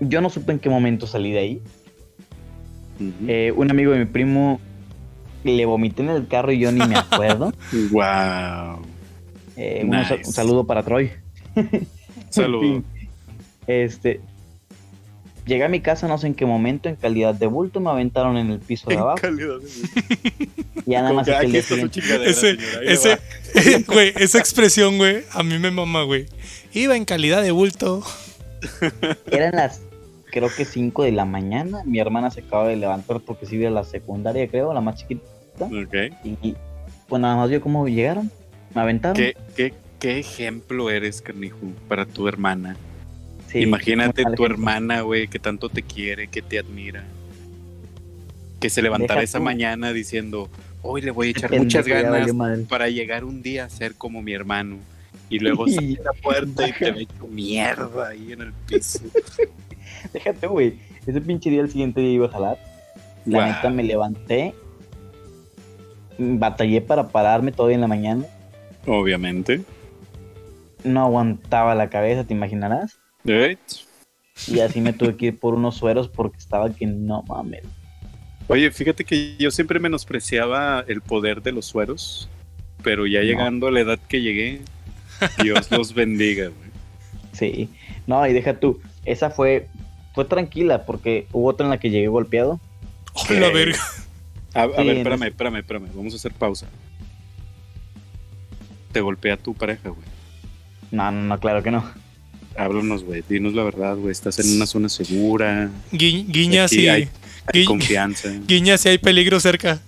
Yo 0.00 0.20
no 0.20 0.30
supe 0.30 0.52
en 0.52 0.58
qué 0.58 0.68
momento 0.70 1.06
salí 1.06 1.32
de 1.32 1.38
ahí. 1.38 1.62
Eh, 3.26 3.52
un 3.56 3.70
amigo 3.70 3.92
de 3.92 3.98
mi 4.00 4.04
primo 4.04 4.60
le 5.44 5.64
vomité 5.66 6.02
en 6.02 6.10
el 6.10 6.28
carro 6.28 6.52
y 6.52 6.60
yo 6.60 6.70
ni 6.70 6.86
me 6.86 6.94
acuerdo. 6.98 7.52
Wow. 7.90 8.82
Eh, 9.56 9.82
un 9.84 9.92
sa- 10.04 10.16
Nice. 10.16 10.26
un 10.26 10.32
saludo 10.32 10.64
para 10.66 10.82
Troy. 10.82 11.10
Saludo. 12.30 12.62
En 12.82 12.82
fin, 12.82 12.84
este. 13.66 14.20
Llegué 15.46 15.64
a 15.64 15.68
mi 15.68 15.80
casa, 15.80 16.06
no 16.06 16.18
sé 16.18 16.28
en 16.28 16.34
qué 16.34 16.46
momento, 16.46 16.88
en 16.88 16.96
calidad 16.96 17.34
de 17.34 17.46
bulto, 17.46 17.80
me 17.80 17.90
aventaron 17.90 18.36
en 18.36 18.50
el 18.52 18.60
piso 18.60 18.88
de 18.88 18.94
En 18.94 19.00
abajo. 19.00 19.18
calidad 19.20 19.58
de- 19.58 20.48
Y 20.86 20.90
ya 20.92 21.02
nada 21.02 21.12
más 21.14 21.26
que 21.26 21.62
chingadera, 21.90 22.24
Ese, 22.30 22.58
ese, 22.84 23.18
güey, 23.86 24.12
esa 24.16 24.38
expresión, 24.38 24.98
güey, 24.98 25.22
a 25.32 25.42
mí 25.42 25.58
me 25.58 25.70
mama, 25.70 26.02
güey. 26.04 26.26
Iba 26.72 26.96
en 26.96 27.04
calidad 27.04 27.42
de 27.42 27.50
bulto. 27.50 28.02
Eran 29.30 29.56
las, 29.56 29.80
creo 30.30 30.48
que 30.54 30.64
5 30.64 31.02
de 31.04 31.12
la 31.12 31.24
mañana. 31.24 31.82
Mi 31.84 31.98
hermana 31.98 32.30
se 32.30 32.40
acaba 32.40 32.68
de 32.68 32.76
levantar 32.76 33.20
porque 33.20 33.46
sí 33.46 33.56
iba 33.56 33.68
a 33.68 33.72
la 33.72 33.84
secundaria, 33.84 34.46
creo, 34.48 34.72
la 34.72 34.80
más 34.80 34.96
chiquita. 34.96 35.22
Ok. 35.64 35.94
Y 36.42 36.54
pues 37.08 37.20
nada 37.20 37.36
más 37.36 37.50
vio 37.50 37.60
cómo 37.60 37.86
llegaron. 37.88 38.30
Me 38.74 38.80
aventaron. 38.80 39.16
¿Qué, 39.16 39.36
qué, 39.56 39.74
qué 39.98 40.18
ejemplo 40.18 40.88
eres, 40.90 41.20
carnijo, 41.20 41.58
para 41.88 42.06
tu 42.06 42.26
hermana? 42.28 42.76
Sí, 43.52 43.60
Imagínate 43.60 44.24
tu 44.34 44.46
hermana, 44.46 45.02
güey, 45.02 45.28
que 45.28 45.38
tanto 45.38 45.68
te 45.68 45.82
quiere, 45.82 46.28
que 46.28 46.40
te 46.40 46.58
admira. 46.58 47.04
Que 48.58 48.70
se 48.70 48.80
levantara 48.80 49.20
Deja 49.20 49.24
esa 49.24 49.38
tú. 49.38 49.44
mañana 49.44 49.92
diciendo, 49.92 50.48
hoy 50.80 51.02
le 51.02 51.10
voy 51.10 51.28
a 51.28 51.30
echar 51.32 51.52
muchas 51.52 51.86
ganas 51.86 52.30
para 52.66 52.88
llegar 52.88 53.24
un 53.24 53.42
día 53.42 53.64
a 53.64 53.68
ser 53.68 53.94
como 53.94 54.22
mi 54.22 54.32
hermano. 54.32 54.78
Y 55.28 55.38
luego 55.38 55.68
sale 55.68 55.98
la 56.04 56.12
puerta 56.14 56.66
y 56.66 56.72
te 56.72 56.92
ve 56.92 57.02
hecho 57.02 57.26
mierda 57.28 58.08
ahí 58.08 58.32
en 58.32 58.40
el 58.40 58.52
piso. 58.66 59.00
Déjate, 60.14 60.46
güey. 60.46 60.78
Ese 61.06 61.20
pinche 61.20 61.50
día, 61.50 61.60
el 61.60 61.70
siguiente 61.70 62.00
día 62.00 62.10
iba 62.10 62.26
a 62.26 62.30
jalar. 62.30 62.58
La 63.26 63.48
neta 63.48 63.68
me 63.68 63.82
levanté. 63.82 64.54
batallé 66.18 66.80
para 66.80 67.08
pararme 67.08 67.52
todavía 67.52 67.74
en 67.74 67.80
la 67.82 67.88
mañana. 67.88 68.24
Obviamente. 68.86 69.62
No 70.84 71.02
aguantaba 71.04 71.74
la 71.74 71.90
cabeza, 71.90 72.24
te 72.24 72.32
imaginarás. 72.32 73.01
¿Eh? 73.26 73.56
Y 74.48 74.60
así 74.60 74.80
me 74.80 74.92
tuve 74.92 75.16
que 75.16 75.26
ir 75.26 75.38
por 75.38 75.54
unos 75.54 75.76
sueros 75.76 76.08
porque 76.08 76.38
estaba 76.38 76.72
que 76.72 76.86
no 76.86 77.22
mames. 77.22 77.62
Oye, 78.48 78.70
fíjate 78.70 79.04
que 79.04 79.36
yo 79.38 79.50
siempre 79.50 79.78
menospreciaba 79.78 80.84
el 80.88 81.00
poder 81.00 81.42
de 81.42 81.52
los 81.52 81.66
sueros, 81.66 82.28
pero 82.82 83.06
ya 83.06 83.20
No. 83.20 83.24
llegando 83.26 83.68
a 83.68 83.70
la 83.70 83.80
edad 83.80 83.98
que 84.08 84.20
llegué, 84.20 84.60
Dios 85.42 85.70
los 85.70 85.94
bendiga, 85.94 86.48
güey. 86.48 86.70
Sí. 87.32 87.68
No, 88.06 88.26
y 88.26 88.32
deja 88.32 88.58
tú. 88.58 88.80
Esa 89.04 89.30
fue, 89.30 89.68
fue 90.14 90.24
tranquila 90.24 90.84
porque 90.84 91.26
hubo 91.32 91.48
otra 91.48 91.66
en 91.66 91.70
la 91.70 91.78
que 91.78 91.90
llegué 91.90 92.08
golpeado. 92.08 92.60
Oh, 93.14 93.32
la 93.32 93.50
verga. 93.50 93.78
A, 94.54 94.64
a 94.64 94.68
Sí, 94.68 94.86
ver, 94.86 94.96
espérame, 94.98 95.22
espérame, 95.28 95.56
espérame. 95.58 95.88
Vamos 95.94 96.12
a 96.12 96.16
hacer 96.16 96.32
pausa. 96.32 96.66
Te 98.92 99.00
golpea 99.00 99.36
tu 99.36 99.54
pareja, 99.54 99.88
güey. 99.88 100.06
No, 100.90 101.10
no, 101.10 101.22
no, 101.22 101.40
claro 101.40 101.62
que 101.62 101.70
no. 101.70 101.84
Háblanos, 102.56 103.04
güey. 103.04 103.22
Dinos 103.28 103.54
la 103.54 103.62
verdad, 103.64 103.96
güey. 103.96 104.12
Estás 104.12 104.38
en 104.38 104.56
una 104.56 104.66
zona 104.66 104.88
segura. 104.88 105.70
Gui- 105.92 106.26
Guiña 106.28 106.68
si, 106.68 106.88
hay- 106.88 107.08
Hay 107.52 107.62
Gui- 107.62 107.64
confianza. 107.66 108.28
guiña 108.46 108.78
si 108.78 108.88
hay 108.88 108.98
peligro 108.98 109.40
cerca. 109.40 109.80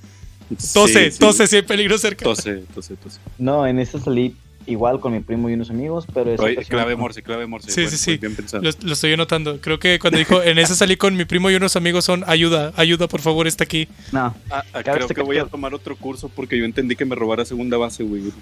Tose, 0.73 1.07
Sí, 1.07 1.11
sí. 1.13 1.19
tose 1.19 1.47
si 1.47 1.57
hay 1.57 1.63
peligro 1.63 1.97
cerca. 1.99 2.25
Tose, 2.25 2.65
tose, 2.75 2.97
tose. 2.97 3.19
No, 3.39 3.67
en 3.67 3.79
esa 3.79 3.99
salí 3.99 4.35
igual 4.67 4.99
con 4.99 5.13
mi 5.13 5.21
primo 5.21 5.51
y 5.51 5.55
unos 5.55 5.69
amigos, 5.71 6.07
pero 6.13 6.31
Oye, 6.33 6.55
ocasión- 6.55 6.65
clave 6.65 6.97
morse, 6.97 7.23
clave 7.23 7.47
morse. 7.47 7.71
Sí, 7.71 7.87
sí, 7.89 7.97
sí. 7.97 8.17
Bien 8.17 8.35
pensado. 8.35 8.63
Lo, 8.63 8.71
lo 8.83 8.93
estoy 8.95 9.13
anotando. 9.13 9.61
Creo 9.61 9.79
que 9.79 9.99
cuando 9.99 10.19
dijo 10.19 10.43
en 10.43 10.59
esa 10.59 10.75
salí 10.75 10.97
con 10.97 11.17
mi 11.17 11.25
primo 11.27 11.51
y 11.51 11.55
unos 11.55 11.77
amigos 11.77 12.05
son 12.05 12.25
ayuda, 12.27 12.73
ayuda, 12.77 13.07
por 13.09 13.21
favor, 13.21 13.47
está 13.47 13.65
aquí. 13.65 13.89
No, 14.13 14.35
Ah, 14.51 14.65
ah, 14.73 14.83
creo 14.83 15.07
que 15.09 15.23
voy 15.23 15.39
a 15.39 15.45
tomar 15.47 15.75
otro 15.75 15.97
curso 15.97 16.29
porque 16.29 16.59
yo 16.59 16.65
entendí 16.65 16.97
que 16.97 17.05
me 17.05 17.15
robara 17.15 17.45
segunda 17.45 17.77
base, 17.77 18.05
güey. 18.05 18.23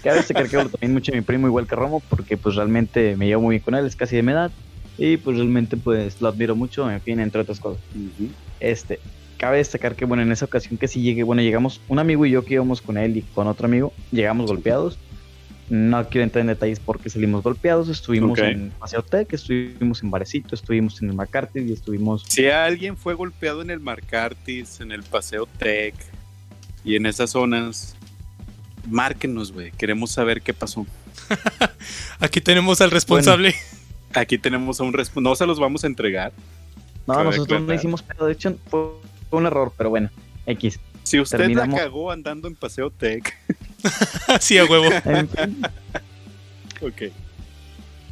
Cabe 0.02 0.16
destacar 0.18 0.48
que 0.48 0.56
hablo 0.56 0.70
también 0.70 0.92
mucho 0.92 1.12
de 1.12 1.18
mi 1.18 1.24
primo 1.24 1.46
igual 1.46 1.66
que 1.66 1.76
Romo, 1.76 2.00
porque 2.08 2.36
pues 2.36 2.54
realmente 2.54 3.16
me 3.16 3.26
llevo 3.26 3.42
muy 3.42 3.54
bien 3.54 3.62
con 3.62 3.74
él, 3.74 3.86
es 3.86 3.96
casi 3.96 4.16
de 4.16 4.22
mi 4.22 4.32
edad. 4.32 4.50
Y 4.96 5.16
pues 5.16 5.36
realmente 5.36 5.76
pues 5.76 6.20
lo 6.20 6.28
admiro 6.28 6.56
mucho, 6.56 6.90
en 6.90 7.00
fin, 7.00 7.20
entre 7.20 7.40
otras 7.40 7.60
cosas. 7.60 7.80
Ujú. 7.94 8.30
Este, 8.60 8.98
cabe 9.36 9.58
destacar 9.58 9.94
que 9.94 10.04
bueno, 10.04 10.22
en 10.22 10.32
esa 10.32 10.44
ocasión 10.44 10.76
que 10.76 10.88
sí 10.88 11.00
llegué, 11.00 11.22
bueno, 11.22 11.40
llegamos, 11.40 11.80
un 11.88 11.98
amigo 11.98 12.26
y 12.26 12.30
yo 12.30 12.44
que 12.44 12.54
íbamos 12.54 12.82
con 12.82 12.98
él 12.98 13.16
y 13.16 13.22
con 13.22 13.46
otro 13.46 13.66
amigo, 13.66 13.92
llegamos 14.10 14.46
golpeados. 14.50 14.98
No 15.70 16.08
quiero 16.08 16.24
entrar 16.24 16.40
en 16.40 16.46
detalles 16.46 16.80
porque 16.80 17.10
salimos 17.10 17.42
golpeados, 17.42 17.90
estuvimos 17.90 18.38
Ok. 18.38 18.44
en 18.46 18.70
Paseo 18.78 19.02
Tech, 19.02 19.30
estuvimos 19.32 20.02
en 20.02 20.10
Barecito, 20.10 20.54
estuvimos 20.54 21.00
en 21.02 21.10
el 21.10 21.14
McCarthy 21.14 21.60
y 21.60 21.72
estuvimos... 21.72 22.24
Si 22.26 22.46
alguien 22.46 22.96
fue 22.96 23.12
golpeado 23.12 23.60
en 23.60 23.70
el 23.70 23.78
Marcartis, 23.78 24.80
en 24.80 24.92
el 24.92 25.02
Paseo 25.02 25.46
Tech 25.58 25.94
y 26.84 26.96
en 26.96 27.04
esas 27.04 27.30
zonas, 27.30 27.97
márquenos, 28.88 29.52
güey. 29.52 29.70
Queremos 29.72 30.10
saber 30.10 30.42
qué 30.42 30.54
pasó. 30.54 30.86
Aquí 32.20 32.40
tenemos 32.40 32.80
al 32.80 32.90
responsable. 32.90 33.54
Aquí 34.14 34.38
tenemos 34.38 34.80
a 34.80 34.84
un 34.84 34.92
responsable. 34.92 35.30
No 35.30 35.36
se 35.36 35.46
los 35.46 35.60
vamos 35.60 35.84
a 35.84 35.86
entregar. 35.86 36.32
No, 37.06 37.14
Cabe 37.14 37.24
nosotros 37.30 37.62
no 37.62 37.74
hicimos 37.74 38.02
pedo, 38.02 38.26
de 38.26 38.32
hecho 38.34 38.58
fue, 38.68 38.80
un 39.30 39.46
error, 39.46 39.72
pero 39.76 39.88
bueno, 39.88 40.10
X. 40.46 40.78
Si 41.04 41.18
usted 41.18 41.38
Terminamos- 41.38 41.78
la 41.78 41.84
cagó 41.84 42.10
andando 42.10 42.48
en 42.48 42.54
Paseo 42.54 42.90
Tech, 42.90 43.34
sí, 44.40 44.58
a 44.58 44.66
huevo. 44.66 44.90
En 45.04 45.28
fin, 45.28 45.62
ok. 46.82 47.02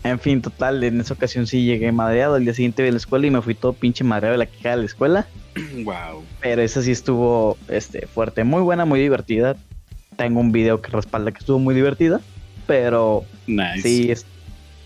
En 0.02 0.20
fin, 0.20 0.40
total, 0.40 0.82
en 0.84 1.00
esa 1.00 1.14
ocasión 1.14 1.46
sí 1.46 1.64
llegué 1.64 1.90
madreado. 1.92 2.36
Al 2.36 2.44
día 2.44 2.54
siguiente 2.54 2.82
de 2.82 2.92
la 2.92 2.96
escuela 2.96 3.26
y 3.26 3.30
me 3.30 3.42
fui 3.42 3.54
todo 3.54 3.72
pinche 3.72 4.04
madreado 4.04 4.32
de 4.32 4.38
la 4.38 4.46
quejada 4.46 4.76
de 4.76 4.82
la 4.82 4.86
escuela. 4.86 5.26
wow. 5.84 6.22
Pero 6.40 6.62
esa 6.62 6.80
sí 6.80 6.92
estuvo 6.92 7.58
este, 7.68 8.06
fuerte, 8.06 8.44
muy 8.44 8.62
buena, 8.62 8.84
muy 8.84 9.00
divertida. 9.00 9.56
Tengo 10.16 10.40
un 10.40 10.52
video 10.52 10.80
que 10.80 10.90
respalda 10.90 11.32
que 11.32 11.38
estuvo 11.38 11.58
muy 11.58 11.74
divertida. 11.74 12.20
Pero 12.66 13.24
Nice. 13.46 13.82
sí, 13.82 14.10
es, 14.10 14.26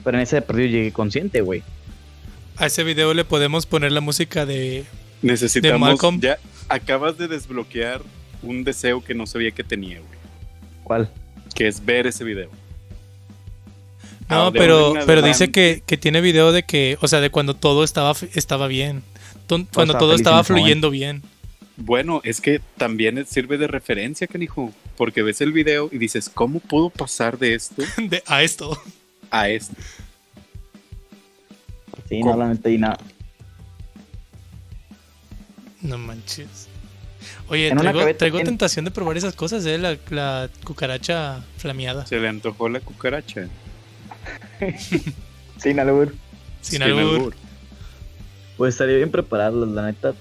pero 0.05 0.17
en 0.19 0.23
ese 0.23 0.37
de 0.37 0.43
perdido 0.43 0.69
llegué 0.69 0.93
consciente, 0.93 1.41
güey. 1.41 1.63
A 2.57 2.67
ese 2.67 2.85
video 2.85 3.15
le 3.15 3.25
podemos 3.25 3.65
poner 3.67 3.93
la 3.93 4.01
música 4.01 4.45
de. 4.45 4.85
Necesitamos. 5.23 5.81
Malcolm. 5.81 6.21
Ya 6.21 6.39
acabas 6.69 7.17
de 7.17 7.29
desbloquear 7.29 8.03
un 8.43 8.65
deseo 8.65 9.03
que 9.03 9.15
no 9.15 9.27
sabía 9.27 9.51
que 9.51 9.65
tenía, 9.65 9.99
güey. 9.99 10.19
¿Cuál? 10.85 11.11
Que 11.55 11.69
es 11.69 11.85
ver 11.85 12.07
ese 12.07 12.25
video. 12.25 12.51
No, 14.29 14.47
Ah, 14.47 14.51
de 14.51 14.59
pero, 14.59 14.95
pero 15.07 15.23
dice 15.23 15.51
que, 15.51 15.83
que 15.87 15.97
tiene 15.97 16.21
video 16.21 16.53
de 16.53 16.63
que, 16.63 16.97
o 17.01 17.09
sea, 17.09 17.21
de 17.21 17.31
cuando 17.31 17.55
todo 17.55 17.83
estaba, 17.83 18.15
estaba 18.35 18.67
bien. 18.69 19.03
Cuando 19.75 19.99
todo 19.99 20.15
estaba 20.15 20.45
fluyendo 20.45 20.91
bien. 20.91 21.23
Bueno, 21.77 22.21
es 22.25 22.41
que 22.41 22.61
también 22.77 23.25
sirve 23.27 23.59
de 23.59 23.67
referencia, 23.67 24.27
canijo. 24.29 24.73
Porque 25.01 25.23
ves 25.23 25.41
el 25.41 25.51
video 25.53 25.89
y 25.91 25.97
dices, 25.97 26.29
¿cómo 26.29 26.61
puedo 26.61 26.91
pasar 26.91 27.39
de 27.39 27.55
esto 27.55 27.83
De- 27.97 28.23
a 28.27 28.43
esto. 28.43 28.79
a 29.31 29.49
esto? 29.49 29.73
Sí, 32.07 32.21
¿Cómo? 32.21 32.33
no, 32.33 32.37
la 32.37 32.49
neta, 32.51 32.69
y 32.69 32.77
nada. 32.77 32.99
No 35.81 35.97
manches. 35.97 36.69
Oye, 37.49 37.73
traigo, 38.19 38.43
tentación 38.43 38.85
de 38.85 38.91
probar 38.91 39.17
esas 39.17 39.35
cosas, 39.35 39.65
¿eh? 39.65 39.79
La, 39.79 39.97
la 40.11 40.51
cucaracha 40.65 41.43
flameada. 41.57 42.05
Se 42.05 42.21
le 42.21 42.29
antojó 42.29 42.69
la 42.69 42.81
cucaracha. 42.81 43.49
Sí, 45.63 45.73
no, 45.73 45.81
albur. 45.81 46.15
Sin 46.61 46.83
albur. 46.83 47.35
Pues 48.59 48.75
estaría 48.75 48.97
bien 48.97 49.11
prepararlas, 49.11 49.71
la 49.71 49.87
neta. 49.87 50.13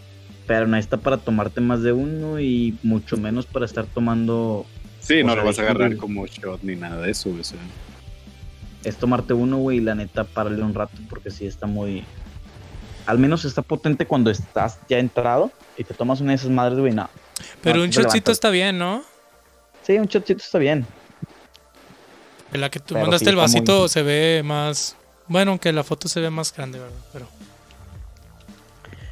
Pero 0.50 0.66
no 0.66 0.78
está 0.78 0.97
para 0.97 1.18
tomarte 1.18 1.62
más 1.62 1.84
de 1.84 1.91
uno 1.91 2.39
y 2.39 2.76
mucho 2.82 3.18
menos 3.18 3.45
para 3.45 3.66
estar 3.68 3.86
tomando. 3.86 4.66
Sí, 5.00 5.24
no 5.24 5.36
lo 5.36 5.45
vas 5.45 5.60
a 5.60 5.62
agarrar 5.62 5.95
como 5.97 6.26
shot 6.26 6.64
ni 6.64 6.76
nada 6.76 7.00
de 7.04 7.12
eso. 7.12 7.30
O 7.39 7.43
sea. 7.43 7.60
Es 8.84 8.95
tomarte 8.95 9.34
uno, 9.36 9.58
güey, 9.58 9.78
y 9.78 9.82
la 9.82 9.93
neta, 9.93 10.24
párale 10.24 10.64
un 10.64 10.74
rato 10.74 10.97
porque 11.08 11.30
sí 11.30 11.45
está 11.45 11.68
muy. 11.68 12.04
Al 13.06 13.20
menos 13.20 13.45
está 13.45 13.62
potente 13.62 14.08
cuando 14.08 14.32
estás 14.32 14.80
ya 14.89 14.97
entrado 14.97 15.52
y 15.78 15.84
te 15.84 15.93
tomas 15.93 16.20
una 16.20 16.32
de 16.32 16.38
esas 16.38 16.50
madres, 16.50 16.80
güey, 16.80 16.93
no. 16.93 17.08
Pero 17.62 17.78
No, 17.78 17.84
un 17.84 17.89
shotcito 17.91 18.08
levantas. 18.14 18.32
está 18.34 18.50
bien, 18.50 18.80
¿no? 18.80 19.04
Sí, 19.84 20.00
un 20.00 20.08
shotcito 20.08 20.41
está 20.41 20.58
bien. 20.58 20.84
En 22.52 22.62
la 22.62 22.72
que 22.72 22.80
tú 22.80 22.95
Pero 22.95 23.02
mandaste 23.02 23.26
sí 23.26 23.30
el 23.30 23.36
muy- 23.36 23.43
vasito 23.43 23.88
se 23.88 24.02
ve 24.02 24.41
más. 24.43 24.95
Bueno, 25.28 25.52
aunque 25.52 25.72
la 25.72 25.84
foto 25.84 26.08
se 26.08 26.20
ve 26.20 26.32
más 26.32 26.52
grande, 26.52 26.80
¿verdad? 26.80 26.97
Pero. 27.14 27.28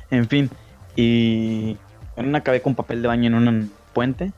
En 0.09 0.27
fin. 0.27 0.49
Y. 0.97 1.77
En 2.17 2.27
una 2.27 2.39
acabé 2.39 2.61
con 2.61 2.75
papel 2.75 3.01
de 3.01 3.07
baño 3.07 3.27
en 3.27 3.35
un 3.47 3.71
puente. 3.93 4.31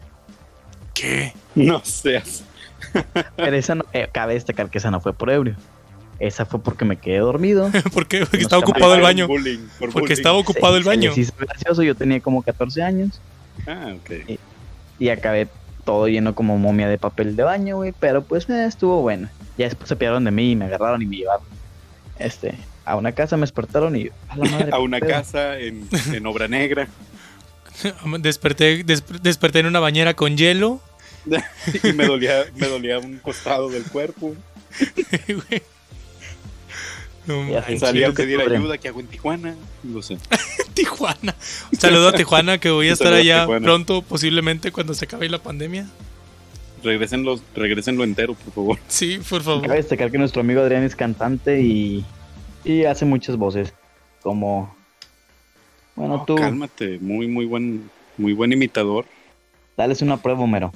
¿Qué? 0.93 1.33
No 1.55 1.81
seas. 1.83 2.43
Pero 3.37 3.55
esa 3.55 3.75
no. 3.75 3.85
eh, 3.93 4.07
cabe 4.11 4.33
destacar 4.33 4.69
que 4.69 4.77
esa 4.79 4.91
no 4.91 4.99
fue 4.99 5.13
por 5.13 5.29
ebrio. 5.29 5.55
Esa 6.19 6.45
fue 6.45 6.61
porque 6.61 6.83
me 6.83 6.97
quedé 6.97 7.19
dormido. 7.19 7.71
¿Por 7.93 8.05
qué? 8.07 8.19
Porque 8.21 8.37
No 8.37 8.43
estaba 8.43 8.61
ocupado 8.61 8.95
el 8.95 9.01
baño. 9.01 9.27
Bullying, 9.27 9.59
por 9.79 9.89
Porque 9.91 9.99
bullying. 10.01 10.13
estaba 10.13 10.37
ocupado 10.37 10.75
el 10.75 10.83
baño. 10.83 11.11
hizo 11.15 11.33
gracioso, 11.39 11.81
yo 11.81 11.95
tenía 11.95 12.19
como 12.19 12.41
14 12.43 12.83
años. 12.83 13.21
Ah, 13.65 13.93
ok. 13.95 14.37
Y 14.99 15.09
acabé 15.09 15.47
todo 15.85 16.09
lleno 16.09 16.35
como 16.35 16.57
momia 16.57 16.89
de 16.89 16.97
papel 16.97 17.37
de 17.37 17.43
baño, 17.43 17.77
güey. 17.77 17.93
Pero 17.97 18.21
pues 18.23 18.49
eh, 18.49 18.65
estuvo 18.65 19.01
bueno. 19.01 19.29
Ya 19.57 19.65
después 19.67 19.87
se 19.87 19.95
pillaron 19.95 20.25
de 20.25 20.31
mí 20.31 20.51
y 20.51 20.55
me 20.57 20.65
agarraron 20.65 21.01
y 21.01 21.05
me 21.05 21.15
llevaron. 21.15 21.45
Este. 22.17 22.55
A 22.89 22.95
una 22.95 23.11
casa 23.11 23.37
me 23.37 23.41
despertaron 23.41 23.95
y. 23.95 24.09
A, 24.29 24.35
la 24.37 24.45
madre, 24.49 24.69
A 24.73 24.79
una 24.79 24.99
casa 24.99 25.57
en, 25.59 25.87
en 26.13 26.25
obra 26.25 26.47
negra. 26.47 26.87
Desperté, 28.19 28.83
des- 28.83 29.03
desperté 29.21 29.59
en 29.59 29.67
una 29.67 29.79
bañera 29.79 30.13
con 30.15 30.35
hielo. 30.37 30.81
y 31.83 31.93
me 31.93 32.05
dolía, 32.05 32.45
me 32.55 32.67
dolía 32.67 32.99
un 32.99 33.17
costado 33.19 33.69
del 33.69 33.83
cuerpo. 33.83 34.35
No 37.27 37.43
manches. 37.43 37.79
Salí 37.81 38.03
a 38.03 38.07
que 38.07 38.13
pedir 38.13 38.41
ayuda 38.41 38.77
que 38.77 38.87
hago 38.87 38.99
en 39.01 39.07
Tijuana. 39.07 39.55
No 39.83 40.01
sé. 40.01 40.17
Tijuana. 40.73 41.35
Un 41.71 41.79
saludo 41.79 42.09
a 42.09 42.13
Tijuana, 42.13 42.57
que 42.57 42.69
voy 42.71 42.89
a 42.89 42.93
estar 42.93 43.13
a 43.13 43.17
allá 43.17 43.45
pronto, 43.45 44.01
posiblemente 44.01 44.71
cuando 44.71 44.93
se 44.93 45.05
acabe 45.05 45.29
la 45.29 45.37
pandemia. 45.41 45.85
Regresenlo, 46.83 47.39
regresenlo 47.55 48.03
entero, 48.05 48.33
por 48.35 48.53
favor. 48.53 48.79
Sí, 48.87 49.19
por 49.29 49.43
Cabe 49.43 49.61
favor. 49.61 49.71
destacar 49.75 50.09
que 50.11 50.17
nuestro 50.17 50.41
amigo 50.41 50.61
Adrián 50.61 50.83
es 50.83 50.95
cantante 50.95 51.61
y, 51.61 52.05
y 52.71 52.85
hace 52.85 53.05
muchas 53.05 53.35
voces. 53.37 53.73
Como. 54.21 54.75
Bueno, 55.95 56.17
No, 56.17 56.25
tú, 56.25 56.35
Cálmate, 56.35 56.97
muy, 56.99 57.27
muy 57.27 57.45
buen, 57.45 57.89
muy 58.17 58.33
buen 58.33 58.51
imitador. 58.53 59.05
dales 59.77 60.01
una 60.01 60.17
prueba, 60.17 60.41
Homero. 60.41 60.71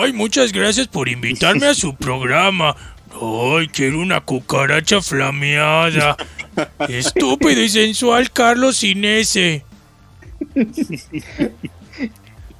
Ay, 0.00 0.12
muchas 0.12 0.52
gracias 0.52 0.86
por 0.88 1.08
invitarme 1.08 1.66
a 1.66 1.74
su 1.74 1.94
programa. 1.96 2.76
Ay, 3.20 3.68
quiero 3.68 4.00
una 4.00 4.20
cucaracha 4.20 5.00
flameada. 5.02 6.16
Estúpido 6.88 7.60
y 7.62 7.68
sensual 7.68 8.30
Carlos 8.30 8.82
Inese. 8.84 9.64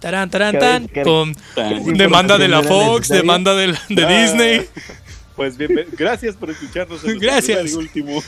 Tarán, 0.00 0.30
tarán, 0.30 0.58
tan. 0.58 0.88
Con 1.04 1.34
demanda 1.96 2.36
de 2.38 2.48
la 2.48 2.62
Fox, 2.62 3.08
demanda 3.08 3.54
de, 3.54 3.68
la- 3.68 3.80
de 3.88 4.04
Ah, 4.04 4.08
Disney. 4.22 4.66
Pues 5.42 5.56
bien, 5.56 5.86
gracias 5.98 6.36
por 6.36 6.50
escucharnos. 6.50 7.02
en 7.02 7.18
Gracias. 7.18 7.72
y 7.72 7.74
último. 7.74 8.22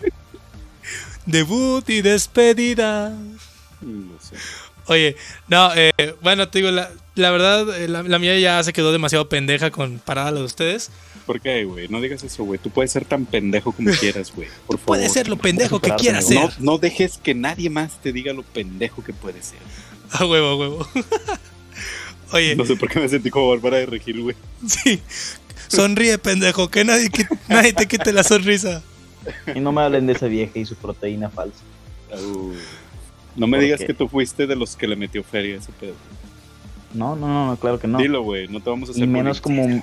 Debut 1.26 1.88
y 1.88 2.02
despedida. 2.02 3.10
Mm, 3.80 4.10
Oye, 4.86 5.14
no, 5.46 5.70
eh, 5.76 5.92
bueno, 6.20 6.48
te 6.48 6.58
digo, 6.58 6.72
la, 6.72 6.90
la 7.14 7.30
verdad, 7.30 7.80
eh, 7.80 7.86
la, 7.86 8.02
la 8.02 8.18
mía 8.18 8.36
ya 8.40 8.60
se 8.64 8.72
quedó 8.72 8.90
demasiado 8.90 9.28
pendeja 9.28 9.70
comparada 9.70 10.28
a 10.28 10.32
la 10.32 10.40
de 10.40 10.46
ustedes. 10.46 10.90
¿Por 11.26 11.40
qué, 11.40 11.62
güey? 11.62 11.86
No 11.86 12.00
digas 12.00 12.24
eso, 12.24 12.42
güey. 12.42 12.58
Tú 12.58 12.70
puedes 12.70 12.90
ser 12.90 13.04
tan 13.04 13.24
pendejo 13.24 13.70
como 13.70 13.92
quieras, 13.92 14.32
güey. 14.34 14.48
Por 14.66 14.78
favor. 14.78 14.96
Puede 14.96 15.08
ser 15.10 15.28
lo 15.28 15.36
pendejo 15.36 15.78
que 15.80 15.94
quieras 15.94 16.26
ser. 16.26 16.38
No, 16.40 16.50
no 16.58 16.78
dejes 16.78 17.18
que 17.22 17.34
nadie 17.36 17.70
más 17.70 18.00
te 18.02 18.12
diga 18.12 18.32
lo 18.32 18.42
pendejo 18.42 19.04
que 19.04 19.12
puede 19.12 19.40
ser. 19.44 19.60
A 20.10 20.24
huevo, 20.26 20.48
a 20.48 20.56
huevo. 20.56 20.88
Oye, 22.32 22.54
No 22.56 22.64
sé 22.64 22.76
por 22.76 22.88
qué 22.88 23.00
me 23.00 23.08
sentí 23.08 23.28
como 23.30 23.48
Bárbara 23.50 23.78
de 23.78 23.86
Regil, 23.86 24.22
güey. 24.22 24.36
sí. 24.66 25.00
Sonríe, 25.68 26.18
pendejo, 26.18 26.68
que 26.68 26.84
nadie, 26.84 27.10
nadie 27.48 27.72
te 27.72 27.86
quite 27.86 28.12
la 28.12 28.22
sonrisa. 28.22 28.82
Y 29.54 29.60
no 29.60 29.72
me 29.72 29.82
hablen 29.82 30.06
de 30.06 30.14
esa 30.14 30.26
vieja 30.26 30.58
y 30.58 30.64
su 30.64 30.74
proteína 30.76 31.28
falsa. 31.30 31.60
Uh, 32.12 32.52
no 33.36 33.46
me 33.46 33.58
¿Por 33.58 33.64
digas 33.64 33.80
qué? 33.80 33.86
que 33.88 33.94
tú 33.94 34.08
fuiste 34.08 34.46
de 34.46 34.56
los 34.56 34.76
que 34.76 34.88
le 34.88 34.96
metió 34.96 35.22
feria 35.22 35.56
a 35.56 35.58
ese 35.58 35.72
pedo. 35.72 35.94
No, 36.94 37.14
no, 37.14 37.28
no, 37.28 37.46
no, 37.46 37.56
claro 37.56 37.78
que 37.78 37.86
no. 37.86 37.98
Dilo, 37.98 38.22
güey. 38.22 38.48
No 38.48 38.60
te 38.60 38.70
vamos 38.70 38.88
a 38.88 38.92
hacer 38.92 39.04
y 39.04 39.06
menos 39.06 39.40
como 39.40 39.82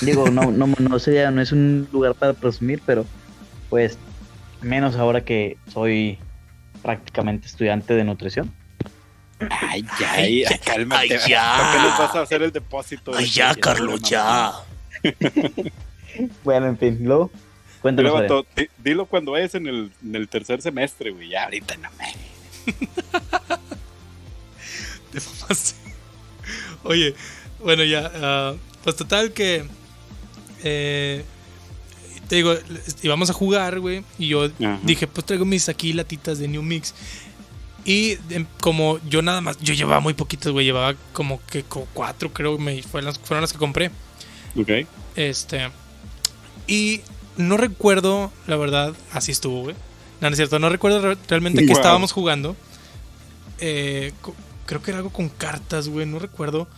digo 0.00 0.30
no 0.30 0.52
no 0.52 0.68
no 0.78 0.98
sería 1.00 1.30
no 1.32 1.42
es 1.42 1.50
un 1.50 1.88
lugar 1.90 2.14
para 2.14 2.32
presumir 2.32 2.80
pero 2.86 3.04
pues 3.68 3.98
menos 4.62 4.94
ahora 4.94 5.24
que 5.24 5.56
soy 5.72 6.18
prácticamente 6.82 7.48
estudiante 7.48 7.94
de 7.94 8.04
nutrición 8.04 8.52
Ay, 9.50 9.84
ya, 10.00 10.12
ay, 10.12 10.42
ya, 10.48 10.58
cálmate. 10.58 11.14
ay, 11.16 11.20
ya. 11.28 11.56
¿Por 11.58 11.72
qué 11.80 11.88
les 11.88 11.98
vas 11.98 12.14
a 12.16 12.22
hacer 12.22 12.42
el 12.42 12.50
depósito? 12.52 13.12
Ay, 13.14 13.26
ya, 13.26 13.54
Carlos, 13.54 14.02
ya. 14.02 14.52
bueno 16.44 16.66
en 16.66 16.78
fin 16.78 16.98
luego 17.00 17.30
Dilo, 17.84 18.12
cuéntanos 18.14 18.46
dilo 18.82 19.06
cuando 19.06 19.32
vayas 19.32 19.54
en 19.54 19.66
el, 19.66 19.92
en 20.04 20.14
el 20.16 20.28
tercer 20.28 20.60
semestre, 20.62 21.10
güey. 21.10 21.28
Ya, 21.28 21.44
ahorita 21.44 21.76
no 21.76 21.88
me. 21.98 22.14
Te 25.12 25.20
mamaste. 25.20 25.74
Oye, 26.84 27.14
bueno, 27.62 27.84
ya. 27.84 28.10
ah, 28.16 28.54
pues 28.84 28.96
total 28.96 29.32
que. 29.32 29.64
eh, 30.64 31.24
te 32.28 32.36
digo, 32.36 32.54
íbamos 33.02 33.30
a 33.30 33.32
jugar, 33.32 33.80
güey. 33.80 34.04
Y 34.18 34.28
yo 34.28 34.44
Ajá. 34.44 34.78
dije, 34.82 35.06
pues 35.06 35.24
traigo 35.24 35.44
mis 35.46 35.68
aquí 35.70 35.92
latitas 35.94 36.38
de 36.38 36.48
New 36.48 36.62
Mix. 36.62 36.94
Y 37.86 38.18
em, 38.30 38.44
como 38.60 38.98
yo 39.08 39.22
nada 39.22 39.40
más, 39.40 39.56
yo 39.60 39.72
llevaba 39.72 40.00
muy 40.00 40.12
poquitas, 40.12 40.52
güey. 40.52 40.66
Llevaba 40.66 40.94
como 41.14 41.40
que 41.46 41.62
co- 41.62 41.88
cuatro, 41.94 42.30
creo, 42.32 42.58
me, 42.58 42.82
fueron, 42.82 43.06
las, 43.06 43.18
fueron 43.18 43.40
las 43.40 43.52
que 43.52 43.58
compré. 43.58 43.90
Ok. 44.58 44.86
Este. 45.16 45.70
Y 46.66 47.00
no 47.36 47.56
recuerdo, 47.56 48.32
la 48.46 48.56
verdad, 48.56 48.94
así 49.12 49.32
estuvo, 49.32 49.62
güey. 49.62 49.74
No, 50.20 50.28
no 50.28 50.34
es 50.34 50.36
cierto, 50.36 50.58
no 50.58 50.68
recuerdo 50.68 51.00
re- 51.00 51.16
realmente 51.28 51.60
que 51.62 51.68
Wow. 51.68 51.76
estábamos 51.76 52.12
jugando. 52.12 52.56
Eh, 53.60 54.12
creo 54.66 54.82
que 54.82 54.90
era 54.90 54.98
algo 54.98 55.10
con 55.10 55.28
cartas, 55.28 55.88
güey, 55.88 56.06
no 56.06 56.18
recuerdo. 56.18 56.68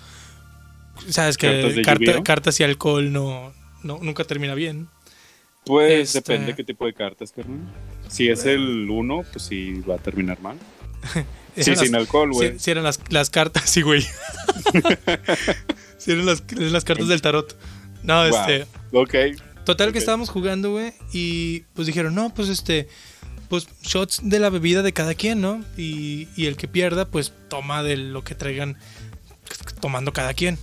Sabes 1.09 1.37
que 1.39 1.47
¿Cartas 1.47 2.23
carta- 2.23 2.51
y 2.59 2.63
alcohol 2.63 3.13
no, 3.13 3.53
no 3.83 3.99
nunca 4.03 4.25
termina 4.25 4.55
bien. 4.55 4.89
Pues 5.65 6.15
Este- 6.15 6.33
depende 6.35 6.55
qué 6.55 6.65
tipo 6.65 6.85
de 6.87 6.93
cartas, 6.95 7.33
carnal. 7.33 7.61
Si 8.09 8.29
es 8.29 8.45
el 8.45 8.89
1, 8.91 9.25
pues 9.33 9.45
sí 9.45 9.81
va 9.89 9.95
a 9.95 9.99
terminar 9.99 10.41
mal. 10.41 10.59
Sí, 11.57 11.71
las- 11.71 11.81
sin 11.81 11.95
alcohol, 11.95 12.33
güey. 12.33 12.53
si, 12.53 12.59
si 12.59 12.71
eran 12.71 12.85
las, 12.85 13.01
las 13.11 13.31
cartas, 13.31 13.65
sí, 13.71 13.83
güey. 13.83 14.03
si 15.99 16.13
eran 16.13 16.27
las, 16.27 16.43
las 16.53 16.85
cartas 16.85 17.09
del 17.09 17.23
tarot. 17.23 17.57
No, 18.03 18.29
Wow. 18.29 18.41
este. 18.41 18.67
Ok. 18.93 19.15
Total 19.65 19.93
que 19.93 19.99
estábamos 19.99 20.31
jugando, 20.31 20.71
güey, 20.73 20.93
y 21.13 21.61
pues 21.75 21.87
dijeron, 21.87 22.15
no, 22.15 22.33
pues 22.35 22.49
este, 22.49 22.89
pues 23.49 23.69
shots 23.83 24.21
de 24.23 24.39
la 24.41 24.49
bebida 24.51 24.83
de 24.83 24.93
cada 24.93 25.15
quien, 25.15 25.41
¿no? 25.41 25.63
Y, 25.77 26.29
y 26.35 26.47
el 26.47 26.57
que 26.57 26.67
pierda, 26.67 27.05
pues 27.05 27.33
toma 27.49 27.83
de 27.83 27.97
lo 27.97 28.25
que 28.25 28.35
traigan 28.35 28.77
tomando 29.81 30.13
cada 30.13 30.33
quien. 30.35 30.59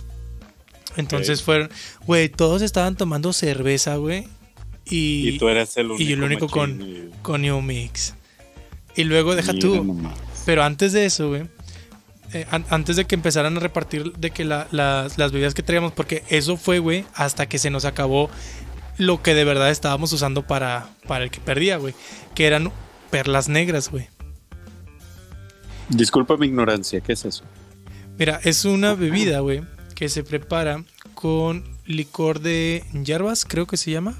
Entonces 0.96 1.38
Ok. 1.40 1.44
fueron, 1.44 1.70
güey, 2.06 2.28
todos 2.28 2.60
estaban 2.60 2.96
tomando 2.96 3.32
cerveza, 3.32 3.96
güey, 3.96 4.26
y, 4.84 5.28
Y, 5.28 5.38
tú 5.38 5.48
eras 5.48 5.76
el 5.76 5.90
único. 5.92 6.02
y 6.02 6.12
el 6.12 6.22
único 6.22 6.48
con- 6.48 6.78
güey. 6.78 7.10
con 7.22 7.42
New 7.42 7.62
Mix. 7.62 8.14
Y 8.96 9.04
luego 9.04 9.36
deja 9.36 9.52
Mira 9.52 9.60
tú, 9.68 9.84
nomás. 9.84 10.18
Pero 10.48 10.62
antes 10.64 10.94
de 10.94 11.04
eso, 11.04 11.28
güey. 11.28 11.42
eh, 12.32 12.46
an- 12.50 12.64
antes 12.70 12.96
de 12.96 13.04
que 13.04 13.14
empezaran 13.14 13.54
a 13.58 13.60
repartir 13.60 14.14
de 14.14 14.30
que 14.30 14.46
la- 14.46 14.66
las, 14.70 15.18
las 15.18 15.30
bebidas 15.30 15.52
que 15.52 15.62
traíamos, 15.62 15.92
porque 15.92 16.24
eso 16.30 16.56
fue, 16.56 16.78
güey, 16.78 17.04
hasta 17.14 17.46
que 17.46 17.58
se 17.58 17.68
nos 17.68 17.84
acabó 17.84 18.30
lo 18.96 19.22
que 19.22 19.34
de 19.34 19.44
verdad 19.44 19.70
estábamos 19.70 20.10
usando 20.14 20.46
para, 20.46 20.88
para 21.06 21.24
el 21.24 21.30
que 21.30 21.40
perdía, 21.40 21.76
güey. 21.76 21.94
Que 22.34 22.46
eran 22.46 22.72
perlas 23.10 23.50
negras, 23.50 23.90
güey. 23.90 24.08
Disculpa 25.90 26.38
mi 26.38 26.46
ignorancia, 26.46 27.00
¿qué 27.02 27.12
es 27.12 27.26
eso? 27.26 27.44
Mira, 28.18 28.40
es 28.42 28.64
una 28.64 28.94
bebida, 28.94 29.40
güey, 29.40 29.62
que 29.94 30.08
se 30.08 30.24
prepara 30.24 30.82
con 31.12 31.62
licor 31.84 32.40
de 32.40 32.84
hierbas, 33.04 33.44
creo 33.44 33.66
que 33.66 33.76
se 33.76 33.90
llama. 33.90 34.14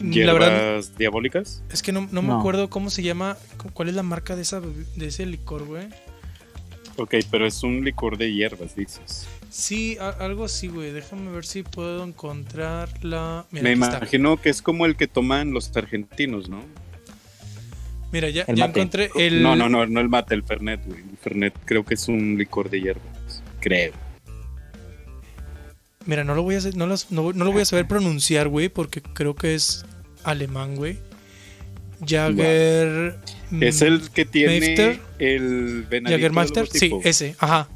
La 0.00 0.32
verdad, 0.32 0.50
¿Hierbas 0.50 0.96
diabólicas? 0.98 1.62
es 1.70 1.82
que 1.82 1.92
no, 1.92 2.08
no 2.10 2.22
me 2.22 2.32
acuerdo 2.32 2.70
cómo 2.70 2.90
se 2.90 3.02
llama, 3.02 3.36
cu- 3.58 3.70
cuál 3.72 3.88
es 3.88 3.94
la 3.94 4.02
marca 4.02 4.34
de, 4.36 4.42
esa, 4.42 4.60
de 4.60 5.06
ese 5.06 5.26
licor, 5.26 5.64
güey. 5.66 5.88
Ok, 6.96 7.14
pero 7.30 7.46
es 7.46 7.62
un 7.62 7.84
licor 7.84 8.18
de 8.18 8.32
hierbas, 8.32 8.74
dices. 8.76 9.26
Sí, 9.50 9.96
a- 10.00 10.10
algo 10.10 10.44
así, 10.44 10.68
güey. 10.68 10.92
Déjame 10.92 11.30
ver 11.30 11.44
si 11.44 11.62
puedo 11.62 12.04
encontrar 12.04 12.88
la. 13.04 13.46
Mira, 13.50 13.62
Me 13.64 13.72
está. 13.72 13.96
imagino 13.98 14.36
que 14.40 14.48
es 14.50 14.62
como 14.62 14.86
el 14.86 14.96
que 14.96 15.06
toman 15.06 15.52
los 15.52 15.74
argentinos, 15.76 16.48
¿no? 16.48 16.62
Mira, 18.12 18.28
ya, 18.28 18.44
ya 18.52 18.64
encontré 18.66 19.10
el. 19.16 19.42
No, 19.42 19.54
no, 19.56 19.68
no, 19.68 19.86
no 19.86 20.00
el 20.00 20.08
mate, 20.08 20.34
el 20.34 20.42
Fernet, 20.42 20.84
güey. 20.84 20.98
El 21.00 21.16
Fernet 21.16 21.54
creo 21.64 21.84
que 21.84 21.94
es 21.94 22.08
un 22.08 22.36
licor 22.38 22.68
de 22.70 22.80
hierbas. 22.80 23.42
Creo. 23.60 23.92
Mira, 26.06 26.24
no 26.24 26.34
lo 26.34 26.42
voy 26.42 26.54
a 26.56 26.60
no, 26.74 26.86
no- 26.86 26.96
no 27.32 27.44
lo 27.44 27.52
voy 27.52 27.62
a 27.62 27.64
saber 27.64 27.86
pronunciar, 27.86 28.48
güey, 28.48 28.68
porque 28.68 29.02
creo 29.02 29.34
que 29.34 29.54
es 29.54 29.84
alemán, 30.24 30.76
güey. 30.76 30.98
Jagger. 32.06 33.18
Es 33.60 33.82
el 33.82 34.08
que 34.10 34.24
tiene 34.24 34.60
Meister. 34.60 35.00
el 35.18 35.86
Jaggermeister. 35.90 36.66
Sí, 36.68 36.90
ese, 37.04 37.36
ajá. 37.38 37.68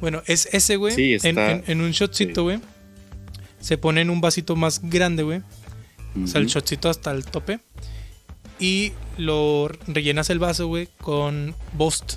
Bueno, 0.00 0.22
es 0.26 0.48
ese, 0.52 0.76
güey. 0.76 0.94
Sí, 0.94 1.16
en, 1.22 1.38
en- 1.38 1.64
en 1.66 1.80
un 1.80 1.92
shotcito, 1.92 2.40
sí. 2.40 2.42
güey. 2.42 2.60
Se 3.60 3.78
pone 3.78 4.00
en 4.00 4.10
un 4.10 4.20
vasito 4.20 4.56
más 4.56 4.80
grande, 4.82 5.22
güey. 5.22 5.42
O 6.22 6.26
sea, 6.26 6.40
el 6.40 6.46
shotcito 6.48 6.88
hasta 6.88 7.12
el 7.12 7.24
tope. 7.24 7.60
Y 8.58 8.92
lo 9.18 9.68
rellenas 9.86 10.28
el 10.30 10.38
vaso, 10.38 10.66
güey, 10.66 10.88
con 11.00 11.54
Bost. 11.74 12.14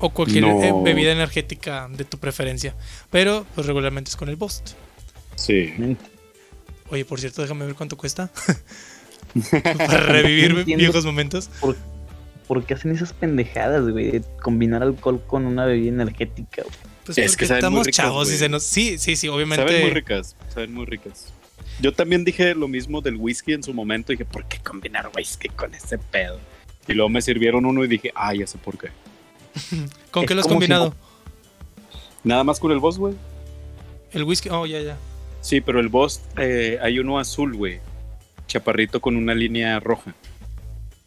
O 0.00 0.10
cualquier 0.10 0.42
No. 0.44 0.62
eh, 0.62 0.72
bebida 0.82 1.12
energética 1.12 1.88
de 1.90 2.04
tu 2.04 2.18
preferencia. 2.18 2.74
Pero, 3.10 3.46
pues 3.54 3.66
regularmente 3.66 4.08
es 4.10 4.16
con 4.16 4.28
el 4.28 4.36
Bost. 4.36 4.70
Sí. 5.36 5.72
Oye, 6.88 7.04
por 7.04 7.20
cierto, 7.20 7.42
déjame 7.42 7.66
ver 7.66 7.74
cuánto 7.74 7.96
cuesta. 7.96 8.30
Para 9.52 10.00
revivir 10.06 10.64
viejos 10.64 11.04
momentos. 11.04 11.50
¿Por 12.48 12.64
qué 12.64 12.74
hacen 12.74 12.90
esas 12.92 13.12
pendejadas, 13.12 13.88
güey? 13.88 14.10
De 14.10 14.22
combinar 14.42 14.82
alcohol 14.82 15.22
con 15.26 15.46
una 15.46 15.66
bebida 15.66 15.90
energética, 15.90 16.62
güey. 16.62 16.74
Pues 17.04 17.18
Es 17.18 17.36
que 17.36 17.46
saben 17.46 17.60
muy 17.62 17.80
estamos 17.80 17.86
ricas, 17.86 17.96
chavos 17.96 18.32
y 18.32 18.36
se 18.36 18.48
nos. 18.48 18.62
Sí, 18.64 18.98
sí, 18.98 19.16
sí, 19.16 19.28
obviamente. 19.28 19.64
Saben 19.64 19.82
muy 19.82 19.90
ricas, 19.92 20.36
saben 20.52 20.74
muy 20.74 20.86
ricas. 20.86 21.32
Yo 21.80 21.92
también 21.92 22.24
dije 22.24 22.54
lo 22.54 22.68
mismo 22.68 23.00
del 23.00 23.16
whisky 23.16 23.52
en 23.52 23.62
su 23.62 23.72
momento. 23.72 24.12
Dije, 24.12 24.24
¿por 24.24 24.44
qué 24.46 24.58
combinar 24.58 25.10
whisky 25.16 25.48
con 25.48 25.74
ese 25.74 25.96
pedo? 25.98 26.40
Y 26.88 26.94
luego 26.94 27.08
me 27.08 27.22
sirvieron 27.22 27.64
uno 27.66 27.84
y 27.84 27.88
dije, 27.88 28.10
ah, 28.14 28.34
ya 28.34 28.46
sé 28.46 28.58
por 28.58 28.76
qué. 28.76 28.88
¿Con 30.10 30.24
Es 30.24 30.28
qué 30.28 30.34
lo 30.34 30.40
has 30.40 30.46
si 30.46 30.52
combinado? 30.52 30.94
Nada 32.22 32.44
más 32.44 32.60
con 32.60 32.72
el 32.72 32.78
boss, 32.78 32.98
güey. 32.98 33.14
El 34.12 34.24
whisky. 34.24 34.48
Oh, 34.50 34.66
ya, 34.66 34.80
ya. 34.80 34.96
Sí, 35.40 35.60
pero 35.60 35.80
el 35.80 35.88
boss, 35.88 36.20
eh, 36.36 36.78
hay 36.82 36.98
uno 36.98 37.18
azul, 37.18 37.56
güey. 37.56 37.80
Chaparrito 38.46 39.00
con 39.00 39.16
una 39.16 39.34
línea 39.34 39.80
roja. 39.80 40.14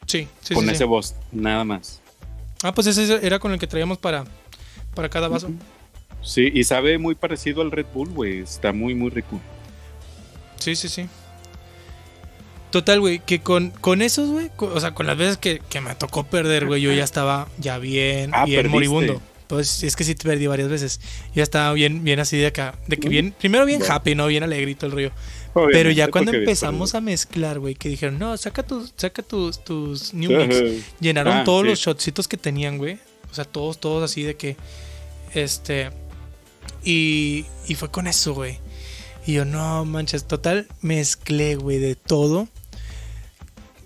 Sí, 0.08 0.28
sí, 0.42 0.54
con 0.54 0.66
sí, 0.66 0.72
ese 0.72 0.80
sí. 0.80 0.84
boss, 0.86 1.16
nada 1.32 1.64
más. 1.64 2.02
Ah, 2.64 2.74
pues 2.74 2.88
ese 2.88 3.26
era 3.26 3.40
con 3.40 3.52
el 3.52 3.60
que 3.60 3.68
traíamos 3.68 3.98
para, 3.98 4.24
para 4.96 5.10
cada 5.10 5.28
vaso. 5.28 5.52
Sí, 6.22 6.50
y 6.54 6.64
sabe 6.64 6.98
muy 6.98 7.16
parecido 7.16 7.62
al 7.62 7.72
Red 7.72 7.88
Bull, 7.94 8.10
güey. 8.10 8.40
Está 8.40 8.72
muy, 8.72 8.96
muy 8.96 9.10
rico. 9.10 9.40
Sí, 10.58 10.76
sí, 10.76 10.88
sí. 10.88 11.08
Total, 12.74 13.00
güey, 13.00 13.20
que 13.20 13.40
con, 13.40 13.70
con 13.70 14.02
esos, 14.02 14.30
güey, 14.32 14.50
o 14.58 14.80
sea, 14.80 14.96
con 14.96 15.06
las 15.06 15.16
veces 15.16 15.38
que, 15.38 15.62
que 15.70 15.80
me 15.80 15.94
tocó 15.94 16.24
perder, 16.24 16.66
güey, 16.66 16.82
yo 16.82 16.92
ya 16.92 17.04
estaba 17.04 17.48
ya 17.60 17.78
bien, 17.78 18.32
Ah, 18.34 18.46
bien 18.46 18.58
perdiste. 18.58 18.70
moribundo. 18.74 19.22
Pues 19.46 19.84
es 19.84 19.96
que 19.96 20.04
sí 20.04 20.16
te 20.16 20.24
perdí 20.28 20.48
varias 20.48 20.70
veces. 20.70 21.00
Ya 21.36 21.44
estaba 21.44 21.72
bien, 21.74 22.04
bien 22.04 22.20
así 22.20 22.36
de 22.38 22.48
acá. 22.48 22.74
De 22.88 22.98
que 22.98 23.10
bien, 23.10 23.32
primero 23.38 23.66
bien 23.68 23.78
Bueno. 23.78 23.94
happy, 23.94 24.16
¿no? 24.16 24.26
Bien 24.26 24.42
alegrito 24.42 24.88
el 24.88 24.92
rollo. 24.92 25.12
Pero 25.72 25.92
ya 25.92 26.08
cuando 26.08 26.34
empezamos 26.34 26.96
a 26.96 27.02
mezclar, 27.02 27.60
güey, 27.60 27.76
que 27.76 27.90
dijeron, 27.90 28.18
no, 28.18 28.36
saca 28.38 28.64
tus, 28.64 28.92
saca 28.98 29.22
tus, 29.22 29.64
tus 29.64 30.12
New 30.16 30.32
Mix. 30.32 30.84
Llenaron 31.00 31.34
Ah, 31.38 31.44
todos 31.44 31.62
sí. 31.62 31.68
los 31.70 31.80
shotcitos 31.80 32.28
que 32.28 32.38
tenían, 32.38 32.80
güey. 32.80 32.98
O 33.30 33.36
sea, 33.36 33.46
todos, 33.46 33.78
todos 33.80 34.04
así 34.10 34.24
de 34.24 34.34
que. 34.36 34.58
Este. 35.36 35.92
Y, 36.84 37.46
y 37.68 37.76
fue 37.76 37.92
con 37.92 38.08
eso, 38.08 38.34
güey. 38.34 38.58
Y 39.28 39.34
yo, 39.34 39.46
no 39.46 39.86
manches, 39.86 40.26
total, 40.26 40.68
mezclé, 40.82 41.56
güey, 41.56 41.78
de 41.78 41.94
todo. 41.96 42.48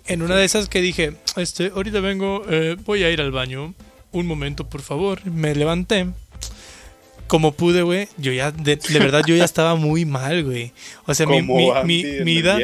En 0.08 0.22
una 0.22 0.36
de 0.36 0.44
esas 0.44 0.68
que 0.68 0.80
dije, 0.80 1.14
este, 1.36 1.70
ahorita 1.74 2.00
vengo, 2.00 2.42
eh, 2.48 2.76
voy 2.84 3.04
a 3.04 3.10
ir 3.10 3.20
al 3.20 3.30
baño. 3.30 3.74
un 4.10 4.26
momento, 4.26 4.66
por 4.68 4.80
favor. 4.80 5.24
Me 5.26 5.54
levanté. 5.54 6.06
Como 7.26 7.52
pude, 7.52 7.82
güey. 7.82 8.08
Yo 8.16 8.32
ya, 8.32 8.50
de, 8.50 8.76
de 8.76 8.98
verdad, 8.98 9.22
yo 9.26 9.36
ya 9.36 9.44
estaba 9.52 9.74
muy 9.74 10.04
mal, 10.06 10.44
güey. 10.44 10.72
O 11.06 11.14
sea, 11.14 11.26
mi, 11.26 11.42
mi, 11.42 11.70
mi- 11.84 12.04
mi 12.24 12.32
ida, 12.32 12.58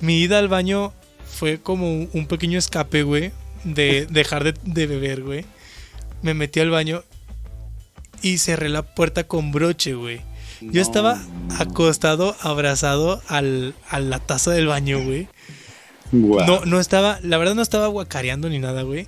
mi 0.00 0.20
ida 0.22 0.38
al 0.38 0.48
baño 0.48 0.92
fue 1.26 1.60
como 1.60 1.92
un, 2.12 2.26
pequeño 2.26 2.58
escape, 2.58 3.02
güey. 3.02 3.30
De 3.64 4.06
dejar 4.10 4.42
de, 4.44 4.54
de 4.64 4.86
beber, 4.86 5.22
güey. 5.22 5.44
Me 6.22 6.32
metí 6.34 6.60
al 6.60 6.70
baño 6.70 7.02
y 8.22 8.38
cerré 8.38 8.68
la 8.70 8.82
puerta 8.82 9.24
con 9.24 9.52
broche, 9.52 9.94
güey. 9.94 10.22
Yo 10.62 10.82
estaba 10.82 11.18
acostado, 11.58 12.36
abrazado 12.40 13.22
al, 13.28 13.74
a 13.88 13.98
la 14.00 14.18
taza 14.18 14.50
del 14.50 14.66
baño, 14.66 15.02
güey. 15.02 15.26
No, 16.12 16.64
no 16.64 16.80
estaba, 16.80 17.18
la 17.22 17.38
verdad 17.38 17.54
no 17.54 17.62
estaba 17.62 17.86
guacareando 17.88 18.48
ni 18.48 18.58
nada, 18.58 18.82
güey. 18.82 19.06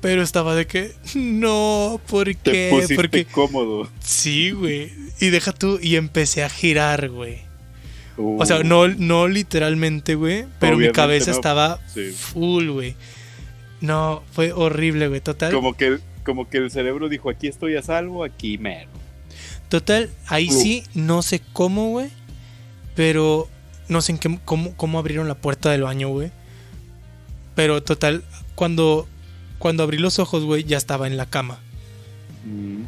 Pero 0.00 0.22
estaba 0.22 0.54
de 0.54 0.66
que, 0.66 0.92
no, 1.14 2.00
¿por 2.08 2.34
qué? 2.36 2.86
Porque 2.94 3.24
cómodo. 3.24 3.88
sí, 4.00 4.50
güey. 4.50 4.92
Y 5.20 5.30
deja 5.30 5.52
tú, 5.52 5.78
y 5.80 5.96
empecé 5.96 6.44
a 6.44 6.48
girar, 6.50 7.08
güey. 7.08 7.38
Uh, 8.16 8.40
O 8.40 8.46
sea, 8.46 8.62
no, 8.62 8.86
no 8.88 9.28
literalmente, 9.28 10.14
güey. 10.14 10.44
Pero 10.60 10.76
mi 10.76 10.90
cabeza 10.92 11.30
no. 11.30 11.36
estaba 11.36 11.80
Sí. 11.92 12.10
full, 12.12 12.68
güey. 12.68 12.94
No, 13.80 14.22
fue 14.32 14.52
horrible, 14.52 15.08
güey. 15.08 15.20
Total. 15.20 15.52
Como 15.52 15.74
que, 15.76 15.98
como 16.24 16.48
que 16.48 16.58
el 16.58 16.70
cerebro 16.70 17.08
dijo, 17.08 17.30
aquí 17.30 17.48
estoy 17.48 17.76
a 17.76 17.82
salvo, 17.82 18.24
aquí 18.24 18.56
mero. 18.58 18.90
Total, 19.68 20.10
ahí 20.26 20.48
Uh. 20.50 20.52
sí, 20.52 20.84
no 20.94 21.22
sé 21.22 21.40
cómo, 21.52 21.90
güey. 21.90 22.08
Pero 22.94 23.48
no 23.88 24.00
sé 24.00 24.12
en 24.12 24.18
qué, 24.18 24.38
cómo, 24.44 24.76
cómo 24.76 24.98
abrieron 24.98 25.28
la 25.28 25.34
puerta 25.34 25.70
del 25.70 25.82
baño, 25.82 26.08
güey. 26.08 26.30
Pero 27.54 27.82
total, 27.82 28.24
cuando, 28.54 29.06
cuando 29.58 29.82
abrí 29.82 29.98
los 29.98 30.18
ojos, 30.18 30.44
güey, 30.44 30.64
ya 30.64 30.76
estaba 30.76 31.06
en 31.06 31.16
la 31.16 31.26
cama. 31.26 31.58
Mm. 32.44 32.84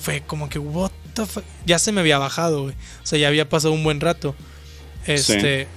Fue 0.00 0.22
como 0.22 0.48
que, 0.48 0.58
what 0.58 0.90
the 1.14 1.26
fuck? 1.26 1.44
Ya 1.66 1.78
se 1.78 1.92
me 1.92 2.00
había 2.00 2.18
bajado, 2.18 2.62
güey. 2.64 2.74
O 3.02 3.06
sea, 3.06 3.18
ya 3.18 3.28
había 3.28 3.48
pasado 3.48 3.74
un 3.74 3.84
buen 3.84 4.00
rato. 4.00 4.34
Este. 5.06 5.68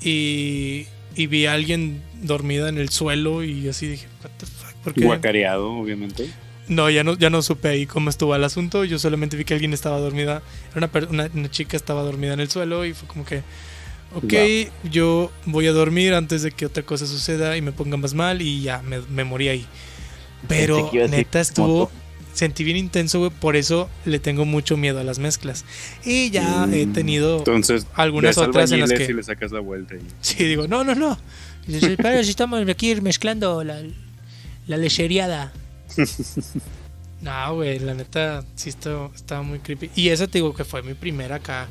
Y, 0.00 0.86
y 1.14 1.26
vi 1.26 1.46
a 1.46 1.54
alguien 1.54 2.02
dormida 2.22 2.68
en 2.68 2.78
el 2.78 2.90
suelo 2.90 3.42
y 3.42 3.68
así 3.68 3.86
dije, 3.86 4.06
what 4.22 4.30
the 4.38 4.46
fuck? 4.46 4.74
¿Por 4.84 4.94
qué? 4.94 5.04
Guacareado, 5.04 5.72
obviamente. 5.72 6.30
No, 6.68 6.90
ya 6.90 7.04
no, 7.04 7.16
ya 7.16 7.30
no 7.30 7.42
supe 7.42 7.68
ahí 7.68 7.86
cómo 7.86 8.10
estuvo 8.10 8.34
el 8.34 8.42
asunto. 8.44 8.84
Yo 8.84 8.98
solamente 8.98 9.36
vi 9.36 9.44
que 9.44 9.54
alguien 9.54 9.72
estaba 9.72 9.98
dormida. 10.00 10.42
Era 10.74 10.90
una, 10.92 11.06
una, 11.08 11.30
una 11.32 11.50
chica 11.50 11.76
estaba 11.76 12.02
dormida 12.02 12.32
en 12.34 12.40
el 12.40 12.50
suelo 12.50 12.84
y 12.84 12.92
fue 12.92 13.06
como 13.06 13.24
que, 13.24 13.42
ok, 14.14 14.88
yo 14.90 15.30
voy 15.44 15.66
a 15.68 15.72
dormir 15.72 16.14
antes 16.14 16.42
de 16.42 16.50
que 16.50 16.66
otra 16.66 16.82
cosa 16.82 17.06
suceda 17.06 17.56
y 17.56 17.62
me 17.62 17.70
ponga 17.72 17.96
más 17.96 18.14
mal 18.14 18.42
y 18.42 18.62
ya 18.62 18.82
me, 18.82 19.00
me 19.02 19.22
morí 19.24 19.48
ahí. 19.48 19.66
Pero 20.48 20.90
neta 21.08 21.40
estuvo, 21.40 21.66
moto. 21.84 21.92
sentí 22.32 22.62
bien 22.64 22.76
intenso, 22.76 23.18
güey. 23.20 23.30
Por 23.30 23.54
eso 23.56 23.88
le 24.04 24.18
tengo 24.18 24.44
mucho 24.44 24.76
miedo 24.76 24.98
a 25.00 25.04
las 25.04 25.18
mezclas. 25.18 25.64
Y 26.04 26.30
ya 26.30 26.66
Mm. 26.66 26.74
he 26.74 26.86
tenido 26.86 27.38
Entonces, 27.38 27.86
algunas 27.94 28.36
otras 28.38 28.72
en 28.72 28.80
las 28.80 28.92
que... 28.92 29.04
y 29.04 29.12
le 29.12 29.22
sacas 29.22 29.52
la 29.52 29.60
vuelta. 29.60 29.94
y- 29.94 30.00
Sí, 30.20 30.44
digo, 30.44 30.66
no, 30.68 30.82
no, 30.84 30.94
no. 30.96 31.16
Pero 31.96 32.22
si 32.24 32.30
estamos 32.30 32.68
aquí 32.68 32.94
mezclando 33.00 33.62
la, 33.64 33.80
la 34.66 34.76
lecheriada. 34.76 35.52
No, 37.22 37.54
güey, 37.54 37.78
la 37.78 37.94
neta, 37.94 38.44
sí 38.54 38.68
esto 38.68 39.10
estaba 39.14 39.42
muy 39.42 39.58
creepy. 39.58 39.90
Y 39.94 40.10
esa 40.10 40.26
te 40.26 40.38
digo 40.38 40.54
que 40.54 40.64
fue 40.64 40.82
mi 40.82 40.94
primera 40.94 41.36
acá, 41.36 41.66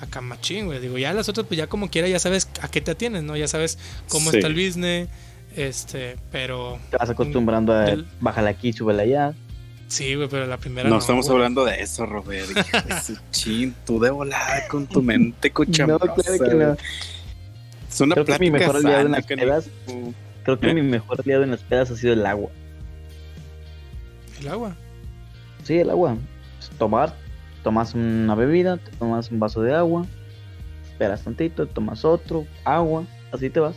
acá 0.00 0.20
machín, 0.20 0.66
güey. 0.66 0.80
Digo, 0.80 0.98
ya 0.98 1.12
las 1.14 1.28
otras, 1.28 1.46
pues 1.46 1.56
ya 1.58 1.66
como 1.68 1.88
quiera, 1.88 2.08
ya 2.08 2.18
sabes 2.18 2.48
a 2.60 2.68
qué 2.68 2.80
te 2.80 2.90
atienes, 2.90 3.22
¿no? 3.22 3.36
Ya 3.36 3.48
sabes 3.48 3.78
cómo 4.08 4.30
Sí. 4.30 4.36
está 4.38 4.48
el 4.48 4.54
business, 4.54 5.08
este, 5.56 6.16
pero... 6.32 6.78
Te 6.90 6.96
vas 6.96 7.08
acostumbrando 7.10 7.72
a 7.72 7.82
Del- 7.82 8.06
bájala 8.20 8.50
aquí, 8.50 8.72
súbela 8.72 9.02
allá. 9.04 9.34
Sí, 9.86 10.14
güey, 10.16 10.28
pero 10.28 10.46
la 10.46 10.58
primera 10.58 10.86
No, 10.88 10.96
no, 10.96 11.00
estamos 11.00 11.30
hablando 11.30 11.64
de 11.64 11.80
eso, 11.80 12.04
Robert. 12.04 12.48
Chin, 13.30 13.74
tú 13.86 13.98
de 14.00 14.10
volada 14.10 14.66
con 14.68 14.86
tu 14.86 15.00
mente 15.00 15.50
cochambrosa. 15.50 16.04
No, 16.06 16.14
claro 16.14 16.44
que 16.44 16.54
no. 16.54 16.76
Es 17.90 18.00
una 18.02 18.14
Creo 18.16 18.26
que 18.26 18.38
mi 18.38 18.50
mejor 18.50 18.76
aliado 18.76 19.06
en 19.06 19.12
las 19.12 19.24
pedas, 19.24 19.70
creo 20.44 20.60
que 20.60 20.70
¿Eh? 20.70 20.74
mi 20.74 20.82
mejor 20.82 21.20
aliado 21.20 21.42
en 21.44 21.52
las 21.52 21.60
pedas 21.60 21.90
ha 21.90 21.96
sido 21.96 22.12
el 22.12 22.26
agua. 22.26 22.50
El 24.40 24.48
agua. 24.48 24.76
Sí, 25.64 25.78
el 25.78 25.90
agua. 25.90 26.16
Tomar, 26.78 27.14
tomas 27.62 27.94
una 27.94 28.34
bebida, 28.34 28.76
te 28.76 28.90
tomas 28.92 29.30
un 29.30 29.40
vaso 29.40 29.62
de 29.62 29.74
agua, 29.74 30.06
esperas 30.90 31.22
tantito, 31.24 31.66
tomas 31.66 32.04
otro, 32.04 32.46
agua, 32.64 33.04
así 33.32 33.50
te 33.50 33.60
vas. 33.60 33.74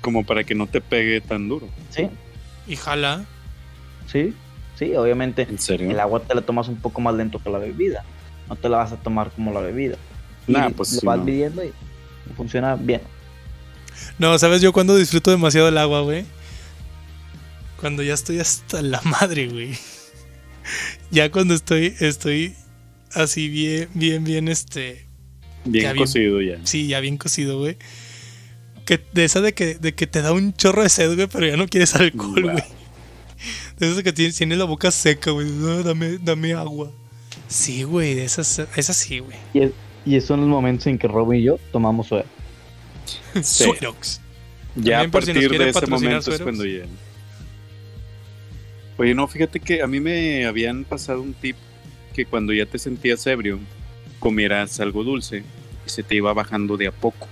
Como 0.00 0.24
para 0.24 0.44
que 0.44 0.54
no 0.54 0.66
te 0.66 0.80
pegue 0.80 1.20
tan 1.20 1.48
duro. 1.48 1.68
Sí, 1.90 2.08
Y 2.66 2.76
jala. 2.76 3.24
sí, 4.06 4.34
sí, 4.78 4.94
obviamente. 4.94 5.42
¿En 5.48 5.58
serio? 5.58 5.90
El 5.90 6.00
agua 6.00 6.20
te 6.20 6.34
la 6.34 6.42
tomas 6.42 6.68
un 6.68 6.76
poco 6.76 7.00
más 7.00 7.14
lento 7.14 7.38
que 7.42 7.50
la 7.50 7.58
bebida. 7.58 8.04
No 8.48 8.56
te 8.56 8.68
la 8.68 8.78
vas 8.78 8.92
a 8.92 8.96
tomar 8.96 9.30
como 9.30 9.52
la 9.52 9.60
bebida. 9.60 9.96
Y 10.46 10.52
Nah, 10.52 10.70
pues 10.70 10.92
lo 10.94 11.00
sí, 11.00 11.06
vas 11.06 11.18
no. 11.18 11.24
midiendo 11.24 11.62
y 11.64 11.72
funciona 12.36 12.76
bien. 12.76 13.00
No, 14.18 14.38
¿sabes 14.38 14.62
yo 14.62 14.72
cuando 14.72 14.96
disfruto 14.96 15.30
demasiado 15.30 15.68
el 15.68 15.76
agua, 15.78 16.00
güey? 16.02 16.24
Cuando 17.80 18.02
ya 18.02 18.14
estoy 18.14 18.38
hasta 18.40 18.82
la 18.82 19.00
madre, 19.02 19.48
güey. 19.48 19.70
Ya 21.10 21.30
cuando 21.30 21.54
estoy, 21.54 21.94
estoy 22.00 22.54
así 23.14 23.48
bien, 23.48 23.88
bien, 23.94 24.24
bien, 24.24 24.48
este... 24.48 25.06
Bien 25.64 25.84
Ya 25.84 25.92
bien. 25.92 26.04
cocido 26.04 26.40
ya. 26.42 26.58
Sí, 26.64 26.86
ya 26.88 27.00
bien 27.00 27.16
cocido, 27.16 27.58
güey. 27.58 27.76
Que, 28.84 29.00
de 29.12 29.24
esa 29.24 29.40
de 29.40 29.54
que, 29.54 29.74
de 29.76 29.94
que 29.94 30.06
te 30.06 30.22
da 30.22 30.32
un 30.32 30.52
chorro 30.54 30.82
de 30.82 30.88
sed, 30.88 31.14
güey, 31.14 31.26
pero 31.26 31.46
ya 31.46 31.56
no 31.56 31.66
quieres 31.68 31.94
alcohol, 31.94 32.42
Wow. 32.42 32.52
güey. 32.52 32.64
De 33.78 33.90
esas 33.90 34.02
que 34.02 34.12
tienes, 34.12 34.36
tienes 34.36 34.58
la 34.58 34.64
boca 34.64 34.90
seca, 34.90 35.30
güey. 35.30 35.46
No, 35.48 35.82
dame, 35.82 36.18
dame 36.18 36.52
agua. 36.54 36.90
Sí, 37.48 37.82
güey, 37.84 38.14
de 38.14 38.24
esas, 38.24 38.58
esas 38.76 38.96
sí, 38.96 39.20
güey. 39.20 39.36
Y, 39.54 39.60
es- 39.60 39.72
y 40.04 40.16
esos 40.16 40.28
son 40.28 40.40
los 40.40 40.48
momentos 40.48 40.86
en 40.88 40.98
que 40.98 41.06
Robin 41.06 41.40
y 41.40 41.44
yo 41.44 41.58
tomamos 41.70 42.08
suero. 42.08 42.26
Sí. 43.40 43.64
Suerox. 43.64 44.20
Ya 44.76 45.00
a 45.00 45.02
También 45.02 45.10
por 45.12 45.24
si 45.24 45.32
nos 45.32 45.42
partir 45.44 45.58
de 45.58 45.68
ese 45.70 45.86
momento 45.86 46.32
es 46.34 46.40
cuando 46.40 46.64
ya. 46.64 46.82
Oye, 48.98 49.14
no, 49.14 49.28
fíjate 49.28 49.60
que 49.60 49.80
a 49.80 49.86
mí 49.86 50.00
me 50.00 50.44
habían 50.44 50.82
pasado 50.82 51.22
un 51.22 51.32
tip 51.32 51.54
que 52.12 52.26
cuando 52.26 52.52
ya 52.52 52.66
te 52.66 52.80
sentías 52.80 53.24
ebrio, 53.28 53.60
comieras 54.18 54.80
algo 54.80 55.04
dulce 55.04 55.44
y 55.86 55.88
se 55.88 56.02
te 56.02 56.16
iba 56.16 56.32
bajando 56.32 56.76
de 56.76 56.88
a 56.88 56.92
poco. 56.92 57.28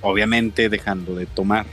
Obviamente 0.00 0.68
dejando 0.68 1.16
de 1.16 1.26
tomar. 1.26 1.66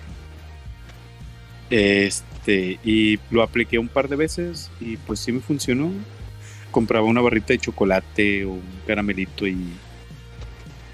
Este, 1.69 2.79
y 2.83 3.19
lo 3.29 3.43
apliqué 3.43 3.77
un 3.77 3.87
par 3.87 4.09
de 4.09 4.15
veces 4.15 4.71
y 4.81 4.97
pues 4.97 5.19
sí 5.19 5.31
me 5.31 5.41
funcionó. 5.41 5.91
Compraba 6.71 7.05
una 7.05 7.21
barrita 7.21 7.53
de 7.53 7.59
chocolate 7.59 8.45
o 8.45 8.53
un 8.53 8.81
caramelito 8.87 9.45
y, 9.45 9.57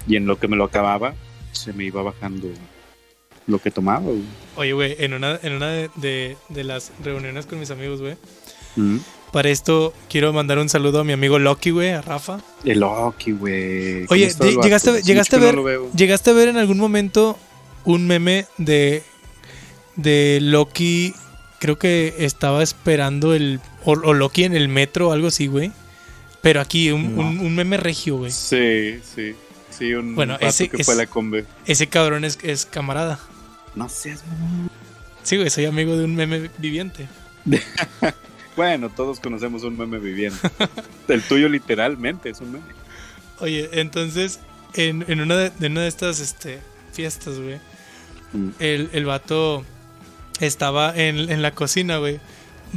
y 0.06 0.16
en 0.16 0.26
lo 0.26 0.38
que 0.38 0.48
me 0.48 0.56
lo 0.56 0.64
acababa, 0.64 1.14
se 1.52 1.72
me 1.72 1.84
iba 1.84 2.02
bajando 2.02 2.48
lo 3.46 3.58
que 3.58 3.70
tomaba. 3.70 4.00
güey. 4.00 4.22
Oye, 4.56 4.72
güey, 4.72 4.96
en 4.98 5.14
una, 5.14 5.38
en 5.42 5.52
una 5.54 5.68
de, 5.70 5.90
de- 5.96 6.36
de 6.48 6.64
las 6.64 6.92
reuniones 7.02 7.46
con 7.46 7.58
mis 7.60 7.70
amigos, 7.70 8.00
güey. 8.00 8.16
Mm. 8.76 8.98
Para 9.32 9.48
esto 9.48 9.94
quiero 10.10 10.32
mandar 10.32 10.58
un 10.58 10.68
saludo 10.68 11.00
a 11.00 11.04
mi 11.04 11.12
amigo 11.12 11.38
Loki, 11.38 11.70
güey, 11.70 11.90
a 11.90 12.02
Rafa. 12.02 12.40
El 12.64 12.80
Loki, 12.80 13.32
güey. 13.32 14.04
¿Cómo 14.06 14.14
Oye, 14.20 14.30
llegaste 14.62 14.90
a- 14.90 15.00
llegaste 15.00 15.36
a 15.36 15.52
no 15.52 15.62
ver-. 15.62 15.80
¿Llegaste 15.96 16.30
a 16.30 16.32
ver 16.34 16.48
en 16.48 16.56
algún 16.58 16.78
momento 16.78 17.38
un 17.84 18.06
meme 18.06 18.46
de, 18.58 19.02
de 19.96 20.38
Loki? 20.42 21.14
Creo 21.58 21.78
que 21.78 22.14
estaba 22.18 22.62
esperando 22.62 23.34
el. 23.34 23.60
O, 23.84 23.92
o 23.92 24.12
Loki 24.14 24.44
en 24.44 24.54
el 24.54 24.68
metro 24.68 25.08
o 25.08 25.12
algo 25.12 25.28
así, 25.28 25.46
güey. 25.46 25.72
Pero 26.42 26.60
aquí, 26.60 26.90
un, 26.90 27.14
No. 27.16 27.22
un- 27.22 27.38
un 27.40 27.54
meme 27.54 27.76
regio, 27.76 28.16
güey. 28.18 28.30
Sí, 28.32 28.98
sí. 29.14 29.34
Sí, 29.70 29.94
un 29.94 30.14
Bueno, 30.14 30.36
ese 30.40 30.68
que 30.68 30.84
fue 30.84 30.94
la 30.96 31.06
combe. 31.06 31.46
Ese 31.66 31.86
cabrón 31.86 32.24
es, 32.26 32.38
es 32.42 32.66
camarada. 32.66 33.18
No 33.74 33.88
seas... 33.88 34.22
Sí, 35.22 35.36
güey, 35.36 35.50
soy 35.50 35.66
amigo 35.66 35.96
de 35.96 36.04
un 36.04 36.14
meme 36.14 36.50
viviente. 36.58 37.08
Bueno, 38.54 38.90
todos 38.90 39.18
conocemos 39.18 39.62
un 39.62 39.78
meme 39.78 39.98
viviendo. 39.98 40.38
el 41.08 41.22
tuyo 41.22 41.48
literalmente 41.48 42.28
es 42.28 42.40
un 42.42 42.52
meme. 42.52 42.64
Oye, 43.40 43.70
entonces, 43.80 44.40
en, 44.74 45.06
en 45.08 45.22
una, 45.22 45.36
de, 45.36 45.52
en 45.64 45.72
una 45.72 45.80
de 45.82 45.88
estas 45.88 46.20
este, 46.20 46.60
fiestas, 46.92 47.38
güey, 47.38 47.58
Mm. 48.34 48.48
el, 48.60 48.88
el 48.94 49.04
vato 49.04 49.62
estaba 50.40 50.94
en, 50.96 51.30
en 51.30 51.42
la 51.42 51.50
cocina, 51.52 51.98
güey. 51.98 52.18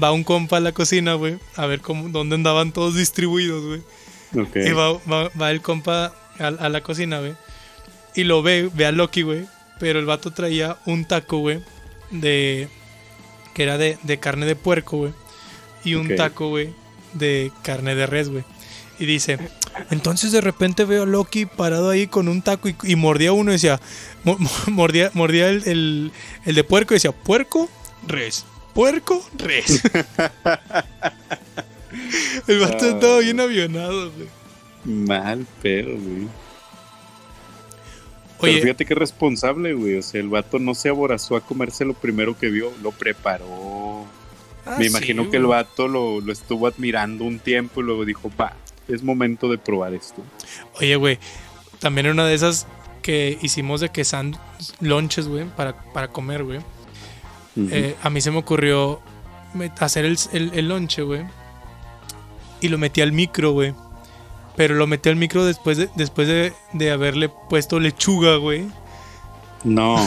Va 0.02 0.12
un 0.12 0.24
compa 0.26 0.58
a 0.58 0.60
la 0.60 0.74
cocina, 0.74 1.14
güey, 1.14 1.40
a 1.56 1.66
ver 1.66 1.80
cómo, 1.82 2.10
dónde 2.10 2.36
andaban 2.36 2.74
todos 2.74 2.96
distribuidos, 2.96 3.64
güey. 3.66 3.82
Ok. 4.46 4.56
Y 4.58 4.72
va, 4.74 4.94
va- 4.94 5.30
va 5.42 5.52
el 5.52 5.62
compa 5.62 6.14
a, 6.40 6.48
a 6.48 6.68
la 6.70 6.82
cocina, 6.82 7.20
güey. 7.20 7.36
Y 8.16 8.24
lo 8.26 8.44
ve, 8.44 8.70
ve 8.74 8.86
a 8.86 8.92
Loki, 8.92 9.22
güey. 9.22 9.46
Pero 9.80 10.00
el 10.00 10.06
vato 10.06 10.32
traía 10.32 10.78
un 10.86 11.06
taco, 11.06 11.40
güey, 11.40 11.62
de... 12.12 12.68
Que 13.54 13.64
era 13.64 13.78
de, 13.78 13.98
de 14.04 14.18
carne 14.20 14.46
de 14.46 14.56
puerco, 14.56 14.98
güey. 14.98 15.14
Y 15.84 15.96
un 15.96 16.16
taco, 16.16 16.50
güey, 16.50 16.74
de 17.14 17.52
carne 17.64 17.96
de 17.96 18.06
res, 18.06 18.30
güey. 18.30 18.44
Y 19.00 19.06
dice, 19.06 19.38
entonces 19.92 20.32
de 20.32 20.42
repente 20.42 20.84
veo 20.86 21.04
a 21.04 21.06
Loki 21.06 21.46
parado 21.46 21.90
ahí 21.90 22.08
con 22.08 22.28
un 22.28 22.42
taco 22.42 22.70
y, 22.70 22.76
y 22.84 22.96
mordía 22.96 23.34
uno 23.34 23.52
y 23.52 23.56
decía, 23.56 23.80
mo- 24.24 24.38
mo- 24.40 24.50
mordía, 24.68 25.12
mordía 25.14 25.50
el, 25.50 25.68
el, 25.68 26.12
el 26.46 26.56
de 26.56 26.64
puerco 26.64 26.94
y 26.94 26.96
decía, 26.96 27.12
puerco, 27.12 27.70
res, 28.08 28.46
puerco, 28.74 29.26
res. 29.38 29.82
El 32.48 32.60
vato 32.60 32.86
Ah. 32.86 32.90
estaba 32.90 33.20
bien 33.20 33.40
avionado, 33.40 34.12
güey. 34.12 34.28
Mal 34.84 35.46
pedo, 35.62 35.92
güey. 35.98 36.28
Pero 38.42 38.62
fíjate 38.62 38.86
qué 38.86 38.96
responsable, 38.96 39.74
güey. 39.74 39.96
O 39.98 40.02
sea, 40.02 40.22
el 40.22 40.30
vato 40.30 40.60
no 40.60 40.76
se 40.76 40.90
aborazó 40.90 41.36
a 41.36 41.42
comerse 41.42 41.86
lo 41.86 41.94
primero 41.94 42.38
que 42.38 42.50
vio, 42.50 42.72
lo 42.82 42.92
preparó. 42.92 44.06
ah, 44.66 44.76
Me 44.78 44.86
sí, 44.86 44.90
imagino 44.90 45.30
que 45.30 45.38
el 45.38 45.46
vato 45.46 45.88
lo, 45.88 46.22
lo 46.22 46.32
estuvo 46.32 46.68
admirando 46.68 47.24
un 47.24 47.40
tiempo 47.40 47.82
y 47.82 47.84
luego 47.84 48.06
dijo, 48.06 48.32
va, 48.40 48.54
es 48.88 49.04
momento 49.04 49.50
de 49.50 49.58
probar 49.58 49.94
esto. 49.94 50.22
Oye, 50.80 50.96
güey, 50.96 51.18
también 51.80 52.08
una 52.08 52.26
de 52.26 52.34
esas 52.36 52.68
que 53.02 53.38
hicimos 53.42 53.82
de 53.82 53.90
que 53.90 54.04
sand 54.04 54.38
lunches, 54.80 55.28
güey, 55.28 55.46
para, 55.46 55.78
para 55.94 56.08
comer, 56.10 56.44
güey. 56.44 56.60
Eh, 57.58 57.96
a 58.02 58.10
mí 58.10 58.20
se 58.20 58.32
me 58.32 58.38
ocurrió 58.38 59.00
hacer 59.80 60.04
el, 60.04 60.18
el, 60.34 60.52
el 60.56 60.68
lonche, 60.68 61.04
güey. 61.04 61.24
Y 62.62 62.68
lo 62.68 62.78
metí 62.78 63.02
al 63.02 63.12
micro, 63.12 63.52
güey. 63.52 63.74
Pero 64.56 64.76
lo 64.76 64.88
metí 64.88 65.10
al 65.10 65.16
micro 65.18 65.46
después 65.46 65.78
de, 65.78 65.90
después 65.96 66.28
de, 66.28 66.54
de 66.74 66.92
haberle 66.92 67.30
puesto 67.30 67.80
lechuga, 67.80 68.38
güey. 68.38 68.66
No. 69.64 69.98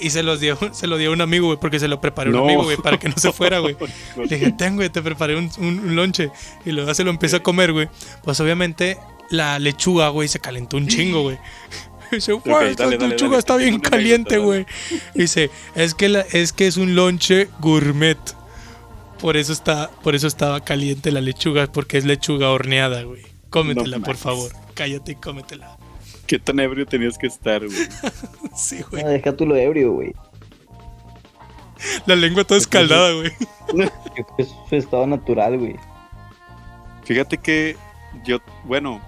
Y 0.00 0.10
se 0.10 0.22
los 0.22 0.40
dio, 0.40 0.58
se 0.72 0.86
lo 0.88 0.96
dio 0.96 1.10
a 1.10 1.12
un 1.12 1.20
amigo, 1.20 1.46
güey, 1.46 1.58
porque 1.60 1.78
se 1.78 1.86
lo 1.86 2.00
preparé 2.00 2.30
a 2.30 2.32
un 2.32 2.38
No. 2.38 2.44
amigo, 2.44 2.64
güey, 2.64 2.76
para 2.76 2.98
que 2.98 3.08
no 3.08 3.14
se 3.16 3.32
fuera, 3.32 3.60
güey. 3.60 3.76
Le 4.16 4.26
dije, 4.26 4.52
ten, 4.52 4.74
güey, 4.76 4.88
te 4.90 5.00
preparé 5.02 5.36
un, 5.36 5.50
un- 5.58 5.78
un 5.80 5.96
lonche. 5.96 6.30
Y 6.64 6.72
luego 6.72 6.92
se 6.94 7.04
lo 7.04 7.10
empecé 7.10 7.36
a 7.36 7.42
comer, 7.42 7.72
güey. 7.72 7.88
Pues 8.24 8.40
obviamente 8.40 8.98
la 9.30 9.58
lechuga, 9.58 10.08
güey, 10.08 10.28
se 10.28 10.40
calentó 10.40 10.76
un 10.76 10.88
chingo, 10.88 11.22
güey. 11.22 11.38
Dice, 12.10 12.32
Ok, 12.32 12.46
esta 12.46 12.86
lechuga 12.86 13.30
dale, 13.30 13.38
está 13.38 13.56
bien 13.56 13.80
caliente, 13.80 14.38
güey. 14.38 14.66
Dice, 15.14 15.50
es 15.74 15.94
que, 15.94 16.08
la, 16.08 16.20
es 16.32 16.52
que 16.52 16.66
es 16.66 16.76
un 16.76 16.94
lonche 16.94 17.48
gourmet. 17.60 18.18
Por 19.20 19.36
eso, 19.36 19.52
está, 19.52 19.90
por 20.02 20.14
eso 20.14 20.26
estaba 20.26 20.60
caliente 20.60 21.10
la 21.12 21.20
lechuga, 21.20 21.66
porque 21.66 21.98
es 21.98 22.04
lechuga 22.04 22.50
horneada, 22.50 23.02
güey. 23.02 23.22
Cómetela, 23.50 23.98
No 23.98 24.04
por 24.04 24.16
favor. 24.16 24.50
Cállate 24.74 25.12
y 25.12 25.14
cómetela. 25.14 25.78
¿Qué 26.26 26.38
tan 26.38 26.58
ebrio 26.58 26.86
tenías 26.86 27.18
que 27.18 27.26
estar, 27.26 27.64
güey? 27.64 27.88
Sí, 28.56 28.82
güey. 28.90 29.02
No, 29.02 29.10
deja 29.10 29.36
tú 29.36 29.46
lo 29.46 29.56
ebrio, 29.56 29.92
güey. 29.92 30.12
La 32.06 32.14
lengua 32.16 32.44
toda 32.44 32.58
escaldada, 32.58 33.12
güey. 33.12 33.32
Es 34.38 34.48
su 34.68 34.76
estado 34.76 35.06
natural, 35.06 35.58
güey. 35.58 35.76
Fíjate 37.04 37.38
que 37.38 37.76
yo, 38.24 38.38
bueno, 38.64 39.00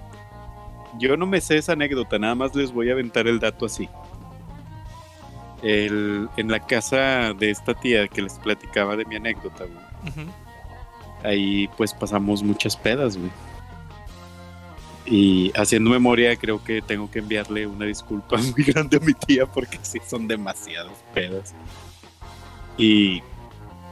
yo 0.99 1.15
no 1.15 1.25
me 1.25 1.39
sé 1.41 1.57
esa 1.57 1.73
anécdota, 1.73 2.19
nada 2.19 2.35
más 2.35 2.55
les 2.55 2.71
voy 2.71 2.89
a 2.89 2.93
aventar 2.93 3.27
el 3.27 3.39
dato 3.39 3.65
así. 3.65 3.87
El, 5.63 6.29
en 6.37 6.51
la 6.51 6.59
casa 6.59 7.33
de 7.33 7.49
esta 7.49 7.73
tía 7.73 8.07
que 8.07 8.21
les 8.21 8.33
platicaba 8.33 8.95
de 8.95 9.05
mi 9.05 9.15
anécdota, 9.15 9.63
güey. 9.63 9.86
Ahí 11.23 11.67
pues 11.77 11.93
pasamos 11.93 12.43
muchas 12.43 12.75
pedas, 12.77 13.17
güey. 13.17 13.31
Y 15.09 15.51
haciendo 15.55 15.89
memoria, 15.89 16.35
creo 16.35 16.61
que 16.63 16.81
tengo 16.81 17.09
que 17.09 17.19
enviarle 17.19 17.65
una 17.65 17.85
disculpa 17.85 18.37
muy 18.55 18.63
grande 18.63 18.97
a 18.97 18.99
mi 18.99 19.13
tía 19.13 19.45
porque 19.45 19.79
sí 19.81 19.99
son 20.05 20.27
demasiadas 20.27 20.91
pedas. 21.13 21.53
Y 22.77 23.21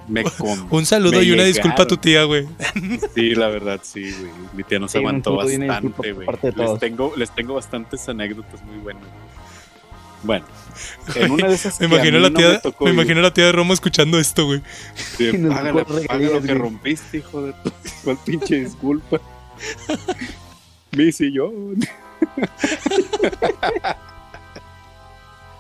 me 0.08 0.24
con... 0.38 0.68
Un 0.70 0.86
saludo 0.86 1.20
me 1.20 1.24
y 1.24 1.32
una 1.32 1.44
disculpa 1.44 1.84
a 1.84 1.88
tu 1.88 1.98
tía, 1.98 2.24
güey. 2.26 2.48
Sí, 3.16 3.34
la 3.34 3.48
verdad, 3.48 3.80
sí, 3.82 4.12
güey. 4.12 4.32
Mi 4.54 4.64
tía 4.64 4.80
nos 4.80 4.92
Sí, 4.92 4.98
aguantó 4.98 5.36
bastante, 5.38 6.12
güey. 6.12 6.28
Les 6.56 6.80
tengo, 6.80 7.14
les 7.16 7.32
tengo 7.32 7.56
bastantes 7.56 8.08
anécdotas 8.10 8.62
muy 8.64 8.78
buenas. 8.78 9.06
Bueno, 10.26 10.46
en 11.16 11.32
una 11.32 11.48
de 11.48 11.54
esas 11.54 11.80
Me 11.82 11.86
imagino, 11.86 12.20
la 12.20 12.30
no 12.30 12.38
tía, 12.38 12.50
me 12.50 12.60
tocó 12.60 12.86
me 12.86 12.92
vivir, 12.92 13.04
imagino 13.04 13.22
la 13.22 13.34
tía 13.34 13.46
de 13.46 13.52
Roma 13.52 13.74
escuchando 13.74 14.20
esto, 14.20 14.46
güey. 14.46 14.62
Sí, 14.96 15.32
págale, 15.32 15.84
regalías, 15.84 16.32
lo 16.32 16.42
que 16.42 16.54
rompiste, 16.54 17.18
hijo 17.18 17.44
de 17.44 17.54
tu... 17.54 17.72
¿Cuál 18.04 18.18
pinche 18.26 18.60
disculpa? 18.62 19.22
Mi 20.92 21.12
sillón. 21.12 21.80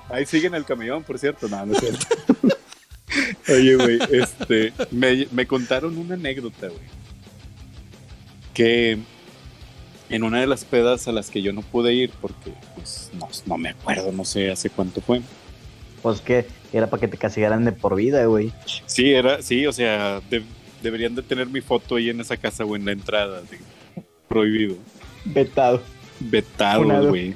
Ahí 0.09 0.25
siguen 0.25 0.55
el 0.55 0.65
camión, 0.65 1.03
por 1.03 1.19
cierto. 1.19 1.47
No, 1.47 1.65
no 1.65 1.73
es 1.73 1.79
cierto. 1.79 2.07
Oye, 3.49 3.75
güey, 3.75 3.99
este... 4.11 4.73
Me, 4.91 5.27
me 5.31 5.45
contaron 5.45 5.97
una 5.97 6.15
anécdota, 6.15 6.67
güey. 6.67 6.95
Que 8.53 8.99
en 10.09 10.23
una 10.23 10.39
de 10.39 10.47
las 10.47 10.65
pedas 10.65 11.07
a 11.07 11.11
las 11.11 11.29
que 11.29 11.41
yo 11.41 11.51
no 11.53 11.61
pude 11.61 11.93
ir 11.93 12.11
porque, 12.21 12.53
pues, 12.75 13.09
no, 13.19 13.27
no 13.45 13.57
me 13.57 13.69
acuerdo, 13.69 14.11
no 14.11 14.23
sé 14.25 14.51
hace 14.51 14.69
cuánto 14.69 15.01
fue. 15.01 15.21
Pues 16.01 16.21
que 16.21 16.45
era 16.71 16.87
para 16.87 17.01
que 17.01 17.07
te 17.07 17.17
castigaran 17.17 17.65
de 17.65 17.71
por 17.71 17.95
vida, 17.95 18.25
güey. 18.25 18.51
Sí, 18.85 19.11
era, 19.11 19.41
sí, 19.41 19.65
o 19.65 19.71
sea, 19.73 20.21
de- 20.29 20.43
deberían 20.83 21.15
de 21.15 21.23
tener 21.23 21.47
mi 21.47 21.61
foto 21.61 21.95
ahí 21.95 22.09
en 22.11 22.21
esa 22.21 22.37
casa 22.37 22.63
o 22.65 22.75
en 22.75 22.85
la 22.85 22.91
entrada. 22.91 23.41
de- 23.41 23.59
prohibido. 24.27 24.75
Vetado. 25.25 25.81
Vetado, 26.19 27.09
güey. 27.09 27.33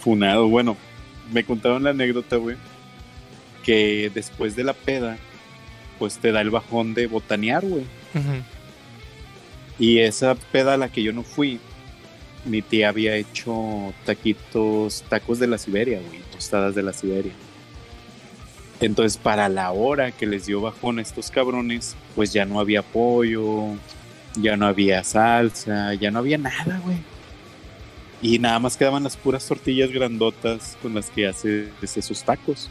Funado. 0.00 0.48
Bueno, 0.48 0.76
me 1.32 1.42
contaron 1.44 1.82
la 1.84 1.90
anécdota, 1.90 2.36
güey. 2.36 2.56
Que 3.64 4.10
después 4.14 4.54
de 4.56 4.64
la 4.64 4.72
peda, 4.72 5.16
pues 5.98 6.18
te 6.18 6.30
da 6.32 6.40
el 6.40 6.50
bajón 6.50 6.94
de 6.94 7.06
botanear, 7.06 7.64
güey. 7.66 7.84
Y 9.78 9.98
esa 9.98 10.34
peda 10.34 10.74
a 10.74 10.76
la 10.76 10.88
que 10.88 11.02
yo 11.02 11.12
no 11.12 11.22
fui, 11.22 11.60
mi 12.44 12.62
tía 12.62 12.88
había 12.88 13.16
hecho 13.16 13.92
taquitos, 14.04 15.04
tacos 15.08 15.38
de 15.38 15.46
la 15.46 15.58
Siberia, 15.58 16.00
güey, 16.00 16.20
tostadas 16.32 16.74
de 16.74 16.82
la 16.82 16.92
Siberia. 16.92 17.32
Entonces, 18.80 19.16
para 19.16 19.48
la 19.48 19.72
hora 19.72 20.12
que 20.12 20.26
les 20.26 20.46
dio 20.46 20.60
bajón 20.60 20.98
a 20.98 21.02
estos 21.02 21.30
cabrones, 21.30 21.96
pues 22.14 22.32
ya 22.32 22.44
no 22.44 22.60
había 22.60 22.82
pollo, 22.82 23.74
ya 24.36 24.56
no 24.56 24.66
había 24.66 25.02
salsa, 25.02 25.94
ya 25.94 26.10
no 26.10 26.20
había 26.20 26.38
nada, 26.38 26.80
güey. 26.84 26.98
Y 28.22 28.38
nada 28.38 28.58
más 28.58 28.76
quedaban 28.76 29.04
las 29.04 29.16
puras 29.16 29.46
tortillas 29.46 29.90
grandotas 29.90 30.76
con 30.82 30.94
las 30.94 31.10
que 31.10 31.26
hace 31.26 31.68
esos 31.82 32.22
tacos. 32.24 32.68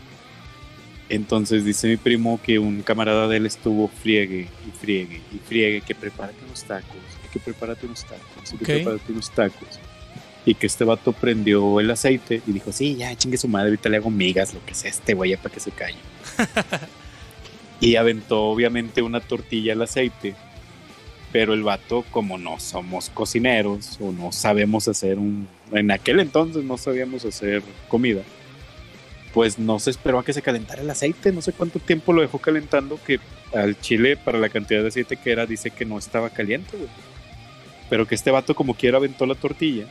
Entonces 1.10 1.64
dice 1.64 1.88
mi 1.88 1.98
primo 1.98 2.40
que 2.44 2.60
un 2.60 2.82
camarada 2.82 3.28
de 3.28 3.38
él 3.38 3.46
estuvo 3.46 3.88
friegue 3.88 4.50
y 4.68 4.72
friegue 4.72 5.22
y 5.34 5.38
friegue 5.38 5.82
que 5.82 5.96
prepárate 5.96 6.44
unos 6.46 6.64
tacos, 6.66 6.98
que 7.38 7.44
prepárate 7.44 7.86
unos 7.86 8.04
tacos, 8.06 8.52
que 8.60 8.66
prepárate 8.66 9.12
unos 9.12 9.32
tacos. 9.32 9.80
Y 10.46 10.56
que 10.56 10.68
este 10.68 10.86
vato 10.86 11.12
prendió 11.12 11.80
el 11.82 11.92
aceite 11.92 12.42
y 12.48 12.54
dijo, 12.54 12.72
sí, 12.72 12.96
ya 12.96 13.14
chingue 13.16 13.38
su 13.38 13.50
madre, 13.50 13.70
ahorita 13.70 13.90
le 13.90 13.98
hago 13.98 14.10
migas, 14.10 14.54
lo 14.54 14.66
que 14.66 14.74
sea 14.74 14.90
este 14.90 15.14
güey, 15.14 15.36
para 15.36 15.54
que 15.54 15.60
se 15.60 15.72
calle. 15.72 15.98
y 17.82 17.98
aventó 17.98 18.44
obviamente 18.44 19.02
una 19.02 19.20
tortilla 19.20 19.74
al 19.74 19.82
aceite. 19.82 20.36
Pero 21.34 21.54
el 21.54 21.64
vato, 21.64 22.06
como 22.12 22.38
no 22.38 22.60
somos 22.60 23.10
cocineros 23.10 23.98
o 24.00 24.14
no 24.14 24.32
sabemos 24.32 24.88
hacer 24.88 25.20
un... 25.20 25.50
En 25.74 25.92
aquel 25.92 26.22
entonces 26.22 26.64
no 26.64 26.78
sabíamos 26.78 27.26
hacer 27.26 27.62
comida 27.90 28.22
pues 29.38 29.60
no 29.60 29.78
se 29.78 29.92
esperó 29.92 30.18
a 30.18 30.26
que 30.26 30.34
se 30.34 30.42
calentara 30.42 30.82
el 30.82 30.90
aceite, 30.90 31.32
no 31.32 31.44
sé 31.44 31.54
cuánto 31.54 31.78
tiempo 31.78 32.12
lo 32.12 32.22
dejó 32.24 32.40
calentando, 32.40 33.00
que 33.06 33.20
al 33.54 33.80
chile, 33.80 34.18
para 34.18 34.40
la 34.40 34.50
cantidad 34.50 34.82
de 34.82 34.88
aceite 34.88 35.16
que 35.16 35.32
era, 35.32 35.46
dice 35.46 35.70
que 35.70 35.86
no 35.86 36.00
estaba 36.00 36.32
caliente, 36.32 36.76
güey. 36.76 36.90
Pero 37.90 38.08
que 38.08 38.16
este 38.16 38.32
vato 38.32 38.56
como 38.56 38.74
quiera 38.74 38.98
aventó 38.98 39.26
la 39.26 39.36
tortilla, 39.36 39.88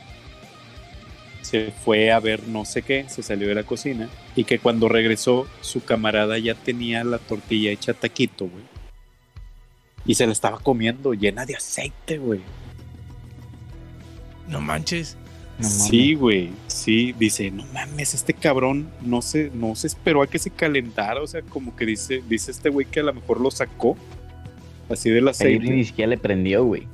se 1.42 1.70
fue 1.70 2.10
a 2.10 2.20
ver 2.20 2.48
no 2.48 2.64
sé 2.64 2.82
qué, 2.82 3.08
se 3.08 3.22
salió 3.22 3.48
de 3.48 3.54
la 3.54 3.62
cocina, 3.62 4.08
y 4.34 4.44
que 4.44 4.58
cuando 4.58 4.88
regresó, 4.88 5.46
su 5.60 5.82
camarada 5.84 6.38
ya 6.38 6.54
tenía 6.54 7.04
la 7.04 7.18
tortilla 7.18 7.70
hecha 7.70 7.94
taquito, 7.94 8.46
güey. 8.48 8.64
Y 10.04 10.14
se 10.14 10.26
la 10.26 10.32
estaba 10.32 10.58
comiendo 10.58 11.14
llena 11.14 11.46
de 11.46 11.56
aceite, 11.56 12.18
güey. 12.18 12.40
No 14.48 14.60
manches. 14.60 15.16
No. 15.58 15.68
Sí, 15.68 16.14
güey, 16.14 16.50
sí, 16.66 17.14
dice, 17.18 17.50
no 17.50 17.64
mames, 17.72 18.12
este 18.12 18.34
cabrón 18.34 18.90
no 19.00 19.22
se, 19.22 19.50
no 19.54 19.74
se 19.74 19.86
esperó 19.86 20.20
a 20.22 20.26
que 20.26 20.38
se 20.38 20.50
calentara, 20.50 21.22
o 21.22 21.26
sea, 21.26 21.40
como 21.40 21.74
que 21.74 21.86
dice, 21.86 22.22
dice 22.28 22.50
este 22.50 22.68
güey 22.68 22.84
que 22.84 23.00
a 23.00 23.04
lo 23.04 23.14
mejor 23.14 23.40
lo 23.40 23.50
sacó 23.50 23.96
así 24.90 25.08
del 25.08 25.28
Ahí 25.28 25.30
aceite. 25.30 25.70
ni 25.70 25.84
siquiera 25.84 26.10
le 26.10 26.18
prendió, 26.18 26.62
güey. 26.62 26.86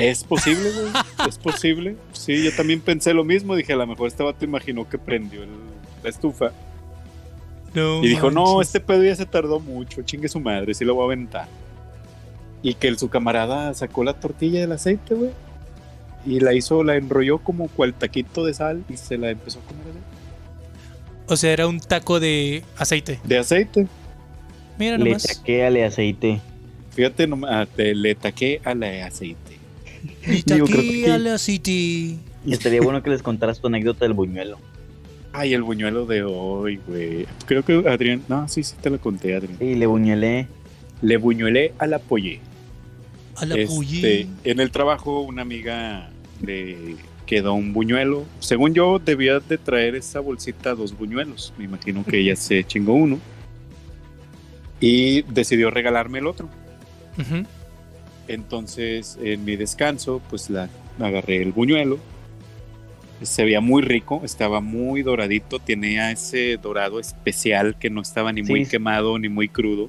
Es 0.00 0.24
posible, 0.24 0.70
güey, 0.70 0.92
es 1.28 1.38
posible. 1.38 1.96
Sí, 2.12 2.42
yo 2.44 2.52
también 2.54 2.80
pensé 2.80 3.12
lo 3.14 3.24
mismo, 3.24 3.54
dije, 3.56 3.72
a 3.72 3.76
lo 3.76 3.86
mejor 3.86 4.08
este 4.08 4.22
vato 4.22 4.44
imaginó 4.44 4.88
que 4.88 4.98
prendió 4.98 5.42
el- 5.42 5.50
la 6.02 6.08
estufa 6.08 6.52
No 7.74 8.02
y 8.02 8.08
dijo, 8.08 8.30
no, 8.30 8.60
este 8.62 8.80
pedo 8.80 9.04
ya 9.04 9.14
se 9.14 9.26
tardó 9.26 9.60
mucho, 9.60 10.02
chingue 10.02 10.28
su 10.28 10.40
madre, 10.40 10.72
sí 10.74 10.84
lo 10.84 10.94
voy 10.94 11.02
a 11.02 11.06
aventar. 11.06 11.46
Y 12.62 12.74
que 12.74 12.88
el, 12.88 12.98
su 12.98 13.08
camarada 13.08 13.72
sacó 13.74 14.04
la 14.04 14.14
tortilla 14.20 14.60
del 14.60 14.72
aceite, 14.72 15.14
güey. 15.14 15.30
Y 16.26 16.40
la 16.40 16.52
hizo, 16.52 16.84
la 16.84 16.96
enrolló 16.96 17.38
como 17.38 17.68
cual 17.68 17.94
taquito 17.94 18.44
de 18.44 18.52
sal 18.52 18.84
y 18.90 18.96
se 18.98 19.16
la 19.16 19.30
empezó 19.30 19.60
a 19.60 19.62
comer. 19.62 19.84
O 21.26 21.36
sea, 21.36 21.52
era 21.52 21.66
un 21.66 21.80
taco 21.80 22.20
de 22.20 22.62
aceite. 22.76 23.18
De 23.24 23.38
aceite. 23.38 23.86
Mira 24.78 24.98
Le 24.98 25.04
nomás. 25.04 25.22
taquéale 25.22 25.84
aceite. 25.84 26.40
Fíjate, 26.90 27.26
nomás, 27.26 27.68
te- 27.68 27.94
le 27.94 28.14
taqué 28.14 28.60
a 28.64 28.74
la 28.74 29.06
aceite. 29.06 29.49
Y 30.26 30.42
Digo, 30.42 30.66
que- 30.66 31.10
a 31.10 31.18
la 31.18 31.38
city. 31.38 32.18
Estaría 32.46 32.80
bueno 32.80 33.02
que 33.02 33.10
les 33.10 33.22
contaras 33.22 33.60
tu 33.60 33.66
anécdota 33.66 34.04
del 34.04 34.14
buñuelo. 34.14 34.58
Ay, 35.32 35.54
el 35.54 35.62
buñuelo 35.62 36.06
de 36.06 36.22
hoy, 36.22 36.80
güey. 36.86 37.26
Creo 37.46 37.64
que 37.64 37.84
Adrián. 37.88 38.22
No, 38.28 38.48
sí, 38.48 38.62
sí 38.64 38.74
te 38.80 38.90
lo 38.90 38.98
conté, 39.00 39.34
Adrián. 39.36 39.56
Sí, 39.58 39.74
le 39.74 39.86
buñuelé. 39.86 40.48
Le 41.02 41.16
buñuelé 41.18 41.72
a 41.78 41.86
la 41.86 41.98
pollé. 41.98 42.40
A 43.36 43.46
la 43.46 43.54
Este, 43.56 44.26
en 44.44 44.60
el 44.60 44.70
trabajo, 44.70 45.20
una 45.20 45.42
amiga 45.42 46.10
le 46.42 46.96
quedó 47.26 47.54
un 47.54 47.72
buñuelo. 47.72 48.24
Según 48.40 48.74
yo, 48.74 48.98
debía 48.98 49.38
de 49.38 49.56
traer 49.56 49.94
esa 49.94 50.18
bolsita 50.20 50.74
dos 50.74 50.96
buñuelos. 50.98 51.52
Me 51.56 51.64
imagino 51.64 52.04
que 52.04 52.18
ella 52.18 52.34
se 52.36 52.64
chingó 52.64 52.94
uno. 52.94 53.18
Y 54.80 55.22
decidió 55.22 55.70
regalarme 55.70 56.18
el 56.18 56.26
otro. 56.26 56.48
Ujú. 57.18 57.44
Entonces, 58.32 59.18
en 59.22 59.44
mi 59.44 59.56
descanso, 59.56 60.20
pues 60.30 60.50
la 60.50 60.68
agarré 60.98 61.42
el 61.42 61.52
buñuelo. 61.52 61.98
Se 63.22 63.44
veía 63.44 63.60
muy 63.60 63.82
rico, 63.82 64.22
estaba 64.24 64.60
muy 64.60 65.02
doradito, 65.02 65.58
tenía 65.58 66.10
ese 66.10 66.56
dorado 66.56 66.98
especial 67.00 67.76
que 67.78 67.90
no 67.90 68.00
estaba 68.00 68.32
ni 68.32 68.42
Sí. 68.44 68.50
muy 68.50 68.66
quemado 68.66 69.18
ni 69.18 69.28
muy 69.28 69.48
crudo. 69.48 69.88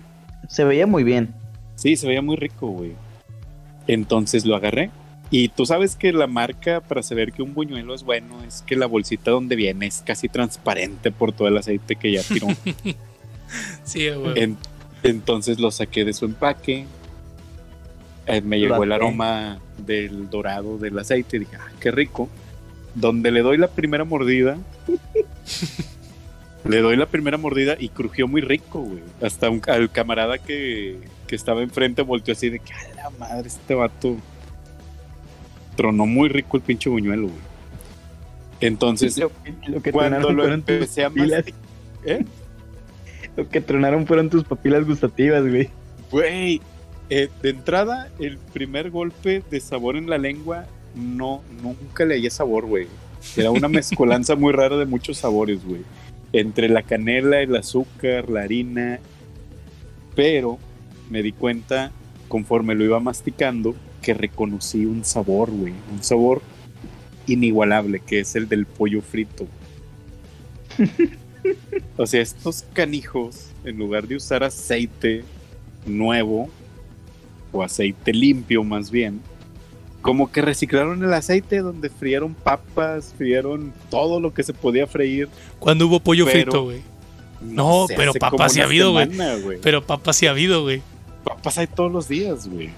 Se 0.50 0.64
veía 0.66 0.86
muy 0.86 1.04
bien. 1.04 1.34
Sí, 1.76 1.96
se 1.96 2.08
veía 2.08 2.22
muy 2.22 2.36
rico, 2.36 2.68
güey. 2.68 2.92
Entonces 3.88 4.46
lo 4.46 4.56
agarré. 4.56 4.90
Y 5.30 5.48
tú 5.48 5.66
sabes 5.66 5.96
que 5.96 6.12
la 6.12 6.28
marca 6.28 6.82
para 6.82 7.02
saber 7.04 7.32
que 7.32 7.42
un 7.42 7.54
buñuelo 7.54 7.94
es 7.96 8.04
bueno 8.04 8.44
es 8.44 8.64
que 8.64 8.76
la 8.76 8.86
bolsita 8.86 9.32
donde 9.32 9.56
viene 9.56 9.88
es 9.88 10.04
casi 10.06 10.28
transparente 10.28 11.10
por 11.12 11.32
todo 11.32 11.48
el 11.48 11.58
aceite 11.58 11.96
que 11.96 12.12
ya 12.12 12.24
tiró. 12.24 12.48
Sí, 13.84 14.10
güey. 14.10 14.40
En- 14.44 14.58
entonces 15.04 15.60
lo 15.60 15.72
saqué 15.72 16.06
de 16.06 16.14
su 16.14 16.24
empaque. 16.26 16.86
Eh, 18.28 18.42
me 18.42 18.60
llegó 18.60 18.84
el 18.84 18.92
aroma 18.92 19.60
del 19.78 20.30
dorado 20.30 20.78
del 20.78 20.98
aceite 21.00 21.38
y 21.38 21.40
dije, 21.42 21.56
ah, 21.60 21.72
qué 21.80 21.92
rico. 21.92 22.30
Donde 22.94 23.32
le 23.32 23.42
doy 23.42 23.58
la 23.58 23.68
primera 23.68 24.04
mordida, 24.04 24.58
le 26.66 26.82
doy 26.82 26.96
la 26.98 27.06
primera 27.06 27.38
mordida 27.38 27.76
y 27.80 27.90
crujió 27.90 28.28
muy 28.28 28.42
rico, 28.42 28.82
güey. 28.82 29.02
Hasta 29.22 29.50
un, 29.50 29.62
al 29.68 29.90
camarada 29.92 30.38
que, 30.38 30.98
que 31.28 31.36
estaba 31.36 31.64
enfrente 31.64 32.02
volteó 32.02 32.34
así 32.34 32.50
de 32.50 32.60
que, 32.60 32.74
a 32.74 32.96
la 32.96 33.10
madre, 33.12 33.48
este 33.48 33.74
vato 33.74 34.18
tronó 35.76 36.06
muy 36.06 36.30
rico 36.30 36.58
el 36.58 36.64
pinche 36.64 36.90
buñuelo, 36.90 37.28
güey. 37.28 37.52
Entonces, 38.60 39.18
lo, 39.18 39.32
lo 39.68 39.82
que 39.82 39.92
cuando 39.92 40.32
lo 40.32 40.48
empecé 40.52 41.04
a 41.04 41.10
masticar, 41.10 41.60
¿eh? 42.06 42.26
Lo 43.38 43.48
que 43.48 43.62
tronaron 43.62 44.06
fueron 44.06 44.30
tus 44.30 44.44
papilas 44.44 44.86
gustativas, 44.86 45.42
güey. 45.48 45.70
Güey, 46.12 46.62
eh, 47.14 47.30
de 47.42 47.50
entrada, 47.50 48.10
el 48.20 48.38
primer 48.38 48.90
golpe 48.90 49.44
de 49.52 49.60
sabor 49.60 49.98
en 49.98 50.10
la 50.10 50.18
lengua, 50.18 50.66
no, 50.96 51.42
nunca 51.62 52.06
le 52.06 52.16
hallé 52.16 52.30
sabor, 52.30 52.66
güey. 52.66 52.88
Era 53.36 53.52
una 53.52 53.68
mezcolanza 53.68 54.38
muy 54.38 54.54
rara 54.54 54.78
de 54.78 54.86
muchos 54.86 55.18
sabores, 55.18 55.66
güey. 55.66 55.82
Entre 56.32 56.70
la 56.70 56.84
canela, 56.84 57.42
el 57.42 57.54
azúcar, 57.58 58.30
la 58.30 58.44
harina. 58.44 59.02
Pero 60.16 60.58
me 61.10 61.22
di 61.22 61.34
cuenta, 61.34 61.92
conforme 62.30 62.76
lo 62.76 62.86
iba 62.86 63.02
masticando, 63.02 63.76
que 64.02 64.14
reconocí 64.14 64.86
un 64.86 65.04
sabor, 65.04 65.52
güey. 65.52 65.74
Un 65.92 66.02
sabor 66.02 66.42
inigualable, 67.28 68.00
que 68.00 68.22
es 68.22 68.38
el 68.38 68.48
del 68.48 68.66
pollo 68.66 69.02
frito. 69.02 69.48
o 71.98 72.06
sea, 72.06 72.22
estos 72.22 72.64
canijos, 72.72 73.50
en 73.66 73.78
lugar 73.78 74.08
de 74.08 74.16
usar 74.16 74.46
aceite 74.46 75.26
nuevo, 75.86 76.50
o 77.52 77.64
aceite 77.64 78.14
limpio 78.14 78.64
más 78.64 78.92
bien, 78.92 79.22
como 80.02 80.32
que 80.32 80.42
reciclaron 80.42 81.04
el 81.04 81.14
aceite 81.14 81.60
donde 81.60 81.90
frieron 81.90 82.34
papas, 82.34 83.14
frieron 83.18 83.72
todo 83.90 84.20
lo 84.20 84.34
que 84.34 84.44
se 84.44 84.54
podía 84.54 84.88
freír. 84.88 85.30
Cuando 85.60 85.88
hubo 85.88 86.00
pollo 86.00 86.26
Pero- 86.26 86.52
frito, 86.52 86.64
güey. 86.64 86.82
No, 87.42 87.88
sé, 87.88 87.96
pero 87.98 88.14
papas 88.14 88.54
sí 88.54 88.62
ha 88.62 88.66
habido, 88.66 88.92
güey. 88.92 89.10
Pero 89.64 89.82
papas 89.82 90.16
sí 90.16 90.28
ha 90.28 90.30
habido, 90.30 90.62
güey. 90.62 90.84
Papas 91.24 91.58
hay 91.58 91.66
todos 91.68 91.92
los 91.92 92.08
días, 92.08 92.48
güey. 92.48 92.70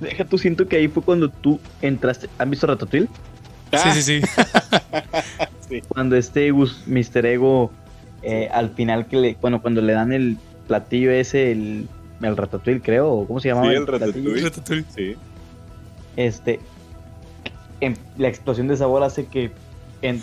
Deja 0.00 0.24
tú, 0.24 0.36
siento 0.36 0.66
que 0.66 0.76
ahí 0.76 0.88
fue 0.88 1.02
cuando 1.02 1.28
tú 1.28 1.60
entraste. 1.80 2.28
¿Han 2.38 2.50
visto 2.50 2.66
Ratatouille? 2.66 3.08
Sí, 3.72 3.90
sí, 3.92 4.02
sí. 4.02 4.20
sí. 5.68 5.82
Cuando 5.88 6.16
este 6.16 6.50
Gus, 6.50 6.82
Mr. 6.86 7.24
Ego, 7.26 7.70
eh, 8.22 8.48
al 8.52 8.70
final 8.70 9.06
que 9.06 9.16
le, 9.16 9.36
bueno, 9.40 9.62
cuando 9.62 9.80
le 9.80 9.92
dan 9.92 10.12
el 10.12 10.38
platillo 10.66 11.12
ese, 11.12 11.52
el, 11.52 11.88
el 12.22 12.36
Ratatouille, 12.36 12.80
creo, 12.80 13.24
¿cómo 13.26 13.40
se 13.40 13.48
llamaba? 13.48 13.68
Sí, 13.68 13.74
el 13.74 13.86
ratatouille. 13.86 14.40
Ratatouille. 14.42 14.84
Sí. 14.94 15.16
Este, 16.16 16.60
en- 17.80 17.98
la 18.18 18.28
explosión 18.28 18.68
de 18.68 18.76
sabor 18.76 19.02
hace 19.02 19.26
que 19.26 19.50
en- 20.02 20.22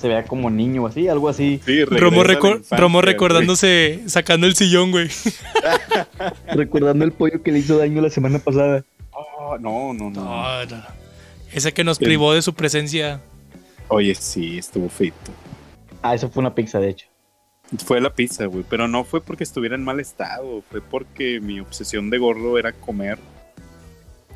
se 0.00 0.08
vea 0.08 0.24
como 0.24 0.50
niño 0.50 0.82
o 0.82 0.86
así, 0.86 1.06
algo 1.08 1.28
así, 1.28 1.60
Sí, 1.64 1.84
Romo, 1.84 2.22
infancia, 2.24 2.76
Romo 2.76 2.98
güey. 3.00 3.12
recordándose, 3.12 4.02
sacando 4.06 4.46
el 4.46 4.54
sillón, 4.56 4.90
güey. 4.90 5.08
recordando 6.54 7.04
el 7.04 7.12
pollo 7.12 7.42
que 7.42 7.52
le 7.52 7.58
hizo 7.60 7.78
daño 7.78 8.00
la 8.02 8.10
semana 8.10 8.38
pasada. 8.38 8.84
Oh, 9.12 9.56
no, 9.58 9.92
no, 9.92 10.10
no. 10.10 10.20
No, 10.24 10.66
no. 10.66 10.82
Ese 11.52 11.72
que 11.72 11.84
nos 11.84 12.00
El- 12.00 12.06
privó 12.06 12.32
de 12.34 12.42
su 12.42 12.54
presencia. 12.54 13.20
Oye, 13.88 14.14
sí, 14.14 14.58
estuvo 14.58 14.88
feito. 14.88 15.32
Ah, 16.02 16.14
eso 16.14 16.30
fue 16.30 16.40
una 16.40 16.54
pizza, 16.54 16.78
de 16.78 16.90
hecho. 16.90 17.06
Fue 17.84 18.00
la 18.00 18.12
pizza, 18.14 18.46
güey. 18.46 18.64
Pero 18.68 18.88
no 18.88 19.04
fue 19.04 19.20
porque 19.20 19.44
estuviera 19.44 19.76
en 19.76 19.84
mal 19.84 20.00
estado. 20.00 20.62
Fue 20.70 20.80
porque 20.80 21.40
mi 21.40 21.60
obsesión 21.60 22.10
de 22.10 22.18
gordo 22.18 22.58
era 22.58 22.72
comer. 22.72 23.18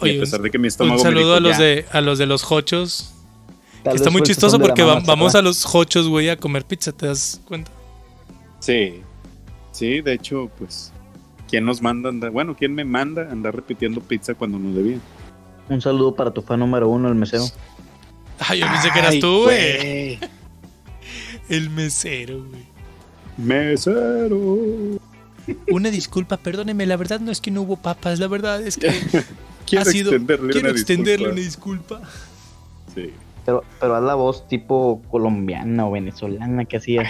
y 0.03 0.17
a 0.17 0.21
pesar 0.21 0.41
un, 0.41 0.45
de 0.45 0.51
que 0.51 0.59
mi 0.59 0.65
un 0.65 0.69
estómago 0.69 0.97
me 0.99 1.03
saludo 1.03 1.21
dijo, 1.25 1.35
a 1.37 1.41
los 1.41 1.59
"Ya". 1.59 1.65
de 1.65 1.87
a 1.93 2.01
los 2.01 2.19
de 2.19 2.27
los 2.27 2.51
hochos. 2.51 3.11
Que 3.83 3.91
está 3.91 4.11
muy 4.11 4.23
chistoso 4.23 4.59
porque 4.59 4.83
va- 4.83 5.01
vamos 5.01 5.35
a 5.35 5.43
los 5.43 5.75
hochos, 5.75 6.09
güey, 6.09 6.31
a 6.31 6.37
comer 6.37 6.65
pizza, 6.65 6.91
¿te 6.93 7.07
das 7.07 7.41
cuenta? 7.45 7.71
Sí. 8.61 9.03
Sí, 9.73 10.01
de 10.01 10.13
hecho, 10.15 10.51
pues. 10.59 10.91
¿Quién 11.49 11.65
nos 11.67 11.83
manda 11.83 12.09
andar? 12.09 12.31
Bueno, 12.31 12.57
¿quién 12.57 12.75
me 12.75 12.85
manda 12.85 13.23
a 13.29 13.31
andar 13.33 13.55
repitiendo 13.55 14.01
pizza 14.01 14.35
cuando 14.35 14.59
no 14.59 14.73
debía? 14.75 14.99
Un 15.69 15.81
saludo 15.83 16.15
para 16.15 16.31
tu 16.33 16.41
fan 16.43 16.61
número 16.61 16.89
uno, 16.89 17.09
el 17.09 17.15
mesero. 17.15 17.45
Ay, 18.39 18.61
yo 18.61 18.67
pensé 18.67 18.91
que 18.91 18.99
eras 18.99 19.19
tú, 19.21 19.43
güey. 19.45 20.17
güey. 20.17 20.19
El 21.49 21.69
mesero, 21.71 22.43
güey. 22.45 22.67
Mesero. 23.37 24.59
Una 25.71 25.91
disculpa, 25.91 26.37
perdóneme, 26.39 26.87
la 26.87 26.97
verdad 26.97 27.21
no 27.21 27.31
es 27.31 27.41
que 27.41 27.51
no 27.51 27.63
hubo 27.63 27.77
papas, 27.77 28.19
la 28.19 28.29
verdad 28.29 28.63
es 28.67 28.77
que 28.79 28.89
Quiero 29.67 29.83
ha 29.83 29.85
sido. 29.85 30.11
extenderle 30.11 30.53
quiero 30.53 30.69
una 30.71 30.79
extenderle 30.79 31.27
una 31.29 31.35
disculpa. 31.37 31.99
disculpa. 31.99 32.11
Sí. 32.95 33.11
Pero, 33.45 33.63
pero 33.81 33.97
haz 33.97 34.03
la 34.03 34.15
voz 34.15 34.49
tipo 34.49 35.03
colombiana 35.11 35.87
o 35.87 35.91
venezolana 35.91 36.65
que 36.65 36.79
hacía. 36.79 37.03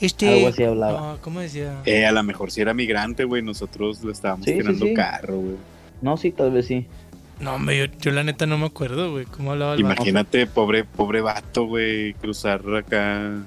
Este. 0.00 0.28
Algo 0.28 0.48
así 0.48 0.64
hablaba. 0.64 1.00
No, 1.12 1.18
¿cómo 1.22 1.40
decía? 1.40 1.80
Eh, 1.86 2.04
a 2.04 2.12
lo 2.12 2.22
mejor 2.22 2.50
si 2.50 2.60
era 2.60 2.74
migrante, 2.74 3.24
güey. 3.24 3.42
Nosotros 3.42 4.02
le 4.04 4.12
estábamos 4.12 4.44
Sí, 4.44 4.52
tirando 4.52 4.84
sí. 4.84 4.92
carro, 4.92 5.36
güey. 5.38 5.56
No, 6.02 6.16
sí, 6.18 6.30
tal 6.32 6.50
vez 6.50 6.66
sí. 6.66 6.86
No, 7.40 7.54
hombre, 7.54 7.78
yo, 7.78 7.84
yo 8.00 8.10
la 8.10 8.22
neta 8.22 8.44
no 8.44 8.58
me 8.58 8.66
acuerdo, 8.66 9.12
güey. 9.12 9.24
¿Cómo 9.26 9.52
hablaba 9.52 9.74
el 9.74 9.82
vato? 9.82 9.94
Imagínate, 9.94 10.46
pobre, 10.46 10.84
pobre 10.84 11.20
vato, 11.22 11.64
güey, 11.66 12.12
cruzar 12.14 12.60
acá. 12.76 13.44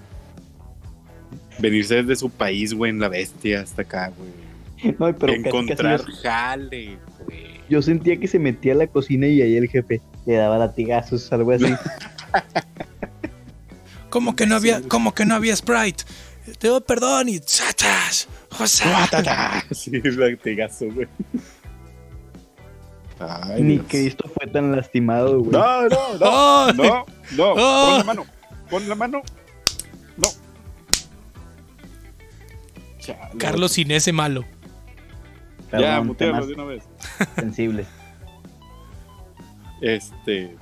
Venirse 1.60 1.96
desde 1.96 2.16
su 2.16 2.30
país, 2.30 2.74
güey, 2.74 2.92
en 2.92 3.00
la 3.00 3.10
bestia 3.10 3.62
hasta 3.62 3.82
acá, 3.82 4.12
güey. 4.18 4.94
No, 5.00 5.16
pero 5.18 5.34
casi, 5.34 5.44
casi 5.44 5.48
Encontrar 5.48 6.00
yo, 6.06 6.14
jale, 6.22 6.98
güey. 7.26 7.62
yo 7.70 7.82
sentía 7.82 8.18
que 8.20 8.28
se 8.28 8.38
metía 8.40 8.74
a 8.74 8.76
la 8.76 8.88
cocina 8.88 9.28
y 9.28 9.42
ahí 9.42 9.58
el 9.58 9.68
jefe 9.68 10.02
le 10.26 10.36
daba 10.36 10.58
latigazos, 10.60 11.32
algo 11.34 11.52
así. 11.52 11.66
¿Cómo 14.10 14.36
que 14.36 14.46
no 14.46 14.56
había, 14.56 14.82
cómo 14.88 15.14
que 15.14 15.26
no 15.26 15.36
había 15.36 15.56
Sprite? 15.56 16.04
Te 16.60 16.68
doy 16.70 16.82
perdón 16.82 17.28
y 17.30 17.40
¡Sachas! 17.40 18.28
¡José! 18.52 18.86
Sí, 19.72 19.92
latigazo, 20.02 20.86
güey. 20.92 21.08
Ay, 23.20 23.64
Ni 23.64 23.74
Dios. 23.74 23.86
Cristo 23.90 24.30
fue 24.34 24.48
tan 24.48 24.72
lastimado, 24.72 25.40
güey. 25.40 25.52
No, 25.52 25.88
no, 25.90 26.74
no. 26.74 26.74
No, 27.36 27.56
no. 27.56 27.56
Ah. 27.58 27.88
Pon 27.90 27.98
la 27.98 28.04
mano. 28.06 28.26
Pon 28.70 28.90
la 28.90 28.96
mano. 28.96 29.22
Chale. 33.08 33.38
Carlos 33.38 33.78
Inés 33.78 34.12
malo. 34.14 34.44
Ya, 35.72 36.00
Perdón, 36.00 36.16
temas 36.16 36.48
de 36.48 36.54
una 36.54 36.64
vez. 36.66 36.84
sensibles. 37.36 37.88
Este. 39.82 40.56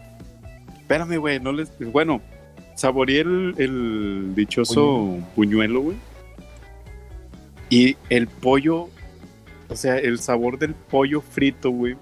Espérame, 0.79 1.17
güey, 1.17 1.39
no 1.39 1.51
les. 1.51 1.71
Bueno, 1.91 2.21
saboreé 2.75 3.21
el, 3.21 3.55
el 3.57 4.35
dichoso 4.35 5.17
puñuelo, 5.35 5.81
güey. 5.81 5.97
Y 7.69 7.97
el 8.09 8.27
pollo. 8.27 8.89
O 9.69 9.75
sea, 9.75 9.97
el 9.97 10.19
sabor 10.19 10.59
del 10.59 10.75
pollo 10.75 11.21
frito, 11.21 11.71
güey. 11.71 11.95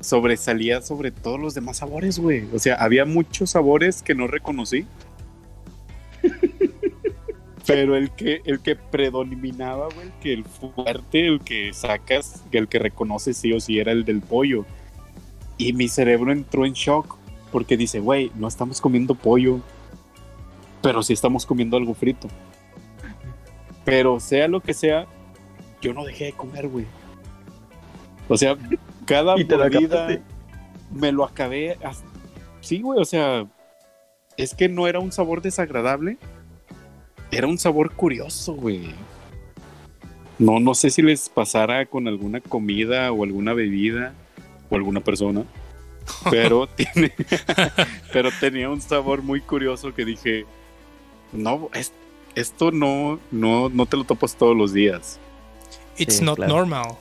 Sobresalía 0.00 0.82
sobre 0.82 1.10
todos 1.10 1.40
los 1.40 1.54
demás 1.54 1.78
sabores, 1.78 2.18
güey. 2.18 2.46
O 2.52 2.58
sea, 2.58 2.74
había 2.74 3.04
muchos 3.04 3.50
sabores 3.50 4.02
que 4.02 4.14
no 4.14 4.26
reconocí. 4.26 4.84
Pero 7.66 7.96
el 7.96 8.10
que, 8.10 8.42
el 8.44 8.60
que 8.60 8.74
predominaba, 8.76 9.88
güey, 9.94 10.06
el 10.08 10.12
que 10.20 10.32
el 10.32 10.44
fuerte, 10.44 11.26
el 11.26 11.40
que 11.40 11.72
sacas, 11.72 12.42
el 12.52 12.66
que 12.68 12.78
reconoces 12.78 13.36
sí 13.36 13.52
o 13.52 13.60
sí 13.60 13.78
era 13.78 13.92
el 13.92 14.04
del 14.04 14.20
pollo. 14.20 14.64
Y 15.58 15.72
mi 15.72 15.88
cerebro 15.88 16.32
entró 16.32 16.66
en 16.66 16.72
shock 16.72 17.16
porque 17.52 17.76
dice, 17.76 18.00
güey, 18.00 18.32
no 18.34 18.48
estamos 18.48 18.80
comiendo 18.80 19.14
pollo. 19.14 19.60
pero 20.80 21.02
sí 21.04 21.12
estamos 21.12 21.46
comiendo 21.46 21.76
algo 21.76 21.94
frito. 21.94 22.26
Pero 23.84 24.18
sea 24.20 24.48
lo 24.48 24.60
que 24.60 24.74
sea, 24.74 25.06
yo 25.80 25.92
no 25.94 26.04
dejé 26.04 26.26
de 26.26 26.32
comer, 26.32 26.66
güey. 26.68 26.86
O 28.28 28.36
sea, 28.36 28.56
cada 29.04 29.36
mordida 29.70 30.20
me 30.90 31.12
lo 31.12 31.24
acabé. 31.24 31.72
hasta- 31.84 32.06
Sí, 32.60 32.80
güey, 32.80 32.98
o 33.00 33.04
sea, 33.04 33.46
es 34.36 34.54
que 34.54 34.68
no 34.68 34.86
era 34.88 34.98
un 35.00 35.12
sabor 35.12 35.42
desagradable, 35.42 36.16
era 37.32 37.46
un 37.48 37.58
sabor 37.58 37.90
curioso, 37.92 38.52
güey. 38.54 38.94
No, 40.38 40.60
no 40.60 40.74
sé 40.74 40.90
si 40.90 41.02
les 41.02 41.28
pasara 41.28 41.86
con 41.86 42.06
alguna 42.08 42.40
comida 42.40 43.10
o 43.12 43.24
alguna 43.24 43.52
bebida 43.54 44.12
o 44.70 44.76
alguna 44.76 45.00
persona, 45.00 45.44
pero 46.30 46.66
tiene, 46.66 47.12
pero 48.12 48.30
tenía 48.40 48.68
un 48.70 48.80
sabor 48.80 49.22
muy 49.22 49.40
curioso 49.40 49.94
que 49.94 50.04
dije, 50.04 50.46
no, 51.32 51.68
es- 51.74 51.92
esto 52.34 52.70
no, 52.70 53.18
no, 53.30 53.68
no 53.68 53.86
te 53.86 53.96
lo 53.96 54.04
topas 54.04 54.34
todos 54.36 54.56
los 54.56 54.72
días. 54.72 55.18
It's 55.98 56.16
Sí, 56.18 56.24
not 56.24 56.36
claro. 56.36 56.54
normal. 56.54 56.96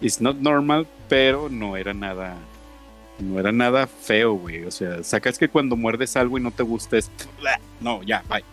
It's 0.00 0.20
not 0.20 0.36
normal, 0.36 0.86
pero 1.08 1.48
no 1.48 1.76
era 1.76 1.94
nada, 1.94 2.36
no 3.18 3.40
era 3.40 3.50
nada 3.52 3.86
feo, 3.86 4.34
güey. 4.34 4.64
O 4.64 4.70
sea, 4.70 5.02
sacas 5.02 5.38
que 5.38 5.48
cuando 5.48 5.74
muerdes 5.76 6.14
algo 6.16 6.36
y 6.36 6.42
no 6.42 6.50
te 6.50 6.62
gusta 6.62 6.98
es, 6.98 7.10
no, 7.80 8.02
ya, 8.02 8.22
bye. 8.28 8.44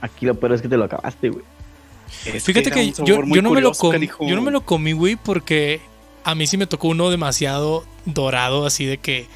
Aquí 0.00 0.26
lo 0.26 0.34
peor 0.34 0.52
es 0.52 0.62
que 0.62 0.68
te 0.68 0.76
lo 0.76 0.84
acabaste, 0.84 1.30
güey. 1.30 1.44
Es 2.24 2.44
Fíjate 2.44 2.70
que 2.70 2.92
yo, 2.92 3.04
yo 3.04 3.22
no 3.22 3.26
me 3.26 3.36
lo 3.42 3.48
curioso, 3.50 3.80
com- 3.80 3.92
canijo. 3.92 4.26
yo 4.26 4.34
no 4.36 4.42
me 4.42 4.50
lo 4.50 4.62
comí, 4.62 4.92
güey, 4.92 5.16
porque 5.16 5.80
a 6.24 6.34
mí 6.34 6.46
sí 6.46 6.56
me 6.56 6.66
tocó 6.66 6.88
uno 6.88 7.10
demasiado 7.10 7.84
dorado, 8.06 8.64
así 8.66 8.86
de 8.86 8.98
que 8.98 9.26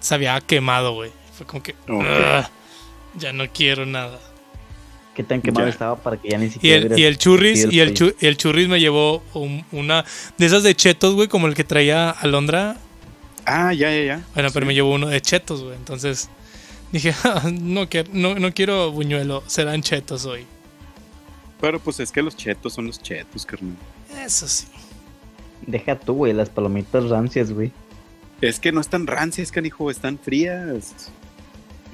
se 0.00 0.14
había 0.14 0.40
quemado, 0.40 0.94
güey. 0.94 1.10
Fue 1.36 1.46
como 1.46 1.62
que 1.62 1.72
Ok. 1.72 1.90
"Ugh, 1.90 2.44
ya 3.18 3.32
no 3.32 3.44
quiero 3.52 3.84
nada. 3.86 4.18
Qué 5.14 5.22
tan 5.22 5.42
quemado 5.42 5.66
Ya. 5.66 5.70
estaba 5.72 5.96
para 5.96 6.16
que 6.16 6.30
ya 6.30 6.38
ni 6.38 6.46
Y 6.46 6.50
siquiera. 6.50 6.94
el, 6.94 6.98
y 6.98 7.04
el 7.04 7.18
churris, 7.18 7.66
y 7.70 7.80
el, 7.80 7.94
frío. 7.94 8.10
chu- 8.12 8.16
el 8.20 8.36
churris 8.38 8.68
me 8.68 8.80
llevó 8.80 9.22
un- 9.34 9.64
una 9.72 10.04
de 10.38 10.46
esas 10.46 10.62
de 10.62 10.74
chetos, 10.74 11.14
güey, 11.14 11.28
como 11.28 11.46
el 11.46 11.54
que 11.54 11.64
traía 11.64 12.08
Alondra. 12.10 12.78
Ah, 13.44 13.74
ya, 13.74 13.90
ya, 13.90 14.02
ya. 14.04 14.22
Bueno, 14.32 14.48
pero 14.54 14.64
me 14.64 14.72
llevó 14.72 14.92
uno 14.94 15.08
de 15.08 15.20
chetos, 15.20 15.62
güey. 15.62 15.76
Entonces 15.76 16.30
dije, 16.92 17.14
"Ah, 17.24 17.50
no, 17.60 17.88
quiero, 17.88 18.10
no, 18.12 18.34
no 18.36 18.52
quiero 18.52 18.92
buñuelo, 18.92 19.42
serán 19.46 19.82
chetos 19.82 20.24
hoy. 20.26 20.46
Pero 21.60 21.78
pues 21.80 22.00
es 22.00 22.10
que 22.12 22.22
los 22.22 22.36
chetos 22.36 22.72
son 22.74 22.86
los 22.86 23.00
chetos, 23.00 23.46
carnal. 23.46 23.76
Eso 24.24 24.46
sí. 24.48 24.66
Deja 25.66 25.98
tú, 25.98 26.14
güey, 26.14 26.32
las 26.32 26.50
palomitas 26.50 27.08
rancias, 27.08 27.52
güey. 27.52 27.70
Es 28.40 28.58
que 28.58 28.72
no 28.72 28.80
están 28.80 29.06
rancias, 29.06 29.52
canijo, 29.52 29.88
están 29.90 30.18
frías. 30.18 30.92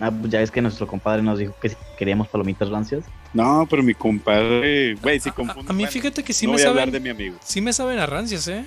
Ah, 0.01 0.11
pues 0.11 0.31
ya 0.33 0.39
ves 0.39 0.51
que 0.51 0.63
nuestro 0.63 0.87
compadre 0.87 1.23
nos 1.23 1.39
dijo 1.39 1.55
que 1.61 1.69
si 1.71 1.77
queríamos 1.99 2.29
palomitas 2.29 2.71
rancias. 2.71 3.05
No, 3.35 3.67
pero 3.69 3.83
mi 3.83 3.93
compadre, 3.93 4.95
güey, 4.95 5.21
si 5.21 5.29
A- 5.29 5.35
confundo. 5.35 5.71
A, 5.71 5.75
mí 5.75 5.83
bueno, 5.83 5.93
fíjate 5.93 6.23
que 6.25 6.33
sí 6.33 6.47
no 6.47 6.53
me 6.53 6.59
voy 6.59 6.65
a 6.65 6.69
hablar 6.71 6.87
saben. 6.89 6.93
de 6.95 7.01
mi 7.01 7.11
amigo. 7.11 7.37
Sí 7.45 7.61
me 7.61 7.73
saben 7.75 7.99
a 7.99 8.07
rancias, 8.07 8.49
¿eh? 8.49 8.65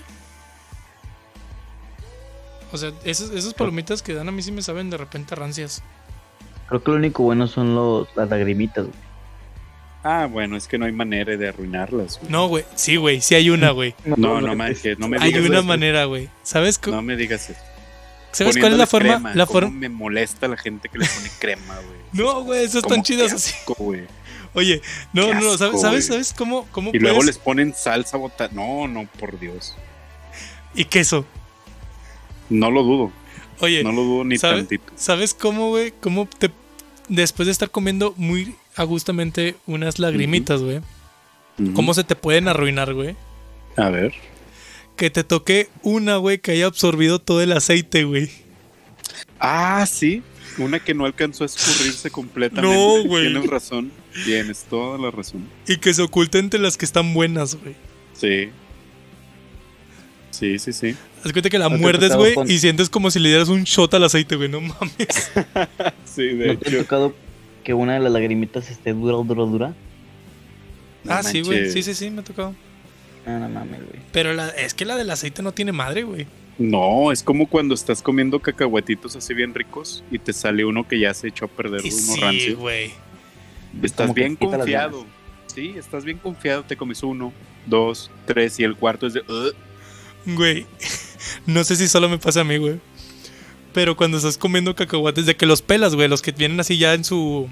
O 2.71 2.77
sea, 2.77 2.91
esas, 3.03 3.31
esas 3.31 3.53
palomitas 3.53 4.01
que 4.01 4.13
dan 4.13 4.29
a 4.29 4.31
mí 4.31 4.41
sí 4.41 4.51
me 4.51 4.61
saben 4.61 4.89
de 4.89 4.97
repente 4.97 5.33
a 5.33 5.37
rancias. 5.37 5.81
Creo 6.71 6.83
que 6.83 6.91
lo 6.91 6.97
único 6.97 7.23
bueno 7.23 7.47
son 7.47 7.75
los, 7.75 8.07
las 8.15 8.29
lagrimitas, 8.29 8.85
güey. 8.85 8.97
Ah, 10.03 10.25
bueno, 10.31 10.55
es 10.55 10.67
que 10.67 10.77
no 10.77 10.85
hay 10.85 10.93
manera 10.93 11.35
de 11.35 11.49
arruinarlas. 11.49 12.17
güey. 12.19 12.31
No, 12.31 12.47
güey. 12.47 12.63
Sí, 12.75 12.95
güey. 12.95 13.19
Sí 13.19 13.35
hay 13.35 13.49
una, 13.49 13.71
güey. 13.71 13.93
No, 14.05 14.39
no, 14.39 14.55
manches, 14.55 14.97
no 14.97 15.07
me 15.09 15.17
Hay 15.19 15.31
digas 15.33 15.47
una 15.49 15.57
eso. 15.59 15.67
manera, 15.67 16.05
güey. 16.05 16.29
¿Sabes, 16.43 16.79
cu- 16.79 16.91
No 16.91 17.01
me 17.01 17.15
digas 17.17 17.49
eso. 17.49 17.59
¿sabes 18.31 18.57
cuál 18.57 18.71
es 18.71 18.77
la 18.77 18.87
forma? 18.87 19.09
crema, 19.15 19.35
La 19.35 19.45
cómo 19.45 19.59
forma. 19.59 19.77
me 19.77 19.89
molesta 19.89 20.47
la 20.47 20.55
gente 20.55 20.87
que 20.87 20.97
le 20.97 21.05
pone 21.05 21.29
crema, 21.39 21.75
güey. 21.75 21.99
No, 22.13 22.43
güey, 22.43 22.63
esas 22.63 22.83
Cómo 22.83 22.95
están 22.95 23.03
chidas 23.03 23.29
qué 23.31 23.35
así. 23.35 23.53
asco, 23.59 23.75
güey. 23.77 24.03
Oye, 24.53 24.81
no, 25.13 25.27
Qué 25.27 25.33
no, 25.35 25.41
no. 25.41 25.57
¿Sabes, 25.57 25.61
asco, 25.61 25.77
sabes, 25.81 26.07
sabes 26.07 26.33
cómo, 26.33 26.65
cómo 26.71 26.91
Y 26.93 26.99
luego 26.99 27.17
puedes- 27.17 27.27
les 27.35 27.37
ponen 27.37 27.73
salsa 27.75 28.15
bota. 28.17 28.47
No, 28.53 28.87
no, 28.87 29.05
por 29.19 29.37
Dios. 29.39 29.75
Y 30.73 30.85
queso. 30.85 31.25
No 32.49 32.71
lo 32.71 32.83
dudo. 32.83 33.11
Oye, 33.59 33.83
No 33.83 33.91
lo 33.91 34.01
dudo 34.01 34.23
ni 34.23 34.37
¿sabes? 34.37 34.59
tantito. 34.67 34.91
¿sabes 34.95 35.33
cómo, 35.33 35.69
güey? 35.69 35.91
¿Cómo 36.01 36.27
te. 36.39 36.49
Después 37.11 37.45
de 37.45 37.51
estar 37.51 37.69
comiendo 37.69 38.13
muy 38.15 38.55
a 38.77 38.83
gustamente 38.85 39.57
unas 39.67 39.99
lagrimitas, 39.99 40.61
güey. 40.61 40.79
¿Cómo 41.73 41.93
se 41.93 42.05
te 42.05 42.15
pueden 42.15 42.47
arruinar, 42.47 42.93
güey? 42.93 43.17
A 43.75 43.89
ver. 43.89 44.13
Que 44.95 45.09
te 45.09 45.25
toque 45.25 45.67
una, 45.83 46.15
güey, 46.15 46.39
que 46.39 46.51
haya 46.51 46.67
absorbido 46.67 47.19
todo 47.19 47.41
el 47.41 47.51
aceite, 47.51 48.05
güey. 48.05 48.31
Ah, 49.41 49.85
sí. 49.85 50.23
Una 50.57 50.79
que 50.79 50.93
no 50.93 51.03
alcanzó 51.05 51.43
a 51.43 51.47
escurrirse 51.47 52.09
completamente. 52.11 52.73
No, 52.73 53.03
güey. 53.03 53.29
Tienes 53.29 53.49
razón. 53.49 53.91
Tienes 54.23 54.63
toda 54.69 54.97
la 54.97 55.11
razón. 55.11 55.49
Y 55.67 55.77
que 55.77 55.93
se 55.93 56.01
oculte 56.03 56.39
entre 56.39 56.61
las 56.61 56.77
que 56.77 56.85
están 56.85 57.13
buenas, 57.13 57.55
güey. 57.55 57.75
Sí. 58.13 58.51
Sí, 60.31 60.57
sí, 60.59 60.73
sí. 60.73 60.95
Haz 61.23 61.31
cuenta 61.33 61.49
que 61.49 61.59
la 61.59 61.69
¿No 61.69 61.75
te 61.75 61.81
muerdes, 61.81 62.15
güey, 62.15 62.33
con- 62.33 62.49
y 62.49 62.57
sientes 62.57 62.89
como 62.89 63.11
si 63.11 63.19
le 63.19 63.29
dieras 63.29 63.49
un 63.49 63.63
shot 63.63 63.93
al 63.93 64.03
aceite, 64.05 64.35
güey. 64.35 64.49
No 64.49 64.61
mames. 64.61 65.31
Sí, 66.05 66.23
de 66.23 66.47
¿No 66.47 66.57
te 66.59 66.67
ha 66.67 66.71
hecho. 66.73 66.81
tocado 66.83 67.15
que 67.63 67.73
una 67.73 67.93
de 67.93 67.99
las 67.99 68.11
lagrimitas 68.11 68.69
esté 68.69 68.91
dura, 68.93 69.15
dura, 69.17 69.43
dura? 69.49 69.73
No 71.03 71.13
ah, 71.13 71.23
sí, 71.23 71.41
güey. 71.41 71.69
Sí, 71.71 71.83
sí, 71.83 71.93
sí, 71.93 72.09
me 72.09 72.21
ha 72.21 72.23
tocado. 72.23 72.53
No, 73.25 73.39
no 73.39 73.47
mames, 73.49 73.79
güey. 73.85 73.99
Pero 74.11 74.33
la, 74.33 74.49
es 74.49 74.73
que 74.73 74.83
la 74.85 74.95
del 74.97 75.09
aceite 75.09 75.41
no 75.41 75.51
tiene 75.53 75.71
madre, 75.71 76.03
güey. 76.03 76.27
No, 76.57 77.11
es 77.11 77.23
como 77.23 77.47
cuando 77.47 77.73
estás 77.73 78.01
comiendo 78.01 78.39
cacahuatitos 78.39 79.15
así 79.15 79.33
bien 79.33 79.53
ricos 79.53 80.03
y 80.11 80.19
te 80.19 80.33
sale 80.33 80.65
uno 80.65 80.87
que 80.87 80.99
ya 80.99 81.13
se 81.13 81.29
echó 81.29 81.45
a 81.45 81.47
perder 81.47 81.81
Y 81.85 81.89
uno 81.89 81.97
sí, 82.13 82.19
rancio. 82.19 82.57
güey. 82.57 82.91
Estás 83.81 84.13
bien 84.13 84.35
confiado. 84.35 85.05
Sí, 85.47 85.73
estás 85.77 86.03
bien 86.03 86.17
confiado. 86.17 86.63
Te 86.63 86.75
comes 86.75 87.01
uno, 87.03 87.31
dos, 87.65 88.11
tres 88.25 88.59
y 88.59 88.63
el 88.63 88.75
cuarto 88.75 89.07
es 89.07 89.13
de. 89.13 89.23
Güey. 90.25 90.65
No 91.45 91.63
sé 91.63 91.75
si 91.75 91.87
solo 91.87 92.09
me 92.09 92.17
pasa 92.17 92.41
a 92.41 92.43
mí, 92.43 92.57
güey. 92.57 92.79
Pero 93.73 93.95
cuando 93.95 94.17
estás 94.17 94.37
comiendo 94.37 94.75
cacahuates, 94.75 95.25
de 95.25 95.35
que 95.35 95.45
los 95.45 95.61
pelas, 95.61 95.95
güey, 95.95 96.07
los 96.07 96.21
que 96.21 96.31
vienen 96.31 96.59
así 96.59 96.77
ya 96.77 96.93
en 96.93 97.03
su. 97.03 97.47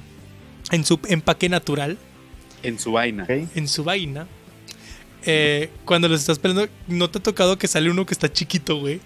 En 0.72 0.84
su 0.86 1.00
empaque 1.08 1.50
natural, 1.50 1.98
en 2.64 2.78
su 2.80 2.92
vaina. 2.92 3.26
En 3.30 3.68
su 3.68 3.84
vaina. 3.84 4.28
eh, 5.26 5.70
cuando 5.86 6.08
los 6.10 6.20
estás 6.20 6.40
pelando, 6.40 6.68
¿no 6.88 7.10
te 7.10 7.20
ha 7.20 7.24
tocado 7.24 7.58
que 7.58 7.68
sale 7.68 7.90
uno 7.90 8.06
que 8.06 8.14
está 8.14 8.32
chiquito, 8.32 8.80
güey? 8.80 9.00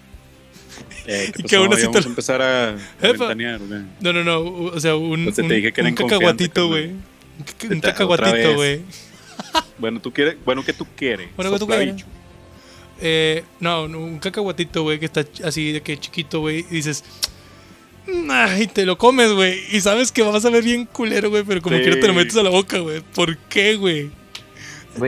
Eh, 1.06 1.30
¿qué 1.36 1.42
Y 1.42 1.44
que 1.44 1.56
aún 1.56 1.72
así 1.72 1.88
te 1.90 1.98
a 1.98 2.02
empezar 2.02 2.42
a, 2.42 2.70
a 2.70 2.76
Epa. 3.00 3.26
ventanear, 3.28 3.60
güey. 3.60 3.82
No, 4.00 4.12
no, 4.12 4.24
no. 4.24 4.40
O 4.40 4.80
sea, 4.80 4.96
un, 4.96 5.24
Pues 5.24 5.36
te 5.36 5.42
un, 5.42 5.48
dije 5.48 5.72
que 5.72 5.94
cacahuatito, 5.94 6.68
güey. 6.68 6.90
Un, 7.70 7.80
cacahuatito, 7.80 8.54
güey. 8.54 8.80
Bueno, 9.78 10.00
tú 10.00 10.12
quieres, 10.12 10.36
bueno, 10.44 10.64
¿qué 10.64 10.72
tú 10.72 10.86
quieres? 10.96 11.28
Bueno, 11.36 11.52
¿qué 11.52 11.58
tú 11.58 11.66
quieres? 11.66 12.04
Eh, 13.06 13.44
no, 13.60 13.84
un 13.84 14.18
cacahuatito, 14.18 14.82
güey, 14.82 14.98
que 14.98 15.04
está 15.04 15.26
así 15.44 15.72
de 15.72 15.82
que 15.82 15.98
chiquito, 15.98 16.40
güey. 16.40 16.60
Y 16.70 16.76
dices. 16.76 17.04
Ay, 18.30 18.66
te 18.66 18.84
lo 18.86 18.96
comes, 18.98 19.32
güey. 19.32 19.60
Y 19.72 19.80
sabes 19.82 20.10
que 20.10 20.22
vas 20.22 20.44
a 20.44 20.50
ver 20.50 20.62
bien 20.64 20.86
culero, 20.86 21.28
güey. 21.30 21.42
Pero 21.44 21.60
como 21.62 21.76
Sí. 21.76 21.82
quiera 21.82 22.00
te 22.00 22.06
lo 22.08 22.14
metes 22.14 22.36
a 22.36 22.42
la 22.42 22.50
boca, 22.50 22.78
güey. 22.78 23.00
¿Por 23.14 23.36
qué, 23.36 23.76
güey? 23.76 24.10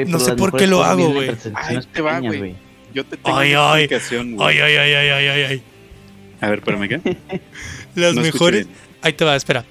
No 0.07 0.19
sé 0.21 0.35
por 0.35 0.55
qué 0.57 0.67
lo 0.67 0.83
hago, 0.85 1.11
güey. 1.13 1.31
Ahí 1.55 1.79
te 1.93 2.03
va, 2.03 2.21
güey. 2.21 2.55
Yo 2.95 3.05
te 3.05 3.17
tengo 3.17 3.37
Ay, 3.37 3.53
una 3.53 3.73
ay. 3.73 3.85
explicación, 3.85 4.35
güey. 4.37 4.61
Ay, 4.61 4.77
ay, 4.77 4.77
ay, 4.77 4.95
ay, 4.95 5.09
ay, 5.11 5.29
ay, 5.29 5.43
ay. 5.53 5.63
A 6.41 6.49
ver, 6.51 6.59
espérame, 6.59 6.89
¿qué? 6.89 7.17
Las 7.95 8.15
No 8.15 8.21
mejores. 8.23 8.67
Ahí 9.03 9.13
te 9.15 9.25
va, 9.25 9.37
espera. 9.37 9.65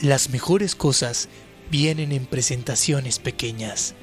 Las 0.00 0.30
mejores 0.30 0.74
cosas 0.74 1.28
vienen 1.70 2.12
en 2.12 2.26
presentaciones 2.26 3.18
pequeñas. 3.18 3.94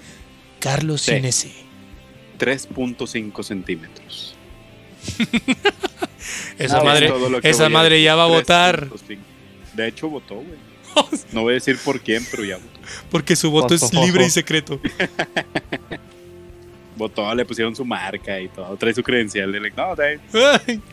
Carlos 0.59 1.01
Sí. 1.01 1.13
Cinese. 1.13 1.51
3.5 2.39 3.43
centímetros. 3.43 4.35
Esa 6.57 6.79
Ah, 6.79 6.83
madre, 6.83 7.11
esa 7.43 7.69
madre 7.69 7.95
decir. 7.95 8.05
ya 8.05 8.15
va 8.15 8.23
a 8.25 8.27
votar. 8.27 8.89
3.5. 8.89 9.17
De 9.75 9.87
hecho, 9.87 10.09
votó, 10.09 10.35
güey. 10.35 10.57
No 11.31 11.43
voy 11.43 11.51
a 11.51 11.55
decir 11.55 11.77
por 11.85 12.01
quién, 12.01 12.25
pero 12.29 12.43
ya 12.43 12.57
votó. 12.57 12.79
Porque 13.11 13.35
su 13.35 13.49
voto 13.51 13.73
es 13.75 13.93
libre 13.93 14.25
y 14.25 14.29
secreto. 14.29 14.79
Votó, 16.97 17.33
le 17.33 17.45
pusieron 17.45 17.73
su 17.75 17.85
marca 17.85 18.39
y 18.41 18.49
todo. 18.49 18.75
Trae 18.75 18.93
su 18.93 19.01
credencial. 19.03 19.51
de- 19.53 19.59
No, 19.71 19.95
trae- 19.95 20.19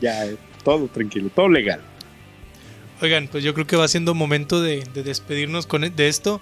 ya, 0.00 0.24
todo 0.62 0.86
tranquilo, 0.86 1.30
todo 1.34 1.48
legal. 1.48 1.80
Oigan, 3.02 3.26
pues 3.28 3.42
yo 3.42 3.52
creo 3.54 3.66
que 3.66 3.74
va 3.76 3.88
siendo 3.88 4.14
momento 4.14 4.62
de, 4.62 4.84
de 4.94 5.02
despedirnos 5.02 5.66
con, 5.66 5.82
e, 5.82 5.90
de 5.90 6.06
esto. 6.08 6.40